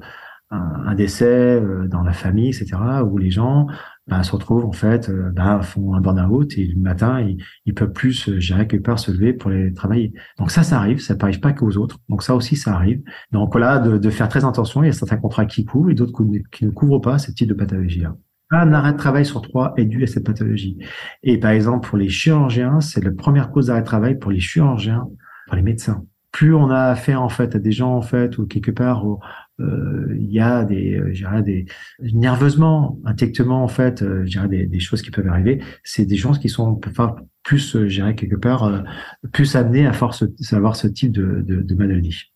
un, 0.50 0.96
décès 0.96 1.26
euh, 1.26 1.88
dans 1.88 2.04
la 2.04 2.14
famille, 2.14 2.48
etc., 2.50 2.78
où 3.06 3.18
les 3.18 3.32
gens 3.32 3.68
bah, 4.08 4.24
se 4.24 4.32
retrouvent 4.32 4.66
en 4.66 4.72
fait, 4.72 5.10
euh, 5.10 5.30
bah, 5.32 5.62
font 5.62 5.94
un 5.94 6.02
burn-out 6.02 6.58
et 6.58 6.68
le 6.68 6.80
matin 6.80 7.20
ils, 7.20 7.44
ils 7.66 7.74
peuvent 7.74 7.92
plus 7.92 8.30
euh, 8.30 8.40
gérer 8.40 8.68
que 8.68 8.78
par 8.78 9.00
se 9.00 9.12
lever 9.12 9.34
pour 9.34 9.50
les 9.50 9.74
travailler. 9.74 10.14
Donc 10.38 10.52
ça, 10.52 10.64
ça 10.64 10.78
arrive, 10.78 11.00
ça 11.00 11.16
n'arrive 11.16 11.42
pas 11.42 11.52
qu'aux 11.52 11.76
autres. 11.78 12.00
Donc 12.08 12.24
ça 12.24 12.36
aussi, 12.36 12.56
ça 12.56 12.74
arrive. 12.74 13.02
Donc 13.32 13.52
voilà, 13.52 13.80
de, 13.80 13.98
de, 13.98 14.10
faire 14.10 14.30
très 14.30 14.46
attention. 14.46 14.84
Il 14.84 14.88
y 14.88 14.90
a 14.90 14.94
certains 14.94 15.18
contrats 15.18 15.46
qui 15.46 15.66
couvrent 15.66 15.90
et 15.90 15.96
d'autres 15.96 16.14
qui 16.52 16.66
ne 16.66 16.72
couvrent 16.72 17.00
pas 17.00 17.18
ce 17.18 17.32
type 17.32 17.50
de 17.50 17.54
pathologie-là. 17.54 18.16
Un 18.52 18.72
arrêt 18.72 18.94
de 18.94 18.98
travail 18.98 19.26
sur 19.26 19.42
trois 19.42 19.74
est 19.76 19.84
dû 19.84 20.04
à 20.04 20.08
cette 20.08 20.26
pathologie. 20.26 20.78
Et 21.22 21.38
par 21.38 21.52
exemple, 21.52 21.90
pour 21.90 21.98
les 21.98 22.08
chirurgiens, 22.08 22.80
c'est 22.80 23.04
la 23.04 23.12
première 23.12 23.52
cause 23.52 23.68
d'arrêt 23.68 23.82
de 23.82 23.86
travail 23.86 24.18
pour 24.18 24.32
les 24.32 24.40
chirurgiens, 24.40 25.06
pour 25.48 25.58
les 25.58 25.62
médecins 25.62 26.06
plus 26.38 26.54
on 26.54 26.70
a 26.70 26.90
affaire 26.90 27.24
en 27.24 27.30
fait 27.30 27.56
à 27.56 27.60
des 27.60 27.72
gens 27.72 27.96
en 27.96 28.04
fait 28.04 28.38
ou 28.38 28.46
quelque 28.46 28.70
part 28.70 29.04
euh, 29.08 29.16
il 29.60 30.32
y 30.32 30.40
a 30.40 30.64
des, 30.64 30.98
euh, 30.98 31.42
des 31.42 31.66
nerveusement, 32.00 33.00
intellectuellement 33.06 33.64
en 33.64 33.68
fait, 33.68 34.02
euh, 34.02 34.26
des, 34.48 34.66
des, 34.66 34.80
choses 34.80 35.02
qui 35.02 35.12
peuvent 35.12 35.28
arriver. 35.28 35.62
C'est 35.84 36.06
des 36.06 36.16
gens 36.16 36.34
qui 36.34 36.50
sont 36.50 36.80
enfin, 36.88 37.16
plus, 37.44 37.76
euh, 37.76 37.88
je 37.88 38.12
quelque 38.12 38.36
part, 38.36 38.64
euh, 38.66 38.82
plus 39.32 39.56
amenés 39.56 39.88
à 39.88 39.94
force 39.94 40.24
avoir 40.52 40.76
ce 40.76 40.88
type 40.88 41.12
de, 41.12 41.76
maladie. 41.76 42.34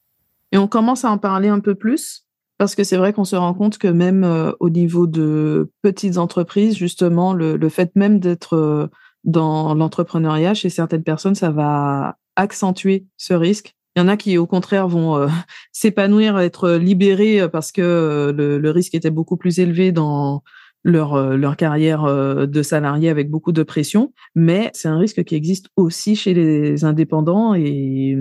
Et 0.52 0.58
on 0.58 0.68
commence 0.68 1.06
à 1.06 1.12
en 1.12 1.18
parler 1.18 1.48
un 1.48 1.60
peu 1.60 1.76
plus 1.76 2.26
parce 2.58 2.76
que 2.76 2.84
c'est 2.84 2.98
vrai 2.98 3.12
qu'on 3.12 3.24
se 3.24 3.36
rend 3.36 3.54
compte 3.54 3.80
que 3.80 3.88
même 3.88 4.24
au 4.60 4.70
niveau 4.70 5.08
de 5.08 5.72
petites 5.82 6.20
entreprises, 6.20 6.76
justement, 6.76 7.34
le 7.34 7.70
fait 7.70 7.96
même 7.96 8.20
d'être 8.20 8.92
dans 9.24 9.74
l'entrepreneuriat 9.74 10.54
chez 10.54 10.70
certaines 10.70 11.02
personnes, 11.02 11.34
ça 11.34 11.50
va 11.50 12.18
accentuer 12.36 13.08
ce 13.18 13.34
risque 13.34 13.76
il 13.96 14.00
y 14.00 14.02
en 14.02 14.08
a 14.08 14.16
qui, 14.16 14.38
au 14.38 14.48
contraire, 14.48 14.88
vont 14.88 15.18
euh, 15.18 15.28
s'épanouir, 15.72 16.40
être 16.40 16.72
libérés 16.72 17.42
euh, 17.42 17.48
parce 17.48 17.72
que 17.72 17.82
euh, 17.82 18.60
le, 18.60 18.70
risque 18.72 18.96
était 18.96 19.12
beaucoup 19.12 19.38
plus 19.38 19.60
élevé 19.60 19.92
dans 19.92 20.44
leur, 20.84 21.38
leur 21.38 21.58
carrière 21.58 22.06
de 22.06 22.64
salarié 22.64 23.10
avec 23.10 23.30
beaucoup 23.30 23.52
de 23.52 23.62
pression. 23.62 24.14
Mais 24.34 24.72
c'est 24.74 24.88
un 24.88 24.98
risque 24.98 25.24
qui 25.24 25.36
existe 25.36 25.68
aussi 25.76 26.16
chez 26.16 26.34
les 26.34 26.84
indépendants 26.86 27.54
et 27.54 28.18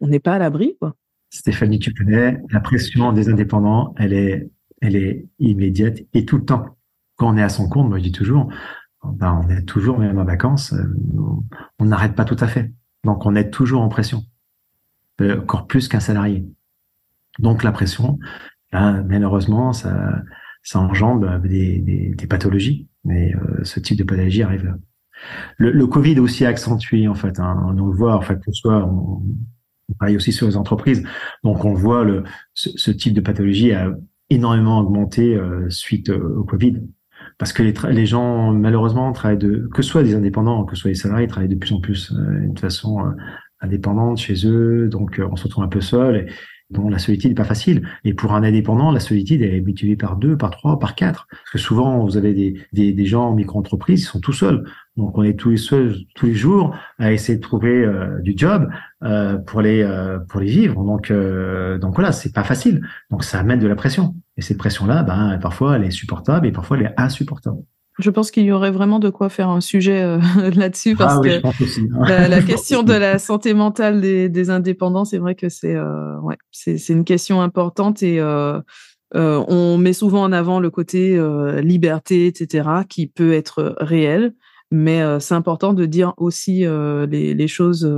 on 0.00 0.08
n'est 0.08 0.18
pas 0.18 0.34
à 0.34 0.38
l'abri. 0.38 0.76
Stéphanie, 1.30 1.78
tu 1.78 1.94
connais, 1.94 2.40
la 2.50 2.58
pression 2.58 3.12
des 3.12 3.28
indépendants, 3.28 3.94
elle 3.96 4.12
est, 4.12 4.50
elle 4.80 4.96
est 4.96 5.28
immédiate 5.38 5.98
et 6.14 6.24
tout 6.24 6.38
le 6.38 6.44
temps. 6.46 6.64
Quand 7.14 7.32
on 7.32 7.36
est 7.36 7.42
à 7.44 7.48
son 7.48 7.68
compte, 7.68 7.88
moi 7.88 7.98
je 7.98 8.04
dis 8.04 8.12
toujours, 8.12 8.48
ben, 9.04 9.40
on 9.44 9.48
est 9.48 9.62
toujours, 9.62 10.00
même 10.00 10.18
en 10.18 10.24
vacances, 10.24 10.74
on 11.78 11.84
n'arrête 11.84 12.16
pas 12.16 12.24
tout 12.24 12.38
à 12.40 12.48
fait. 12.48 12.72
Donc 13.04 13.24
on 13.24 13.36
est 13.36 13.50
toujours 13.50 13.82
en 13.82 13.88
pression. 13.88 14.24
Encore 15.20 15.66
plus 15.66 15.88
qu'un 15.88 16.00
salarié. 16.00 16.46
Donc 17.38 17.62
la 17.62 17.72
pression, 17.72 18.18
malheureusement, 18.72 19.72
ça, 19.72 20.22
ça 20.62 20.78
engendre 20.80 21.40
des, 21.40 22.14
pathologies. 22.28 22.88
Mais 23.04 23.34
euh, 23.34 23.64
ce 23.64 23.80
type 23.80 23.98
de 23.98 24.04
pathologie 24.04 24.42
arrive 24.42 24.64
là. 24.64 24.74
Le, 25.56 25.72
le, 25.72 25.86
Covid 25.86 26.20
aussi 26.20 26.44
accentué 26.46 27.08
en 27.08 27.14
fait. 27.14 27.40
Hein, 27.40 27.56
on 27.66 27.72
le 27.72 27.92
voit 27.92 28.16
en 28.16 28.20
fait 28.20 28.36
que 28.36 28.52
soit 28.52 28.84
on, 28.84 29.22
travaille 29.98 30.16
aussi 30.16 30.32
sur 30.32 30.46
les 30.46 30.56
entreprises, 30.56 31.02
donc 31.42 31.64
on 31.64 31.72
voit 31.72 32.04
le 32.04 32.22
ce, 32.52 32.68
ce 32.76 32.90
type 32.90 33.14
de 33.14 33.20
pathologie 33.20 33.72
a 33.72 33.90
énormément 34.30 34.78
augmenté 34.78 35.34
euh, 35.34 35.68
suite 35.70 36.10
au 36.10 36.44
Covid 36.44 36.82
parce 37.38 37.52
que 37.52 37.62
les, 37.62 38.06
gens 38.06 38.52
malheureusement 38.52 39.12
travaillent 39.12 39.38
de 39.38 39.68
que 39.72 39.82
ce 39.82 39.90
soit 39.90 40.02
des 40.02 40.14
indépendants 40.14 40.64
que 40.64 40.74
ce 40.76 40.82
soit 40.82 40.90
des 40.90 40.96
salariés 40.96 41.26
travaillent 41.26 41.48
de 41.48 41.54
plus 41.54 41.72
en 41.72 41.80
plus 41.80 42.12
euh, 42.12 42.40
d'une 42.40 42.58
façon 42.58 43.00
euh, 43.00 43.10
indépendante 43.60 44.18
chez 44.18 44.46
eux 44.46 44.88
donc 44.88 45.20
on 45.30 45.36
se 45.36 45.44
retrouve 45.44 45.64
un 45.64 45.68
peu 45.68 45.80
seul 45.80 46.16
et, 46.16 46.26
la 46.70 46.98
solitude 46.98 47.30
n'est 47.30 47.34
pas 47.34 47.44
facile. 47.44 47.88
Et 48.04 48.14
pour 48.14 48.34
un 48.34 48.42
indépendant, 48.42 48.90
la 48.90 49.00
solitude 49.00 49.42
est 49.42 49.60
multipliée 49.60 49.96
par 49.96 50.16
deux, 50.16 50.36
par 50.36 50.50
trois, 50.50 50.78
par 50.78 50.94
quatre. 50.94 51.26
Parce 51.30 51.50
que 51.52 51.58
souvent, 51.58 52.04
vous 52.04 52.16
avez 52.16 52.34
des, 52.34 52.92
des, 52.92 53.06
gens 53.06 53.28
en 53.28 53.34
micro-entreprise, 53.34 54.02
ils 54.02 54.04
sont 54.04 54.20
tout 54.20 54.32
seuls. 54.32 54.64
Donc, 54.96 55.16
on 55.16 55.22
est 55.22 55.38
tous 55.38 55.50
les 55.50 55.56
seuls, 55.56 55.96
tous 56.14 56.26
les 56.26 56.34
jours 56.34 56.76
à 56.98 57.12
essayer 57.12 57.36
de 57.36 57.42
trouver 57.42 57.84
euh, 57.84 58.20
du 58.20 58.34
job 58.36 58.68
euh, 59.02 59.38
pour 59.38 59.62
les 59.62 59.82
euh, 59.82 60.18
pour 60.18 60.40
les 60.40 60.48
vivre. 60.50 60.84
Donc, 60.84 61.10
euh, 61.10 61.78
donc 61.78 61.94
voilà, 61.94 62.12
c'est 62.12 62.34
pas 62.34 62.44
facile. 62.44 62.82
Donc, 63.10 63.24
ça 63.24 63.38
amène 63.38 63.60
de 63.60 63.68
la 63.68 63.76
pression. 63.76 64.14
Et 64.36 64.42
cette 64.42 64.58
pression-là, 64.58 65.02
ben, 65.02 65.38
parfois, 65.38 65.76
elle 65.76 65.84
est 65.84 65.90
supportable 65.90 66.46
et 66.46 66.52
parfois, 66.52 66.76
elle 66.76 66.86
est 66.86 66.94
insupportable. 67.00 67.62
Je 67.98 68.10
pense 68.10 68.30
qu'il 68.30 68.44
y 68.44 68.52
aurait 68.52 68.70
vraiment 68.70 69.00
de 69.00 69.10
quoi 69.10 69.28
faire 69.28 69.48
un 69.48 69.60
sujet 69.60 70.02
euh, 70.02 70.18
là-dessus 70.54 70.94
parce 70.94 71.14
ah, 71.16 71.20
oui, 71.20 71.42
que 71.42 71.64
aussi, 71.64 71.80
hein. 71.80 72.04
la, 72.06 72.28
la, 72.28 72.42
question 72.42 72.82
de 72.82 72.92
la 72.92 73.18
santé 73.18 73.54
mentale 73.54 74.00
des, 74.00 74.28
des 74.28 74.50
indépendants, 74.50 75.04
c'est 75.04 75.18
vrai 75.18 75.34
que 75.34 75.48
c'est 75.48 75.74
euh, 75.74 76.18
ouais, 76.20 76.36
c'est 76.52 76.88
une 76.88 77.04
question 77.04 77.40
importante 77.40 78.02
et 78.02 78.20
euh, 78.20 78.60
on 79.14 79.78
met 79.78 79.92
souvent 79.92 80.22
en 80.22 80.32
avant 80.32 80.60
le 80.60 80.70
côté 80.70 81.18
liberté, 81.62 82.26
etc., 82.26 82.68
qui 82.88 83.06
peut 83.06 83.32
être 83.32 83.74
réel, 83.80 84.34
mais 84.70 85.02
c'est 85.18 85.34
important 85.34 85.72
de 85.72 85.86
dire 85.86 86.12
aussi 86.18 86.66
les, 86.66 87.34
les, 87.34 87.48
choses 87.48 87.90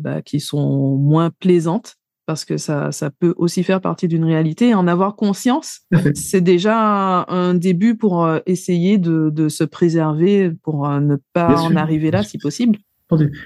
bah, 0.00 0.22
qui 0.22 0.40
sont 0.40 0.96
moins 0.96 1.30
plaisantes 1.30 1.96
parce 2.26 2.44
que 2.44 2.56
ça, 2.56 2.92
ça 2.92 3.10
peut 3.10 3.34
aussi 3.36 3.62
faire 3.62 3.80
partie 3.80 4.08
d'une 4.08 4.24
réalité. 4.24 4.74
En 4.74 4.86
avoir 4.86 5.16
conscience, 5.16 5.80
c'est 6.14 6.40
déjà 6.40 7.24
un, 7.28 7.54
début 7.54 7.96
pour 7.96 8.24
euh, 8.24 8.40
essayer 8.46 8.98
de, 8.98 9.30
de 9.30 9.48
se 9.48 9.64
préserver, 9.64 10.50
pour 10.62 10.88
euh, 10.88 11.00
ne 11.00 11.16
pas 11.32 11.48
Bien 11.48 11.56
en 11.58 11.68
sûr. 11.68 11.78
arriver 11.78 12.10
là, 12.10 12.22
si 12.22 12.38
possible. 12.38 12.78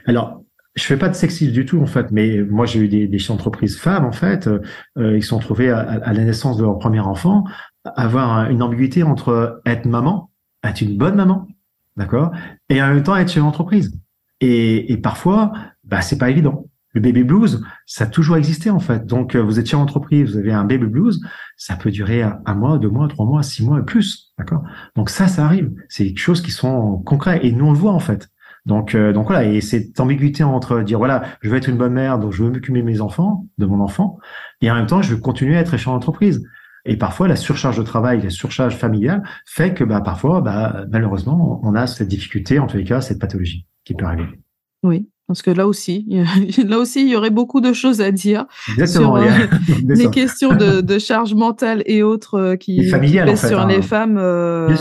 Alors, 0.07 0.43
je 0.75 0.85
fais 0.85 0.97
pas 0.97 1.09
de 1.09 1.15
sexisme 1.15 1.53
du 1.53 1.67
tout 1.67 1.81
en 1.81 1.87
fait, 1.87 2.11
mais 2.11 2.43
moi 2.43 2.65
j'ai 2.65 2.81
eu 2.81 2.89
des, 2.89 3.07
des 3.07 3.31
entreprises 3.31 3.77
femmes 3.77 4.05
en 4.05 4.13
fait, 4.13 4.49
euh, 4.49 5.17
ils 5.17 5.23
sont 5.23 5.39
trouvés 5.39 5.69
à, 5.69 5.81
à, 5.81 6.13
la 6.13 6.25
naissance 6.25 6.57
de 6.57 6.63
leur 6.63 6.79
premier 6.79 7.01
enfant 7.01 7.45
avoir 7.85 8.49
une 8.51 8.63
ambiguïté 8.63 9.03
entre 9.03 9.61
être 9.67 9.87
maman, 9.87 10.31
être 10.65 10.81
une 10.81 10.97
bonne 10.97 11.17
maman, 11.17 11.49
d'accord, 11.97 12.31
et 12.69 12.81
en 12.81 12.95
même 12.95 13.03
temps 13.03 13.17
être 13.17 13.31
chez 13.31 13.41
l'entreprise. 13.41 13.93
Et, 14.41 14.93
et 14.93 14.97
parfois, 14.97 15.53
bah 15.85 16.01
c'est 16.01 16.19
pas 16.19 16.31
évident 16.31 16.70
le 16.93 17.01
baby 17.01 17.23
blues, 17.23 17.63
ça 17.87 18.05
a 18.05 18.07
toujours 18.07 18.37
existé 18.37 18.71
en 18.71 18.81
fait. 18.81 19.07
Donc, 19.07 19.35
euh, 19.35 19.43
vous 19.43 19.59
êtes 19.59 19.69
chez 19.69 19.77
l'entreprise, 19.77 20.33
vous 20.33 20.39
avez 20.39 20.53
un 20.53 20.65
baby 20.65 20.87
blues, 20.87 21.21
ça 21.57 21.77
peut 21.77 21.91
durer 21.91 22.23
un 22.23 22.55
mois, 22.55 22.79
deux 22.79 22.91
mois, 22.91 23.09
trois 23.09 23.27
mois, 23.27 23.43
six 23.43 23.65
mois 23.65 23.79
et 23.79 23.85
plus, 23.85 24.33
d'accord? 24.39 24.63
Donc 24.97 25.11
ça, 25.11 25.29
ça 25.29 25.45
arrive. 25.45 25.73
C'est 25.89 26.05
des 26.05 26.17
choses 26.17 26.43
qui 26.43 26.51
sont 26.51 26.99
concrètes 26.99 27.45
et 27.45 27.53
nous 27.53 27.67
on 27.67 27.73
le 27.73 27.79
voit 27.79 27.93
en 27.93 28.01
fait. 28.01 28.29
Donc, 28.67 28.95
euh, 28.95 29.13
donc 29.13 29.27
voilà, 29.27 29.45
et 29.45 29.61
cette 29.61 29.99
ambiguïté 30.01 30.45
entre 30.45 30.83
dire 30.83 30.99
voilà, 30.99 31.25
je 31.41 31.49
veux 31.49 31.57
être 31.57 31.69
une 31.69 31.79
bonne 31.79 31.95
mère, 31.95 32.19
donc 32.19 32.33
je 32.33 32.43
veux 32.43 32.51
m'occuper 32.51 32.81
de 32.81 32.87
mes 32.87 33.01
enfants, 33.01 33.47
de 33.59 33.67
mon 33.67 33.81
enfant, 33.81 34.19
et 34.61 34.71
en 34.71 34.75
même 34.75 34.87
temps, 34.87 35.03
je 35.03 35.15
veux 35.15 35.21
continuer 35.21 35.57
à 35.57 35.61
être 35.61 35.77
chez 35.77 35.91
l'entreprise. 35.91 36.47
Et 36.85 36.97
parfois, 36.97 37.29
la 37.29 37.37
surcharge 37.37 37.77
de 37.77 37.83
travail, 37.83 38.23
la 38.23 38.31
surcharge 38.31 38.77
familiale 38.77 39.23
fait 39.47 39.75
que 39.75 39.85
bah, 39.85 40.01
parfois, 40.01 40.41
bah, 40.41 40.87
malheureusement, 40.91 41.61
on 41.63 41.75
a 41.75 41.87
cette 41.87 42.09
difficulté, 42.09 42.59
en 42.59 42.67
tous 42.67 42.79
les 42.79 42.85
cas, 42.85 43.01
cette 43.01 43.19
pathologie 43.19 43.67
qui 43.85 43.95
peut 43.95 44.07
arriver. 44.07 44.41
Oui, 44.83 45.09
parce 45.31 45.43
que 45.43 45.53
là 45.53 45.69
aussi, 45.69 46.09
là 46.67 46.77
aussi, 46.77 47.03
il 47.03 47.09
y 47.09 47.15
aurait 47.15 47.31
beaucoup 47.31 47.61
de 47.61 47.73
choses 47.73 48.01
à 48.01 48.11
dire 48.11 48.47
Exactement, 48.73 49.15
sur 49.15 49.25
euh, 49.25 49.47
les 49.89 50.11
questions 50.11 50.57
de, 50.57 50.81
de, 50.81 50.99
charge 50.99 51.35
mentale 51.35 51.85
et 51.87 52.03
autres 52.03 52.35
euh, 52.35 52.57
qui 52.57 52.85
familiales, 52.89 53.29
pèsent 53.29 53.39
en 53.39 53.43
fait, 53.43 53.49
sur 53.49 53.61
hein. 53.61 53.69
les 53.69 53.81
femmes. 53.81 54.19
Euh... 54.19 54.75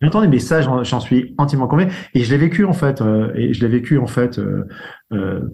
J'entends 0.00 0.22
des 0.22 0.28
messages, 0.28 0.66
j'en 0.84 1.00
suis 1.00 1.34
intimement 1.36 1.68
convaincu, 1.68 1.92
et 2.14 2.24
je 2.24 2.30
l'ai 2.30 2.38
vécu 2.38 2.64
en 2.64 2.72
fait, 2.72 3.02
euh, 3.02 3.30
et 3.34 3.52
je 3.52 3.60
l'ai 3.60 3.68
vécu 3.68 3.98
en 3.98 4.06
fait 4.06 4.40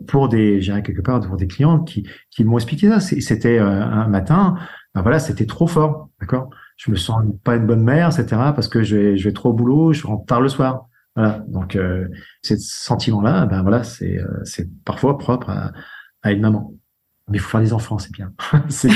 pour 0.07 0.29
des, 0.29 0.61
j'ai 0.61 0.81
quelque 0.83 1.03
part 1.03 1.19
pour 1.19 1.37
des 1.37 1.49
clients 1.49 1.81
qui 1.81 2.07
qui 2.31 2.45
m'ont 2.45 2.59
expliqué 2.59 2.89
ça. 2.89 3.01
C'était 3.01 3.59
un 3.59 4.07
matin, 4.07 4.55
ben 4.95 5.03
voilà, 5.03 5.19
c'était 5.19 5.47
trop 5.47 5.67
fort, 5.67 6.09
d'accord? 6.21 6.51
Je 6.77 6.93
me 6.93 6.97
sens 6.97 7.25
pas 7.43 7.57
une 7.57 7.67
bonne 7.67 7.83
mère, 7.83 8.17
etc. 8.17 8.41
Parce 8.55 8.69
que 8.69 8.85
je 8.85 8.97
vais, 8.97 9.17
je 9.17 9.25
vais 9.25 9.33
trop 9.33 9.49
au 9.49 9.55
boulot, 9.55 9.93
je 9.93 10.07
rentre 10.07 10.25
tard 10.25 10.41
le 10.41 10.49
soir. 10.49 10.87
Voilà. 11.17 11.45
Donc, 11.49 11.77
euh, 11.77 12.09
ce 12.43 12.57
sentiment-là, 12.57 13.47
ben 13.47 13.63
voilà, 13.63 13.83
c'est 13.83 14.19
euh, 14.19 14.41
c'est 14.45 14.69
parfois 14.85 15.19
propre 15.19 15.51
à, 15.51 15.73
à 16.23 16.33
une 16.33 16.41
maman. 16.41 16.75
Mais 17.29 17.39
il 17.39 17.41
faut 17.41 17.49
faire 17.49 17.61
des 17.61 17.73
enfants, 17.73 17.99
c'est 17.99 18.13
bien. 18.13 18.33
c'est 18.69 18.89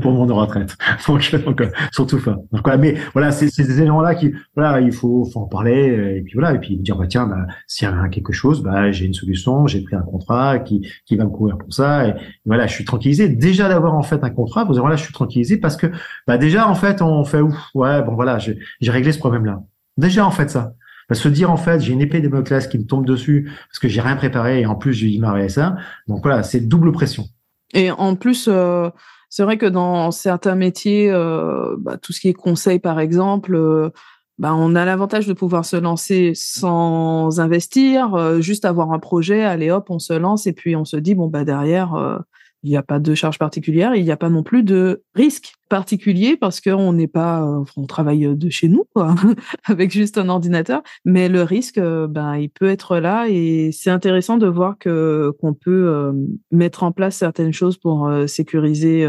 pour 0.00 0.12
mon 0.12 0.24
de 0.24 0.32
retraite. 0.32 0.74
Donc, 1.06 1.34
donc 1.44 1.60
euh, 1.60 1.68
surtout 1.92 2.18
pas. 2.18 2.38
Donc 2.50 2.62
voilà, 2.64 2.78
mais 2.78 2.96
voilà, 3.12 3.30
c'est 3.30 3.48
ces 3.48 3.78
éléments-là 3.78 4.14
qui, 4.14 4.32
voilà, 4.56 4.80
il 4.80 4.90
faut, 4.90 5.26
faut 5.26 5.40
en 5.40 5.46
parler 5.46 5.90
euh, 5.90 6.16
et 6.16 6.22
puis 6.22 6.32
voilà, 6.32 6.54
et 6.54 6.58
puis 6.58 6.78
dire 6.78 6.96
bah 6.96 7.06
tiens, 7.06 7.26
bah, 7.26 7.46
s'il 7.66 7.86
y 7.86 7.90
a 7.90 8.08
quelque 8.08 8.32
chose, 8.32 8.62
bah 8.62 8.90
j'ai 8.90 9.04
une 9.04 9.12
solution, 9.12 9.66
j'ai 9.66 9.82
pris 9.82 9.96
un 9.96 10.02
contrat 10.02 10.60
qui 10.60 10.88
qui 11.04 11.16
va 11.16 11.24
me 11.24 11.30
couvrir 11.30 11.58
pour 11.58 11.74
ça 11.74 12.08
et 12.08 12.14
voilà, 12.46 12.66
je 12.66 12.72
suis 12.72 12.86
tranquillisé. 12.86 13.28
Déjà 13.28 13.68
d'avoir 13.68 13.92
en 13.94 14.02
fait 14.02 14.24
un 14.24 14.30
contrat, 14.30 14.64
vous 14.64 14.74
voilà, 14.74 14.96
je 14.96 15.04
suis 15.04 15.12
tranquillisé 15.12 15.58
parce 15.58 15.76
que 15.76 15.88
bah 16.26 16.38
déjà 16.38 16.66
en 16.66 16.74
fait 16.74 17.02
on 17.02 17.22
fait 17.24 17.42
ouf, 17.42 17.54
ouais 17.74 18.02
bon 18.02 18.14
voilà, 18.14 18.38
j'ai 18.38 18.56
réglé 18.90 19.12
ce 19.12 19.18
problème-là. 19.18 19.62
Déjà 19.98 20.24
en 20.24 20.30
fait 20.30 20.48
ça 20.48 20.72
se 21.14 21.28
dire 21.28 21.50
en 21.50 21.56
fait 21.56 21.80
j'ai 21.80 21.92
une 21.92 22.00
épée 22.00 22.20
de 22.20 22.28
classe 22.40 22.66
qui 22.66 22.78
me 22.78 22.86
tombe 22.86 23.06
dessus 23.06 23.50
parce 23.68 23.78
que 23.78 23.88
j'ai 23.88 24.00
rien 24.00 24.16
préparé 24.16 24.60
et 24.60 24.66
en 24.66 24.74
plus 24.74 24.92
j'ai 24.92 25.18
ma 25.18 25.48
ça 25.48 25.76
donc 26.08 26.22
voilà 26.22 26.42
c'est 26.42 26.60
double 26.60 26.92
pression. 26.92 27.26
Et 27.74 27.90
en 27.90 28.16
plus 28.16 28.48
euh, 28.48 28.90
c'est 29.30 29.42
vrai 29.42 29.58
que 29.58 29.66
dans 29.66 30.10
certains 30.10 30.54
métiers 30.54 31.10
euh, 31.10 31.76
bah, 31.78 31.96
tout 31.96 32.12
ce 32.12 32.20
qui 32.20 32.28
est 32.28 32.34
conseil 32.34 32.78
par 32.78 33.00
exemple 33.00 33.54
euh, 33.54 33.90
bah, 34.38 34.54
on 34.54 34.74
a 34.74 34.84
l'avantage 34.84 35.26
de 35.26 35.32
pouvoir 35.32 35.64
se 35.64 35.76
lancer 35.76 36.32
sans 36.34 37.40
investir 37.40 38.40
juste 38.40 38.64
avoir 38.64 38.92
un 38.92 38.98
projet 38.98 39.42
allez 39.42 39.70
hop 39.70 39.90
on 39.90 39.98
se 39.98 40.12
lance 40.12 40.46
et 40.46 40.52
puis 40.52 40.76
on 40.76 40.84
se 40.84 40.96
dit 40.96 41.14
bon 41.14 41.28
bah 41.28 41.44
derrière 41.44 42.22
il 42.62 42.70
n'y 42.70 42.76
a 42.76 42.82
pas 42.82 42.98
de 42.98 43.14
charge 43.14 43.38
particulière, 43.38 43.94
il 43.94 44.04
n'y 44.04 44.10
a 44.10 44.16
pas 44.16 44.28
non 44.28 44.42
plus 44.42 44.62
de 44.62 45.02
risque 45.14 45.54
particulier 45.68 46.36
parce 46.36 46.60
qu'on 46.60 46.92
n'est 46.92 47.08
pas, 47.08 47.42
euh, 47.42 47.64
on 47.76 47.86
travaille 47.86 48.36
de 48.36 48.50
chez 48.50 48.68
nous, 48.68 48.84
quoi, 48.94 49.14
avec 49.64 49.90
juste 49.90 50.16
un 50.18 50.28
ordinateur. 50.28 50.82
Mais 51.04 51.28
le 51.28 51.42
risque, 51.42 51.78
euh, 51.78 52.06
ben, 52.06 52.36
il 52.36 52.50
peut 52.50 52.68
être 52.68 52.98
là 52.98 53.26
et 53.28 53.70
c'est 53.72 53.90
intéressant 53.90 54.36
de 54.36 54.46
voir 54.46 54.78
que 54.78 55.32
qu'on 55.40 55.54
peut 55.54 55.88
euh, 55.88 56.12
mettre 56.50 56.84
en 56.84 56.92
place 56.92 57.16
certaines 57.16 57.52
choses 57.52 57.78
pour 57.78 58.10
sécuriser 58.26 59.08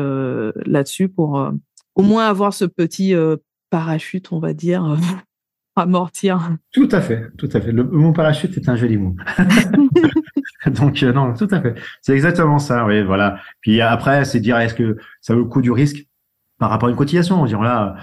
là-dessus, 0.65 1.09
pour 1.09 1.51
au 1.95 2.01
moins 2.01 2.27
avoir 2.27 2.53
ce 2.53 2.65
petit 2.65 3.13
parachute, 3.69 4.31
on 4.31 4.39
va 4.39 4.53
dire, 4.53 4.97
amortir. 5.75 6.57
Tout 6.71 6.89
à 6.91 7.01
fait, 7.01 7.27
tout 7.37 7.49
à 7.53 7.61
fait. 7.61 7.71
Le, 7.71 7.83
mon 7.83 8.13
parachute 8.13 8.55
est 8.57 8.69
un 8.69 8.75
joli 8.75 8.97
mot. 8.97 9.15
Donc 10.71 11.03
euh, 11.03 11.13
non, 11.13 11.33
tout 11.33 11.47
à 11.51 11.61
fait. 11.61 11.75
C'est 12.01 12.13
exactement 12.13 12.59
ça. 12.59 12.85
Oui, 12.85 13.03
voilà. 13.03 13.39
Puis 13.61 13.81
après, 13.81 14.25
c'est 14.25 14.39
dire 14.39 14.57
est-ce 14.59 14.73
que 14.73 14.97
ça 15.21 15.33
vaut 15.33 15.41
le 15.41 15.45
coup 15.45 15.61
du 15.61 15.71
risque 15.71 16.07
par 16.59 16.69
rapport 16.69 16.87
à 16.87 16.91
une 16.91 16.97
cotisation? 16.97 17.41
On 17.41 17.45
dit 17.45 17.53
là, 17.53 17.95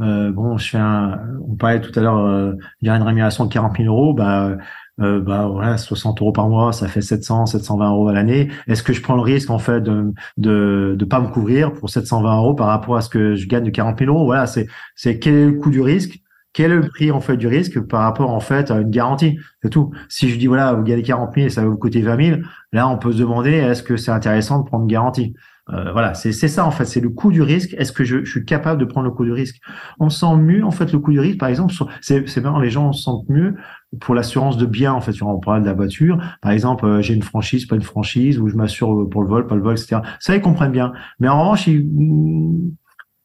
euh, 0.00 0.30
bon, 0.32 0.58
je 0.58 0.68
fais 0.70 0.78
un. 0.78 1.20
On 1.48 1.56
parlait 1.56 1.80
tout 1.80 1.96
à 1.98 2.02
l'heure, 2.02 2.18
euh, 2.18 2.54
il 2.80 2.88
y 2.88 2.90
a 2.90 2.96
une 2.96 3.02
rémunération 3.02 3.46
de 3.46 3.52
40 3.52 3.76
000 3.78 3.88
euros, 3.94 4.14
bah. 4.14 4.56
Euh, 5.00 5.20
bah 5.20 5.46
voilà 5.46 5.78
60 5.78 6.20
euros 6.20 6.32
par 6.32 6.48
mois 6.48 6.72
ça 6.72 6.88
fait 6.88 7.02
700 7.02 7.46
720 7.46 7.90
euros 7.92 8.08
à 8.08 8.12
l'année 8.12 8.50
est-ce 8.66 8.82
que 8.82 8.92
je 8.92 9.00
prends 9.00 9.14
le 9.14 9.20
risque 9.20 9.48
en 9.48 9.60
fait 9.60 9.80
de 9.80 10.12
de 10.38 10.96
de 10.98 11.04
pas 11.04 11.20
me 11.20 11.28
couvrir 11.28 11.72
pour 11.72 11.88
720 11.88 12.36
euros 12.36 12.54
par 12.54 12.66
rapport 12.66 12.96
à 12.96 13.00
ce 13.00 13.08
que 13.08 13.36
je 13.36 13.46
gagne 13.46 13.62
de 13.62 13.70
40 13.70 13.96
000 14.00 14.12
euros? 14.12 14.24
Voilà 14.24 14.48
c'est 14.48 14.66
c'est 14.96 15.20
quel 15.20 15.34
est 15.34 15.46
le 15.46 15.52
coût 15.52 15.70
du 15.70 15.80
risque? 15.82 16.20
Quel 16.58 16.72
est 16.72 16.76
le 16.76 16.88
prix 16.88 17.12
en 17.12 17.20
fait 17.20 17.36
du 17.36 17.46
risque 17.46 17.78
par 17.82 18.00
rapport 18.00 18.30
en 18.30 18.40
fait 18.40 18.72
à 18.72 18.80
une 18.80 18.90
garantie? 18.90 19.38
C'est 19.62 19.70
tout. 19.70 19.92
Si 20.08 20.28
je 20.28 20.36
dis 20.36 20.48
voilà, 20.48 20.72
vous 20.72 20.82
gagnez 20.82 21.04
40 21.04 21.34
000 21.34 21.46
et 21.46 21.50
ça 21.50 21.62
va 21.62 21.68
vous 21.68 21.76
coûter 21.76 22.02
20 22.02 22.24
000, 22.30 22.40
là 22.72 22.88
on 22.88 22.98
peut 22.98 23.12
se 23.12 23.18
demander 23.18 23.52
est-ce 23.52 23.84
que 23.84 23.96
c'est 23.96 24.10
intéressant 24.10 24.58
de 24.58 24.64
prendre 24.64 24.82
une 24.82 24.90
garantie? 24.90 25.34
Euh, 25.70 25.92
Voilà, 25.92 26.14
c'est 26.14 26.32
ça 26.32 26.66
en 26.66 26.72
fait, 26.72 26.84
c'est 26.84 26.98
le 26.98 27.10
coût 27.10 27.30
du 27.30 27.42
risque. 27.42 27.76
Est-ce 27.78 27.92
que 27.92 28.02
je, 28.02 28.24
suis 28.24 28.44
capable 28.44 28.80
de 28.80 28.86
prendre 28.86 29.06
le 29.06 29.12
coût 29.12 29.24
du 29.24 29.30
risque? 29.30 29.60
On 30.00 30.10
sent 30.10 30.34
mieux 30.34 30.64
en 30.64 30.72
fait 30.72 30.92
le 30.92 30.98
coût 30.98 31.12
du 31.12 31.20
risque. 31.20 31.38
Par 31.38 31.48
exemple, 31.48 31.72
c'est 32.00 32.40
marrant, 32.42 32.58
les 32.58 32.70
gens 32.70 32.92
se 32.92 33.04
sentent 33.04 33.28
mieux 33.28 33.54
pour 34.00 34.16
l'assurance 34.16 34.56
de 34.56 34.66
biens 34.66 34.94
en 34.94 35.00
fait. 35.00 35.12
On 35.22 35.38
parle 35.38 35.62
de 35.62 35.66
la 35.66 35.74
voiture, 35.74 36.18
par 36.42 36.50
exemple, 36.50 36.86
euh, 36.86 37.02
j'ai 37.02 37.14
une 37.14 37.22
franchise, 37.22 37.66
pas 37.66 37.76
une 37.76 37.82
franchise, 37.82 38.40
ou 38.40 38.48
je 38.48 38.56
m'assure 38.56 39.08
pour 39.08 39.22
le 39.22 39.28
vol, 39.28 39.46
pas 39.46 39.54
le 39.54 39.62
vol, 39.62 39.74
etc. 39.74 40.00
Ça 40.18 40.34
ils 40.34 40.42
comprennent 40.42 40.72
bien. 40.72 40.92
Mais 41.20 41.28
en 41.28 41.40
revanche, 41.40 41.68
ils 41.68 41.86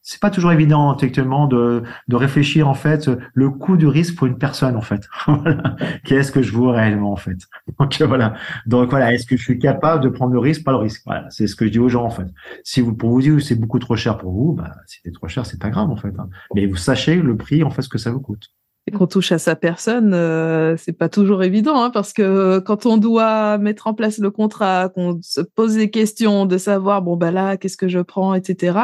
c'est 0.04 0.20
pas 0.20 0.30
toujours 0.30 0.52
évident 0.52 0.92
intellectuellement 0.92 1.48
de, 1.48 1.84
de 2.10 2.16
réfléchir 2.16 2.68
en 2.68 2.74
fait 2.74 3.10
le 3.34 3.50
coût 3.50 3.78
du 3.78 3.88
risque 3.88 4.16
pour 4.16 4.28
une 4.28 4.38
personne 4.38 4.76
en 4.76 4.82
fait. 4.82 5.08
Qu'est-ce 6.06 6.32
que 6.32 6.42
je 6.42 6.52
vaux 6.52 6.72
réellement 6.72 7.14
en 7.14 7.16
fait? 7.16 7.38
Donc 7.80 8.02
voilà. 8.02 8.36
Donc 8.66 8.90
voilà, 8.90 9.14
est-ce 9.14 9.26
que 9.26 9.38
je 9.38 9.44
suis 9.44 9.60
capable 9.60 10.04
de 10.04 10.10
prendre 10.10 10.34
le 10.34 10.40
risque, 10.40 10.64
pas 10.64 10.72
le 10.72 10.78
risque 10.78 11.02
Voilà, 11.06 11.30
c'est 11.30 11.48
ce 11.48 11.56
que 11.56 11.66
je 11.66 11.72
dis 11.72 11.80
aux 11.80 11.90
gens 11.90 12.04
en 12.04 12.10
fait. 12.10 12.28
Si 12.64 12.82
vous 12.82 12.94
pour 12.94 13.10
vous 13.10 13.22
dire 13.22 13.42
c'est 13.42 13.56
beaucoup 13.56 13.80
trop 13.80 13.96
cher 13.96 14.18
pour 14.18 14.34
vous, 14.34 14.54
bah 14.54 14.76
si 14.86 15.00
c'est 15.04 15.14
trop 15.14 15.28
cher, 15.30 15.46
c'est 15.46 15.60
pas 15.60 15.70
grave 15.70 15.90
en 15.90 15.96
fait. 15.96 16.14
Hein. 16.20 16.30
Mais 16.54 16.66
vous 16.66 16.76
sachez 16.76 17.16
le 17.16 17.38
prix 17.38 17.64
en 17.64 17.70
fait 17.70 17.82
ce 17.82 17.90
que 17.90 17.98
ça 17.98 18.12
vous 18.12 18.20
coûte 18.20 18.50
et 18.86 18.92
qu'on 18.92 19.08
touche 19.08 19.32
à 19.32 19.38
sa 19.38 19.56
personne, 19.56 20.14
euh, 20.14 20.76
c'est 20.78 20.92
pas 20.92 21.08
toujours 21.08 21.44
évident, 21.44 21.82
hein, 21.82 21.90
parce 21.90 22.12
que 22.12 22.60
quand 22.60 22.86
on 22.86 22.98
doit 22.98 23.58
mettre 23.58 23.88
en 23.88 23.94
place 23.94 24.18
le 24.18 24.30
contrat, 24.30 24.90
qu'on 24.90 25.20
se 25.22 25.40
pose 25.40 25.76
des 25.76 25.90
questions, 25.90 26.46
de 26.46 26.58
savoir 26.58 27.02
bon 27.02 27.16
bah 27.16 27.32
là 27.32 27.56
qu'est-ce 27.56 27.78
que 27.78 27.88
je 27.88 28.00
prends, 28.00 28.34
etc. 28.34 28.78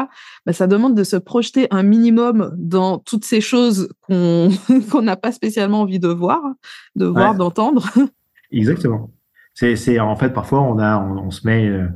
Bah, 0.46 0.52
ça 0.54 0.66
demande 0.66 0.94
de 0.94 1.04
se 1.04 1.16
projeter 1.16 1.66
un 1.70 1.82
minimum 1.82 2.54
dans 2.56 2.98
toutes 2.98 3.26
ces 3.26 3.42
choses 3.42 3.90
qu'on 4.00 4.48
qu'on 4.90 5.02
n'a 5.02 5.16
pas 5.16 5.32
spécialement 5.32 5.82
envie 5.82 6.00
de 6.00 6.08
voir, 6.08 6.40
de 6.96 7.04
voir, 7.04 7.34
d'entendre. 7.34 7.86
Exactement. 8.52 9.10
C'est 9.52 9.76
c'est 9.76 10.00
en 10.00 10.16
fait 10.16 10.30
parfois 10.30 10.62
on 10.62 10.78
a 10.78 10.98
on, 10.98 11.30
se 11.30 11.46
met 11.46 11.68
euh, 11.68 11.86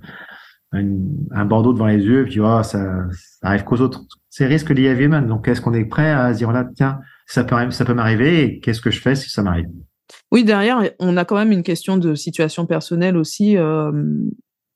un 0.72 1.44
Bordeaux 1.46 1.72
devant 1.72 1.86
les 1.86 2.04
yeux, 2.04 2.24
puis 2.24 2.40
oh, 2.40 2.62
ça, 2.62 3.06
ça 3.12 3.48
arrive 3.48 3.64
qu'aux 3.64 3.80
autres. 3.80 4.02
C'est 4.28 4.46
risque 4.46 4.70
lié 4.70 4.90
à 4.90 5.08
même. 5.08 5.26
Donc 5.26 5.48
est-ce 5.48 5.62
qu'on 5.62 5.72
est 5.72 5.86
prêt 5.86 6.10
à 6.10 6.34
se 6.34 6.38
dire 6.38 6.52
là 6.52 6.66
tiens 6.76 7.00
ça 7.26 7.44
peut, 7.44 7.70
ça 7.70 7.84
peut 7.84 7.94
m'arriver 7.94 8.44
et 8.44 8.60
qu'est-ce 8.60 8.80
que 8.80 8.90
je 8.90 9.00
fais 9.00 9.14
si 9.14 9.30
ça 9.30 9.42
m'arrive? 9.42 9.66
Oui, 10.30 10.44
derrière, 10.44 10.82
on 10.98 11.16
a 11.16 11.24
quand 11.24 11.36
même 11.36 11.52
une 11.52 11.62
question 11.62 11.96
de 11.96 12.14
situation 12.14 12.66
personnelle 12.66 13.16
aussi 13.16 13.56
euh, 13.56 13.92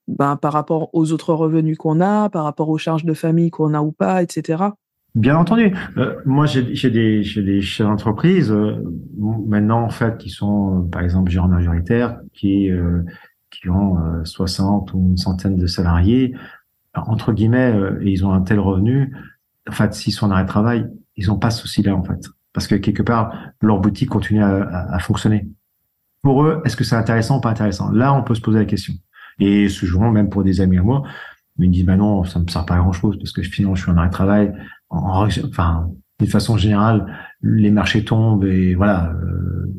ben, 0.06 0.36
par 0.36 0.52
rapport 0.52 0.90
aux 0.94 1.12
autres 1.12 1.34
revenus 1.34 1.76
qu'on 1.76 2.00
a, 2.00 2.30
par 2.30 2.44
rapport 2.44 2.68
aux 2.68 2.78
charges 2.78 3.04
de 3.04 3.14
famille 3.14 3.50
qu'on 3.50 3.74
a 3.74 3.80
ou 3.80 3.92
pas, 3.92 4.22
etc. 4.22 4.64
Bien 5.14 5.36
entendu. 5.36 5.74
Euh, 5.96 6.14
moi, 6.24 6.46
j'ai 6.46 6.90
des, 6.90 7.22
des 7.22 7.60
chefs 7.60 7.86
d'entreprise 7.86 8.52
euh, 8.52 8.76
maintenant, 9.46 9.82
en 9.82 9.90
fait, 9.90 10.16
qui 10.18 10.30
sont, 10.30 10.88
par 10.92 11.02
exemple, 11.02 11.30
gérants 11.30 11.48
majoritaires, 11.48 12.18
qui, 12.32 12.70
qui 13.50 13.68
ont 13.68 13.96
60 14.24 14.92
ou 14.94 15.08
une 15.10 15.16
centaine 15.16 15.56
de 15.56 15.66
salariés, 15.66 16.34
entre 16.94 17.32
guillemets, 17.32 17.74
et 18.02 18.10
ils 18.10 18.24
ont 18.24 18.32
un 18.32 18.42
tel 18.42 18.60
revenu. 18.60 19.14
En 19.68 19.72
fait, 19.72 19.92
s'ils 19.92 20.12
sont 20.12 20.26
en 20.26 20.30
arrêt 20.30 20.44
de 20.44 20.48
travail, 20.48 20.86
ils 21.16 21.26
n'ont 21.26 21.38
pas 21.38 21.50
ce 21.50 21.62
souci-là, 21.62 21.96
en 21.96 22.04
fait 22.04 22.28
parce 22.58 22.66
que 22.66 22.74
quelque 22.74 23.04
part, 23.04 23.32
leur 23.60 23.78
boutique 23.78 24.08
continue 24.08 24.42
à, 24.42 24.98
fonctionner. 24.98 25.48
Pour 26.22 26.42
eux, 26.42 26.60
est-ce 26.64 26.76
que 26.76 26.82
c'est 26.82 26.96
intéressant 26.96 27.38
ou 27.38 27.40
pas 27.40 27.50
intéressant? 27.50 27.92
Là, 27.92 28.12
on 28.12 28.24
peut 28.24 28.34
se 28.34 28.40
poser 28.40 28.58
la 28.58 28.64
question. 28.64 28.94
Et 29.38 29.68
ce 29.68 29.86
jour, 29.86 30.02
même 30.10 30.28
pour 30.28 30.42
des 30.42 30.60
amis 30.60 30.76
à 30.76 30.82
moi, 30.82 31.04
ils 31.60 31.68
me 31.68 31.72
disent, 31.72 31.84
bah 31.84 31.94
non, 31.94 32.24
ça 32.24 32.40
me 32.40 32.48
sert 32.48 32.66
pas 32.66 32.74
à 32.74 32.78
grand 32.78 32.90
chose 32.90 33.16
parce 33.16 33.30
que 33.30 33.42
finalement, 33.42 33.76
je 33.76 33.82
suis 33.82 33.92
en 33.92 33.96
arrêt 33.96 34.08
de 34.08 34.12
travail. 34.12 34.52
enfin, 34.90 35.88
de 36.18 36.26
façon 36.26 36.56
générale, 36.56 37.06
les 37.42 37.70
marchés 37.70 38.04
tombent 38.04 38.44
et 38.44 38.74
voilà. 38.74 39.12
Euh, 39.12 39.72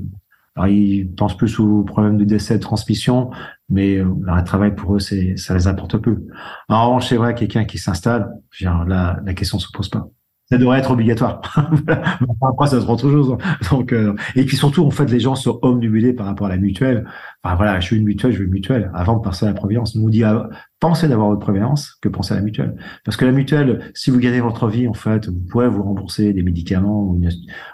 alors, 0.56 0.70
ils 0.70 1.14
pensent 1.14 1.36
plus 1.36 1.60
au 1.60 1.84
problème 1.84 2.18
de 2.18 2.24
décès, 2.24 2.56
de 2.56 2.62
transmission, 2.62 3.30
mais 3.68 3.98
euh, 3.98 4.08
l'arrêt 4.24 4.44
de 4.44 4.48
travail 4.48 4.74
pour 4.74 4.96
eux, 4.96 5.00
ça 5.00 5.54
les 5.54 5.68
apporte 5.68 5.98
peu. 5.98 6.24
En 6.70 6.86
revanche, 6.86 7.10
c'est 7.10 7.18
vrai, 7.18 7.36
quelqu'un 7.36 7.66
qui 7.66 7.78
s'installe, 7.78 8.30
là, 8.62 9.20
la 9.22 9.34
question 9.34 9.60
se 9.60 9.68
pose 9.74 9.90
pas 9.90 10.08
ça 10.52 10.58
devrait 10.58 10.80
être 10.80 10.92
obligatoire. 10.92 11.42
Après, 12.42 12.68
ça 12.68 12.82
se 12.82 12.86
rend 12.86 12.96
toujours. 12.96 13.38
Donc, 13.70 13.94
euh, 13.94 14.16
et 14.36 14.46
puis 14.46 14.58
surtout, 14.58 14.84
en 14.84 14.90
fait, 14.90 15.06
les 15.06 15.20
gens 15.20 15.36
sont 15.36 15.60
omnibulés 15.62 16.14
par 16.14 16.26
rapport 16.26 16.48
à 16.48 16.50
la 16.50 16.58
mutuelle. 16.58 17.06
Enfin, 17.44 17.56
voilà, 17.56 17.80
je 17.80 17.94
veux 17.94 18.02
une 18.02 18.06
mutuelle, 18.06 18.32
je 18.32 18.40
veux 18.40 18.46
une 18.46 18.52
mutuelle. 18.52 18.90
Avant 18.96 19.18
de 19.18 19.22
passer 19.22 19.46
à 19.46 19.50
la 19.50 19.54
prévoyance, 19.54 19.96
nous 19.96 20.10
dit 20.10 20.24
ah, 20.24 20.50
pensez 20.80 21.08
d'avoir 21.08 21.30
votre 21.30 21.42
prévoyance 21.42 21.96
que 22.02 22.10
pensez 22.10 22.34
à 22.34 22.38
la 22.38 22.42
mutuelle. 22.42 22.76
Parce 23.06 23.16
que 23.16 23.26
la 23.26 23.32
mutuelle, 23.32 23.92
si 23.94 24.10
vous 24.10 24.18
gagnez 24.18 24.42
votre 24.42 24.68
vie, 24.68 24.88
en 24.88 24.94
fait, 24.94 25.28
vous 25.28 25.40
pouvez 25.52 25.68
vous 25.68 25.84
rembourser 25.84 26.34
des 26.34 26.42
médicaments 26.42 27.04
ou 27.04 27.16
une, 27.16 27.30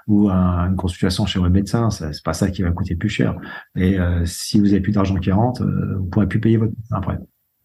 ou 0.08 0.30
une 0.30 0.76
consultation 0.76 1.26
chez 1.26 1.40
votre 1.40 1.54
médecin. 1.54 1.90
C'est 1.90 2.24
pas 2.24 2.34
ça 2.34 2.52
qui 2.52 2.62
va 2.62 2.72
coûter 2.72 2.96
plus 2.96 3.10
cher. 3.10 3.38
Et 3.78 3.98
euh, 4.00 4.26
si 4.26 4.60
vous 4.60 4.74
avez 4.74 4.82
plus 4.82 4.92
d'argent 4.92 5.16
qui 5.16 5.32
rentre, 5.32 5.64
euh, 5.64 5.96
vous 6.00 6.08
pourrez 6.08 6.28
plus 6.28 6.42
payer 6.42 6.58
votre 6.58 6.74
médecin 6.74 6.98
après. 6.98 7.18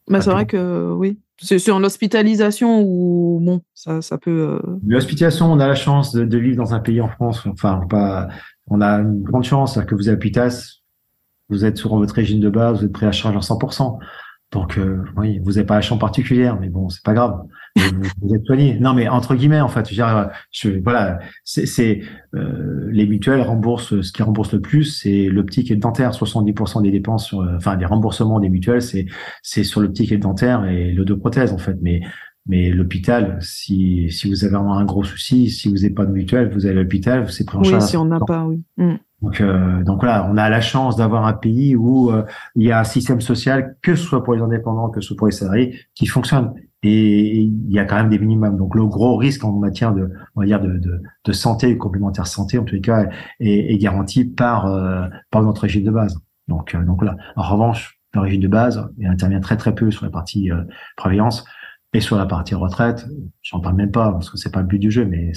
Bah, 0.09 0.21
c'est 0.21 0.31
vrai 0.31 0.47
que 0.47 0.93
oui, 0.93 1.19
c'est 1.43 1.59
sur 1.59 1.80
l'hospitalisation 1.80 2.82
ou 2.82 3.41
bon, 3.41 3.62
ça, 3.74 4.03
ça 4.03 4.18
peut. 4.18 4.59
Euh, 4.64 4.78
l'hospitalisation, 4.86 5.51
on 5.51 5.59
a 5.59 5.66
la 5.66 5.74
chance 5.74 6.12
de, 6.12 6.38
vivre 6.38 6.57
dans 6.57 6.74
un 6.74 6.80
pays 6.80 7.01
en 7.01 7.09
France. 7.09 7.47
Enfin, 7.47 7.80
pas, 7.88 8.28
on 8.68 8.80
a 8.80 9.01
une 9.01 9.22
grande 9.22 9.45
chance, 9.45 9.78
que 9.86 9.95
vous 9.95 10.09
êtes 10.11 10.20
vous 11.49 11.64
êtes 11.64 11.78
sur 11.78 11.97
votre 11.97 12.14
régime 12.14 12.41
de 12.41 12.49
base, 12.49 12.78
vous 12.78 12.84
êtes 12.84 12.93
pris 12.93 13.07
à 13.07 13.12
charge 13.12 13.36
à 13.36 13.41
100%. 13.41 13.99
Donc 14.53 14.78
euh, 14.78 15.03
oui, 15.16 15.38
vous 15.41 15.53
n'avez 15.53 15.64
pas 15.64 15.76
la 15.76 15.80
chambre 15.80 16.01
particulière, 16.01 16.59
mais 16.61 16.68
bon, 16.68 16.88
c'est 16.88 17.03
pas 17.03 17.14
grave. 17.14 17.43
Vous, 17.77 18.35
êtes 18.35 18.45
soigné. 18.45 18.79
Non, 18.81 18.95
mais 18.95 19.09
entre 19.09 19.35
guillemets, 19.35 19.61
en 19.61 19.68
fait, 19.68 19.89
je, 19.93 20.03
je 20.51 20.71
voilà, 20.83 21.21
c'est 21.45 22.01
euh, 22.35 22.89
les 22.91 23.07
mutuelles 23.07 23.43
remboursent 23.43 24.01
ce 24.01 24.12
qui 24.12 24.23
rembourse 24.23 24.53
le 24.53 24.61
plus, 24.61 24.85
c'est 24.85 25.27
l'optique 25.27 25.71
et 25.71 25.75
le 25.75 25.81
dentaire. 25.81 26.11
70% 26.11 26.83
des 26.83 26.91
dépenses, 26.91 27.27
sur, 27.27 27.49
enfin 27.57 27.77
des 27.77 27.87
remboursements 27.87 28.41
des 28.41 28.49
mutuelles, 28.49 28.83
c'est 28.83 29.07
c'est 29.43 29.64
sur 29.64 29.81
l'optique 29.81 30.11
et 30.12 30.16
le 30.16 30.21
dentaire 30.21 30.64
et 30.64 30.93
le 30.93 31.05
deux 31.05 31.18
prothèses 31.18 31.53
en 31.53 31.59
fait. 31.59 31.77
Mais 31.81 32.01
mais 32.47 32.71
l'hôpital, 32.71 33.39
si 33.41 34.11
si 34.11 34.29
vous 34.29 34.45
avez 34.45 34.55
vraiment 34.55 34.77
un 34.77 34.85
gros 34.85 35.05
souci, 35.05 35.51
si 35.51 35.68
vous 35.68 35.77
n'avez 35.77 35.91
pas 35.91 36.07
de 36.07 36.12
mutuelle, 36.12 36.51
vous 36.53 36.66
allez 36.66 36.79
à 36.79 36.83
l'hôpital, 36.83 37.31
c'est 37.31 37.45
pris 37.45 37.59
en 37.59 37.62
charge. 37.62 37.85
Oui, 37.85 37.89
si 37.89 37.97
on 37.97 38.07
n'a 38.07 38.21
pas, 38.21 38.45
oui. 38.45 38.62
Mm. 38.77 38.95
Donc, 39.23 39.41
euh, 39.41 39.83
donc 39.85 40.01
voilà, 40.01 40.27
on 40.31 40.37
a 40.37 40.49
la 40.49 40.61
chance 40.61 40.97
d'avoir 40.97 41.27
un 41.27 41.35
pays 41.35 41.77
où 41.77 42.11
euh, 42.11 42.25
il 42.57 42.66
y 42.66 42.73
a 42.73 42.81
un 42.81 42.85
système 42.85 43.21
social, 43.21 43.77
que 43.83 43.95
ce 43.95 44.03
soit 44.03 44.25
pour 44.25 44.35
les 44.35 44.41
indépendants, 44.41 44.89
que 44.89 45.01
ce 45.01 45.09
soit 45.09 45.16
pour 45.16 45.27
les 45.27 45.33
salariés, 45.33 45.79
qui 45.95 46.07
fonctionne. 46.07 46.55
Et 46.83 47.43
il 47.43 47.70
y 47.70 47.78
a 47.78 47.85
quand 47.85 47.97
même 47.97 48.09
des 48.09 48.18
minimums. 48.18 48.57
Donc 48.57 48.74
le 48.74 48.87
gros 48.87 49.16
risque 49.16 49.45
en 49.45 49.53
matière 49.53 49.93
de, 49.95 50.11
on 50.35 50.41
va 50.41 50.47
dire 50.47 50.61
de, 50.61 50.78
de, 50.78 51.03
de 51.24 51.33
santé, 51.33 51.76
complémentaire 51.76 52.26
santé, 52.26 52.59
en 52.59 52.64
les 52.64 52.81
cas, 52.81 53.09
est, 53.39 53.72
est 53.72 53.78
garanti 53.78 54.24
par 54.24 54.66
euh, 54.66 55.07
par 55.31 55.43
notre 55.43 55.62
régime 55.62 55.85
de 55.85 55.91
base. 55.91 56.18
Donc 56.49 56.76
donc 56.87 57.05
là, 57.05 57.16
en 57.37 57.43
revanche, 57.43 58.01
le 58.14 58.20
régime 58.20 58.41
de 58.41 58.49
base, 58.49 58.89
il 58.99 59.07
intervient 59.07 59.41
très 59.41 59.57
très 59.57 59.74
peu 59.74 59.91
sur 59.91 60.05
la 60.05 60.11
partie 60.11 60.51
prévoyance. 60.97 61.45
Et 61.93 62.01
sur 62.01 62.16
la 62.16 62.24
partie 62.24 62.55
retraite, 62.55 63.05
j'en 63.43 63.59
parle 63.59 63.74
même 63.74 63.91
pas 63.91 64.12
parce 64.12 64.31
que 64.31 64.37
c'est 64.37 64.53
pas 64.53 64.61
le 64.61 64.68
but 64.68 64.78
du 64.78 64.93
jeu, 64.93 65.05
mais 65.05 65.33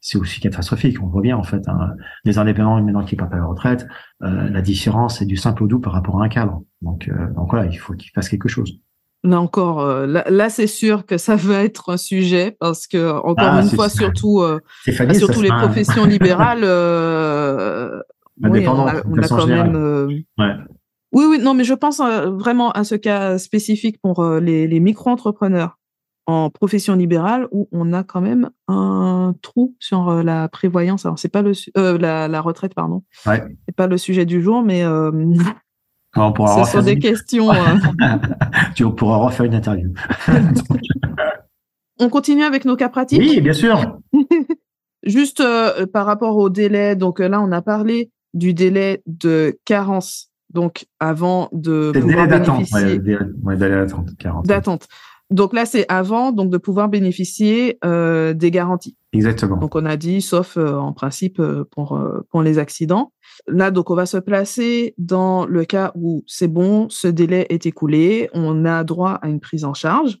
c'est 0.00 0.18
aussi 0.18 0.40
catastrophique. 0.40 1.00
On 1.00 1.20
bien 1.20 1.36
en 1.36 1.44
fait 1.44 1.68
hein, 1.68 1.92
les 2.24 2.38
indépendants 2.38 2.82
maintenant 2.82 3.04
qui 3.04 3.14
partent 3.14 3.34
à 3.34 3.36
la 3.36 3.44
retraite, 3.44 3.86
euh, 4.24 4.50
la 4.50 4.62
différence 4.62 5.20
c'est 5.20 5.26
du 5.26 5.36
simple 5.36 5.62
au 5.62 5.68
doux 5.68 5.78
par 5.78 5.92
rapport 5.92 6.20
à 6.20 6.24
un 6.24 6.28
cadre. 6.28 6.64
Donc 6.82 7.08
euh, 7.08 7.32
donc 7.34 7.50
voilà, 7.50 7.66
il 7.66 7.76
faut 7.76 7.94
qu'ils 7.94 8.10
fassent 8.10 8.28
quelque 8.28 8.48
chose. 8.48 8.80
Là 9.22 9.40
encore, 9.40 9.80
euh, 9.80 10.06
là, 10.06 10.48
c'est 10.48 10.66
sûr 10.66 11.04
que 11.04 11.18
ça 11.18 11.36
va 11.36 11.62
être 11.62 11.90
un 11.90 11.96
sujet 11.98 12.56
parce 12.58 12.86
que 12.86 13.12
encore 13.18 13.48
ah, 13.50 13.62
une 13.62 13.68
fois, 13.68 13.88
surtout 13.88 14.42
surtout 15.12 15.42
les 15.42 15.48
professions 15.48 16.04
libérales, 16.06 16.64
oui, 18.42 18.66
on 18.66 18.86
a, 18.86 19.02
on 19.06 19.18
a 19.18 19.28
quand 19.28 19.46
même 19.46 20.22
ouais. 20.38 20.54
Oui, 21.12 21.24
oui, 21.28 21.38
non, 21.40 21.54
mais 21.54 21.64
je 21.64 21.74
pense 21.74 22.00
euh, 22.00 22.30
vraiment 22.30 22.70
à 22.70 22.84
ce 22.84 22.94
cas 22.94 23.38
spécifique 23.38 24.00
pour 24.00 24.20
euh, 24.20 24.40
les, 24.40 24.68
les 24.68 24.80
micro-entrepreneurs 24.80 25.78
en 26.26 26.50
profession 26.50 26.94
libérale 26.94 27.48
où 27.50 27.68
on 27.72 27.92
a 27.92 28.04
quand 28.04 28.20
même 28.20 28.50
un 28.68 29.34
trou 29.42 29.74
sur 29.80 30.08
euh, 30.08 30.22
la 30.22 30.48
prévoyance. 30.48 31.04
Alors, 31.04 31.18
c'est 31.18 31.28
pas 31.28 31.42
le 31.42 31.52
la, 31.98 32.28
la, 32.28 32.40
retraite, 32.40 32.74
pardon. 32.74 33.02
Ouais. 33.26 33.42
C'est 33.66 33.74
pas 33.74 33.88
le 33.88 33.98
sujet 33.98 34.24
du 34.24 34.40
jour, 34.40 34.62
mais 34.62 34.84
on 36.16 36.32
pourra 36.32 36.64
ce 36.64 36.72
sont 36.72 36.82
des 36.82 36.98
questions. 36.98 37.50
tu 38.74 38.90
pourras 38.94 39.16
refaire 39.16 39.46
une 39.46 39.54
interview. 39.54 39.92
on 41.98 42.08
continue 42.08 42.44
avec 42.44 42.64
nos 42.64 42.76
cas 42.76 42.88
pratiques. 42.88 43.20
Oui, 43.20 43.40
bien 43.40 43.52
sûr. 43.52 43.98
Juste 45.02 45.42
par 45.92 46.06
rapport 46.06 46.36
au 46.36 46.50
délai, 46.50 46.94
donc 46.94 47.20
là, 47.20 47.40
on 47.40 47.52
a 47.52 47.62
parlé 47.62 48.10
du 48.34 48.54
délai 48.54 49.02
de 49.06 49.58
carence 49.64 50.30
donc 50.52 50.86
avant 50.98 51.48
de 51.52 51.92
pouvoir 51.92 52.28
bénéficier 52.28 53.00
d'attente. 54.44 54.88
Donc 55.30 55.52
là, 55.52 55.64
c'est 55.64 55.86
avant 55.88 56.32
donc 56.32 56.50
de 56.50 56.58
pouvoir 56.58 56.88
bénéficier 56.88 57.78
euh, 57.84 58.34
des 58.34 58.50
garanties. 58.50 58.96
Exactement. 59.12 59.56
Donc 59.58 59.76
on 59.76 59.86
a 59.86 59.96
dit, 59.96 60.22
sauf 60.22 60.56
euh, 60.56 60.74
en 60.74 60.92
principe 60.92 61.38
euh, 61.38 61.64
pour 61.70 62.00
pour 62.30 62.42
les 62.42 62.58
accidents. 62.58 63.12
Là, 63.46 63.70
donc 63.70 63.90
on 63.90 63.94
va 63.94 64.06
se 64.06 64.16
placer 64.16 64.94
dans 64.98 65.46
le 65.46 65.64
cas 65.64 65.92
où 65.94 66.22
c'est 66.26 66.48
bon, 66.48 66.88
ce 66.88 67.08
délai 67.08 67.46
est 67.48 67.66
écoulé, 67.66 68.28
on 68.32 68.64
a 68.64 68.84
droit 68.84 69.12
à 69.22 69.28
une 69.28 69.40
prise 69.40 69.64
en 69.64 69.74
charge, 69.74 70.18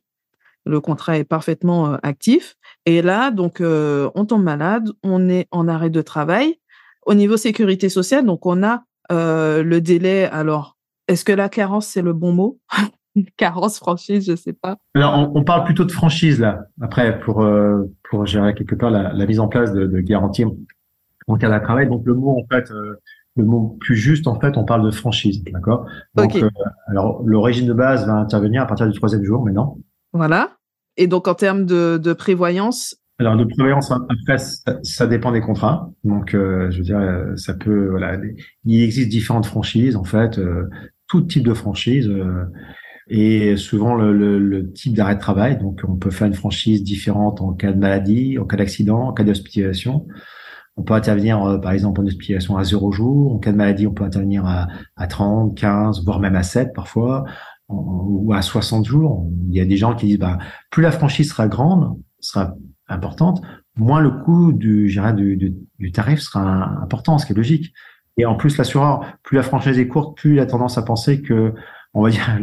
le 0.64 0.80
contrat 0.80 1.18
est 1.18 1.24
parfaitement 1.24 1.94
actif. 2.02 2.56
Et 2.86 3.02
là, 3.02 3.30
donc 3.30 3.60
on 3.60 4.24
tombe 4.26 4.42
malade, 4.42 4.90
on 5.02 5.28
est 5.28 5.48
en 5.50 5.68
arrêt 5.68 5.90
de 5.90 6.02
travail. 6.02 6.58
Au 7.06 7.14
niveau 7.14 7.36
sécurité 7.36 7.88
sociale, 7.88 8.24
donc 8.26 8.46
on 8.46 8.62
a 8.62 8.84
euh, 9.10 9.62
le 9.62 9.80
délai, 9.80 10.24
alors, 10.26 10.76
est-ce 11.08 11.24
que 11.24 11.32
la 11.32 11.48
carence, 11.48 11.86
c'est 11.86 12.02
le 12.02 12.12
bon 12.12 12.32
mot? 12.32 12.60
Carence, 13.36 13.78
franchise, 13.78 14.24
je 14.26 14.36
sais 14.36 14.52
pas. 14.52 14.76
Alors, 14.94 15.32
on, 15.34 15.42
parle 15.42 15.64
plutôt 15.64 15.84
de 15.84 15.90
franchise, 15.90 16.38
là, 16.38 16.60
après, 16.80 17.18
pour, 17.20 17.42
euh, 17.42 17.86
gérer 18.24 18.54
quelque 18.54 18.76
part 18.76 18.90
la, 18.90 19.26
mise 19.26 19.40
en 19.40 19.48
place 19.48 19.72
de, 19.72 19.86
de 19.86 20.00
en 21.30 21.36
cas 21.36 21.58
de 21.58 21.62
travail. 21.62 21.88
Donc, 21.88 22.02
le 22.04 22.14
mot, 22.14 22.38
en 22.38 22.46
fait, 22.50 22.70
euh, 22.70 22.94
le 23.36 23.44
mot 23.44 23.76
plus 23.80 23.96
juste, 23.96 24.26
en 24.26 24.38
fait, 24.38 24.56
on 24.56 24.64
parle 24.64 24.84
de 24.84 24.90
franchise, 24.90 25.42
d'accord? 25.44 25.86
Donc, 26.14 26.36
alors, 26.88 27.22
le 27.24 27.38
régime 27.38 27.66
de 27.66 27.72
base 27.72 28.06
va 28.06 28.14
intervenir 28.14 28.62
à 28.62 28.66
partir 28.66 28.86
du 28.86 28.92
troisième 28.92 29.24
jour, 29.24 29.44
maintenant. 29.44 29.78
Voilà. 30.12 30.56
Et 30.96 31.06
donc, 31.06 31.28
en 31.28 31.34
termes 31.34 31.64
de, 31.64 32.12
prévoyance? 32.12 32.96
Alors, 33.18 33.36
de 33.36 33.44
prévoyance, 33.44 33.90
après, 33.92 34.38
ça, 34.82 35.06
dépend 35.06 35.32
des 35.32 35.40
contrats. 35.40 35.90
Donc, 36.04 36.30
je 36.32 36.76
veux 36.76 36.82
dire, 36.82 37.32
ça 37.36 37.54
peut, 37.54 37.88
voilà, 37.90 38.18
il 38.64 38.82
existe 38.82 39.08
différentes 39.08 39.46
franchises, 39.46 39.96
en 39.96 40.04
fait, 40.04 40.40
tout 41.06 41.22
type 41.22 41.44
de 41.44 41.54
franchise 41.54 42.10
et 43.10 43.56
souvent 43.56 43.96
le, 43.96 44.38
le, 44.38 44.72
type 44.72 44.94
d'arrêt 44.94 45.16
de 45.16 45.20
travail. 45.20 45.58
Donc, 45.58 45.80
on 45.86 45.96
peut 45.96 46.10
faire 46.10 46.28
une 46.28 46.34
franchise 46.34 46.82
différente 46.84 47.40
en 47.40 47.52
cas 47.52 47.72
de 47.72 47.78
maladie, 47.78 48.38
en 48.38 48.44
cas 48.44 48.56
d'accident, 48.56 49.08
en 49.08 49.12
cas 49.12 49.24
d'hospitalisation. 49.24 50.06
On 50.80 50.82
peut 50.82 50.94
intervenir, 50.94 51.44
euh, 51.44 51.58
par 51.58 51.72
exemple, 51.72 52.00
en 52.00 52.06
hospitalisation 52.06 52.56
à 52.56 52.64
zéro 52.64 52.90
jour. 52.90 53.34
En 53.34 53.38
cas 53.38 53.52
de 53.52 53.56
maladie, 53.58 53.86
on 53.86 53.92
peut 53.92 54.02
intervenir 54.02 54.46
à, 54.46 54.66
à 54.96 55.06
30, 55.06 55.54
15, 55.54 56.06
voire 56.06 56.20
même 56.20 56.36
à 56.36 56.42
7 56.42 56.72
parfois, 56.74 57.26
ou 57.68 58.32
à 58.32 58.40
60 58.40 58.86
jours. 58.86 59.28
Il 59.50 59.54
y 59.54 59.60
a 59.60 59.66
des 59.66 59.76
gens 59.76 59.94
qui 59.94 60.06
disent, 60.06 60.18
bah, 60.18 60.38
plus 60.70 60.82
la 60.82 60.90
franchise 60.90 61.28
sera 61.28 61.48
grande, 61.48 62.00
sera 62.18 62.54
importante, 62.88 63.42
moins 63.76 64.00
le 64.00 64.10
coût 64.10 64.54
du, 64.54 64.86
du, 64.88 65.36
du, 65.36 65.54
du 65.78 65.92
tarif 65.92 66.20
sera 66.20 66.80
important, 66.82 67.18
ce 67.18 67.26
qui 67.26 67.32
est 67.32 67.36
logique. 67.36 67.74
Et 68.16 68.24
en 68.24 68.34
plus, 68.34 68.56
l'assureur, 68.56 69.04
plus 69.22 69.36
la 69.36 69.42
franchise 69.42 69.78
est 69.78 69.86
courte, 69.86 70.16
plus 70.16 70.32
il 70.32 70.40
a 70.40 70.46
tendance 70.46 70.78
à 70.78 70.82
penser 70.82 71.20
que, 71.20 71.52
on 71.92 72.02
va 72.02 72.08
dire, 72.08 72.38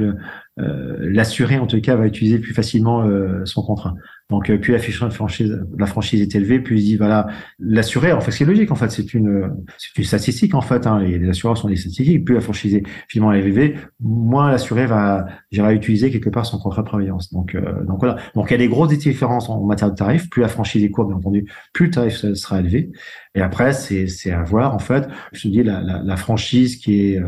euh, 0.60 0.98
l'assuré 1.00 1.58
en 1.58 1.66
tout 1.66 1.82
cas 1.82 1.96
va 1.96 2.06
utiliser 2.06 2.38
plus 2.38 2.54
facilement 2.54 3.02
euh, 3.02 3.44
son 3.46 3.64
contrat. 3.64 3.96
Donc 4.30 4.50
euh, 4.50 4.58
plus 4.58 4.74
la 4.74 5.10
franchise, 5.10 5.58
la 5.78 5.86
franchise 5.86 6.22
est 6.22 6.36
élevée, 6.36 6.60
plus 6.60 6.82
il 6.82 6.84
dit 6.84 6.98
voilà 6.98 7.28
l'assuré 7.60 8.12
en 8.12 8.20
fait 8.20 8.32
c'est 8.32 8.44
logique 8.44 8.72
en 8.72 8.76
fait 8.76 8.90
c'est 8.92 9.14
une 9.14 9.54
c'est 9.78 9.98
une 9.98 10.04
statistique 10.04 10.54
en 10.54 10.60
fait 10.60 10.86
hein, 10.86 11.00
les, 11.00 11.30
assureurs 11.30 11.58
sont 11.58 11.70
des 11.70 11.78
statistiques. 11.78 12.26
Plus 12.26 12.36
la 12.36 12.42
franchise 12.42 12.76
est 12.76 12.84
finalement 13.08 13.32
élevée 13.32 13.76
moins 14.02 14.52
l'assuré 14.52 14.86
va 14.86 15.28
va 15.54 15.74
utiliser 15.74 16.12
quelque 16.12 16.30
part 16.30 16.46
son 16.46 16.60
contrat 16.60 16.82
de 16.82 16.88
prévoyance. 16.88 17.32
Donc 17.32 17.56
donc 17.88 18.00
voilà. 18.00 18.18
Donc 18.36 18.50
il 18.50 18.52
y 18.52 18.56
a 18.56 18.58
des 18.58 18.68
grosses 18.68 18.90
différences 18.90 19.50
en, 19.50 19.64
matière 19.64 19.92
de 19.92 19.96
tarifs. 19.96 20.30
Plus 20.30 20.42
la 20.42 20.50
franchise 20.50 20.84
est 20.84 20.90
courte 20.90 21.08
bien 21.08 21.18
entendu 21.18 21.50
plus 21.74 21.86
le 21.86 21.92
tarif 21.92 22.34
sera 22.34 22.60
élevé. 22.60 22.92
Et 23.34 23.42
après 23.42 23.72
c'est 23.72 24.08
c'est 24.08 24.32
à 24.32 24.44
voir 24.44 24.76
en 24.76 24.80
fait. 24.80 25.08
Je 25.32 25.44
te 25.44 25.48
dis 25.48 25.64
la, 25.64 25.82
la, 25.82 26.02
la 26.04 26.18
franchise 26.18 26.76
qui 26.76 27.14
est 27.14 27.22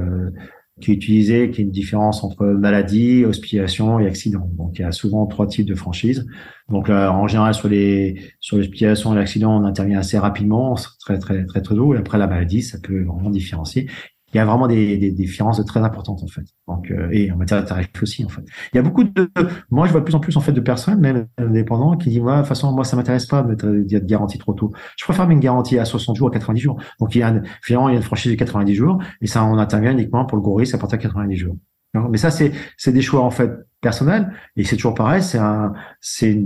qui 0.79 0.91
est 0.91 0.93
utilisé, 0.95 1.51
qui 1.51 1.61
est 1.61 1.63
une 1.63 1.71
différence 1.71 2.23
entre 2.23 2.45
maladie, 2.45 3.25
hospitalisation 3.25 3.99
et 3.99 4.07
accident. 4.07 4.49
Donc 4.57 4.79
il 4.79 4.81
y 4.81 4.85
a 4.85 4.91
souvent 4.91 5.25
trois 5.27 5.47
types 5.47 5.67
de 5.67 5.75
franchises. 5.75 6.25
Donc 6.69 6.89
en 6.89 7.27
général 7.27 7.53
sur 7.53 7.67
les 7.67 8.21
sur 8.39 8.57
l'hospitalisation 8.57 9.13
et 9.13 9.15
l'accident, 9.17 9.61
on 9.61 9.65
intervient 9.65 9.99
assez 9.99 10.17
rapidement, 10.17 10.75
très 10.99 11.17
très 11.19 11.45
très 11.45 11.45
très 11.45 11.61
tôt. 11.61 11.93
Et 11.93 11.97
après 11.97 12.17
la 12.17 12.27
maladie, 12.27 12.61
ça 12.61 12.77
peut 12.79 13.03
vraiment 13.03 13.29
différencier 13.29 13.89
il 14.33 14.37
y 14.37 14.39
a 14.39 14.45
vraiment 14.45 14.67
des, 14.67 14.97
des, 14.97 15.11
différences 15.11 15.63
très 15.65 15.79
importantes 15.81 16.21
en 16.23 16.27
fait. 16.27 16.43
Donc 16.67 16.91
euh, 16.91 17.09
et 17.11 17.31
en 17.31 17.37
matière 17.37 17.61
de 17.61 17.67
tarifs 17.67 17.89
aussi 18.01 18.23
en 18.25 18.29
fait. 18.29 18.41
Il 18.73 18.75
y 18.75 18.79
a 18.79 18.81
beaucoup 18.81 19.03
de 19.03 19.29
moi 19.71 19.87
je 19.87 19.91
vois 19.91 20.01
de 20.01 20.05
plus 20.05 20.15
en 20.15 20.19
plus 20.19 20.35
en 20.37 20.41
fait 20.41 20.51
de 20.51 20.61
personnes 20.61 20.99
même 20.99 21.27
indépendants 21.37 21.97
qui 21.97 22.09
disent 22.09 22.21
moi 22.21 22.35
de 22.35 22.39
toute 22.39 22.47
façon 22.47 22.71
moi 22.71 22.83
ça 22.83 22.95
m'intéresse 22.95 23.25
pas 23.25 23.41
de 23.41 23.55
de 23.83 23.99
garantie 23.99 24.37
trop 24.37 24.53
tôt. 24.53 24.71
Je 24.97 25.03
préfère 25.03 25.29
une 25.29 25.39
garantie 25.39 25.79
à 25.79 25.85
60 25.85 26.15
jours 26.15 26.27
à 26.27 26.31
90 26.31 26.59
jours. 26.59 26.81
Donc 26.99 27.15
il 27.15 27.19
y 27.19 27.23
a 27.23 27.41
finalement 27.61 27.89
il 27.89 27.93
y 27.93 27.95
a 27.95 27.97
une 27.97 28.03
franchise 28.03 28.31
de 28.31 28.37
90 28.37 28.75
jours 28.75 29.01
et 29.21 29.27
ça 29.27 29.43
on 29.43 29.57
intervient 29.57 29.91
uniquement 29.91 30.25
pour 30.25 30.37
le 30.37 30.55
risque 30.55 30.75
à 30.75 30.77
partir 30.77 30.97
de 30.97 31.03
90 31.03 31.35
jours. 31.35 31.55
Mais 31.93 32.17
ça 32.17 32.29
c'est 32.29 32.51
c'est 32.77 32.91
des 32.91 33.01
choix 33.01 33.21
en 33.21 33.31
fait 33.31 33.51
personnels 33.81 34.31
et 34.55 34.63
c'est 34.63 34.75
toujours 34.75 34.93
pareil, 34.93 35.23
c'est 35.23 35.39
un 35.39 35.73
c'est 36.01 36.39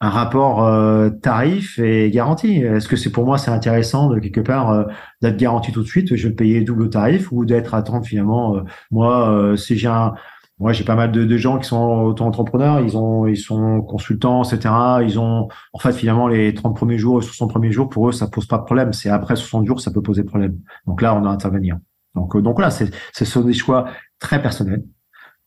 un 0.00 0.10
rapport 0.10 0.62
euh, 0.64 1.08
tarif 1.10 1.78
et 1.78 2.10
garantie. 2.10 2.56
Est-ce 2.58 2.88
que 2.88 2.96
c'est 2.96 3.10
pour 3.10 3.24
moi 3.24 3.38
c'est 3.38 3.50
intéressant 3.50 4.10
de 4.10 4.18
quelque 4.18 4.40
part 4.40 4.70
euh, 4.70 4.84
d'être 5.22 5.36
garanti 5.36 5.72
tout 5.72 5.82
de 5.82 5.86
suite, 5.86 6.14
je 6.16 6.28
vais 6.28 6.34
payer 6.34 6.60
double 6.60 6.90
tarif 6.90 7.32
ou 7.32 7.44
d'être 7.44 7.74
attendre 7.74 8.04
finalement 8.04 8.56
euh, 8.56 8.60
moi 8.90 9.56
si 9.56 9.76
j'ai 9.78 9.88
un 9.88 10.14
moi 10.58 10.72
j'ai 10.72 10.84
pas 10.84 10.94
mal 10.94 11.12
de, 11.12 11.24
de, 11.24 11.36
gens 11.36 11.58
qui 11.58 11.68
sont 11.68 11.76
auto-entrepreneurs, 11.76 12.80
ils 12.80 12.96
ont 12.96 13.26
ils 13.26 13.36
sont 13.36 13.82
consultants 13.82 14.42
etc. 14.42 14.74
Ils 15.02 15.18
ont 15.18 15.48
en 15.72 15.78
fait 15.78 15.92
finalement 15.92 16.28
les 16.28 16.54
30 16.54 16.76
premiers 16.76 16.98
jours, 16.98 17.22
60 17.22 17.50
premiers 17.50 17.72
jours 17.72 17.88
pour 17.88 18.08
eux 18.08 18.12
ça 18.12 18.26
pose 18.28 18.46
pas 18.46 18.58
de 18.58 18.64
problème. 18.64 18.92
C'est 18.92 19.10
après 19.10 19.36
60 19.36 19.66
jours 19.66 19.80
ça 19.80 19.90
peut 19.90 20.02
poser 20.02 20.24
problème. 20.24 20.58
Donc 20.86 21.02
là 21.02 21.14
on 21.14 21.24
a 21.26 21.30
intervenir. 21.30 21.78
Donc 22.14 22.36
donc 22.38 22.60
là 22.60 22.70
c'est 22.70 22.90
ce 23.12 23.24
sont 23.24 23.42
des 23.42 23.54
choix 23.54 23.86
très 24.18 24.40
personnels. 24.42 24.82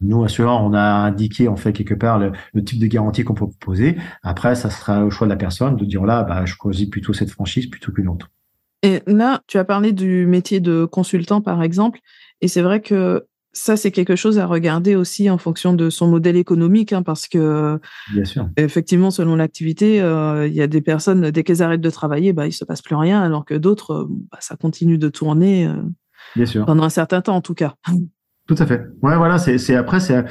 Nous, 0.01 0.23
assureurs, 0.23 0.61
on 0.63 0.73
a 0.73 0.81
indiqué 0.81 1.47
en 1.47 1.57
fait 1.57 1.73
quelque 1.73 1.93
part 1.93 2.19
le, 2.19 2.31
type 2.63 2.79
de 2.79 2.87
garantie 2.87 3.23
qu'on 3.23 3.33
peut 3.33 3.47
proposer. 3.47 3.97
Après, 4.23 4.55
ça 4.55 4.69
sera 4.69 5.03
au 5.05 5.09
choix 5.09 5.27
de 5.27 5.31
la 5.31 5.37
personne 5.37 5.75
de 5.75 5.85
dire 5.85 6.05
là, 6.05 6.23
bah, 6.23 6.45
je 6.45 6.55
choisis 6.55 6.89
plutôt 6.89 7.13
cette 7.13 7.31
franchise 7.31 7.67
plutôt 7.67 7.91
qu'une 7.91 8.07
autre. 8.07 8.29
Et 8.81 9.01
là, 9.07 9.41
tu 9.47 9.57
as 9.57 9.65
parlé 9.65 9.91
du 9.91 10.25
métier 10.25 10.61
de 10.61 10.85
consultant, 10.85 11.41
par 11.41 11.61
exemple, 11.63 11.99
et 12.39 12.47
c'est 12.47 12.61
vrai 12.61 12.81
que 12.81 13.25
ça, 13.51 13.75
c'est 13.75 13.91
quelque 13.91 14.15
chose 14.15 14.37
à 14.37 14.45
regarder 14.45 14.95
aussi 14.95 15.29
en 15.29 15.37
fonction 15.37 15.73
de 15.73 15.89
son 15.89 16.07
modèle 16.07 16.37
économique, 16.37 16.93
hein, 16.93 17.03
parce 17.03 17.27
que, 17.27 17.79
Bien 18.13 18.23
sûr. 18.23 18.47
effectivement, 18.57 19.11
selon 19.11 19.35
l'activité, 19.35 20.01
euh, 20.01 20.47
il 20.47 20.53
y 20.53 20.61
a 20.61 20.67
des 20.67 20.81
personnes, 20.81 21.31
dès 21.31 21.43
qu'elles 21.43 21.63
arrêtent 21.63 21.81
de 21.81 21.89
travailler, 21.89 22.31
bah, 22.31 22.47
il 22.47 22.53
se 22.53 22.63
passe 22.63 22.81
plus 22.81 22.95
rien, 22.95 23.21
alors 23.21 23.45
que 23.45 23.55
d'autres, 23.55 24.07
bah, 24.31 24.37
ça 24.39 24.55
continue 24.55 24.97
de 24.97 25.09
tourner 25.09 25.67
euh, 25.67 25.81
Bien 26.35 26.45
sûr. 26.45 26.65
pendant 26.65 26.83
un 26.83 26.89
certain 26.89 27.21
temps, 27.21 27.35
en 27.35 27.41
tout 27.41 27.55
cas. 27.55 27.75
Tout 28.49 28.55
à 28.57 28.65
fait. 28.65 28.87
Ouais, 29.03 29.15
voilà, 29.15 29.37
c'est 29.37 29.75
après 29.75 29.99
c'est 29.99 30.25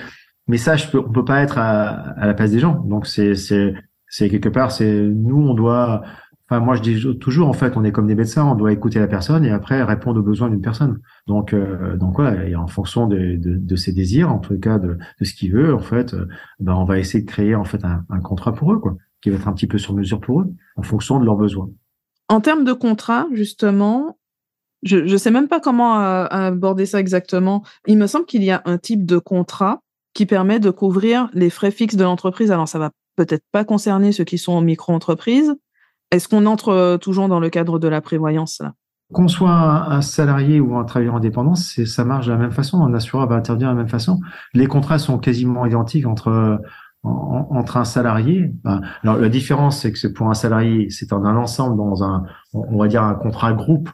mais 0.49 0.57
ça 0.57 0.75
je 0.75 0.89
peux, 0.89 0.99
on 0.99 1.13
peut 1.13 1.25
pas 1.25 1.41
être 1.41 1.57
à, 1.57 1.87
à 1.87 2.27
la 2.27 2.35
place 2.35 2.51
des 2.51 2.59
gens. 2.59 2.75
Donc 2.85 3.07
c'est 3.07 3.37
c'est 3.37 4.29
quelque 4.29 4.49
part 4.49 4.73
c'est 4.73 5.03
nous 5.03 5.41
on 5.41 5.55
doit 5.55 6.03
enfin 6.51 6.59
moi 6.59 6.75
je 6.75 6.83
dis 6.83 7.19
toujours 7.21 7.47
en 7.47 7.53
fait 7.53 7.77
on 7.77 7.85
est 7.85 7.93
comme 7.93 8.09
des 8.09 8.17
médecins, 8.17 8.45
on 8.45 8.57
doit 8.57 8.73
écouter 8.73 8.99
la 8.99 9.07
personne 9.07 9.45
et 9.45 9.51
après 9.51 9.85
répondre 9.85 10.19
aux 10.19 10.25
besoins 10.25 10.49
d'une 10.49 10.61
personne. 10.61 11.01
Donc 11.29 11.53
euh, 11.53 11.97
donc 11.97 12.17
voilà, 12.17 12.45
et 12.49 12.57
en 12.57 12.67
fonction 12.67 13.07
de, 13.07 13.37
de, 13.37 13.55
de, 13.57 13.77
ses 13.77 13.93
désirs, 13.93 14.33
en 14.33 14.41
tout 14.41 14.59
cas 14.59 14.81
de, 14.81 14.99
de 15.21 15.25
ce 15.25 15.33
qu'il 15.33 15.53
veut, 15.53 15.73
en 15.73 15.79
fait, 15.79 16.15
euh, 16.15 16.27
ben 16.59 16.75
on 16.75 16.85
va 16.85 16.99
essayer 16.99 17.23
de 17.23 17.31
créer 17.31 17.55
en 17.55 17.63
fait 17.63 17.85
un, 17.85 18.05
un 18.11 18.19
contrat 18.19 18.53
pour 18.53 18.73
eux 18.73 18.81
quoi, 18.81 18.97
qui 19.23 19.31
va 19.31 19.37
être 19.37 19.47
un 19.47 19.53
petit 19.53 19.69
peu 19.69 19.79
sur 19.79 19.95
mesure 19.95 20.19
pour 20.19 20.41
eux, 20.41 20.53
en 20.75 20.83
fonction 20.83 21.21
de 21.21 21.25
leurs 21.25 21.37
besoins. 21.37 21.71
En 22.29 22.41
termes 22.41 22.65
de 22.65 22.73
contrat, 22.73 23.29
justement, 23.33 24.18
je 24.83 24.99
ne 24.99 25.17
sais 25.17 25.31
même 25.31 25.49
pas 25.49 25.61
comment 25.61 26.01
euh, 26.01 26.27
aborder 26.31 26.87
ça 26.87 27.01
exactement. 27.01 27.65
Il 27.87 27.99
me 27.99 28.07
semble 28.07 28.27
qu'il 28.27 28.45
y 28.45 28.51
a 28.51 28.63
un 28.65 28.79
type 28.79 29.05
de 29.05 29.19
contrat 29.19 29.81
qui 30.15 30.27
permet 30.27 30.61
de 30.61 30.71
couvrir 30.71 31.29
les 31.33 31.51
frais 31.51 31.71
fixes 31.71 31.97
de 31.97 32.05
l'entreprise. 32.05 32.51
Alors, 32.51 32.69
ça 32.69 32.79
va 32.79 32.91
peut-être 33.17 33.45
pas 33.53 33.65
concerner 33.65 34.13
ceux 34.13 34.25
qui 34.25 34.39
sont 34.39 34.53
en 34.53 34.61
micro-entreprise. 34.61 35.55
Est-ce 36.11 36.29
qu'on 36.29 36.47
entre 36.47 36.71
euh, 36.71 36.97
toujours 36.97 37.29
dans 37.29 37.41
le 37.41 37.51
cadre 37.51 37.79
de 37.79 37.89
la 37.89 38.01
prévoyance 38.01 38.63
Qu'on 39.13 39.29
soit 39.29 39.51
un, 39.51 40.01
salarié 40.01 40.61
ou 40.61 40.77
un 40.77 40.85
travailleur 40.85 41.17
indépendant, 41.17 41.55
ça 41.55 42.05
marche 42.05 42.27
de 42.27 42.33
la 42.33 42.39
même 42.39 42.53
façon. 42.53 42.83
Un 42.83 42.95
assureur 42.95 43.27
va 43.27 43.37
intervenir 43.37 43.69
de 43.69 43.75
la 43.75 43.79
même 43.79 43.89
façon. 43.89 44.21
Les 44.55 44.67
contrats 44.67 44.99
sont 44.99 45.19
quasiment 45.19 45.67
identiques 45.67 46.07
entre 46.07 46.61
entre 47.05 47.77
un 47.77 47.85
salarié. 47.85 48.53
alors 49.03 49.19
la 49.19 49.29
différence, 49.29 49.81
c'est 49.81 49.93
que 49.93 50.09
pour 50.09 50.29
un 50.29 50.35
salarié, 50.35 50.91
c'est 50.91 51.13
en 51.13 51.25
un 51.25 51.37
ensemble 51.37 51.77
dans 51.77 52.03
un, 52.03 52.25
on 52.53 52.77
va 52.77 52.89
dire 52.89 53.05
un 53.05 53.15
contrat 53.15 53.53
groupe 53.53 53.89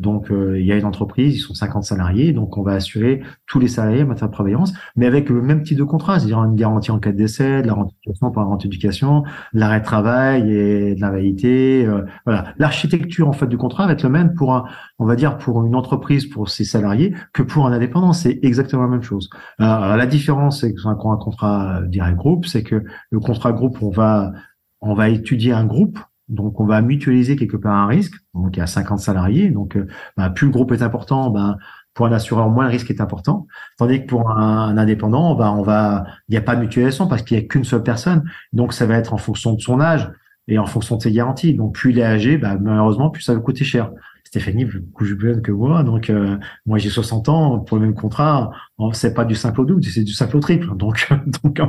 donc, 0.00 0.30
euh, 0.30 0.58
il 0.58 0.64
y 0.64 0.72
a 0.72 0.76
une 0.76 0.86
entreprise, 0.86 1.36
ils 1.36 1.40
sont 1.40 1.52
50 1.52 1.84
salariés, 1.84 2.32
donc 2.32 2.56
on 2.56 2.62
va 2.62 2.72
assurer 2.72 3.22
tous 3.46 3.58
les 3.60 3.68
salariés 3.68 4.02
en 4.02 4.06
matière 4.06 4.28
de 4.28 4.32
prévoyance, 4.32 4.72
mais 4.96 5.06
avec 5.06 5.28
le 5.28 5.42
même 5.42 5.62
type 5.62 5.76
de 5.76 5.84
contrat, 5.84 6.18
c'est-à-dire 6.18 6.42
une 6.42 6.56
garantie 6.56 6.90
en 6.90 6.98
cas 6.98 7.12
de 7.12 7.18
décès, 7.18 7.60
de 7.60 7.66
la 7.66 7.74
rente 7.74 7.92
pour 8.18 8.40
la 8.40 8.44
rente 8.44 8.64
éducation, 8.64 9.24
l'arrêt 9.52 9.80
de 9.80 9.84
travail 9.84 10.50
et 10.50 10.94
de 10.94 11.00
l'invalidité. 11.00 11.84
Euh, 11.86 12.06
voilà, 12.24 12.54
l'architecture 12.58 13.28
en 13.28 13.32
fait 13.32 13.46
du 13.46 13.58
contrat 13.58 13.86
va 13.86 13.92
être 13.92 14.02
le 14.02 14.08
même 14.08 14.32
pour 14.32 14.54
un, 14.54 14.64
on 14.98 15.04
va 15.04 15.16
dire 15.16 15.36
pour 15.36 15.64
une 15.64 15.74
entreprise 15.74 16.26
pour 16.26 16.48
ses 16.48 16.64
salariés 16.64 17.14
que 17.34 17.42
pour 17.42 17.66
un 17.66 17.72
indépendant, 17.72 18.14
c'est 18.14 18.38
exactement 18.42 18.82
la 18.82 18.88
même 18.88 19.02
chose. 19.02 19.28
La 19.58 20.06
différence, 20.06 20.62
c'est 20.62 20.74
qu'un 20.74 20.94
contrat 20.94 21.82
direct 21.86 22.16
groupe, 22.16 22.46
c'est 22.46 22.62
que 22.62 22.82
le 23.10 23.20
contrat 23.20 23.52
groupe, 23.52 23.82
on 23.82 23.90
va 23.90 24.32
on 24.80 24.94
va 24.94 25.10
étudier 25.10 25.52
un 25.52 25.66
groupe 25.66 25.98
donc, 26.30 26.60
on 26.60 26.64
va 26.64 26.80
mutualiser 26.80 27.34
quelque 27.36 27.56
part 27.56 27.74
un 27.74 27.86
risque. 27.86 28.14
Donc, 28.34 28.56
il 28.56 28.60
y 28.60 28.62
a 28.62 28.66
50 28.66 29.00
salariés. 29.00 29.50
Donc, 29.50 29.76
euh, 29.76 29.88
bah, 30.16 30.30
plus 30.30 30.46
le 30.46 30.52
groupe 30.52 30.70
est 30.70 30.82
important, 30.82 31.28
ben, 31.28 31.58
pour 31.92 32.06
un 32.06 32.12
assureur, 32.12 32.48
moins 32.48 32.64
le 32.64 32.70
risque 32.70 32.88
est 32.90 33.00
important. 33.00 33.48
Tandis 33.76 34.02
que 34.02 34.06
pour 34.06 34.30
un, 34.30 34.78
indépendant, 34.78 35.34
bah, 35.34 35.52
on 35.52 35.62
va, 35.62 36.04
il 36.28 36.32
n'y 36.32 36.38
a 36.38 36.40
pas 36.40 36.54
de 36.54 36.60
mutualisation 36.60 37.08
parce 37.08 37.22
qu'il 37.22 37.36
n'y 37.36 37.44
a 37.44 37.46
qu'une 37.46 37.64
seule 37.64 37.82
personne. 37.82 38.22
Donc, 38.52 38.72
ça 38.72 38.86
va 38.86 38.96
être 38.96 39.12
en 39.12 39.18
fonction 39.18 39.54
de 39.54 39.60
son 39.60 39.80
âge 39.80 40.08
et 40.46 40.58
en 40.58 40.66
fonction 40.66 40.96
de 40.96 41.02
ses 41.02 41.10
garanties. 41.10 41.54
Donc, 41.54 41.74
plus 41.74 41.90
il 41.90 41.98
est 41.98 42.04
âgé, 42.04 42.38
bah, 42.38 42.56
malheureusement, 42.60 43.10
plus 43.10 43.22
ça 43.22 43.34
va 43.34 43.40
coûter 43.40 43.64
cher. 43.64 43.90
Stéphanie 44.30 44.64
plus 44.64 45.18
jeune 45.18 45.42
que 45.42 45.50
moi, 45.50 45.82
donc 45.82 46.08
euh, 46.08 46.38
moi 46.64 46.78
j'ai 46.78 46.88
60 46.88 47.28
ans 47.28 47.58
pour 47.58 47.78
le 47.78 47.86
même 47.86 47.94
contrat, 47.94 48.52
c'est 48.92 49.12
pas 49.12 49.24
du 49.24 49.34
simple 49.34 49.62
au 49.62 49.64
double, 49.64 49.82
c'est 49.82 50.04
du 50.04 50.12
simple 50.12 50.36
au 50.36 50.40
triple. 50.40 50.68
Donc 50.76 51.08
donc 51.42 51.60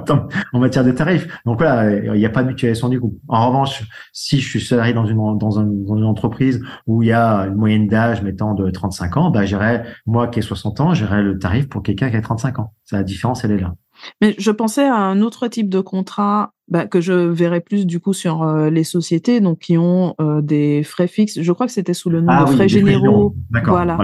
en, 0.53 0.59
matière 0.59 0.83
de 0.83 0.91
tarifs, 0.91 1.27
donc 1.43 1.57
voilà, 1.57 1.91
il 1.91 2.19
n'y 2.19 2.25
a 2.25 2.29
pas 2.29 2.43
de 2.43 2.49
mutualisation 2.49 2.87
du 2.89 2.99
coup. 2.99 3.17
En 3.27 3.47
revanche, 3.47 3.83
si 4.13 4.39
je 4.39 4.47
suis 4.47 4.61
salarié 4.61 4.93
dans 4.93 5.07
une 5.07 5.39
dans, 5.39 5.59
une 5.59 6.03
entreprise 6.03 6.63
où 6.85 7.01
il 7.01 7.07
y 7.07 7.11
a 7.11 7.47
une 7.47 7.55
moyenne 7.55 7.87
d'âge 7.87 8.21
mettant 8.21 8.53
de 8.53 8.69
35 8.69 9.17
ans, 9.17 9.31
bah 9.31 9.43
j'irai 9.43 9.81
moi 10.05 10.27
qui 10.27 10.37
ai 10.37 10.43
60 10.43 10.81
ans, 10.81 10.93
j'irai 10.93 11.23
le 11.23 11.39
tarif 11.39 11.67
pour 11.67 11.81
quelqu'un 11.81 12.11
qui 12.11 12.15
a 12.15 12.21
35 12.21 12.59
ans. 12.59 12.75
la 12.91 13.01
différence 13.01 13.43
elle 13.43 13.53
est 13.53 13.59
là. 13.59 13.73
Mais 14.21 14.35
je 14.37 14.51
pensais 14.51 14.85
à 14.85 14.95
un 14.95 15.21
autre 15.21 15.47
type 15.47 15.69
de 15.69 15.79
contrat 15.79 16.53
bah, 16.67 16.85
que 16.85 17.01
je 17.01 17.13
verrais 17.13 17.61
plus 17.61 17.85
du 17.85 17.99
coup 17.99 18.13
sur 18.13 18.43
euh, 18.43 18.69
les 18.69 18.83
sociétés, 18.83 19.41
donc 19.41 19.59
qui 19.59 19.77
ont 19.77 20.15
euh, 20.21 20.41
des 20.41 20.83
frais 20.83 21.07
fixes. 21.07 21.41
Je 21.41 21.51
crois 21.51 21.65
que 21.65 21.73
c'était 21.73 21.93
sous 21.93 22.09
le 22.09 22.21
nom 22.21 22.31
ah 22.31 22.45
de 22.45 22.51
frais 22.51 22.69
généraux. 22.69 23.35
D'accord. 23.49 23.73
Voilà. 23.75 23.97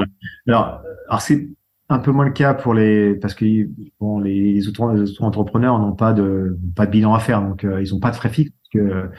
Alors, 0.48 0.82
alors 1.08 1.22
c'est 1.22 1.48
un 1.90 2.00
peu 2.00 2.12
moins 2.12 2.26
le 2.26 2.32
cas 2.32 2.54
pour 2.54 2.74
les 2.74 3.16
parce 3.16 3.34
que 3.34 3.46
bon 4.00 4.20
les, 4.20 4.68
auto-entrepreneurs 4.68 5.80
n'ont 5.80 5.96
pas 5.96 6.12
de 6.12 6.58
pas 6.76 6.86
de 6.86 6.92
bilan 6.92 7.14
à 7.14 7.20
faire 7.20 7.42
donc 7.42 7.64
euh, 7.64 7.82
ils 7.82 7.94
n'ont 7.94 8.02
pas 8.02 8.12
de 8.12 8.18
frais 8.18 8.30
fixes 8.30 8.52
que 8.74 9.10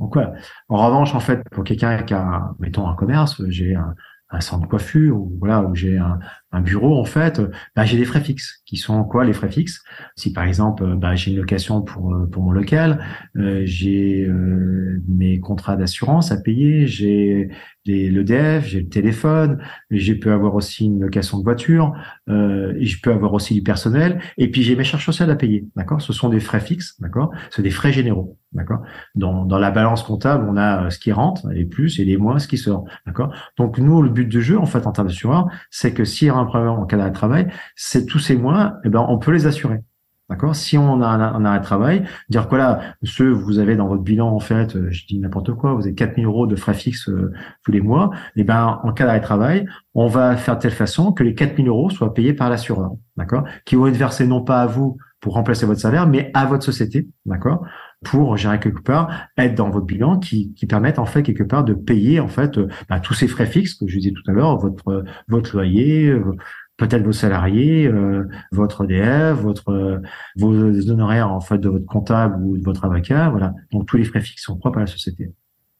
donc 0.00 0.14
voilà. 0.14 0.34
En 0.68 0.84
revanche 0.84 1.14
en 1.14 1.20
fait 1.20 1.42
pour 1.52 1.62
quelqu'un 1.62 2.02
qui 2.02 2.14
a 2.14 2.50
mettons 2.58 2.88
un 2.88 2.94
commerce 2.94 3.40
j'ai 3.48 3.76
un, 3.76 3.94
un 4.30 4.40
centre 4.40 4.62
de 4.62 4.66
coiffure 4.68 5.16
ou 5.16 5.32
voilà 5.38 5.62
où 5.62 5.74
j'ai 5.74 5.98
un, 5.98 6.18
un, 6.56 6.60
bureau 6.60 6.98
en 6.98 7.04
fait 7.04 7.40
bah, 7.74 7.84
j'ai 7.84 7.96
des 7.96 8.04
frais 8.04 8.20
fixes. 8.20 8.62
Qui 8.66 8.76
sont 8.76 9.04
quoi 9.04 9.24
les 9.24 9.32
frais 9.32 9.50
fixes? 9.50 9.82
Si 10.16 10.32
par 10.32 10.44
exemple 10.44 10.96
bah, 10.96 11.14
j'ai 11.14 11.30
une 11.30 11.36
location 11.36 11.82
pour 11.82 12.14
pour 12.30 12.42
mon 12.42 12.52
local 12.52 12.98
euh, 13.36 13.62
j'ai 13.64 14.24
euh, 14.24 15.00
mes 15.08 15.40
contrats 15.40 15.76
d'assurance 15.76 16.32
à 16.32 16.40
payer 16.40 16.86
j'ai 16.86 17.48
l'EDF 17.84 18.66
j'ai 18.66 18.80
le 18.80 18.88
téléphone 18.88 19.58
j'ai 19.90 20.16
peux 20.16 20.32
avoir 20.32 20.54
aussi 20.54 20.86
une 20.86 21.00
location 21.00 21.38
de 21.38 21.44
voiture 21.44 21.92
euh, 22.28 22.74
et 22.78 22.86
je 22.86 23.00
peux 23.00 23.12
avoir 23.12 23.32
aussi 23.34 23.54
du 23.54 23.62
personnel 23.62 24.20
et 24.38 24.50
puis 24.50 24.62
j'ai 24.62 24.74
mes 24.76 24.84
charges 24.84 25.04
sociales 25.04 25.30
à 25.30 25.36
payer 25.36 25.66
d'accord? 25.76 26.00
Ce 26.02 26.12
sont 26.12 26.28
des 26.28 26.40
frais 26.40 26.60
fixes 26.60 27.00
d'accord? 27.00 27.30
C'est 27.50 27.62
des 27.62 27.70
frais 27.70 27.92
généraux 27.92 28.36
d'accord? 28.52 28.82
Dans, 29.14 29.44
dans 29.44 29.58
la 29.58 29.70
balance 29.70 30.02
comptable 30.02 30.46
on 30.48 30.56
a 30.56 30.90
ce 30.90 30.98
qui 30.98 31.12
rentre 31.12 31.46
et 31.54 31.64
plus 31.64 32.00
et 32.00 32.04
les 32.04 32.16
moins 32.16 32.38
ce 32.38 32.48
qui 32.48 32.58
sort 32.58 32.84
d'accord? 33.06 33.32
Donc 33.56 33.78
nous 33.78 34.02
le 34.02 34.10
but 34.10 34.28
du 34.28 34.42
jeu 34.42 34.58
en 34.58 34.66
fait 34.66 34.86
en 34.86 34.92
termes 34.92 35.08
d'assureur 35.08 35.48
c'est 35.70 35.92
que 35.92 36.04
un 36.28 36.44
en 36.54 36.86
cas 36.86 36.96
d'arrêt 36.96 37.10
de 37.10 37.14
travail 37.14 37.48
c'est 37.74 38.06
tous 38.06 38.18
ces 38.18 38.36
mois 38.36 38.74
eh 38.84 38.88
ben 38.88 39.04
on 39.08 39.18
peut 39.18 39.32
les 39.32 39.46
assurer. 39.46 39.80
D'accord? 40.28 40.56
Si 40.56 40.76
on 40.76 41.02
a 41.02 41.06
un, 41.06 41.44
arrêt 41.44 41.60
de 41.60 41.64
travail, 41.64 42.04
dire 42.28 42.48
que 42.48 42.56
là, 42.56 42.80
monsieur, 43.00 43.30
vous 43.30 43.60
avez 43.60 43.76
dans 43.76 43.86
votre 43.86 44.02
bilan, 44.02 44.28
en 44.28 44.40
fait, 44.40 44.74
euh, 44.74 44.88
je 44.90 45.06
dis 45.06 45.20
n'importe 45.20 45.54
quoi, 45.54 45.74
vous 45.74 45.82
avez 45.82 45.94
4 45.94 46.16
000 46.16 46.26
euros 46.26 46.48
de 46.48 46.56
frais 46.56 46.74
fixes 46.74 47.08
euh, 47.08 47.32
tous 47.62 47.70
les 47.70 47.80
mois, 47.80 48.10
eh 48.34 48.42
ben 48.42 48.80
en 48.82 48.92
cas 48.92 49.06
d'arrêt 49.06 49.20
de 49.20 49.24
travail, 49.24 49.68
on 49.94 50.08
va 50.08 50.36
faire 50.36 50.56
de 50.56 50.62
telle 50.62 50.72
façon 50.72 51.12
que 51.12 51.22
les 51.22 51.34
4 51.34 51.56
000 51.56 51.68
euros 51.68 51.90
soient 51.90 52.12
payés 52.12 52.32
par 52.32 52.50
l'assureur, 52.50 52.90
d'accord? 53.16 53.44
Qui 53.64 53.76
vont 53.76 53.86
être 53.86 53.96
versés 53.96 54.26
non 54.26 54.42
pas 54.42 54.62
à 54.62 54.66
vous 54.66 54.96
pour 55.20 55.34
remplacer 55.34 55.64
votre 55.64 55.80
salaire, 55.80 56.08
mais 56.08 56.32
à 56.34 56.44
votre 56.46 56.64
société, 56.64 57.08
d'accord? 57.24 57.64
Pour 58.10 58.36
gérer 58.36 58.60
quelque 58.60 58.82
part 58.82 59.28
être 59.36 59.54
dans 59.54 59.70
votre 59.70 59.86
bilan 59.86 60.18
qui, 60.18 60.52
qui 60.54 60.66
permettent 60.66 60.98
en 60.98 61.06
fait 61.06 61.22
quelque 61.22 61.42
part 61.42 61.64
de 61.64 61.74
payer 61.74 62.20
en 62.20 62.28
fait 62.28 62.58
euh, 62.58 62.68
bah, 62.88 63.00
tous 63.00 63.14
ces 63.14 63.28
frais 63.28 63.46
fixes 63.46 63.74
que 63.74 63.86
je 63.86 63.98
disais 63.98 64.12
tout 64.12 64.30
à 64.30 64.32
l'heure 64.32 64.58
votre 64.58 65.04
votre 65.28 65.56
loyer 65.56 66.14
peut-être 66.76 67.04
vos 67.04 67.12
salariés, 67.12 67.86
euh, 67.86 68.28
votre 68.52 68.84
EDF, 68.84 69.38
votre 69.40 69.70
euh, 69.70 69.98
vos 70.36 70.52
honoraires 70.90 71.32
en 71.32 71.40
fait 71.40 71.58
de 71.58 71.68
votre 71.68 71.86
comptable 71.86 72.42
ou 72.42 72.58
de 72.58 72.64
votre 72.64 72.84
avocat, 72.84 73.30
voilà. 73.30 73.54
Donc 73.72 73.86
tous 73.86 73.96
les 73.96 74.04
frais 74.04 74.20
fixes 74.20 74.44
sont 74.44 74.56
propres 74.58 74.78
à 74.78 74.82
la 74.82 74.86
société. 74.86 75.30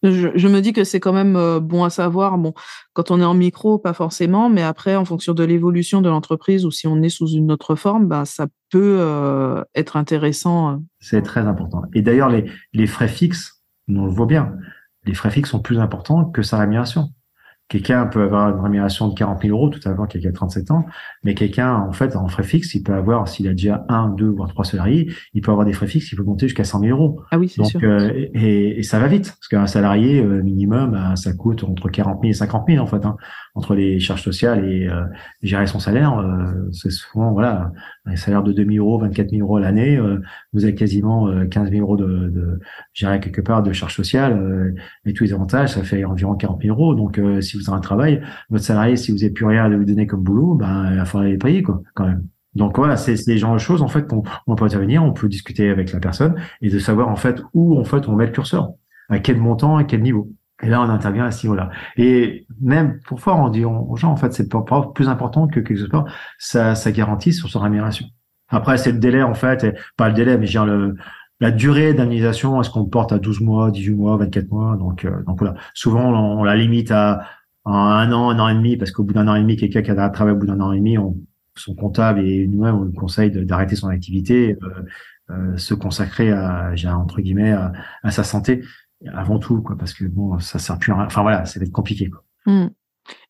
Je, 0.03 0.49
me 0.49 0.61
dis 0.61 0.72
que 0.72 0.84
c'est 0.84 1.01
quand 1.01 1.12
même 1.12 1.36
euh, 1.36 1.59
bon 1.59 1.82
à 1.82 1.90
savoir. 1.90 2.38
Bon, 2.38 2.53
quand 2.92 3.11
on 3.11 3.20
est 3.20 3.24
en 3.24 3.34
micro, 3.34 3.78
pas 3.78 3.92
forcément, 3.92 4.49
mais 4.49 4.62
après, 4.62 4.94
en 4.94 5.05
fonction 5.05 5.34
de 5.34 5.42
l'évolution 5.42 6.01
de 6.01 6.09
l'entreprise 6.09 6.64
ou 6.64 6.70
si 6.70 6.86
on 6.86 7.03
est 7.03 7.09
sous 7.09 7.28
une 7.28 7.51
autre 7.51 7.74
forme, 7.74 8.07
bah, 8.07 8.24
ça 8.24 8.47
peut 8.70 9.64
être 9.74 9.97
intéressant. 9.97 10.82
C'est 11.01 11.22
très 11.22 11.40
important. 11.40 11.82
Et 11.94 12.03
d'ailleurs, 12.03 12.28
les, 12.28 12.44
les 12.72 12.86
frais 12.86 13.09
fixes, 13.09 13.62
on 13.88 14.05
le 14.05 14.11
voit 14.11 14.26
bien, 14.26 14.53
les 15.07 15.14
frais 15.14 15.30
fixes 15.30 15.51
sont 15.51 15.61
plus 15.61 15.78
importants 15.78 16.24
que 16.24 16.42
sa 16.42 16.59
rémunération. 16.59 17.11
Quelqu'un 17.68 18.06
peut 18.06 18.22
avoir 18.22 18.50
une 18.50 18.62
rémunération 18.62 19.08
de 19.08 19.14
40 19.14 19.42
000 19.42 19.56
euros 19.56 19.70
tout 19.70 19.80
à 19.88 19.92
l'heure, 19.92 20.06
quelqu'un 20.06 20.28
a 20.28 20.32
37 20.32 20.70
ans, 20.70 20.86
mais 21.24 21.34
quelqu'un, 21.34 21.74
en 21.74 21.92
fait, 21.92 22.14
en 22.14 22.28
frais 22.28 22.44
fixes, 22.44 22.74
il 22.74 22.84
peut 22.84 22.94
avoir, 22.94 23.26
s'il 23.26 23.48
a 23.48 23.50
déjà 23.50 23.84
un, 23.88 24.08
deux, 24.08 24.28
voire 24.28 24.48
trois 24.48 24.64
salariés, 24.64 25.10
il 25.34 25.42
peut 25.42 25.50
avoir 25.50 25.66
des 25.66 25.72
frais 25.72 25.88
fixes, 25.88 26.12
il 26.12 26.16
peut 26.16 26.22
monter 26.22 26.46
jusqu'à 26.46 26.62
100 26.62 26.80
000 26.80 26.96
euros. 26.96 27.20
Ah 27.32 27.38
oui, 27.38 27.48
c'est 27.48 27.64
sûr. 27.64 27.80
Euh, 27.82 28.12
et, 28.34 28.78
et, 28.78 28.82
ça 28.84 29.00
va 29.00 29.08
vite, 29.08 29.34
parce 29.36 29.48
qu'un 29.48 29.66
salarié 29.66 30.22
euh, 30.22 30.42
minimum, 30.42 30.94
euh, 30.94 31.16
ça 31.16 31.32
coûte 31.32 31.64
entre 31.64 31.88
40 31.88 32.20
000 32.20 32.30
et 32.30 32.34
50 32.34 32.66
000 32.68 32.82
en 32.82 32.86
fait, 32.86 33.04
hein, 33.04 33.16
entre 33.57 33.74
les 33.74 33.98
charges 33.98 34.22
sociales 34.22 34.64
et, 34.64 34.86
euh, 34.86 35.02
gérer 35.42 35.66
son 35.66 35.80
salaire. 35.80 36.24
c'est 36.72 36.90
souvent, 36.90 37.32
voilà, 37.32 37.72
un 38.04 38.16
salaire 38.16 38.42
de 38.42 38.52
2 38.52 38.64
000 38.64 38.86
euros, 38.86 38.98
24 38.98 39.30
000 39.30 39.42
euros 39.42 39.59
l'année, 39.59 39.98
vous 40.52 40.64
avez 40.64 40.74
quasiment 40.74 41.28
15 41.48 41.70
000 41.70 41.82
euros 41.82 41.96
de, 41.96 42.61
gérer 42.92 43.20
quelque 43.20 43.40
part 43.40 43.62
de 43.62 43.72
charges 43.72 43.96
sociales 43.96 44.74
et 45.04 45.12
tous 45.12 45.24
les 45.24 45.32
avantages, 45.32 45.74
ça 45.74 45.82
fait 45.82 46.04
environ 46.04 46.34
40 46.34 46.62
000 46.62 46.74
euros. 46.74 46.94
Donc, 46.94 47.20
si 47.40 47.57
vous 47.57 47.68
avez 47.68 47.78
un 47.78 47.80
travail, 47.80 48.22
votre 48.50 48.64
salarié, 48.64 48.96
si 48.96 49.11
vous 49.11 49.18
n'avez 49.18 49.30
plus 49.30 49.46
rien 49.46 49.64
à 49.64 49.68
lui 49.68 49.86
donner 49.86 50.07
comme 50.07 50.22
boulot, 50.22 50.54
ben, 50.54 50.90
il 50.92 50.96
va 50.98 51.04
falloir 51.04 51.28
les 51.28 51.38
payer, 51.38 51.62
quoi, 51.62 51.82
quand 51.94 52.07
même. 52.07 52.22
Donc 52.57 52.78
voilà, 52.78 52.96
c'est 52.96 53.22
des 53.26 53.36
genres 53.36 53.52
de 53.52 53.59
choses 53.59 53.82
en 53.82 53.88
fait 53.88 54.09
qu'on 54.09 54.22
on 54.46 54.54
peut 54.57 54.64
intervenir, 54.64 55.04
on 55.04 55.12
peut 55.12 55.28
discuter 55.28 55.68
avec 55.68 55.92
la 55.92 56.00
personne 56.00 56.36
et 56.62 56.70
de 56.70 56.78
savoir 56.78 57.09
en 57.09 57.16
fait 57.16 57.42
où 57.52 57.78
en 57.78 57.84
fait 57.84 58.09
on 58.09 58.16
met 58.16 58.24
le 58.24 58.32
curseur, 58.32 58.72
à 59.11 59.18
quel 59.18 59.36
montant, 59.36 59.76
à 59.76 59.84
quel 59.84 60.00
niveau. 60.00 60.32
Et 60.62 60.68
là, 60.68 60.80
on 60.80 60.88
intervient 60.88 61.26
à 61.26 61.30
ce 61.30 61.46
niveau-là. 61.46 61.70
Et 61.96 62.46
même 62.61 63.00
parfois, 63.09 63.36
on 63.36 63.48
dit 63.48 63.64
aux 63.64 63.96
gens 63.96 64.11
en 64.11 64.16
fait, 64.16 64.32
c'est 64.32 64.48
pas, 64.48 64.64
plus 64.94 65.09
important 65.09 65.48
que 65.48 65.61
quelque 65.61 65.76
chose 65.76 65.90
ça, 66.38 66.74
ça 66.74 66.92
garantit 66.92 67.32
sur 67.32 67.48
son 67.48 67.61
rémunération. 67.61 68.07
Après, 68.48 68.78
c'est 68.78 68.92
le 68.92 68.98
délai 68.98 69.22
en 69.22 69.34
fait, 69.34 69.76
pas 69.96 70.09
le 70.09 70.14
délai, 70.14 70.38
mais 70.38 70.46
genre 70.46 70.66
le 70.66 70.96
la 71.40 71.50
durée 71.50 71.92
d'indemnisation, 71.92 72.61
est-ce 72.61 72.70
qu'on 72.70 72.86
porte 72.86 73.12
à 73.12 73.18
12 73.18 73.40
mois, 73.40 73.70
18 73.70 73.94
mois, 73.94 74.16
24 74.16 74.50
mois? 74.50 74.76
Donc, 74.76 75.04
euh, 75.04 75.22
donc 75.24 75.38
voilà. 75.38 75.54
Souvent, 75.74 76.09
on, 76.11 76.44
la 76.44 76.57
limite 76.57 76.90
à, 76.90 77.26
un 77.66 78.11
an, 78.12 78.30
un 78.30 78.38
an 78.38 78.48
et 78.48 78.54
demi, 78.54 78.76
parce 78.76 78.90
qu'au 78.90 79.04
bout 79.04 79.12
d'un 79.12 79.28
an 79.28 79.34
et 79.34 79.40
demi, 79.40 79.57
quelqu'un 79.57 79.82
qui 79.82 79.90
a 79.90 80.09
travaillé 80.11 80.36
au 80.36 80.40
bout 80.40 80.46
d'un 80.46 80.61
an 80.61 80.72
et 80.72 80.78
demi, 80.78 80.98
on, 80.98 81.16
son 81.57 81.74
comptable 81.74 82.20
et 82.20 82.46
nous-mêmes, 82.46 82.76
on 82.76 82.84
lui 82.84 82.94
conseille 82.94 83.30
d'arrêter 83.30 83.76
son 83.76 83.88
activité, 83.88 84.57
euh, 84.62 84.68
euh, 85.30 85.57
se 85.57 85.74
consacrer 85.74 86.30
à, 86.30 86.72
entre 86.96 87.20
guillemets, 87.20 87.52
à, 87.52 88.11
sa 88.11 88.24
santé 88.24 88.62
avant 89.12 89.38
tout, 89.38 89.61
quoi, 89.62 89.76
parce 89.76 89.92
que 89.92 90.05
bon, 90.05 90.38
ça 90.38 90.59
sert 90.59 90.78
plus 90.78 90.92
à 90.92 90.97
rien. 90.97 91.07
Enfin 91.07 91.22
voilà, 91.22 91.44
ça 91.44 91.61
va 91.61 91.66
être 91.66 91.72
compliqué. 91.72 92.11
Quoi. 92.11 92.22
Mmh. 92.47 92.68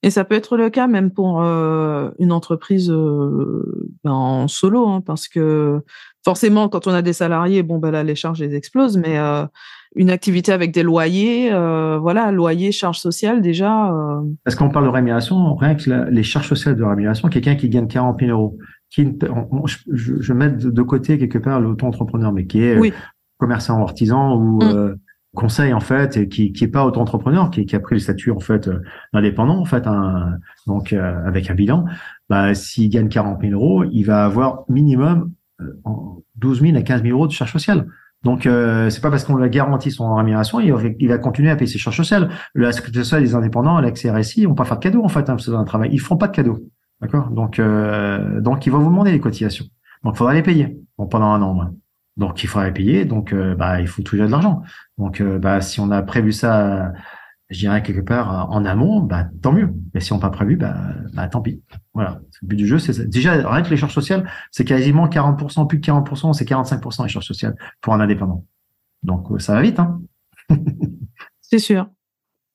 Et 0.03 0.11
ça 0.11 0.25
peut 0.25 0.35
être 0.35 0.57
le 0.57 0.71
cas 0.71 0.87
même 0.87 1.11
pour 1.11 1.43
euh, 1.43 2.11
une 2.19 2.33
entreprise 2.33 2.91
euh, 2.91 3.91
ben, 4.05 4.13
en 4.13 4.49
solo, 4.49 4.87
hein, 4.89 5.03
parce 5.05 5.29
que 5.29 5.81
forcément, 6.25 6.69
quand 6.69 6.87
on 6.87 6.93
a 6.93 7.03
des 7.03 7.13
salariés, 7.13 7.63
bon, 7.63 7.79
ben 7.79 7.91
là, 7.91 8.03
les 8.03 8.15
charges 8.15 8.41
les 8.41 8.55
explosent, 8.55 8.97
mais 8.97 9.19
euh, 9.19 9.45
une 9.95 10.11
activité 10.11 10.53
avec 10.53 10.73
des 10.73 10.83
loyers, 10.83 11.51
voilà, 11.51 12.31
loyer, 12.31 12.73
charges 12.73 12.99
sociales, 12.99 13.41
déjà. 13.41 13.91
Parce 14.45 14.55
qu'on 14.55 14.69
parle 14.69 14.85
de 14.85 14.91
rémunération, 14.91 15.55
rien 15.55 15.75
que 15.75 16.11
les 16.11 16.23
charges 16.23 16.49
sociales 16.49 16.77
de 16.77 16.85
rémunération, 16.85 17.29
quelqu'un 17.29 17.55
qui 17.55 17.71
gagne 17.71 17.89
40 17.89 18.21
000 18.21 18.31
euros, 18.31 18.59
qui, 18.91 19.07
je, 19.65 20.21
je, 20.21 20.33
mets 20.35 20.51
de 20.51 20.83
côté 20.83 21.19
quelque 21.19 21.39
part 21.39 21.61
l'auto-entrepreneur, 21.61 22.31
mais 22.31 22.47
qui 22.47 22.63
est 22.63 22.79
commerçant 23.39 23.81
ou 23.81 23.83
artisan 23.85 24.37
ou 24.37 24.63
mmh 24.63 24.97
conseil 25.37 25.73
en 25.73 25.81
fait 25.81 26.29
qui 26.29 26.53
qui 26.53 26.65
est 26.65 26.69
pas 26.69 26.85
auto-entrepreneur 26.85 27.51
qui, 27.51 27.65
qui 27.65 27.77
a 27.77 27.81
pris 27.81 27.95
le 27.95 28.01
statut 28.01 28.33
en 28.33 28.41
fait 28.41 28.67
euh, 28.67 28.81
d'indépendant 29.13 29.59
en 29.59 29.65
fait 29.65 29.87
un, 29.87 30.39
donc 30.67 30.93
euh, 30.93 31.25
avec 31.25 31.49
un 31.51 31.55
bilan 31.55 31.85
bah 32.29 32.55
s'il 32.55 32.91
gagne 32.91 33.09
40 33.09 33.41
000 33.43 33.53
euros 33.53 33.85
il 33.85 34.03
va 34.03 34.25
avoir 34.25 34.65
minimum 34.69 35.33
12 36.37 36.59
euh, 36.63 36.67
000 36.67 36.77
à 36.77 36.83
15 36.83 37.03
000 37.03 37.17
euros 37.17 37.29
de 37.29 37.33
charges 37.33 37.53
sociales. 37.53 37.87
Donc 38.25 38.47
euh, 38.47 38.91
c'est 38.91 39.01
pas 39.01 39.11
parce 39.11 39.25
qu'on 39.25 39.37
lui 39.37 39.45
a 39.45 39.49
garanti 39.49 39.93
son 39.93 40.13
rémunération 40.17 40.59
il 40.59 40.73
va, 40.73 40.81
il 40.99 41.09
va 41.09 41.19
continuer 41.19 41.51
à 41.51 41.57
payer 41.57 41.71
ses 41.71 41.79
charges 41.79 41.97
sociales. 41.97 42.31
La 42.55 42.73
sécurité 42.73 42.99
sociale 42.99 43.23
des 43.23 43.35
indépendants 43.37 43.81
l'accès 43.81 44.11
RSI 44.11 44.43
ils 44.43 44.49
vont 44.49 44.55
pas 44.55 44.65
faire 44.65 44.79
de 44.79 44.83
cadeaux 44.83 45.05
en 45.05 45.09
fait 45.09 45.31
hein, 45.31 45.37
c'est 45.39 45.53
un 45.53 45.65
travail. 45.65 45.91
Ils 45.93 46.01
font 46.01 46.17
pas 46.17 46.27
de 46.27 46.35
cadeaux. 46.35 46.59
D'accord? 47.01 47.31
Donc 47.31 47.61
donc 48.41 48.67
ils 48.67 48.73
vont 48.73 48.81
vous 48.81 48.91
demander 48.91 49.13
les 49.13 49.21
cotisations. 49.21 49.67
Donc 50.03 50.17
faudra 50.17 50.35
les 50.35 50.43
payer. 50.43 50.79
Pendant 50.97 51.27
un 51.27 51.43
an 51.43 51.53
moins 51.53 51.73
donc 52.17 52.43
il 52.43 52.47
faudrait 52.49 52.73
payer, 52.73 53.05
donc 53.05 53.33
euh, 53.33 53.55
bah 53.55 53.81
il 53.81 53.89
faut 53.89 54.03
toujours 54.03 54.27
de 54.27 54.31
l'argent. 54.31 54.63
Donc 54.99 55.21
euh, 55.21 55.39
bah 55.39 55.61
si 55.61 55.81
on 55.81 55.91
a 55.91 56.03
prévu 56.03 56.33
ça, 56.33 56.93
je 57.51 57.59
dirais 57.59 57.83
quelque 57.83 58.01
part 58.01 58.51
en 58.51 58.65
amont, 58.65 59.01
bah 59.01 59.29
tant 59.43 59.53
mieux. 59.53 59.73
Mais 59.93 60.01
si 60.01 60.13
on 60.13 60.17
n'a 60.17 60.23
pas 60.23 60.31
prévu, 60.31 60.57
bah, 60.57 60.77
bah 61.13 61.29
tant 61.29 61.43
pis. 61.43 61.63
Voilà. 61.95 62.21
Le 62.43 62.49
but 62.49 62.57
du 62.57 62.67
jeu, 62.67 62.79
c'est 62.79 63.09
déjà 63.09 63.33
rien 63.49 63.63
que 63.63 63.71
les 63.71 63.77
charges 63.77 63.95
sociales, 63.95 64.29
c'est 64.51 64.65
quasiment 64.65 65.09
40%, 65.09 65.67
plus 65.67 65.79
de 65.79 65.87
40%, 65.87 66.33
c'est 66.33 66.49
45% 66.49 67.03
les 67.03 67.09
charges 67.09 67.27
sociales 67.27 67.57
pour 67.81 67.95
un 67.95 68.01
indépendant. 68.01 68.45
Donc 69.03 69.31
euh, 69.31 69.39
ça 69.39 69.55
va 69.55 69.63
vite, 69.63 69.79
hein. 69.79 70.01
c'est 71.43 71.59
sûr. 71.59 71.89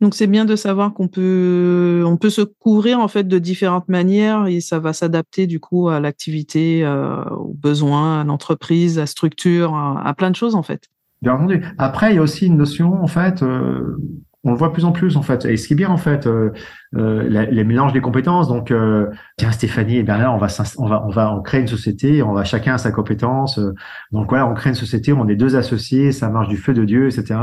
Donc 0.01 0.15
c'est 0.15 0.25
bien 0.25 0.45
de 0.45 0.55
savoir 0.55 0.93
qu'on 0.93 1.07
peut 1.07 2.03
on 2.07 2.17
peut 2.17 2.31
se 2.31 2.41
couvrir 2.41 2.99
en 2.99 3.07
fait 3.07 3.27
de 3.27 3.37
différentes 3.37 3.87
manières 3.87 4.47
et 4.47 4.59
ça 4.59 4.79
va 4.79 4.93
s'adapter 4.93 5.45
du 5.45 5.59
coup 5.59 5.89
à 5.89 5.99
l'activité, 5.99 6.83
euh, 6.83 7.23
aux 7.25 7.53
besoins, 7.53 8.21
à 8.21 8.23
l'entreprise, 8.23 8.97
à 8.97 9.01
la 9.01 9.05
structure, 9.05 9.75
à, 9.75 10.13
plein 10.15 10.31
de 10.31 10.35
choses 10.35 10.55
en 10.55 10.63
fait. 10.63 10.89
Bien 11.21 11.35
entendu. 11.35 11.63
Après 11.77 12.11
il 12.11 12.15
y 12.15 12.17
a 12.17 12.23
aussi 12.23 12.47
une 12.47 12.57
notion 12.57 13.01
en 13.01 13.07
fait 13.07 13.43
euh, 13.43 13.95
on 14.43 14.51
le 14.51 14.57
voit 14.57 14.69
de 14.69 14.73
plus 14.73 14.85
en 14.85 14.91
plus 14.91 15.17
en 15.17 15.21
fait. 15.21 15.45
Et 15.45 15.57
ce 15.57 15.67
qui 15.67 15.73
est 15.73 15.75
bien 15.75 15.89
en 15.89 15.97
fait, 15.97 16.25
euh, 16.25 16.51
euh 16.95 17.47
les 17.51 17.63
mélanges 17.63 17.93
des 17.93 18.01
compétences. 18.01 18.47
Donc, 18.47 18.71
euh, 18.71 19.07
tiens 19.37 19.51
Stéphanie 19.51 19.97
et 19.97 20.03
Bernard, 20.03 20.35
on 20.35 20.37
va 20.37 20.47
on 20.77 20.87
va 20.87 21.05
on 21.05 21.09
va 21.09 21.33
on 21.33 21.41
crée 21.41 21.59
une 21.59 21.67
société, 21.67 22.23
on 22.23 22.33
va 22.33 22.43
chacun 22.43 22.75
à 22.75 22.77
sa 22.77 22.91
compétence. 22.91 23.59
Euh, 23.59 23.73
donc 24.11 24.29
voilà, 24.29 24.47
on 24.47 24.53
crée 24.53 24.69
une 24.69 24.75
société, 24.75 25.13
on 25.13 25.27
est 25.27 25.35
deux 25.35 25.55
associés, 25.55 26.11
ça 26.11 26.29
marche 26.29 26.47
du 26.47 26.57
feu 26.57 26.73
de 26.73 26.85
Dieu, 26.85 27.07
etc. 27.07 27.39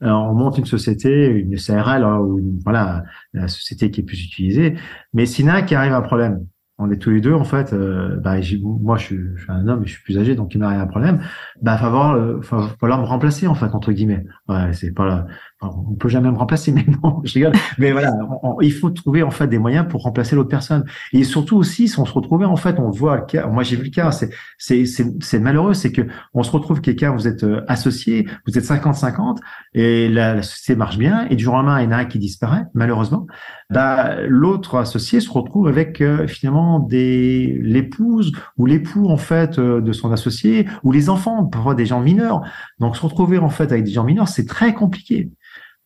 on 0.00 0.34
monte 0.34 0.58
une 0.58 0.66
société, 0.66 1.26
une 1.26 1.56
CRL 1.56 2.04
hein, 2.04 2.18
ou 2.18 2.40
voilà 2.64 3.04
la 3.32 3.48
société 3.48 3.90
qui 3.90 4.00
est 4.00 4.04
plus 4.04 4.22
utilisée. 4.24 4.74
Mais 5.14 5.26
s'il 5.26 5.46
y 5.46 5.48
a 5.48 5.62
qui 5.62 5.74
arrive 5.74 5.92
un 5.92 6.02
problème, 6.02 6.46
on 6.78 6.90
est 6.90 6.96
tous 6.96 7.10
les 7.10 7.20
deux 7.20 7.32
en 7.32 7.44
fait. 7.44 7.72
Euh, 7.72 8.16
bah, 8.16 8.36
moi, 8.62 8.96
je 8.96 9.04
suis, 9.04 9.20
je 9.36 9.42
suis, 9.42 9.52
un 9.52 9.68
homme, 9.68 9.82
et 9.82 9.86
je 9.86 9.92
suis 9.92 10.02
plus 10.02 10.18
âgé, 10.18 10.34
donc 10.34 10.54
il 10.54 10.58
m'a 10.58 10.70
rien 10.70 10.84
de 10.84 10.90
problème. 10.90 11.20
Bah, 11.62 11.78
falloir, 11.78 12.14
euh, 12.16 12.40
falloir 12.42 13.00
me 13.00 13.06
remplacer 13.06 13.46
en 13.46 13.54
fait 13.54 13.74
entre 13.74 13.92
guillemets. 13.92 14.24
Ouais, 14.48 14.72
c'est 14.72 14.92
pas. 14.92 15.26
On 15.64 15.94
peut 15.94 16.08
jamais 16.08 16.30
me 16.30 16.36
remplacer, 16.36 16.72
mais 16.76 16.86
non, 17.02 17.20
je 17.24 17.34
rigole. 17.34 17.52
Mais 17.78 17.92
voilà, 17.92 18.12
il 18.60 18.72
faut 18.72 18.90
trouver 18.90 19.22
en 19.22 19.30
fait 19.30 19.46
des 19.46 19.58
moyens 19.58 19.86
pour 19.88 20.02
remplacer 20.02 20.36
l'autre 20.36 20.48
personne. 20.48 20.84
Et 21.12 21.24
surtout 21.24 21.56
aussi, 21.56 21.88
si 21.88 21.98
on 21.98 22.04
se 22.04 22.12
retrouvait 22.12 22.44
en 22.44 22.56
fait, 22.56 22.78
on 22.78 22.90
voit. 22.90 23.26
Moi, 23.50 23.62
j'ai 23.62 23.76
vu 23.76 23.84
le 23.84 23.90
cas. 23.90 24.10
C'est 24.12 24.30
c'est 24.58 24.84
c'est 24.86 25.38
malheureux, 25.40 25.74
c'est 25.74 25.92
que 25.92 26.02
on 26.32 26.42
se 26.42 26.50
retrouve 26.50 26.80
quelqu'un, 26.80 27.12
vous 27.12 27.28
êtes 27.28 27.44
euh, 27.44 27.64
associé, 27.68 28.26
vous 28.46 28.58
êtes 28.58 28.64
50-50, 28.64 29.38
et 29.74 30.08
la, 30.08 30.34
la, 30.34 30.42
société 30.42 30.76
marche 30.76 30.98
bien, 30.98 31.26
et 31.30 31.36
du 31.36 31.44
jour 31.44 31.54
au 31.54 31.56
lendemain, 31.56 31.80
il 31.80 31.84
y 31.84 31.88
en 31.88 31.92
a 31.92 31.96
un 31.96 32.04
qui 32.04 32.18
disparaît, 32.18 32.64
malheureusement. 32.74 33.26
Bah, 33.70 34.16
l'autre 34.28 34.76
associé 34.76 35.20
se 35.20 35.30
retrouve 35.30 35.68
avec 35.68 36.02
finalement 36.26 36.78
des 36.78 37.58
l'épouse 37.62 38.32
ou 38.56 38.66
l'époux 38.66 39.08
en 39.08 39.16
fait 39.16 39.58
euh, 39.58 39.80
de 39.80 39.92
son 39.92 40.12
associé 40.12 40.66
ou 40.82 40.92
les 40.92 41.10
enfants, 41.10 41.44
parfois 41.44 41.74
des 41.74 41.86
gens 41.86 42.00
mineurs. 42.00 42.42
Donc 42.78 42.96
se 42.96 43.02
retrouver 43.02 43.38
en 43.38 43.48
fait 43.48 43.72
avec 43.72 43.84
des 43.84 43.90
gens 43.90 44.04
mineurs, 44.04 44.28
c'est 44.28 44.46
très 44.46 44.74
compliqué. 44.74 45.30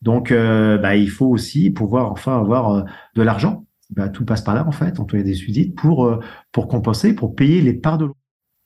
Donc 0.03 0.31
euh, 0.31 0.79
bah, 0.79 0.97
il 0.97 1.11
faut 1.11 1.27
aussi 1.27 1.71
pouvoir 1.71 2.13
enfin 2.13 2.39
avoir 2.39 2.73
euh, 2.73 2.83
de 3.15 3.23
l'argent. 3.23 3.65
Bah, 3.91 4.09
tout 4.09 4.25
passe 4.25 4.43
par 4.43 4.55
là 4.55 4.67
en 4.67 4.73
fait, 4.73 5.01
on 5.01 5.05
doit 5.05 5.23
des 5.23 5.35
suites 5.35 5.75
pour 5.75 6.21
pour 6.53 6.69
compenser, 6.69 7.15
pour 7.15 7.35
payer 7.35 7.63
les 7.63 7.75
parts 7.75 7.99
de 7.99 8.07
l'eau. 8.07 8.17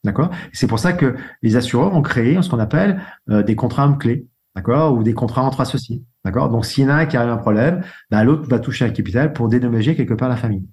D'accord? 0.05 0.31
C'est 0.53 0.67
pour 0.67 0.81
ça 0.81 0.93
que 0.93 1.15
les 1.43 1.55
assureurs 1.55 1.95
ont 1.95 2.03
créé 2.03 2.41
ce 2.43 2.51
qu'on 2.51 2.59
appelle 2.59 3.01
des 3.29 3.55
contrats 3.55 3.85
hommes 3.87 3.99
clés, 3.99 4.27
d'accord, 4.57 4.95
ou 4.95 5.05
des 5.05 5.15
contrats 5.15 5.43
entre 5.43 5.61
associés, 5.61 6.03
d'accord? 6.25 6.49
Donc 6.51 6.67
s'il 6.67 6.83
y 6.83 6.87
en 6.89 6.91
a 6.91 6.95
un 6.95 7.07
qui 7.07 7.17
a 7.17 7.23
un 7.23 7.37
problème, 7.37 7.83
bah, 8.11 8.25
l'autre 8.25 8.49
va 8.49 8.59
toucher 8.59 8.85
un 8.85 8.91
capital 8.91 9.33
pour 9.33 9.49
dédommager 9.49 9.95
quelque 9.95 10.15
part 10.15 10.29
la 10.29 10.37
famille. 10.37 10.67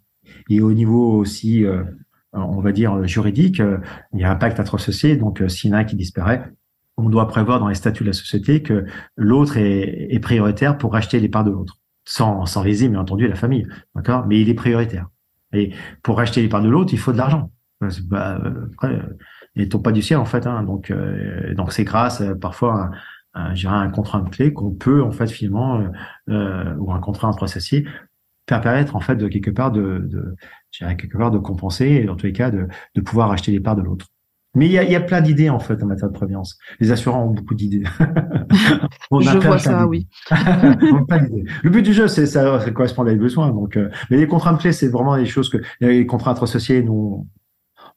Et 0.50 0.62
au 0.62 0.74
niveau 0.74 1.14
aussi, 1.18 1.66
euh, 1.66 1.84
on 2.34 2.62
va 2.62 2.72
dire 2.72 3.06
juridique, 3.08 3.60
euh, 3.60 3.78
il 4.14 4.20
y 4.20 4.24
a 4.24 4.32
un 4.32 4.36
pacte 4.36 4.60
entre 4.60 4.76
associés. 4.76 5.16
Donc, 5.16 5.42
euh, 5.42 5.50
s'il 5.50 5.72
y 5.72 5.74
en 5.74 5.78
a 5.78 5.80
un 5.82 5.84
qui 5.84 5.96
disparaît, 5.96 6.44
on 7.00 7.10
doit 7.10 7.28
prévoir 7.28 7.60
dans 7.60 7.68
les 7.68 7.76
statuts 7.76 8.04
de 8.04 8.10
la 8.10 8.14
société 8.14 8.62
que 8.62 8.86
l'autre 9.16 9.58
est, 9.58 10.20
prioritaire 10.22 10.78
pour 10.78 10.94
racheter 10.94 11.20
les 11.20 11.30
parts 11.30 11.44
de 11.44 11.52
l'autre, 11.52 11.78
sans, 12.06 12.46
sans 12.46 12.64
léser, 12.64 12.90
bien 12.90 13.00
entendu, 13.00 13.28
la 13.28 13.36
famille. 13.36 13.68
D'accord? 13.96 14.26
Mais 14.28 14.42
il 14.42 14.50
est 14.50 14.54
prioritaire. 14.54 15.08
Et 15.54 15.74
pour 16.04 16.18
racheter 16.18 16.42
les 16.42 16.50
parts 16.50 16.62
de 16.62 16.70
l'autre, 16.70 16.94
il 16.94 17.00
faut 17.00 17.12
de 17.12 17.18
l'argent. 17.18 17.52
Bah, 18.06 18.42
après, 18.74 19.02
il 19.56 19.70
tombe 19.70 19.84
pas 19.84 19.92
du 19.92 20.02
ciel 20.02 20.20
en 20.20 20.26
fait. 20.26 20.46
Hein. 20.46 20.64
Donc, 20.64 20.94
donc 21.56 21.72
c'est 21.72 21.86
grâce 21.86 22.22
parfois 22.42 22.92
à, 23.34 23.52
un 23.52 23.90
contrat 23.90 24.22
de 24.22 24.30
clé 24.30 24.54
qu'on 24.54 24.72
peut 24.72 25.02
en 25.04 25.12
fait 25.12 25.28
finalement 25.28 25.82
euh, 26.30 26.76
ou 26.78 26.92
un 26.92 27.00
contrat 27.00 27.28
entre 27.30 27.44
associés 27.44 27.88
permettre 28.46 28.96
en 28.96 29.00
fait 29.00 29.16
de 29.16 29.28
quelque 29.28 29.52
part 29.52 29.72
de, 29.72 30.00
de 30.04 30.36
quelque 30.96 31.18
part 31.18 31.30
de 31.32 31.38
compenser 31.38 31.86
et 31.86 32.10
en 32.10 32.16
tous 32.16 32.26
les 32.26 32.34
cas 32.34 32.50
de, 32.50 32.68
de 32.96 33.02
pouvoir 33.02 33.32
acheter 33.32 33.52
les 33.52 33.60
parts 33.60 33.76
de 33.76 33.84
l'autre. 33.84 34.08
Mais 34.56 34.66
il 34.66 34.72
y 34.72 34.80
a, 34.80 34.84
il 34.84 34.92
y 34.92 34.96
a 34.96 35.02
plein 35.02 35.22
d'idées 35.22 35.50
en 35.50 35.60
fait 35.60 35.82
en 35.84 35.86
matière 35.86 36.10
de 36.10 36.14
prévoyance. 36.14 36.58
Les 36.80 36.92
assurants 36.92 37.26
ont 37.26 37.32
beaucoup 37.32 37.54
d'idées. 37.54 37.84
Je 39.12 39.38
vois 39.38 39.60
ça, 39.60 39.86
oui. 39.86 40.08
le 40.32 41.70
but 41.70 41.84
du 41.84 41.94
jeu, 41.94 42.08
c'est 42.08 42.26
ça, 42.26 42.60
ça 42.60 42.72
correspond 42.72 43.06
à 43.06 43.14
besoins. 43.14 43.52
Donc, 43.52 43.78
euh, 43.78 43.90
mais 44.10 44.18
les 44.18 44.28
contrats 44.28 44.56
clés, 44.56 44.72
c'est 44.72 44.88
vraiment 44.88 45.18
des 45.18 45.28
choses 45.28 45.50
que 45.50 45.58
les 45.80 46.06
contrats 46.06 46.32
entre 46.32 46.44
associés, 46.44 46.82
nous, 46.82 47.28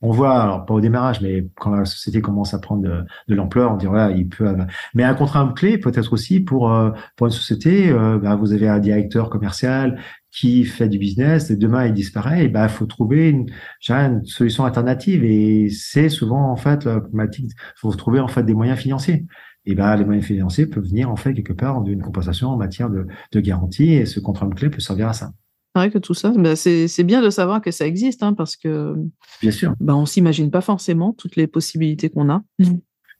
on 0.02 0.10
voit, 0.10 0.42
alors 0.42 0.66
pas 0.66 0.74
au 0.74 0.80
démarrage, 0.80 1.20
mais 1.20 1.46
quand 1.56 1.70
la 1.70 1.84
société 1.84 2.20
commence 2.20 2.54
à 2.54 2.58
prendre 2.58 2.82
de, 2.82 3.34
l'ampleur, 3.34 3.72
on 3.72 3.76
dit 3.76 3.86
voilà, 3.86 4.10
il 4.10 4.28
peut. 4.28 4.54
Mais 4.94 5.04
un 5.04 5.14
contrat 5.14 5.52
clé 5.56 5.78
peut-être 5.78 6.12
aussi 6.12 6.40
pour 6.40 6.72
euh, 6.72 6.90
pour 7.16 7.28
une 7.28 7.32
société. 7.32 7.90
Euh, 7.90 8.18
bah, 8.18 8.34
vous 8.34 8.52
avez 8.52 8.68
un 8.68 8.80
directeur 8.80 9.30
commercial 9.30 10.00
qui 10.32 10.64
fait 10.64 10.88
du 10.88 10.98
business 10.98 11.50
et 11.50 11.56
demain 11.56 11.86
il 11.86 11.94
disparaît. 11.94 12.44
Et 12.44 12.48
ben, 12.48 12.68
faut 12.68 12.86
trouver 12.86 13.30
une, 13.30 13.46
une 13.88 14.24
solution 14.24 14.64
alternative. 14.64 15.24
Et 15.24 15.70
c'est 15.70 16.08
souvent 16.08 16.50
en 16.50 16.56
fait 16.56 16.84
la 16.84 17.00
problématique. 17.00 17.52
Faut 17.76 17.92
trouver 17.92 18.20
en 18.20 18.28
fait 18.28 18.42
des 18.42 18.54
moyens 18.54 18.78
financiers. 18.78 19.26
Et 19.66 19.74
ben, 19.76 19.94
les 19.96 20.04
moyens 20.04 20.26
financiers 20.26 20.66
peuvent 20.66 20.84
venir 20.84 21.10
en 21.10 21.16
fait 21.16 21.34
quelque 21.34 21.52
part 21.52 21.82
d'une 21.82 22.02
compensation 22.02 22.48
en 22.48 22.56
matière 22.56 22.90
de, 22.90 23.06
de 23.32 23.40
garantie. 23.40 23.92
Et 23.92 24.06
ce 24.06 24.20
contrat 24.20 24.48
clé 24.48 24.70
peut 24.70 24.80
servir 24.80 25.08
à 25.08 25.12
ça. 25.12 25.32
C'est 25.74 25.80
vrai 25.80 25.90
que 25.90 25.98
tout 25.98 26.12
ça, 26.14 26.32
bah, 26.36 26.54
c'est 26.54 27.04
bien 27.04 27.22
de 27.22 27.30
savoir 27.30 27.62
que 27.62 27.70
ça 27.70 27.86
existe, 27.86 28.22
hein, 28.22 28.34
parce 28.34 28.56
que 28.56 28.94
bien 29.40 29.50
sûr, 29.50 29.74
bah, 29.80 29.96
on 29.96 30.04
s'imagine 30.04 30.50
pas 30.50 30.60
forcément 30.60 31.14
toutes 31.14 31.36
les 31.36 31.46
possibilités 31.46 32.10
qu'on 32.10 32.28
a. 32.28 32.42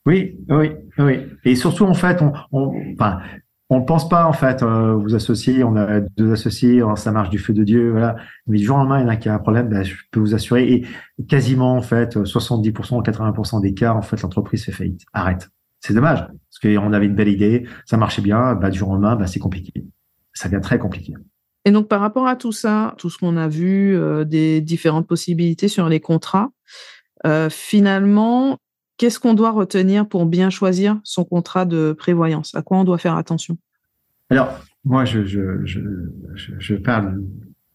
Oui, 0.05 0.37
oui, 0.49 0.71
oui. 0.99 1.21
Et 1.45 1.55
surtout, 1.55 1.85
en 1.85 1.95
fait, 1.95 2.21
on, 2.21 2.33
on, 2.51 2.75
enfin, 2.93 3.21
on 3.71 3.83
pense 3.83 4.07
pas, 4.07 4.27
en 4.27 4.35
fait, 4.35 4.63
euh, 4.63 4.95
vous 4.95 5.15
associer, 5.15 5.65
on 5.65 5.77
a 5.77 6.01
deux 6.01 6.31
associés, 6.33 6.83
ça 6.97 7.11
marche 7.11 7.31
du 7.31 7.39
feu 7.39 7.55
de 7.55 7.65
Dieu, 7.65 7.93
voilà. 7.93 8.17
Mais 8.47 8.59
du 8.59 8.65
jour 8.65 8.77
au 8.77 8.81
lendemain, 8.81 8.99
il 8.99 9.03
y 9.03 9.07
en 9.07 9.09
a 9.09 9.17
qui 9.17 9.31
a 9.31 9.35
un 9.35 9.39
problème, 9.39 9.71
bah, 9.71 9.83
je 9.83 9.95
peux 10.11 10.21
vous 10.21 10.35
assurer, 10.35 10.71
et 10.71 10.87
quasiment, 11.27 11.77
en 11.77 11.81
fait, 11.81 12.17
70% 12.17 12.99
ou 12.99 13.03
80% 13.03 13.63
des 13.63 13.73
cas, 13.73 13.95
en 13.95 14.03
fait, 14.03 14.21
l'entreprise 14.21 14.65
fait 14.65 14.73
faillite. 14.73 15.03
Arrête. 15.15 15.49
C'est 15.81 15.95
dommage, 15.95 16.19
parce 16.19 16.59
qu'on 16.61 16.93
avait 16.93 17.07
une 17.07 17.15
belle 17.15 17.29
idée, 17.29 17.67
ça 17.87 17.97
marchait 17.97 18.21
bien, 18.21 18.55
du 18.57 18.79
jour 18.79 18.91
au 18.91 18.97
lendemain, 18.97 19.27
c'est 19.27 19.41
compliqué. 19.41 19.73
Ça 20.35 20.51
devient 20.51 20.61
très 20.61 20.79
compliqué. 20.79 21.15
Et 21.65 21.71
donc, 21.71 21.89
par 21.89 22.01
rapport 22.01 22.27
à 22.27 22.37
tout 22.37 22.53
ça, 22.53 22.95
tout 22.99 23.09
ce 23.09 23.19
qu'on 23.19 23.37
a 23.37 23.49
vu, 23.49 23.97
euh, 23.97 24.25
des 24.25 24.61
différentes 24.61 25.07
possibilités 25.07 25.69
sur 25.69 25.89
les 25.89 26.01
contrats, 26.01 26.51
euh, 27.25 27.49
finalement, 27.51 28.59
qu'est-ce 28.97 29.21
qu'on 29.21 29.35
doit 29.35 29.53
retenir 29.53 30.09
pour 30.09 30.27
bien 30.27 30.51
choisir 30.51 30.99
son 31.05 31.25
contrat 31.25 31.65
de 31.65 31.93
prévoyance? 31.93 32.55
À 32.55 32.63
quoi 32.63 32.79
on 32.79 32.85
doit 32.85 32.99
faire 32.99 33.17
attention? 33.17 33.57
Alors, 34.31 34.49
moi, 34.85 35.05
je, 35.05 35.25
je, 35.25 35.65
je, 35.65 35.81
je, 36.35 36.75
parle 36.75 37.23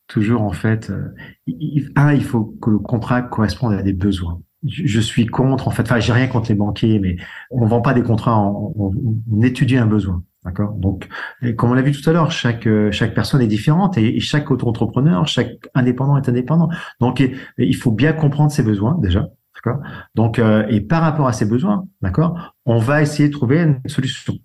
toujours, 0.07 0.41
en 0.41 0.51
fait, 0.51 0.89
euh, 0.89 1.07
il, 1.45 1.89
un, 1.95 2.13
il 2.13 2.23
faut 2.23 2.43
que 2.61 2.69
le 2.69 2.79
contrat 2.79 3.21
corresponde 3.21 3.73
à 3.73 3.83
des 3.83 3.93
besoins. 3.93 4.41
Je, 4.65 4.99
suis 4.99 5.27
contre, 5.27 5.69
en 5.69 5.71
fait, 5.71 5.83
enfin, 5.83 5.99
j'ai 5.99 6.11
rien 6.11 6.27
contre 6.27 6.49
les 6.49 6.55
banquiers, 6.55 6.99
mais 6.99 7.15
on 7.51 7.65
vend 7.67 7.81
pas 7.81 7.93
des 7.93 8.01
contrats, 8.01 8.37
on 8.41 9.41
étudie 9.41 9.77
un 9.77 9.85
besoin. 9.85 10.23
D'accord? 10.47 10.71
Donc, 10.75 11.09
comme 11.57 11.71
on 11.71 11.73
l'a 11.73 11.81
vu 11.81 11.91
tout 11.91 12.09
à 12.09 12.13
l'heure, 12.13 12.31
chaque 12.31 12.67
euh, 12.67 12.89
chaque 12.89 13.13
personne 13.13 13.41
est 13.41 13.47
différente 13.47 13.97
et, 13.97 14.21
chaque 14.21 14.49
auto-entrepreneur, 14.49 15.27
chaque 15.27 15.51
indépendant 15.75 16.15
est 16.15 16.29
indépendant. 16.29 16.69
Donc, 17.01 17.21
il 17.57 17.75
faut 17.75 17.91
bien 17.91 18.13
comprendre 18.13 18.49
ses 18.49 18.63
besoins 18.63 18.97
déjà. 19.01 19.27
D'accord? 19.55 19.81
Donc, 20.15 20.39
euh, 20.39 20.65
et 20.69 20.79
par 20.79 21.01
rapport 21.01 21.27
à 21.27 21.33
ses 21.33 21.45
besoins, 21.45 21.85
d'accord, 22.01 22.55
on 22.65 22.77
va 22.77 23.01
essayer 23.01 23.27
de 23.27 23.33
trouver 23.33 23.59
une 23.59 23.81
solution. 23.87 24.35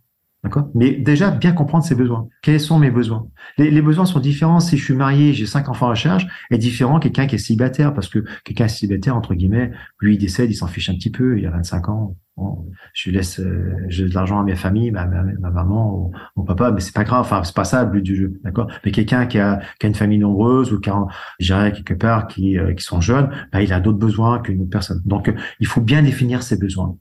D'accord? 0.44 0.68
Mais 0.74 0.92
déjà, 0.92 1.30
bien 1.30 1.52
comprendre 1.52 1.84
ses 1.84 1.94
besoins. 1.94 2.28
Quels 2.42 2.58
sont 2.58 2.78
mes 2.80 2.90
besoins? 2.90 3.28
Les, 3.58 3.70
les, 3.70 3.82
besoins 3.82 4.06
sont 4.06 4.18
différents. 4.18 4.58
Si 4.58 4.76
je 4.76 4.84
suis 4.84 4.94
marié, 4.94 5.32
j'ai 5.32 5.46
cinq 5.46 5.68
enfants 5.68 5.88
à 5.88 5.94
charge, 5.94 6.26
est 6.50 6.58
différent 6.58 6.98
quelqu'un 6.98 7.28
qui 7.28 7.36
est 7.36 7.38
célibataire, 7.38 7.94
parce 7.94 8.08
que 8.08 8.24
quelqu'un 8.44 8.66
célibataire, 8.66 9.16
entre 9.16 9.34
guillemets, 9.34 9.70
lui, 10.00 10.14
il 10.14 10.18
décède, 10.18 10.50
il 10.50 10.54
s'en 10.54 10.66
fiche 10.66 10.90
un 10.90 10.94
petit 10.94 11.10
peu, 11.10 11.38
il 11.38 11.46
a 11.46 11.50
25 11.50 11.88
ans. 11.90 12.16
Bon, 12.36 12.66
je 12.94 13.10
laisse 13.10 13.38
euh, 13.40 13.76
j'ai 13.88 14.08
de 14.08 14.14
l'argent 14.14 14.40
à 14.40 14.42
mes 14.42 14.56
familles, 14.56 14.90
ma, 14.90 15.06
ma, 15.06 15.50
maman, 15.50 15.94
ou, 15.94 16.12
mon 16.34 16.44
papa, 16.44 16.72
mais 16.72 16.80
c'est 16.80 16.94
pas 16.94 17.04
grave. 17.04 17.20
Enfin, 17.20 17.44
c'est 17.44 17.54
pas 17.54 17.64
ça 17.64 17.84
le 17.84 17.90
but 17.90 18.02
du 18.02 18.16
jeu, 18.16 18.40
d'accord? 18.42 18.66
Mais 18.84 18.90
quelqu'un 18.90 19.26
qui 19.26 19.38
a, 19.38 19.60
qui 19.78 19.86
a 19.86 19.88
une 19.88 19.94
famille 19.94 20.18
nombreuse 20.18 20.72
ou 20.72 20.80
qui 20.80 20.90
a, 20.90 21.06
dirais 21.38 21.72
quelque 21.72 21.94
part, 21.94 22.26
qui, 22.26 22.58
euh, 22.58 22.74
qui 22.74 22.82
sont 22.82 23.00
jeunes, 23.00 23.30
bah, 23.52 23.62
il 23.62 23.72
a 23.72 23.78
d'autres 23.78 23.98
besoins 23.98 24.40
qu'une 24.40 24.62
autre 24.62 24.70
personne. 24.70 25.02
Donc, 25.04 25.32
il 25.60 25.66
faut 25.68 25.82
bien 25.82 26.02
définir 26.02 26.42
ses 26.42 26.58
besoins. 26.58 26.96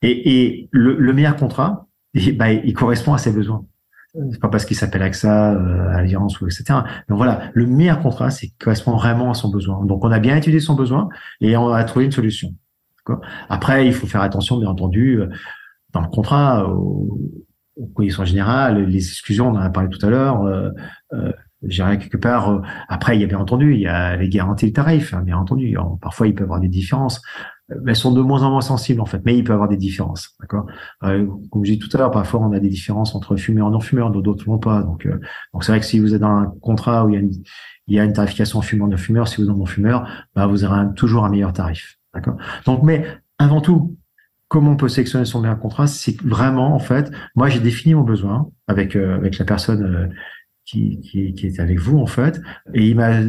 Et, 0.00 0.46
et 0.46 0.68
le, 0.70 0.96
le 0.96 1.12
meilleur 1.12 1.36
contrat, 1.36 1.88
bah, 2.36 2.52
il 2.52 2.72
correspond 2.74 3.14
à 3.14 3.18
ses 3.18 3.32
besoins. 3.32 3.64
C'est 4.30 4.40
pas 4.40 4.48
parce 4.48 4.66
qu'il 4.66 4.76
s'appelle 4.76 5.02
AXA, 5.02 5.54
euh, 5.54 5.96
Alliance 5.96 6.38
ou 6.40 6.46
etc. 6.46 6.64
Donc 7.08 7.16
voilà, 7.16 7.50
le 7.54 7.66
meilleur 7.66 8.00
contrat, 8.00 8.30
c'est 8.30 8.48
qu'il 8.48 8.58
correspond 8.58 8.92
vraiment 8.92 9.30
à 9.30 9.34
son 9.34 9.50
besoin. 9.50 9.84
Donc 9.86 10.04
on 10.04 10.12
a 10.12 10.18
bien 10.18 10.36
étudié 10.36 10.60
son 10.60 10.74
besoin 10.74 11.08
et 11.40 11.56
on 11.56 11.70
a 11.70 11.82
trouvé 11.84 12.04
une 12.04 12.12
solution. 12.12 12.50
Après, 13.48 13.86
il 13.86 13.94
faut 13.94 14.06
faire 14.06 14.20
attention, 14.20 14.58
bien 14.58 14.68
entendu, 14.68 15.20
euh, 15.20 15.28
dans 15.92 16.02
le 16.02 16.08
contrat, 16.08 16.68
aux, 16.68 17.18
aux 17.76 17.86
conditions 17.86 18.24
générales, 18.24 18.84
les 18.84 19.08
exclusions, 19.08 19.48
on 19.48 19.52
en 19.52 19.56
a 19.56 19.70
parlé 19.70 19.88
tout 19.88 20.04
à 20.04 20.10
l'heure. 20.10 20.42
Euh, 20.42 20.70
euh, 21.14 21.32
J'irai 21.64 21.98
quelque 21.98 22.16
part. 22.16 22.50
Euh, 22.50 22.60
après, 22.88 23.16
il 23.16 23.20
y 23.20 23.24
a 23.24 23.26
bien 23.26 23.38
entendu, 23.38 23.74
il 23.74 23.80
y 23.80 23.86
a 23.86 24.16
les 24.16 24.28
garanties 24.28 24.66
de 24.66 24.72
tarif, 24.72 25.14
hein, 25.14 25.22
bien 25.22 25.36
entendu. 25.36 25.76
parfois, 26.00 26.26
il 26.26 26.34
peut 26.34 26.42
y 26.42 26.44
avoir 26.44 26.60
des 26.60 26.68
différences 26.68 27.20
elles 27.86 27.96
sont 27.96 28.12
de 28.12 28.20
moins 28.20 28.42
en 28.42 28.50
moins 28.50 28.60
sensibles 28.60 29.00
en 29.00 29.06
fait, 29.06 29.20
mais 29.24 29.36
il 29.36 29.44
peut 29.44 29.52
y 29.52 29.54
avoir 29.54 29.68
des 29.68 29.76
différences, 29.76 30.30
d'accord? 30.40 30.66
Euh, 31.04 31.26
comme 31.50 31.64
je 31.64 31.72
dis 31.72 31.78
tout 31.78 31.88
à 31.94 31.98
l'heure, 31.98 32.10
parfois 32.10 32.40
on 32.40 32.52
a 32.52 32.60
des 32.60 32.68
différences 32.68 33.14
entre 33.14 33.36
fumeurs 33.36 33.68
et 33.68 33.70
non 33.70 33.80
fumeurs, 33.80 34.10
d'autres 34.10 34.44
vont 34.44 34.58
pas. 34.58 34.82
Donc, 34.82 35.06
euh, 35.06 35.18
donc 35.52 35.64
c'est 35.64 35.72
vrai 35.72 35.80
que 35.80 35.86
si 35.86 35.98
vous 35.98 36.14
êtes 36.14 36.20
dans 36.20 36.28
un 36.28 36.52
contrat 36.60 37.04
où 37.04 37.10
il 37.10 37.14
y 37.14 37.16
a 37.16 37.20
une, 37.20 37.32
il 37.86 37.96
y 37.96 38.00
a 38.00 38.04
une 38.04 38.12
tarification 38.12 38.60
fumeur 38.62 38.88
non 38.88 38.96
fumeur, 38.96 39.28
si 39.28 39.42
vous 39.42 39.48
êtes 39.48 39.56
non 39.56 39.66
fumeur, 39.66 40.06
bah 40.34 40.46
vous 40.46 40.64
aurez 40.64 40.86
toujours 40.96 41.24
un 41.24 41.30
meilleur 41.30 41.52
tarif, 41.52 41.98
d'accord? 42.14 42.36
Donc, 42.66 42.82
mais 42.82 43.06
avant 43.38 43.60
tout, 43.60 43.96
comment 44.48 44.72
on 44.72 44.76
peut 44.76 44.88
sélectionner 44.88 45.24
son 45.24 45.40
meilleur 45.40 45.58
contrat, 45.58 45.86
c'est 45.86 46.20
vraiment 46.22 46.74
en 46.74 46.78
fait, 46.78 47.10
moi 47.34 47.48
j'ai 47.48 47.60
défini 47.60 47.94
mon 47.94 48.02
besoin 48.02 48.50
avec 48.66 48.96
euh, 48.96 49.16
avec 49.16 49.38
la 49.38 49.44
personne 49.44 49.82
euh, 49.82 50.08
qui, 50.64 51.00
qui, 51.00 51.34
qui 51.34 51.46
est 51.46 51.60
avec 51.60 51.78
vous 51.78 51.98
en 51.98 52.06
fait, 52.06 52.40
et 52.74 52.88
il 52.88 52.96
m'a 52.96 53.20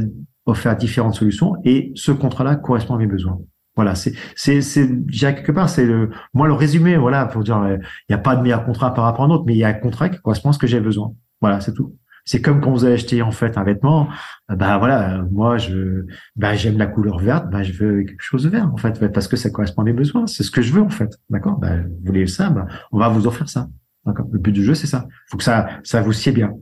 offert 0.46 0.76
différentes 0.76 1.16
solutions 1.16 1.56
et 1.64 1.92
ce 1.96 2.12
contrat-là 2.12 2.56
correspond 2.56 2.96
à 2.96 2.98
mes 2.98 3.08
besoins. 3.08 3.40
Voilà, 3.76 3.96
c'est, 3.96 4.14
c'est, 4.36 4.62
c'est, 4.62 4.88
quelque 5.10 5.52
part, 5.52 5.68
c'est 5.68 5.86
le, 5.86 6.12
moi, 6.34 6.46
le 6.48 6.54
résumé, 6.54 6.96
voilà, 6.96 7.26
pour 7.26 7.44
dire, 7.44 7.58
euh, 7.58 7.78
il 8.08 8.12
n'y 8.12 8.16
a 8.16 8.20
pas 8.20 8.36
de 8.36 8.44
meilleur 8.44 8.66
contrat 8.66 8.94
par 8.94 9.06
rapport 9.06 9.26
à 9.26 9.28
un 9.28 9.32
autre, 9.32 9.46
mais 9.48 9.56
il 9.56 9.58
y 9.58 9.64
a 9.64 9.70
un 9.70 9.74
contrat 9.74 10.10
qui 10.10 10.20
correspond 10.20 10.50
à 10.50 10.54
ce 10.54 10.60
que 10.60 10.68
j'ai 10.68 10.80
besoin. 10.80 11.14
Voilà, 11.42 11.60
c'est 11.60 11.74
tout. 11.74 11.98
C'est 12.26 12.40
comme 12.42 12.62
quand 12.62 12.72
vous 12.72 12.86
avez 12.86 12.94
acheté 12.94 13.22
en 13.22 13.32
fait 13.32 13.58
un 13.58 13.64
vêtement, 13.64 14.08
bah 14.48 14.78
voilà, 14.78 15.26
moi 15.30 15.58
je, 15.58 16.06
bah 16.38 16.56
j'aime 16.56 16.78
la 16.78 16.86
couleur 16.86 17.20
verte, 17.20 17.50
bah 17.52 17.64
je 17.64 17.74
veux 17.74 18.04
quelque 18.04 18.22
chose 18.22 18.44
de 18.44 18.50
vert 18.50 18.72
en 18.72 18.78
fait, 18.78 19.12
parce 19.12 19.28
que 19.28 19.36
ça 19.36 19.50
correspond 19.50 19.82
à 19.82 19.86
mes 19.86 19.94
besoins. 19.94 20.26
C'est 20.26 20.44
ce 20.44 20.52
que 20.52 20.62
je 20.62 20.72
veux 20.72 20.82
en 20.82 20.90
fait, 20.90 21.10
d'accord? 21.30 21.58
Bah 21.58 21.82
vous 21.82 22.06
voulez 22.06 22.26
ça, 22.28 22.50
bah 22.50 22.66
on 22.94 23.00
va 23.00 23.10
vous 23.10 23.28
offrir 23.28 23.50
ça. 23.50 23.68
D'accord? 24.06 24.28
Le 24.32 24.40
but 24.40 24.54
du 24.54 24.64
jeu 24.64 24.74
c'est 24.74 24.88
ça. 24.88 25.06
Faut 25.30 25.38
que 25.38 25.44
ça, 25.44 25.68
ça 25.84 26.02
vous 26.02 26.14
sied 26.14 26.32
bien. 26.32 26.54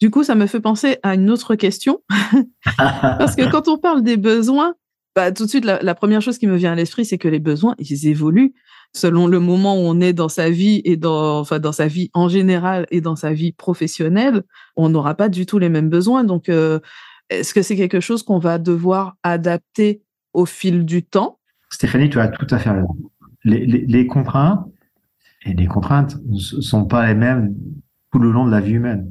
Du 0.00 0.10
coup, 0.10 0.24
ça 0.24 0.34
me 0.34 0.46
fait 0.46 0.60
penser 0.60 0.98
à 1.02 1.14
une 1.14 1.30
autre 1.30 1.54
question, 1.54 2.02
parce 2.76 3.34
que 3.34 3.50
quand 3.50 3.68
on 3.68 3.78
parle 3.78 4.02
des 4.02 4.16
besoins, 4.16 4.74
bah, 5.14 5.32
tout 5.32 5.44
de 5.44 5.48
suite, 5.48 5.64
la, 5.64 5.94
première 5.94 6.20
chose 6.20 6.36
qui 6.36 6.46
me 6.46 6.56
vient 6.56 6.72
à 6.72 6.74
l'esprit, 6.74 7.06
c'est 7.06 7.16
que 7.16 7.28
les 7.28 7.38
besoins, 7.38 7.74
ils 7.78 8.06
évoluent 8.06 8.52
selon 8.94 9.26
le 9.26 9.40
moment 9.40 9.74
où 9.74 9.80
on 9.80 10.00
est 10.00 10.12
dans 10.12 10.28
sa 10.28 10.50
vie 10.50 10.82
et 10.84 10.96
dans, 10.96 11.40
enfin, 11.40 11.58
dans 11.58 11.72
sa 11.72 11.86
vie 11.86 12.10
en 12.12 12.28
général 12.28 12.86
et 12.90 13.00
dans 13.00 13.16
sa 13.16 13.32
vie 13.32 13.52
professionnelle. 13.52 14.42
On 14.76 14.90
n'aura 14.90 15.14
pas 15.14 15.30
du 15.30 15.46
tout 15.46 15.58
les 15.58 15.70
mêmes 15.70 15.88
besoins. 15.88 16.22
Donc, 16.22 16.48
euh, 16.50 16.80
est-ce 17.30 17.54
que 17.54 17.62
c'est 17.62 17.76
quelque 17.76 18.00
chose 18.00 18.22
qu'on 18.22 18.38
va 18.38 18.58
devoir 18.58 19.16
adapter 19.22 20.02
au 20.34 20.44
fil 20.44 20.84
du 20.84 21.02
temps? 21.02 21.38
Stéphanie, 21.70 22.10
tu 22.10 22.20
as 22.20 22.28
tout 22.28 22.46
à 22.50 22.58
fait 22.58 22.70
raison. 22.70 22.94
Les, 23.44 23.64
les, 23.64 23.86
les 23.86 24.06
contraintes 24.06 24.66
et 25.46 25.54
les 25.54 25.66
contraintes 25.66 26.16
ne 26.26 26.38
sont 26.38 26.84
pas 26.84 27.06
les 27.06 27.14
mêmes 27.14 27.54
tout 28.12 28.18
le 28.18 28.30
long 28.30 28.44
de 28.44 28.50
la 28.50 28.60
vie 28.60 28.72
humaine. 28.72 29.08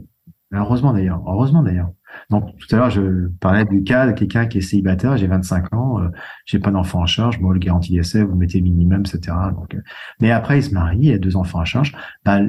Heureusement 0.51 0.93
d'ailleurs. 0.93 1.21
Heureusement 1.27 1.63
d'ailleurs. 1.63 1.91
Donc 2.29 2.55
tout 2.57 2.73
à 2.75 2.77
l'heure, 2.79 2.89
je 2.89 3.27
parlais 3.39 3.65
du 3.65 3.83
cas 3.83 4.07
de 4.07 4.11
quelqu'un 4.13 4.45
qui 4.45 4.59
est 4.59 4.61
célibataire, 4.61 5.17
j'ai 5.17 5.27
25 5.27 5.73
ans, 5.73 5.99
euh, 5.99 6.09
j'ai 6.45 6.59
pas 6.59 6.71
d'enfant 6.71 7.01
en 7.01 7.05
charge, 7.05 7.39
bon, 7.39 7.49
le 7.49 7.59
garantie 7.59 7.93
d'essai, 7.93 8.23
vous 8.23 8.35
mettez 8.35 8.61
minimum, 8.61 9.01
etc. 9.01 9.35
Donc, 9.53 9.75
euh, 9.75 9.81
mais 10.21 10.31
après, 10.31 10.59
il 10.59 10.63
se 10.63 10.73
marie, 10.73 10.99
il 11.01 11.13
a 11.13 11.17
deux 11.17 11.35
enfants 11.35 11.59
à 11.59 11.65
charge, 11.65 11.93
bah, 12.23 12.39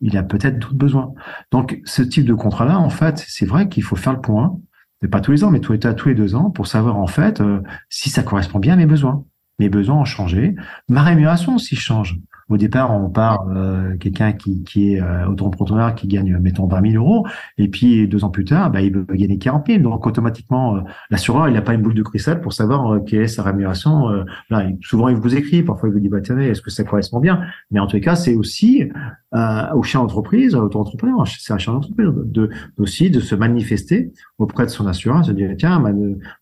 il 0.00 0.16
a 0.16 0.22
peut-être 0.22 0.58
d'autres 0.58 0.74
besoins. 0.74 1.12
Donc 1.50 1.80
ce 1.84 2.02
type 2.02 2.24
de 2.24 2.34
contrat-là, 2.34 2.78
en 2.78 2.90
fait, 2.90 3.24
c'est 3.26 3.46
vrai 3.46 3.68
qu'il 3.68 3.82
faut 3.82 3.96
faire 3.96 4.12
le 4.12 4.20
point, 4.20 4.58
mais 5.02 5.08
pas 5.08 5.20
tous 5.20 5.32
les 5.32 5.44
ans, 5.44 5.50
mais 5.50 5.60
tous 5.60 5.72
les, 5.72 5.78
tous 5.78 6.08
les 6.08 6.14
deux 6.14 6.34
ans, 6.34 6.50
pour 6.50 6.66
savoir 6.66 6.96
en 6.96 7.06
fait 7.06 7.40
euh, 7.40 7.60
si 7.88 8.10
ça 8.10 8.22
correspond 8.22 8.58
bien 8.58 8.74
à 8.74 8.76
mes 8.76 8.86
besoins. 8.86 9.24
Mes 9.58 9.68
besoins 9.68 9.96
ont 9.96 10.04
changé, 10.04 10.54
ma 10.88 11.02
rémunération 11.02 11.56
aussi 11.56 11.74
change. 11.74 12.16
Au 12.48 12.56
départ, 12.56 12.94
on 12.94 13.10
part 13.10 13.46
euh, 13.50 13.96
quelqu'un 13.98 14.32
qui, 14.32 14.64
qui 14.64 14.94
est 14.94 15.02
euh, 15.02 15.26
auto-entrepreneur 15.26 15.94
qui 15.94 16.08
gagne, 16.08 16.38
mettons, 16.38 16.66
20 16.66 16.92
000 16.92 17.04
euros, 17.04 17.26
et 17.58 17.68
puis 17.68 18.08
deux 18.08 18.24
ans 18.24 18.30
plus 18.30 18.44
tard, 18.44 18.70
bah, 18.70 18.80
il 18.80 18.92
veut 18.92 19.06
gagner 19.10 19.38
40 19.38 19.66
000. 19.66 19.80
Donc 19.80 20.06
automatiquement, 20.06 20.76
euh, 20.76 20.80
l'assureur, 21.10 21.48
il 21.48 21.54
n'a 21.54 21.62
pas 21.62 21.74
une 21.74 21.82
boule 21.82 21.94
de 21.94 22.02
cristal 22.02 22.40
pour 22.40 22.52
savoir 22.52 22.94
euh, 22.94 23.00
quelle 23.00 23.22
est 23.22 23.28
sa 23.28 23.42
rémunération. 23.42 24.08
Euh, 24.08 24.24
là, 24.50 24.66
souvent, 24.82 25.08
il 25.08 25.16
vous 25.16 25.36
écrit, 25.36 25.62
parfois 25.62 25.88
il 25.88 25.92
vous 25.92 26.00
dit, 26.00 26.08
bah, 26.08 26.20
tenez, 26.20 26.48
est-ce 26.48 26.62
que 26.62 26.70
ça 26.70 26.84
correspond 26.84 27.20
bien? 27.20 27.42
Mais 27.70 27.80
en 27.80 27.86
tout 27.86 28.00
cas, 28.00 28.14
c'est 28.14 28.34
aussi 28.34 28.84
au 29.32 29.82
chien 29.82 30.00
d'entreprise, 30.00 30.54
auto-entrepreneur, 30.54 31.26
c'est 31.26 31.52
un 31.52 31.58
chien 31.58 31.72
d'entreprise, 31.72 32.08
de, 32.14 32.50
aussi 32.78 33.10
de 33.10 33.20
se 33.20 33.34
manifester 33.34 34.12
auprès 34.38 34.64
de 34.64 34.70
son 34.70 34.86
assureur, 34.86 35.24
se 35.24 35.32
dire, 35.32 35.50
tiens, 35.58 35.82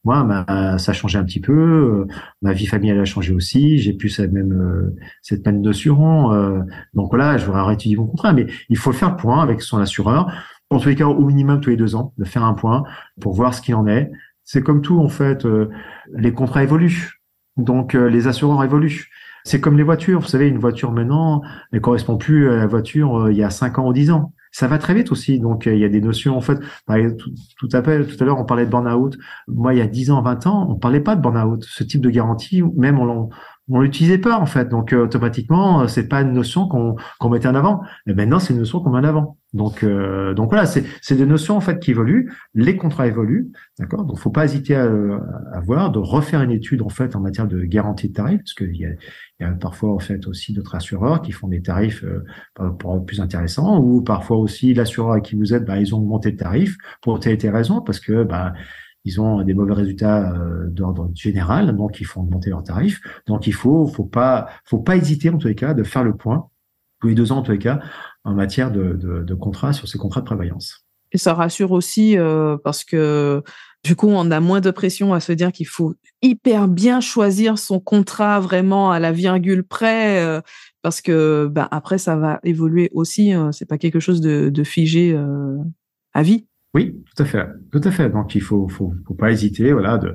moi, 0.04 0.24
ma, 0.24 0.78
ça 0.78 0.92
a 0.92 0.94
changé 0.94 1.18
un 1.18 1.24
petit 1.24 1.40
peu, 1.40 2.06
ma 2.42 2.52
vie 2.52 2.66
familiale 2.66 3.00
a 3.00 3.04
changé 3.04 3.34
aussi, 3.34 3.78
j'ai 3.78 3.92
plus 3.92 4.08
cette 4.08 4.32
même, 4.32 4.92
cette 5.22 5.44
même 5.44 5.60
notion 5.60 5.86
euh, 6.32 6.60
donc 6.94 7.16
là, 7.16 7.36
je 7.36 7.46
voudrais 7.46 7.62
réétudier 7.62 7.96
mon 7.96 8.06
contrat, 8.06 8.32
mais 8.32 8.46
il 8.68 8.76
faut 8.76 8.92
faire 8.92 9.10
le 9.10 9.16
point 9.16 9.42
avec 9.42 9.62
son 9.62 9.78
assureur. 9.78 10.32
En 10.70 10.78
tous 10.78 10.88
les 10.88 10.94
cas, 10.96 11.06
au 11.06 11.24
minimum 11.24 11.60
tous 11.60 11.70
les 11.70 11.76
deux 11.76 11.94
ans, 11.94 12.12
de 12.18 12.24
faire 12.24 12.44
un 12.44 12.54
point 12.54 12.84
pour 13.20 13.34
voir 13.34 13.54
ce 13.54 13.62
qu'il 13.62 13.74
en 13.74 13.86
est. 13.86 14.10
C'est 14.44 14.62
comme 14.62 14.82
tout, 14.82 14.98
en 14.98 15.08
fait, 15.08 15.44
euh, 15.44 15.68
les 16.14 16.32
contrats 16.32 16.62
évoluent. 16.62 17.20
Donc, 17.56 17.94
euh, 17.94 18.08
les 18.08 18.26
assureurs 18.26 18.62
évoluent. 18.64 19.10
C'est 19.46 19.60
comme 19.60 19.76
les 19.76 19.84
voitures. 19.84 20.18
Vous 20.18 20.26
savez, 20.26 20.48
une 20.48 20.58
voiture 20.58 20.90
maintenant, 20.90 21.40
elle 21.70 21.80
correspond 21.80 22.16
plus 22.16 22.50
à 22.50 22.56
la 22.56 22.66
voiture 22.66 23.30
il 23.30 23.36
y 23.36 23.44
a 23.44 23.50
5 23.50 23.78
ans 23.78 23.86
ou 23.86 23.92
10 23.92 24.10
ans. 24.10 24.32
Ça 24.50 24.66
va 24.66 24.76
très 24.78 24.92
vite 24.92 25.12
aussi. 25.12 25.38
Donc, 25.38 25.66
il 25.66 25.78
y 25.78 25.84
a 25.84 25.88
des 25.88 26.00
notions, 26.00 26.36
en 26.36 26.40
fait, 26.40 26.58
tout, 26.88 27.68
à, 27.72 27.78
à 27.78 28.24
l'heure, 28.24 28.40
on 28.40 28.44
parlait 28.44 28.66
de 28.66 28.70
burn-out. 28.70 29.16
Moi, 29.46 29.74
il 29.74 29.78
y 29.78 29.82
a 29.82 29.86
10 29.86 30.10
ans, 30.10 30.20
20 30.20 30.48
ans, 30.48 30.66
on 30.68 30.74
parlait 30.74 30.98
pas 30.98 31.14
de 31.14 31.20
burn-out. 31.20 31.62
Ce 31.62 31.84
type 31.84 32.00
de 32.00 32.10
garantie, 32.10 32.60
même 32.74 32.98
on, 32.98 33.28
on 33.68 33.80
l'utilisait 33.80 34.18
pas 34.18 34.38
en 34.38 34.46
fait. 34.46 34.68
Donc 34.68 34.92
euh, 34.92 35.04
automatiquement, 35.04 35.82
euh, 35.82 35.86
c'est 35.88 36.08
pas 36.08 36.22
une 36.22 36.32
notion 36.32 36.68
qu'on 36.68 37.28
mettait 37.28 37.48
en 37.48 37.54
avant. 37.54 37.80
Mais 38.06 38.14
maintenant, 38.14 38.38
c'est 38.38 38.52
une 38.52 38.60
notion 38.60 38.80
qu'on 38.80 38.90
met 38.90 38.98
en 38.98 39.04
avant. 39.04 39.38
Donc 39.52 39.82
euh, 39.82 40.34
donc 40.34 40.50
voilà, 40.50 40.66
c'est 40.66 41.14
des 41.14 41.26
notions 41.26 41.56
en 41.56 41.60
fait 41.60 41.78
qui 41.80 41.90
évoluent. 41.90 42.32
Les 42.54 42.76
contrats 42.76 43.06
évoluent, 43.06 43.50
d'accord? 43.78 44.04
Donc 44.04 44.18
faut 44.18 44.30
pas 44.30 44.44
hésiter 44.44 44.76
à, 44.76 44.84
à, 44.84 45.60
voir, 45.60 45.90
de 45.90 45.98
refaire 45.98 46.42
une 46.42 46.50
étude 46.50 46.82
en 46.82 46.88
fait 46.88 47.16
en 47.16 47.20
matière 47.20 47.46
de 47.48 47.62
garantie 47.62 48.08
de 48.08 48.12
tarifs, 48.12 48.40
parce 48.40 48.54
qu'il 48.54 48.76
y 48.76 48.84
a, 48.84 48.90
y 49.40 49.44
a 49.44 49.50
parfois 49.52 49.92
en 49.94 49.98
fait 49.98 50.26
aussi 50.26 50.52
d'autres 50.52 50.74
assureurs 50.74 51.22
qui 51.22 51.32
font 51.32 51.48
des 51.48 51.62
tarifs 51.62 52.04
pour, 52.78 53.04
plus 53.04 53.20
intéressants, 53.20 53.80
ou 53.80 54.02
parfois 54.02 54.36
aussi 54.36 54.74
l'assureur 54.74 55.12
à 55.12 55.20
qui 55.20 55.36
vous 55.36 55.54
êtes, 55.54 55.64
bah, 55.64 55.78
ils 55.78 55.94
ont 55.94 55.98
augmenté 55.98 56.30
le 56.32 56.36
tarif 56.36 56.76
pour 57.00 57.18
telle 57.18 57.32
et 57.34 57.38
telle 57.38 57.54
raison, 57.54 57.80
parce 57.80 58.00
que 58.00 58.24
bah 58.24 58.52
ils 59.06 59.20
ont 59.20 59.42
des 59.42 59.54
mauvais 59.54 59.72
résultats 59.72 60.32
euh, 60.34 60.68
d'ordre 60.68 61.10
général, 61.14 61.74
donc 61.74 62.00
ils 62.00 62.04
font 62.04 62.20
augmenter 62.20 62.50
leurs 62.50 62.62
tarifs. 62.62 63.00
Donc 63.26 63.46
il 63.46 63.54
faut, 63.54 63.86
faut 63.86 64.04
pas, 64.04 64.48
faut 64.64 64.80
pas 64.80 64.96
hésiter 64.96 65.30
en 65.30 65.38
tous 65.38 65.48
les 65.48 65.54
cas 65.54 65.72
de 65.72 65.82
faire 65.82 66.04
le 66.04 66.14
point 66.14 66.50
tous 67.00 67.08
les 67.08 67.14
deux 67.14 67.32
ans 67.32 67.38
en 67.38 67.42
tous 67.42 67.52
les 67.52 67.58
cas 67.58 67.80
en 68.24 68.34
matière 68.34 68.70
de, 68.70 68.94
de, 68.94 69.34
contrats 69.34 69.72
sur 69.72 69.88
ces 69.88 69.98
contrats 69.98 70.20
de 70.20 70.26
prévoyance. 70.26 70.86
Et 71.12 71.18
ça 71.18 71.34
rassure 71.34 71.72
aussi 71.72 72.18
euh, 72.18 72.56
parce 72.62 72.84
que 72.84 73.42
du 73.84 73.94
coup, 73.94 74.08
on 74.08 74.32
a 74.32 74.40
moins 74.40 74.60
de 74.60 74.72
pression 74.72 75.14
à 75.14 75.20
se 75.20 75.30
dire 75.30 75.52
qu'il 75.52 75.68
faut 75.68 75.94
hyper 76.20 76.66
bien 76.66 77.00
choisir 77.00 77.56
son 77.56 77.78
contrat 77.78 78.40
vraiment 78.40 78.90
à 78.90 78.98
la 78.98 79.12
virgule 79.12 79.62
près, 79.62 80.24
euh, 80.24 80.40
parce 80.82 81.00
que 81.00 81.46
bah, 81.48 81.68
après 81.70 81.98
ça 81.98 82.16
va 82.16 82.40
évoluer 82.42 82.90
aussi. 82.92 83.32
Hein, 83.32 83.52
c'est 83.52 83.66
pas 83.66 83.78
quelque 83.78 84.00
chose 84.00 84.20
de, 84.20 84.64
figé 84.64 85.12
euh, 85.12 85.56
à 86.14 86.24
vie. 86.24 86.46
Oui, 86.74 87.02
tout 87.14 87.22
à 87.22 87.26
fait, 87.26 87.46
tout 87.72 87.80
à 87.82 87.90
fait. 87.90 88.10
Donc 88.10 88.34
il 88.34 88.42
faut, 88.42 88.68
faut, 88.68 88.94
faut 89.06 89.14
pas 89.14 89.30
hésiter, 89.30 89.72
voilà, 89.72 89.98
de, 89.98 90.14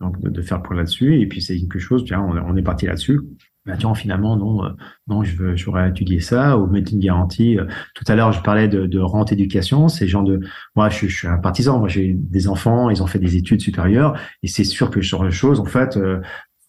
donc 0.00 0.20
de, 0.20 0.42
faire 0.42 0.62
point 0.62 0.76
là-dessus. 0.76 1.20
Et 1.20 1.26
puis 1.26 1.40
c'est 1.42 1.56
quelque 1.58 1.78
chose, 1.78 2.04
tiens, 2.04 2.20
on, 2.20 2.56
est 2.56 2.62
parti 2.62 2.86
là-dessus. 2.86 3.20
Ben, 3.66 3.76
tiens, 3.76 3.94
finalement, 3.94 4.36
non, 4.36 4.64
euh, 4.64 4.70
non, 5.06 5.22
je 5.22 5.36
veux, 5.36 5.54
j'aurais 5.54 5.90
étudié 5.90 6.18
ça 6.18 6.58
ou 6.58 6.66
mettre 6.66 6.92
une 6.92 6.98
garantie. 7.00 7.58
Euh, 7.58 7.66
tout 7.94 8.04
à 8.08 8.16
l'heure, 8.16 8.32
je 8.32 8.40
parlais 8.42 8.68
de, 8.68 8.86
de 8.86 8.98
rente 8.98 9.32
éducation. 9.32 9.88
C'est 9.88 10.08
genre 10.08 10.24
de, 10.24 10.40
moi, 10.74 10.88
je, 10.88 11.06
je, 11.06 11.14
suis 11.14 11.28
un 11.28 11.36
partisan. 11.36 11.78
Moi, 11.78 11.88
j'ai 11.88 12.14
des 12.14 12.48
enfants, 12.48 12.88
ils 12.88 13.02
ont 13.02 13.06
fait 13.06 13.18
des 13.18 13.36
études 13.36 13.60
supérieures, 13.60 14.18
et 14.42 14.48
c'est 14.48 14.64
sûr 14.64 14.90
que 14.90 15.02
ce 15.02 15.08
genre 15.08 15.24
de 15.24 15.30
choses, 15.30 15.60
en 15.60 15.66
fait, 15.66 15.98
euh, 15.98 16.20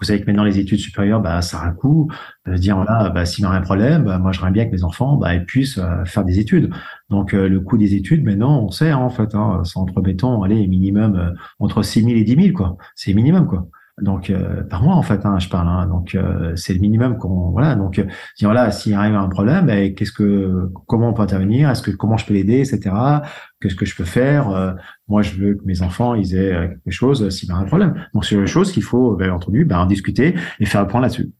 vous 0.01 0.07
savez 0.07 0.19
que 0.19 0.25
maintenant 0.25 0.43
les 0.43 0.57
études 0.57 0.79
supérieures, 0.79 1.21
bah, 1.21 1.41
ça 1.41 1.59
a 1.59 1.67
un 1.67 1.71
coût. 1.71 2.11
De 2.47 2.57
dire 2.57 2.75
voilà, 2.75 3.09
bah, 3.09 3.25
s'il 3.25 3.43
y 3.43 3.47
a 3.47 3.51
un 3.51 3.61
problème, 3.61 4.05
bah, 4.05 4.17
moi 4.17 4.31
j'aimerais 4.31 4.51
bien 4.51 4.65
que 4.65 4.71
mes 4.71 4.83
enfants 4.83 5.15
bah, 5.15 5.37
puissent 5.39 5.77
euh, 5.77 6.03
faire 6.05 6.25
des 6.25 6.39
études. 6.39 6.71
Donc 7.09 7.35
euh, 7.35 7.47
le 7.47 7.59
coût 7.59 7.77
des 7.77 7.93
études, 7.93 8.23
maintenant, 8.23 8.63
on 8.63 8.71
sait 8.71 8.89
hein, 8.89 8.97
en 8.97 9.09
fait, 9.09 9.35
hein, 9.35 9.61
c'est 9.63 9.77
entre 9.77 10.01
mettons, 10.01 10.41
allez, 10.41 10.67
minimum 10.67 11.15
euh, 11.15 11.31
entre 11.59 11.83
6 11.83 12.03
000 12.03 12.15
et 12.15 12.23
10 12.23 12.35
000 12.35 12.57
quoi. 12.57 12.77
C'est 12.95 13.13
minimum 13.13 13.47
quoi 13.47 13.67
donc 13.99 14.29
euh, 14.29 14.63
par 14.63 14.83
mois 14.83 14.95
en 14.95 15.01
fait 15.01 15.25
hein, 15.25 15.37
je 15.39 15.49
parle 15.49 15.67
hein, 15.67 15.87
donc 15.87 16.15
euh, 16.15 16.55
c'est 16.55 16.73
le 16.73 16.79
minimum 16.79 17.17
qu'on 17.17 17.51
voilà. 17.51 17.75
Donc 17.75 17.99
euh, 17.99 18.05
voilà 18.41 18.71
s'il 18.71 18.93
arrive 18.93 19.15
un 19.15 19.27
problème 19.27 19.67
ben, 19.67 19.93
qu'est-ce 19.93 20.11
que 20.11 20.69
comment 20.87 21.09
on 21.09 21.13
peut 21.13 21.21
intervenir? 21.21 21.69
Est-ce 21.69 21.81
que 21.81 21.91
comment 21.91 22.17
je 22.17 22.25
peux 22.25 22.33
l'aider 22.33 22.59
etc 22.59 22.95
qu'est-ce 23.59 23.75
que 23.75 23.85
je 23.85 23.95
peux 23.95 24.05
faire? 24.05 24.75
Moi 25.07 25.21
je 25.21 25.35
veux 25.35 25.55
que 25.55 25.63
mes 25.65 25.81
enfants 25.81 26.15
ils 26.15 26.35
aient 26.35 26.69
quelque 26.83 26.93
chose 26.93 27.29
s'il 27.29 27.49
y 27.49 27.51
a 27.51 27.55
un 27.55 27.63
problème. 27.65 28.07
Donc 28.13 28.25
c'est 28.25 28.35
une 28.35 28.47
chose 28.47 28.71
qu'il 28.71 28.83
faut 28.83 29.15
bien 29.15 29.33
entendu 29.33 29.65
ben, 29.65 29.79
en 29.79 29.85
discuter 29.85 30.35
et 30.59 30.65
faire 30.65 30.81
le 30.81 30.87
point 30.87 31.01
là-dessus. 31.01 31.31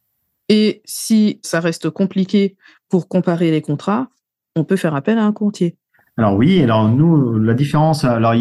Et 0.50 0.82
si 0.86 1.40
ça 1.44 1.62
reste 1.62 1.90
compliqué 1.90 2.58
pour 2.90 3.08
comparer 3.08 3.52
les 3.52 3.62
contrats 3.62 4.10
on 4.56 4.66
peut 4.66 4.76
faire 4.76 4.96
appel 4.96 5.18
à 5.18 5.26
un 5.26 5.32
courtier. 5.32 5.78
Alors 6.18 6.36
oui 6.36 6.62
alors 6.62 6.90
nous 6.90 7.38
la 7.40 7.54
différence 7.54 8.04
alors 8.04 8.36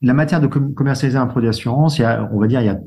la 0.00 0.14
matière 0.14 0.40
de 0.40 0.46
commercialiser 0.46 1.18
un 1.18 1.26
produit 1.26 1.48
d'assurance, 1.48 2.00
on 2.00 2.38
va 2.38 2.46
dire, 2.46 2.60
il 2.60 2.66
y 2.66 2.70
a 2.70 2.78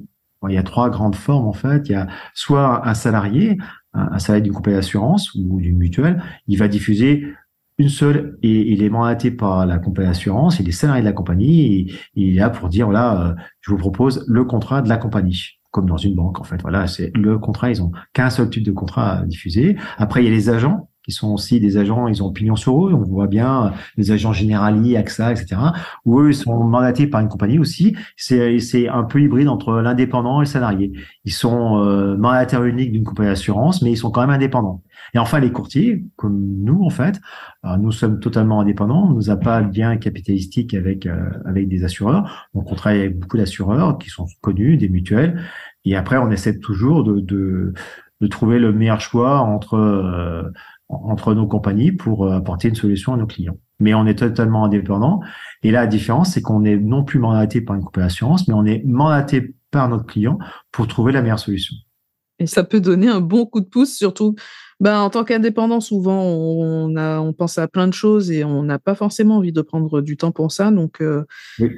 il 0.50 0.56
y 0.56 0.58
a 0.58 0.64
trois 0.64 0.90
grandes 0.90 1.16
formes 1.16 1.48
en 1.48 1.54
fait. 1.54 1.88
Il 1.90 1.92
y 1.92 1.96
a 1.96 2.08
soit 2.34 2.88
un 2.88 2.94
salarié, 2.94 3.58
un, 3.94 4.20
salarié 4.20 4.44
d'une 4.44 4.54
compagnie 4.54 4.78
d'assurance 4.78 5.34
ou 5.36 5.60
d'une 5.60 5.78
mutuelle, 5.78 6.22
il 6.48 6.58
va 6.58 6.68
diffuser 6.68 7.28
une 7.78 7.90
seule 7.90 8.38
et 8.44 8.72
il 8.72 8.84
est 8.84 8.90
mandaté 8.90 9.32
par 9.32 9.66
la 9.66 9.80
compagnie 9.80 10.10
d'assurance, 10.10 10.60
il 10.60 10.70
est 10.70 10.74
salarié 10.74 11.02
de 11.02 11.08
la 11.08 11.14
compagnie 11.14 11.92
il 12.16 12.34
est 12.36 12.40
là 12.40 12.50
pour 12.50 12.70
dire 12.70 12.86
voilà, 12.86 13.22
euh, 13.22 13.34
je 13.62 13.72
vous 13.72 13.78
propose 13.78 14.26
le 14.28 14.44
contrat 14.44 14.82
de 14.82 14.90
la 14.90 14.98
compagnie 14.98 15.60
comme 15.72 15.86
dans 15.86 15.98
une 15.98 16.16
banque 16.16 16.40
en 16.40 16.44
fait. 16.44 16.62
Voilà, 16.62 16.86
c'est 16.88 17.12
le 17.16 17.40
contrat, 17.40 17.72
ils 17.72 17.82
ont 17.82 17.92
qu'un 18.14 18.30
seul 18.30 18.50
type 18.50 18.64
de 18.64 18.72
contrat 18.72 19.20
à 19.20 19.26
diffuser. 19.26 19.78
Après, 19.98 20.22
il 20.22 20.26
y 20.26 20.28
a 20.28 20.32
les 20.32 20.50
agents 20.50 20.90
qui 21.04 21.12
sont 21.12 21.34
aussi 21.34 21.60
des 21.60 21.78
agents, 21.78 22.08
ils 22.08 22.24
ont 22.24 22.32
pignon 22.32 22.56
sur 22.56 22.88
eux. 22.88 22.94
On 22.94 23.04
voit 23.04 23.28
bien 23.28 23.74
les 23.98 24.12
agents 24.12 24.34
Generali, 24.34 24.96
AXA, 24.96 25.32
etc. 25.32 25.58
Où 26.06 26.20
eux, 26.22 26.30
ils 26.30 26.36
sont 26.36 26.64
mandatés 26.64 27.08
par 27.08 27.22
une 27.22 27.28
compagnie 27.28 27.60
aussi. 27.60 27.96
C'est, 28.18 28.60
c'est 28.60 28.88
un 28.88 29.04
peu 29.04 29.22
hybride 29.22 29.48
entre 29.48 29.74
l'indépendant 29.82 30.42
et 30.42 30.46
le 30.46 30.50
salarié. 30.50 30.92
Ils 31.26 31.34
sont 31.34 31.84
euh, 31.84 32.16
mandataires 32.18 32.64
uniques 32.64 32.92
d'une 32.92 33.04
compagnie 33.04 33.30
d'assurance, 33.30 33.82
mais 33.82 33.92
ils 33.92 33.98
sont 33.98 34.12
quand 34.12 34.22
même 34.22 34.30
indépendants. 34.30 34.84
Et 35.14 35.20
enfin, 35.20 35.40
les 35.40 35.52
courtiers, 35.52 36.04
comme 36.16 36.40
nous, 36.64 36.84
en 36.84 36.90
fait, 36.90 37.20
nous 37.80 37.92
sommes 37.92 38.20
totalement 38.20 38.62
indépendants. 38.62 39.10
On 39.10 39.20
n'a 39.20 39.36
pas 39.36 39.62
de 39.62 39.78
lien 39.78 39.98
capitalistique 39.98 40.74
avec 40.74 41.06
euh, 41.06 41.30
avec 41.46 41.68
des 41.68 41.84
assureurs. 41.84 42.50
Donc, 42.54 42.72
on 42.72 42.76
travaille 42.76 43.02
avec 43.02 43.20
beaucoup 43.20 43.38
d'assureurs 43.38 43.98
qui 43.98 44.10
sont 44.10 44.28
connus, 44.42 44.78
des 44.78 44.90
mutuelles. 44.90 45.42
Et 45.86 45.96
après, 45.96 46.18
on 46.18 46.30
essaie 46.32 46.60
toujours 46.60 47.04
de, 47.04 47.20
de, 47.20 47.74
de 48.22 48.28
trouver 48.28 48.60
le 48.60 48.72
meilleur 48.72 49.02
choix 49.02 49.40
entre 49.40 49.76
euh, 49.76 50.44
entre 50.92 51.34
nos 51.34 51.48
compagnies 51.48 51.92
pour 51.92 52.26
euh, 52.26 52.38
apporter 52.38 52.70
une 52.70 52.76
solution 52.76 53.14
à 53.14 53.18
nos 53.18 53.28
clients. 53.28 53.58
mais 53.80 53.94
on 53.94 54.06
est 54.06 54.20
totalement 54.20 54.66
indépendant. 54.66 55.22
Et 55.64 55.72
là, 55.72 55.82
la 55.82 55.88
différence, 55.88 56.34
c'est 56.34 56.42
qu'on 56.42 56.64
est 56.66 56.78
non 56.78 57.04
plus 57.04 57.20
mandaté 57.20 57.62
par 57.62 57.76
une 57.76 57.84
compagnie 57.84 58.06
d'assurance, 58.06 58.48
mais 58.48 58.54
on 58.54 58.66
est 58.66 58.84
mandaté 58.86 59.56
par 59.72 59.90
notre 59.90 60.06
client 60.06 60.38
pour 60.72 60.88
trouver 60.88 61.12
la 61.12 61.22
meilleure 61.22 61.40
solution. 61.40 61.76
Et 62.40 62.48
ça 62.48 62.64
peut 62.64 62.82
donner 62.82 63.08
un 63.08 63.22
bon 63.22 63.46
coup 63.46 63.62
de 63.62 63.66
pouce, 63.66 63.96
surtout 63.96 64.36
ben, 64.82 65.00
en 65.00 65.12
tant 65.12 65.24
qu'indépendant, 65.24 65.80
souvent, 65.80 66.24
on, 66.24 66.96
a, 66.96 67.20
on 67.20 67.34
pense 67.34 67.60
à 67.60 67.68
plein 67.68 67.88
de 67.88 67.94
choses 67.94 68.32
et 68.32 68.44
on 68.44 68.64
n'a 68.64 68.80
pas 68.80 68.96
forcément 68.96 69.38
envie 69.38 69.52
de 69.52 69.62
prendre 69.62 70.02
du 70.02 70.18
temps 70.18 70.32
pour 70.32 70.52
ça. 70.52 70.72
Donc, 70.72 71.02
euh, 71.02 71.24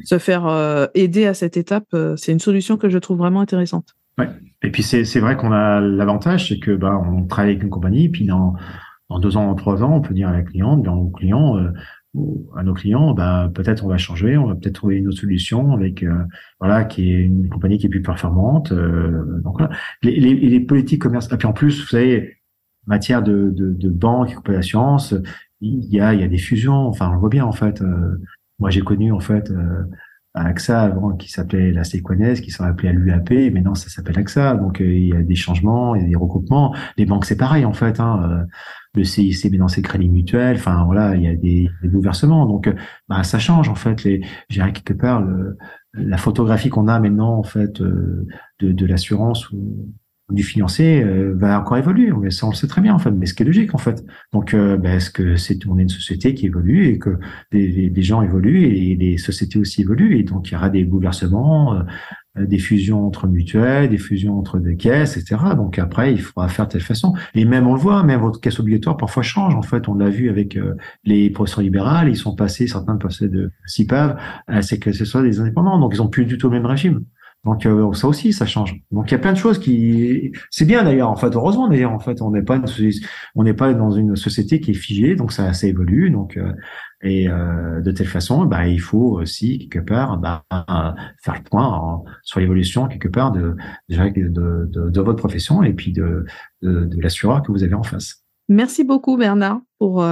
se 0.05 0.18
faire 0.20 0.47
euh, 0.47 0.88
aider 0.95 1.26
à 1.26 1.34
cette 1.34 1.57
étape, 1.57 1.88
euh, 1.93 2.16
c'est 2.16 2.32
une 2.32 2.39
solution 2.39 2.78
que 2.78 2.88
je 2.88 2.97
trouve 2.97 3.18
vraiment 3.18 3.41
intéressante. 3.41 3.97
Ouais. 4.18 4.30
Et 4.61 4.72
puis, 4.72 4.84
c'est 4.84 5.20
vrai 5.20 5.36
qu'on 5.36 5.51
a 5.51 5.82
l'avantage, 5.82 6.47
c'est 6.47 6.59
que 6.59 6.72
ben, 6.72 6.95
on 7.11 7.28
travaille 7.28 7.51
avec 7.51 7.64
une 7.64 7.70
compagnie, 7.70 8.07
puis 8.07 8.26
dans, 8.26 8.53
dans 9.10 9.20
deux 9.20 9.38
ans, 9.38 9.54
trois 9.56 9.84
ans, 9.84 9.95
on 9.95 10.01
peut 10.01 10.14
dire 10.14 10.30
à 10.30 10.34
la 10.34 10.41
cliente, 10.41 10.84
ben, 10.84 10.91
au 10.91 11.10
client, 11.10 11.58
à 12.56 12.64
nos 12.64 12.74
clients, 12.74 13.14
bah, 13.14 13.51
peut-être 13.54 13.84
on 13.84 13.88
va 13.88 13.97
changer, 13.97 14.38
on 14.38 14.47
va 14.47 14.56
peut-être 14.56 14.76
trouver 14.76 14.97
une 14.97 15.08
autre 15.08 15.18
solution 15.18 15.74
avec 15.74 16.04
euh, 16.04 16.24
voilà 16.60 16.84
qui 16.84 17.12
est 17.12 17.24
une 17.24 17.49
compagnie 17.49 17.78
qui 17.80 17.88
est 17.88 17.89
plus 17.89 18.01
performante. 18.01 18.72
Euh, 18.72 19.41
donc 19.41 19.58
voilà, 19.58 19.76
les, 20.04 20.20
les, 20.20 20.36
les, 20.36 20.60
politiques 20.60 21.01
commerciales. 21.01 21.36
Et 21.36 21.38
puis 21.38 21.47
en 21.47 21.54
plus, 21.54 21.82
vous 21.82 21.88
savez, 21.88 22.38
matière 22.86 23.24
de, 23.24 23.49
de, 23.49 23.74
de 23.74 23.89
banque 23.89 24.32
et 24.32 24.36
compagnie 24.36 24.58
d'assurance, 24.58 25.16
il 25.62 25.86
y 25.86 25.99
a 25.99 26.14
il 26.14 26.22
y 26.22 26.24
a 26.24 26.28
des 26.28 26.38
fusions. 26.38 26.88
Enfin, 26.88 27.10
on 27.10 27.14
le 27.14 27.20
voit 27.20 27.30
bien 27.30 27.45
en 27.45 27.51
fait. 27.51 27.82
Euh, 27.82 28.22
moi, 28.60 28.70
j'ai 28.70 28.82
connu 28.82 29.12
en 29.12 29.20
fait 29.20 29.51
AXA 30.36 30.82
avant 30.82 31.14
qui 31.14 31.30
s'appelait 31.30 31.72
la 31.72 31.84
Sequenez, 31.84 32.36
qui 32.36 32.51
s'est 32.51 32.64
appelé 32.64 32.89
à 32.89 32.91
l'UAP, 32.91 33.32
maintenant 33.51 33.74
ça 33.74 33.89
s'appelle 33.89 34.20
AXA. 34.20 34.56
Donc 34.56 34.80
il 34.80 35.08
y 35.08 35.14
a 35.14 35.22
des 35.22 35.36
changements, 35.36 35.95
il 35.95 36.04
y 36.04 36.06
a 36.06 36.08
des 36.10 36.16
recoupements. 36.16 36.76
Les 36.97 37.06
banques 37.06 37.26
c'est 37.26 37.38
pareil 37.38 37.66
en 37.66 37.74
fait. 37.74 37.99
Hein, 37.99 38.45
le 38.95 39.03
CIC 39.03 39.51
met 39.51 39.57
dans 39.57 39.67
ses 39.67 39.81
crédits 39.81 40.09
mutuels. 40.09 40.57
Enfin 40.57 40.83
voilà, 40.85 41.15
il 41.15 41.23
y 41.23 41.27
a 41.27 41.35
des, 41.35 41.69
des 41.81 41.87
bouleversements. 41.87 42.45
Donc 42.45 42.73
bah, 43.07 43.23
ça 43.23 43.39
change 43.39 43.69
en 43.69 43.75
fait. 43.75 44.03
Les, 44.03 44.21
j'ai 44.49 44.61
quelque 44.71 44.93
part 44.93 45.21
le, 45.21 45.57
la 45.93 46.17
photographie 46.17 46.69
qu'on 46.69 46.87
a 46.87 46.99
maintenant 46.99 47.37
en 47.37 47.43
fait 47.43 47.81
euh, 47.81 48.25
de, 48.59 48.71
de 48.71 48.85
l'assurance 48.85 49.51
ou 49.51 49.89
du 50.29 50.43
financier 50.43 51.03
euh, 51.03 51.33
va 51.35 51.59
encore 51.59 51.77
évoluer. 51.77 52.11
Mais 52.11 52.31
ça 52.31 52.47
on 52.47 52.51
le 52.51 52.55
sait 52.55 52.67
très 52.67 52.81
bien 52.81 52.93
en 52.93 52.99
fait. 52.99 53.11
Mais 53.11 53.25
ce 53.25 53.33
qui 53.33 53.43
est 53.43 53.45
logique 53.45 53.73
en 53.75 53.79
fait. 53.79 54.03
Donc 54.31 54.53
euh, 54.53 54.77
bah, 54.77 54.95
est-ce 54.95 55.09
que 55.09 55.35
c'est 55.35 55.65
on 55.67 55.77
est 55.77 55.83
une 55.83 55.89
société 55.89 56.33
qui 56.33 56.47
évolue 56.47 56.87
et 56.87 56.99
que 56.99 57.17
des, 57.51 57.89
des, 57.89 58.01
gens 58.01 58.21
évoluent 58.21 58.63
et 58.63 58.95
les 58.95 59.17
sociétés 59.17 59.59
aussi 59.59 59.81
évoluent 59.81 60.17
et 60.17 60.23
donc 60.23 60.49
il 60.49 60.53
y 60.53 60.57
aura 60.57 60.69
des 60.69 60.83
bouleversements. 60.83 61.83
Euh, 62.39 62.47
des 62.47 62.57
fusions 62.57 63.05
entre 63.05 63.27
mutuelles, 63.27 63.89
des 63.89 63.99
fusions 63.99 64.39
entre 64.39 64.57
des 64.57 64.75
caisses, 64.75 65.17
etc. 65.17 65.39
Donc 65.55 65.77
après, 65.77 66.13
il 66.13 66.19
faudra 66.19 66.47
faire 66.47 66.65
de 66.65 66.71
telle 66.71 66.81
façon. 66.81 67.13
Et 67.36 67.45
même 67.45 67.67
on 67.67 67.75
le 67.75 67.79
voit, 67.79 68.01
même 68.01 68.21
votre 68.21 68.41
caisse 68.41 68.59
obligatoire 68.59 68.97
parfois 68.97 69.21
change. 69.21 69.53
En 69.53 69.61
fait, 69.61 69.88
on 69.88 69.93
l'a 69.93 70.09
vu 70.09 70.29
avec 70.31 70.57
euh, 70.57 70.75
les 71.03 71.29
professeurs 71.29 71.61
libérales, 71.61 72.09
ils 72.09 72.15
sont 72.15 72.36
passés, 72.36 72.65
certains 72.65 72.95
passaient 72.95 73.29
de 73.29 73.51
CIPAV 73.67 74.17
à 74.47 74.61
ces 74.63 74.79
que 74.79 74.91
ce 74.91 75.05
soit 75.05 75.21
des 75.21 75.39
indépendants. 75.39 75.77
Donc 75.77 75.91
ils 75.93 76.01
ont 76.01 76.07
plus 76.07 76.25
du 76.25 76.39
tout 76.39 76.49
le 76.49 76.53
même 76.53 76.65
régime. 76.65 77.03
Donc 77.43 77.65
euh, 77.65 77.91
ça 77.93 78.07
aussi, 78.07 78.31
ça 78.31 78.45
change. 78.45 78.79
Donc 78.91 79.11
il 79.11 79.13
y 79.13 79.15
a 79.15 79.19
plein 79.19 79.33
de 79.33 79.37
choses 79.37 79.59
qui, 79.59 80.31
c'est 80.49 80.65
bien 80.65 80.83
d'ailleurs. 80.83 81.09
En 81.09 81.17
fait, 81.17 81.35
heureusement 81.35 81.67
d'ailleurs. 81.67 81.91
En 81.91 81.99
fait, 81.99 82.21
on 82.21 82.31
n'est 82.31 82.41
pas, 82.41 82.61
on 83.35 83.43
n'est 83.43 83.53
pas 83.53 83.73
dans 83.73 83.91
une 83.91 84.15
société 84.15 84.61
qui 84.61 84.71
est 84.71 84.75
figée, 84.75 85.15
donc 85.15 85.33
ça, 85.33 85.51
ça 85.51 85.67
évolue. 85.67 86.09
Donc 86.09 86.37
euh, 86.37 86.53
et 87.01 87.27
euh, 87.27 87.81
de 87.81 87.91
telle 87.91 88.07
façon, 88.07 88.45
bah, 88.45 88.65
il 88.67 88.79
faut 88.79 89.19
aussi 89.19 89.59
quelque 89.59 89.83
part 89.83 90.17
bah, 90.17 90.45
faire 91.21 91.35
le 91.35 91.43
point 91.43 92.01
sur 92.21 92.39
l'évolution 92.39 92.87
quelque 92.87 93.09
part 93.09 93.33
de, 93.33 93.57
de, 93.89 94.29
de, 94.29 94.89
de, 94.89 95.01
votre 95.01 95.19
profession 95.19 95.63
et 95.63 95.73
puis 95.73 95.91
de, 95.91 96.25
de, 96.61 96.85
de 96.85 97.01
l'assureur 97.01 97.43
que 97.43 97.51
vous 97.51 97.63
avez 97.63 97.73
en 97.73 97.83
face. 97.83 98.23
Merci 98.47 98.85
beaucoup 98.85 99.17
Bernard 99.17 99.59
pour 99.79 100.05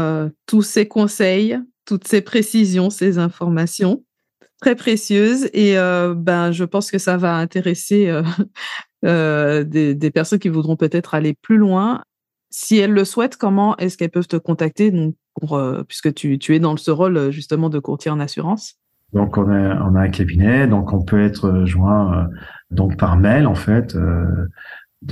tous 0.48 0.64
ces 0.64 0.86
conseils, 0.86 1.58
toutes 1.86 2.08
ces 2.08 2.20
précisions, 2.20 2.90
ces 2.90 3.20
informations 3.20 4.04
très 4.62 4.76
précieuse 4.76 5.50
et 5.54 5.78
euh, 5.78 6.14
ben 6.16 6.52
je 6.52 6.64
pense 6.64 6.90
que 6.92 7.00
ça 7.00 7.18
va 7.18 7.36
intéresser 7.36 8.08
euh, 8.08 8.24
euh, 9.06 9.66
des, 9.66 10.12
personnes 10.12 10.40
qui 10.40 10.48
voudront 10.50 10.78
peut-être 10.78 11.16
aller 11.16 11.36
plus 11.42 11.58
loin. 11.58 12.04
Si 12.52 12.78
elles 12.78 12.94
le 12.94 13.04
souhaitent, 13.04 13.38
comment 13.38 13.76
est-ce 13.78 13.98
qu'elles 13.98 14.12
peuvent 14.12 14.28
te 14.28 14.38
contacter 14.38 14.92
donc 14.92 15.16
puisque 15.88 16.14
tu, 16.14 16.38
tu 16.38 16.54
es 16.56 16.60
dans 16.60 16.78
ce 16.78 16.92
rôle 16.92 17.32
justement 17.32 17.70
de 17.70 17.80
courtier 17.80 18.12
en 18.12 18.20
assurance? 18.20 18.76
Donc 19.14 19.38
on 19.38 19.50
a, 19.50 19.82
on 19.84 19.96
a 19.96 20.02
un 20.02 20.10
cabinet, 20.10 20.68
donc 20.68 20.92
on 20.94 21.04
peut 21.04 21.22
être 21.22 21.66
joint 21.66 22.30
donc 22.70 22.98
par 22.98 23.18
mail 23.18 23.48
en 23.48 23.56
fait. 23.56 23.98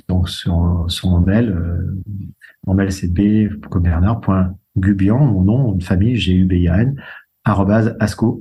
donc 0.07 0.29
sur, 0.29 0.85
sur 0.89 1.09
mon 1.09 1.21
mail, 1.21 1.57
mon 2.67 2.73
mail 2.73 2.91
c'est 2.91 3.07
bcobernard.gubian, 3.07 5.25
mon 5.25 5.43
nom, 5.43 5.73
une 5.73 5.81
famille, 5.81 6.17
G-U-B-I-A-N, 6.17 7.01
asco.fr 7.99 8.39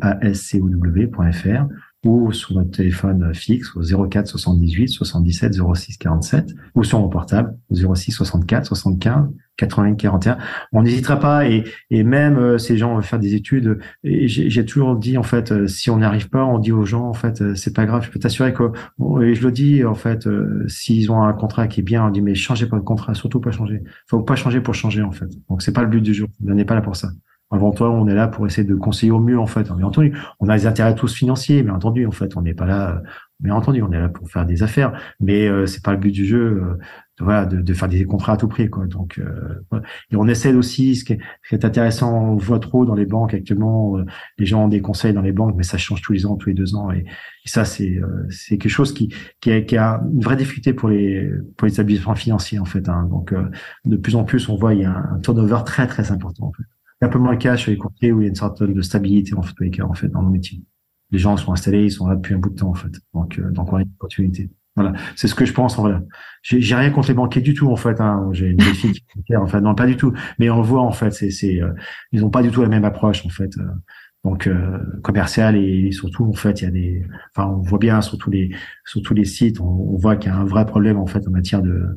ou 2.05 2.33
sur 2.33 2.55
notre 2.55 2.71
téléphone 2.71 3.35
fixe 3.35 3.75
au 3.77 3.83
04 3.83 4.29
78 4.29 4.89
77 4.89 5.55
06 5.75 5.97
47 5.97 6.55
ou 6.75 6.85
sur 6.85 7.01
mon 7.01 7.09
portable 7.09 7.57
au 7.71 7.95
06 7.95 8.13
64 8.13 8.67
75 8.67 9.29
80 9.57 9.95
41. 9.95 10.39
On 10.73 10.83
n'hésitera 10.85 11.19
pas 11.19 11.49
et, 11.49 11.65
et 11.91 12.05
même 12.05 12.39
euh, 12.39 12.59
ces 12.59 12.77
gens 12.77 12.95
veulent 12.95 13.03
faire 13.03 13.19
des 13.19 13.35
études. 13.35 13.81
J'ai 14.05 14.65
toujours 14.65 14.95
dit 14.95 15.19
en 15.19 15.25
fait, 15.25 15.51
euh, 15.51 15.67
si 15.67 15.91
on 15.91 15.99
n'y 15.99 16.05
arrive 16.05 16.29
pas, 16.31 16.45
on 16.45 16.61
dit 16.61 16.71
aux 16.71 16.85
gens 16.85 17.09
en 17.09 17.15
fait, 17.15 17.43
euh, 17.43 17.57
c'est 17.57 17.75
pas 17.75 17.85
grave. 17.85 18.05
Je 18.05 18.11
peux 18.11 18.21
t'assurer 18.21 18.55
que 18.55 18.71
et 19.21 19.35
je 19.35 19.43
le 19.43 19.51
dis 19.51 19.85
en 19.85 19.95
fait, 19.95 20.29
s'ils 20.69 21.11
ont 21.11 21.23
un 21.23 21.33
contrat 21.33 21.67
qui 21.67 21.81
est 21.81 21.83
bien, 21.83 22.07
on 22.07 22.11
dit 22.11 22.23
mais 22.23 22.37
changez 22.37 22.67
pas 22.67 22.77
de 22.77 22.85
contrat, 22.85 23.15
surtout 23.15 23.41
pas 23.41 23.51
changer. 23.51 23.83
Faut 24.07 24.23
pas 24.23 24.37
changer 24.37 24.61
pour 24.61 24.75
changer 24.75 25.03
en 25.03 25.13
fait. 25.13 25.29
Donc 25.49 25.63
c'est 25.63 25.73
pas 25.73 25.83
le 25.83 25.89
but 25.89 26.01
du 26.01 26.15
jour. 26.15 26.29
On 26.47 26.55
n'est 26.55 26.65
pas 26.65 26.77
là 26.77 26.81
pour 26.81 26.95
ça. 26.95 27.09
Avant 27.51 27.71
toi, 27.73 27.91
on 27.91 28.07
est 28.09 28.15
là 28.15 28.29
pour 28.29 28.47
essayer 28.47 28.67
de 28.67 28.75
conseiller 28.75 29.11
au 29.11 29.21
mieux, 29.21 29.39
en 29.39 29.47
fait. 29.47 29.73
Bien 29.73 29.87
entendu, 29.87 30.15
on 30.39 30.49
a 30.51 30.57
des 30.57 30.67
intérêts 30.67 30.95
tous 30.95 31.15
financiers, 31.15 31.63
bien 31.63 31.75
entendu, 31.75 32.07
en 32.07 32.11
fait, 32.11 32.37
on 32.37 32.43
n'est 32.43 32.53
pas 32.53 32.67
là, 32.67 33.03
bien 33.41 33.55
entendu, 33.55 33.83
on 33.83 33.91
est 33.91 33.99
là 33.99 34.11
pour 34.11 34.29
faire 34.29 34.45
des 34.45 34.63
affaires, 34.63 34.93
mais 35.19 35.49
euh, 35.49 35.65
c'est 35.65 35.83
pas 35.83 35.93
le 35.93 35.99
but 35.99 36.11
du 36.11 36.27
jeu, 36.27 36.63
euh, 36.63 36.79
de, 37.19 37.25
voilà, 37.25 37.47
de, 37.47 37.63
de, 37.63 37.75
faire 37.75 37.89
des 37.89 38.05
contrats 38.05 38.35
à 38.35 38.37
tout 38.37 38.49
prix, 38.49 38.69
quoi. 38.69 38.87
Donc, 38.87 39.19
euh, 39.19 39.81
et 40.11 40.17
on 40.17 40.27
essaie 40.29 40.53
aussi, 40.53 40.95
ce 40.97 41.05
qui, 41.05 41.15
est, 41.53 41.65
intéressant, 41.65 42.33
on 42.33 42.37
voit 42.37 42.59
trop 42.59 42.85
dans 42.85 42.95
les 42.95 43.07
banques 43.07 43.33
actuellement, 43.33 43.97
euh, 43.97 44.05
les 44.37 44.45
gens 44.45 44.65
ont 44.65 44.69
des 44.69 44.83
conseils 44.83 45.15
dans 45.15 45.23
les 45.23 45.33
banques, 45.33 45.55
mais 45.57 45.63
ça 45.63 45.79
change 45.79 46.03
tous 46.03 46.13
les 46.13 46.27
ans, 46.27 46.37
tous 46.37 46.51
les 46.51 46.55
deux 46.55 46.75
ans, 46.75 46.91
et, 46.91 47.05
ça, 47.47 47.65
c'est 47.65 47.99
c'est 48.29 48.59
quelque 48.59 48.71
chose 48.71 48.93
qui 48.93 49.09
qui 49.41 49.51
a, 49.51 49.63
qui 49.63 49.79
a, 49.79 50.03
une 50.13 50.21
vraie 50.21 50.37
difficulté 50.37 50.75
pour 50.75 50.91
les 50.91 51.31
pour 51.57 51.67
les 51.67 51.73
établissements 51.73 52.15
financiers, 52.15 52.59
en 52.59 52.67
fait. 52.67 52.91
Hein. 52.91 53.09
Donc, 53.11 53.35
de 53.87 53.97
plus 53.97 54.17
en 54.17 54.25
plus, 54.25 54.51
on 54.51 54.57
voit 54.57 54.75
il 54.75 54.83
y 54.83 54.85
a 54.85 54.95
un 54.95 55.19
turnover 55.21 55.61
très 55.65 55.87
très 55.87 56.13
important, 56.13 56.49
en 56.49 56.53
fait 56.53 56.65
un 57.01 57.09
peu 57.09 57.19
moins 57.19 57.33
le 57.33 57.39
cas 57.39 57.57
sur 57.57 57.71
les 57.71 57.77
courtiers 57.77 58.13
où 58.13 58.21
il 58.21 58.25
y 58.25 58.27
a 58.27 58.29
une 58.29 58.35
sorte 58.35 58.63
de 58.63 58.83
stabilité 58.83 59.35
en 59.35 59.43
fait, 59.43 60.09
dans 60.09 60.23
le 60.23 60.31
métier. 60.31 60.63
Les 61.11 61.19
gens 61.19 61.37
sont 61.37 61.53
installés, 61.53 61.85
ils 61.85 61.91
sont 61.91 62.07
là 62.07 62.17
depuis 62.17 62.35
un 62.35 62.39
bout 62.39 62.51
de 62.51 62.57
temps 62.57 62.71
en 62.71 62.75
fait. 62.75 62.93
Donc, 63.15 63.39
euh, 63.39 63.51
donc 63.51 63.73
on 63.73 63.77
a 63.77 63.83
une 63.83 63.91
opportunité. 63.97 64.51
Voilà, 64.77 64.93
c'est 65.17 65.27
ce 65.27 65.35
que 65.35 65.45
je 65.45 65.53
pense 65.53 65.77
en 65.79 65.83
vrai. 65.83 65.97
J'ai 66.43 66.75
rien 66.77 66.91
contre 66.91 67.09
les 67.09 67.15
banquiers 67.15 67.41
du 67.41 67.53
tout 67.53 67.69
en 67.69 67.75
fait. 67.77 68.01
Hein. 68.01 68.29
J'ai 68.33 68.47
une 68.51 68.61
fille 68.61 68.93
qui 69.27 69.33
est 69.33 69.37
en 69.37 69.49
fait, 69.49 69.61
non 69.61 69.75
pas 69.75 69.87
du 69.87 69.97
tout. 69.97 70.13
Mais 70.39 70.51
on 70.51 70.63
voit 70.63 70.83
en 70.83 70.93
fait, 70.93 71.11
c'est, 71.11 71.31
c'est, 71.31 71.61
euh, 71.61 71.73
ils 72.13 72.25
ont 72.25 72.31
pas 72.31 72.43
du 72.43 72.51
tout 72.53 72.63
la 72.63 72.69
même 72.69 72.85
approche 72.85 73.27
en 73.27 73.29
fait. 73.29 73.51
Euh. 73.59 73.65
donc 74.23 74.47
euh, 74.47 74.79
commercial 75.03 75.57
et, 75.57 75.91
surtout 75.91 76.27
en 76.27 76.33
fait, 76.33 76.61
il 76.61 76.65
y 76.65 76.69
a 76.69 76.71
des, 76.71 77.07
enfin 77.35 77.49
on 77.49 77.61
voit 77.61 77.81
bien 77.81 78.01
sur 78.03 78.19
tous 78.19 78.31
les, 78.31 78.55
sur 78.85 79.03
tous 79.03 79.15
les 79.15 79.25
sites, 79.25 79.61
on, 79.61 79.65
on 79.67 79.97
voit 79.97 80.17
qu'il 80.17 80.31
y 80.31 80.35
a 80.35 80.37
un 80.37 80.45
vrai 80.45 80.65
problème 80.65 80.99
en 80.99 81.07
fait 81.07 81.27
en 81.27 81.31
matière 81.33 81.63
de 81.63 81.97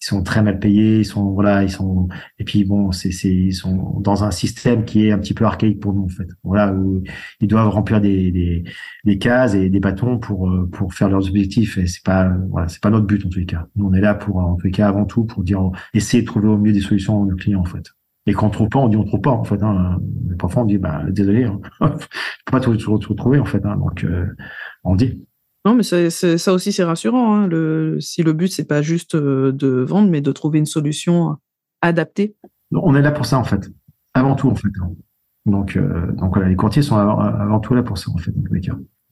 ils 0.00 0.04
sont 0.06 0.22
très 0.22 0.42
mal 0.42 0.58
payés, 0.60 1.00
ils 1.00 1.04
sont 1.04 1.32
voilà, 1.32 1.62
ils 1.64 1.70
sont 1.70 2.08
et 2.38 2.44
puis 2.44 2.64
bon, 2.64 2.92
c'est 2.92 3.10
c'est 3.10 3.34
ils 3.34 3.54
sont 3.54 3.98
dans 4.00 4.24
un 4.24 4.30
système 4.30 4.84
qui 4.84 5.06
est 5.06 5.12
un 5.12 5.18
petit 5.18 5.34
peu 5.34 5.44
archaïque 5.44 5.80
pour 5.80 5.92
nous 5.92 6.04
en 6.04 6.08
fait. 6.08 6.28
Voilà 6.44 6.72
où 6.72 7.02
ils 7.40 7.48
doivent 7.48 7.68
remplir 7.68 8.00
des 8.00 8.30
des, 8.30 8.64
des 9.04 9.18
cases 9.18 9.54
et 9.54 9.68
des 9.70 9.80
bâtons 9.80 10.18
pour 10.18 10.48
euh, 10.48 10.68
pour 10.70 10.94
faire 10.94 11.08
leurs 11.08 11.26
objectifs 11.28 11.78
et 11.78 11.86
c'est 11.86 12.04
pas 12.04 12.28
voilà, 12.50 12.68
c'est 12.68 12.82
pas 12.82 12.90
notre 12.90 13.06
but 13.06 13.24
en 13.26 13.28
tous 13.28 13.40
les 13.40 13.46
cas. 13.46 13.66
Nous 13.76 13.86
on 13.86 13.92
est 13.92 14.00
là 14.00 14.14
pour 14.14 14.36
en 14.36 14.56
tous 14.56 14.66
les 14.66 14.72
cas 14.72 14.88
avant 14.88 15.04
tout 15.04 15.24
pour 15.24 15.42
dire 15.42 15.70
essayer 15.94 16.22
de 16.22 16.26
trouver 16.26 16.48
au 16.48 16.58
mieux 16.58 16.72
des 16.72 16.80
solutions 16.80 17.24
à 17.24 17.26
nos 17.26 17.36
clients 17.36 17.60
en 17.60 17.64
fait. 17.64 17.84
Et 18.26 18.34
quand 18.34 18.46
on 18.48 18.50
trouve 18.50 18.68
pas, 18.68 18.78
on 18.78 18.88
dit 18.88 18.96
on 18.96 19.04
trouve 19.04 19.22
pas 19.22 19.30
en 19.30 19.44
fait. 19.44 19.62
Hein. 19.62 19.98
parfois 20.38 20.62
on 20.62 20.66
dit 20.66 20.78
bah 20.78 21.02
désolé, 21.08 21.44
hein. 21.44 21.60
je 21.80 21.86
peux 22.44 22.52
pas 22.52 22.60
tout, 22.60 22.76
tout, 22.76 22.98
tout, 22.98 23.14
trouver 23.14 23.38
en 23.38 23.46
fait. 23.46 23.64
Hein. 23.64 23.76
Donc 23.76 24.04
euh, 24.04 24.26
on 24.84 24.94
dit. 24.96 25.24
Non, 25.68 25.74
mais 25.74 25.82
ça 25.82 26.52
aussi, 26.54 26.72
c'est 26.72 26.82
rassurant. 26.82 27.34
Hein. 27.34 27.46
Le, 27.46 28.00
si 28.00 28.22
le 28.22 28.32
but, 28.32 28.50
c'est 28.50 28.66
pas 28.66 28.80
juste 28.80 29.14
euh, 29.14 29.52
de 29.52 29.68
vendre, 29.68 30.08
mais 30.08 30.22
de 30.22 30.32
trouver 30.32 30.58
une 30.58 30.64
solution 30.64 31.36
adaptée. 31.82 32.36
On 32.72 32.94
est 32.94 33.02
là 33.02 33.10
pour 33.10 33.26
ça, 33.26 33.38
en 33.38 33.44
fait. 33.44 33.70
Avant 34.14 34.34
tout, 34.34 34.48
en 34.48 34.54
fait. 34.54 34.70
Hein. 34.80 34.92
Donc, 35.44 35.76
euh, 35.76 36.10
donc 36.12 36.32
voilà, 36.32 36.48
les 36.48 36.56
courtiers 36.56 36.80
sont 36.80 36.96
avant, 36.96 37.60
tout 37.60 37.74
là 37.74 37.82
pour 37.82 37.98
ça, 37.98 38.10
en 38.10 38.16
fait. 38.16 38.32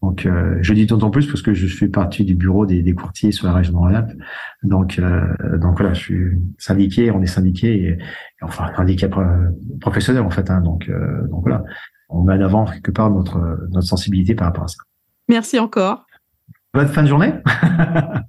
Donc, 0.01 0.25
euh, 0.25 0.57
je 0.63 0.73
dis 0.73 0.87
d'autant 0.87 1.11
plus 1.11 1.27
parce 1.27 1.43
que 1.43 1.53
je 1.53 1.67
fais 1.67 1.89
partie 1.89 2.25
du 2.25 2.35
bureau 2.35 2.65
des, 2.65 2.81
des 2.83 2.95
courtiers 2.95 3.33
sur 3.33 3.47
la 3.47 3.53
région 3.53 3.75
de 3.75 3.79
Rhône-Alpes. 3.79 4.19
Donc, 4.63 4.99
donc 5.61 5.77
voilà, 5.77 5.93
je 5.93 6.01
suis 6.01 6.25
syndiqué, 6.57 7.11
on 7.11 7.21
est 7.21 7.27
syndiqué, 7.27 7.83
et, 7.83 7.99
enfin 8.41 8.73
syndiqué 8.75 9.11
professionnel 9.83 10.23
en 10.23 10.31
fait. 10.31 10.51
Hein, 10.51 10.63
donc, 10.63 10.91
donc 11.31 11.43
voilà, 11.43 11.65
on 12.09 12.23
met 12.23 12.35
en 12.35 12.41
avant 12.41 12.65
quelque 12.65 12.93
part 12.93 13.11
notre 13.11 13.39
notre 13.71 13.87
sensibilité 13.87 14.35
par 14.35 14.49
rapport 14.49 14.65
à 14.65 14.69
ça. 14.69 14.79
Merci 15.29 15.59
encore. 15.59 16.06
Bonne 16.77 16.89
fin 16.89 17.03
de 17.03 17.09
journée. 17.09 17.33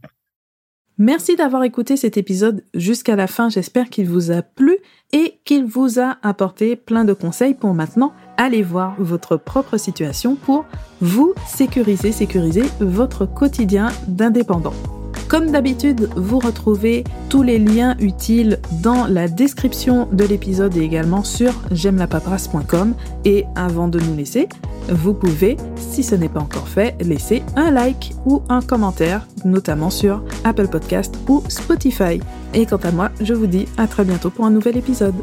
Merci 0.98 1.36
d'avoir 1.36 1.66
écouté 1.66 1.98
cet 1.98 2.16
épisode 2.16 2.64
jusqu'à 2.74 3.18
la 3.18 3.28
fin. 3.28 3.50
J'espère 3.50 3.89
qu'il 3.89 4.08
vous 4.08 4.32
a 4.32 4.41
plu 4.41 4.78
et 5.12 5.41
qu'il 5.43 5.66
vous 5.66 6.00
a 6.00 6.16
apporté 6.24 6.78
plein 6.78 7.04
de 7.04 7.12
conseils 7.12 7.56
pour 7.56 7.74
maintenant 7.74 8.14
aller 8.38 8.64
voir 8.64 8.95
votre 9.00 9.36
propre 9.36 9.76
situation 9.76 10.36
pour 10.36 10.66
vous 11.02 11.34
sécuriser, 11.45 12.14
sécuriser 12.14 12.64
votre 12.80 13.26
quotidien 13.26 13.89
d'indépendant. 14.08 14.97
Comme 15.28 15.51
d'habitude, 15.51 16.09
vous 16.15 16.39
retrouvez 16.39 17.03
tous 17.30 17.43
les 17.43 17.59
liens 17.59 17.97
utiles 17.99 18.59
dans 18.82 19.07
la 19.07 19.28
description 19.28 20.07
de 20.11 20.23
l'épisode 20.23 20.75
et 20.78 20.82
également 20.82 21.23
sur 21.23 21.53
j'aime 21.71 21.97
la 21.97 22.07
Et 23.25 23.45
avant 23.55 23.89
de 23.89 23.99
nous 23.99 24.15
laisser, 24.15 24.47
vous 24.89 25.13
pouvez, 25.13 25.57
si 25.75 26.01
ce 26.01 26.15
n'est 26.15 26.30
pas 26.30 26.39
encore 26.39 26.69
fait, 26.69 26.95
laisser 27.01 27.43
un 27.57 27.71
like 27.71 28.15
ou 28.25 28.41
un 28.47 28.61
commentaire, 28.61 29.28
notamment 29.43 29.89
sur 29.89 30.23
Apple 30.45 30.69
Podcast 30.69 31.15
ou 31.28 31.43
Spotify. 31.49 32.21
Et 32.53 32.65
quant 32.65 32.78
à 32.78 32.91
moi, 32.91 33.11
je 33.19 33.34
vous 33.34 33.47
dis 33.47 33.67
à 33.78 33.88
très 33.88 34.05
bientôt 34.05 34.30
pour 34.30 34.45
un 34.45 34.51
nouvel 34.51 34.78
épisode. 34.78 35.15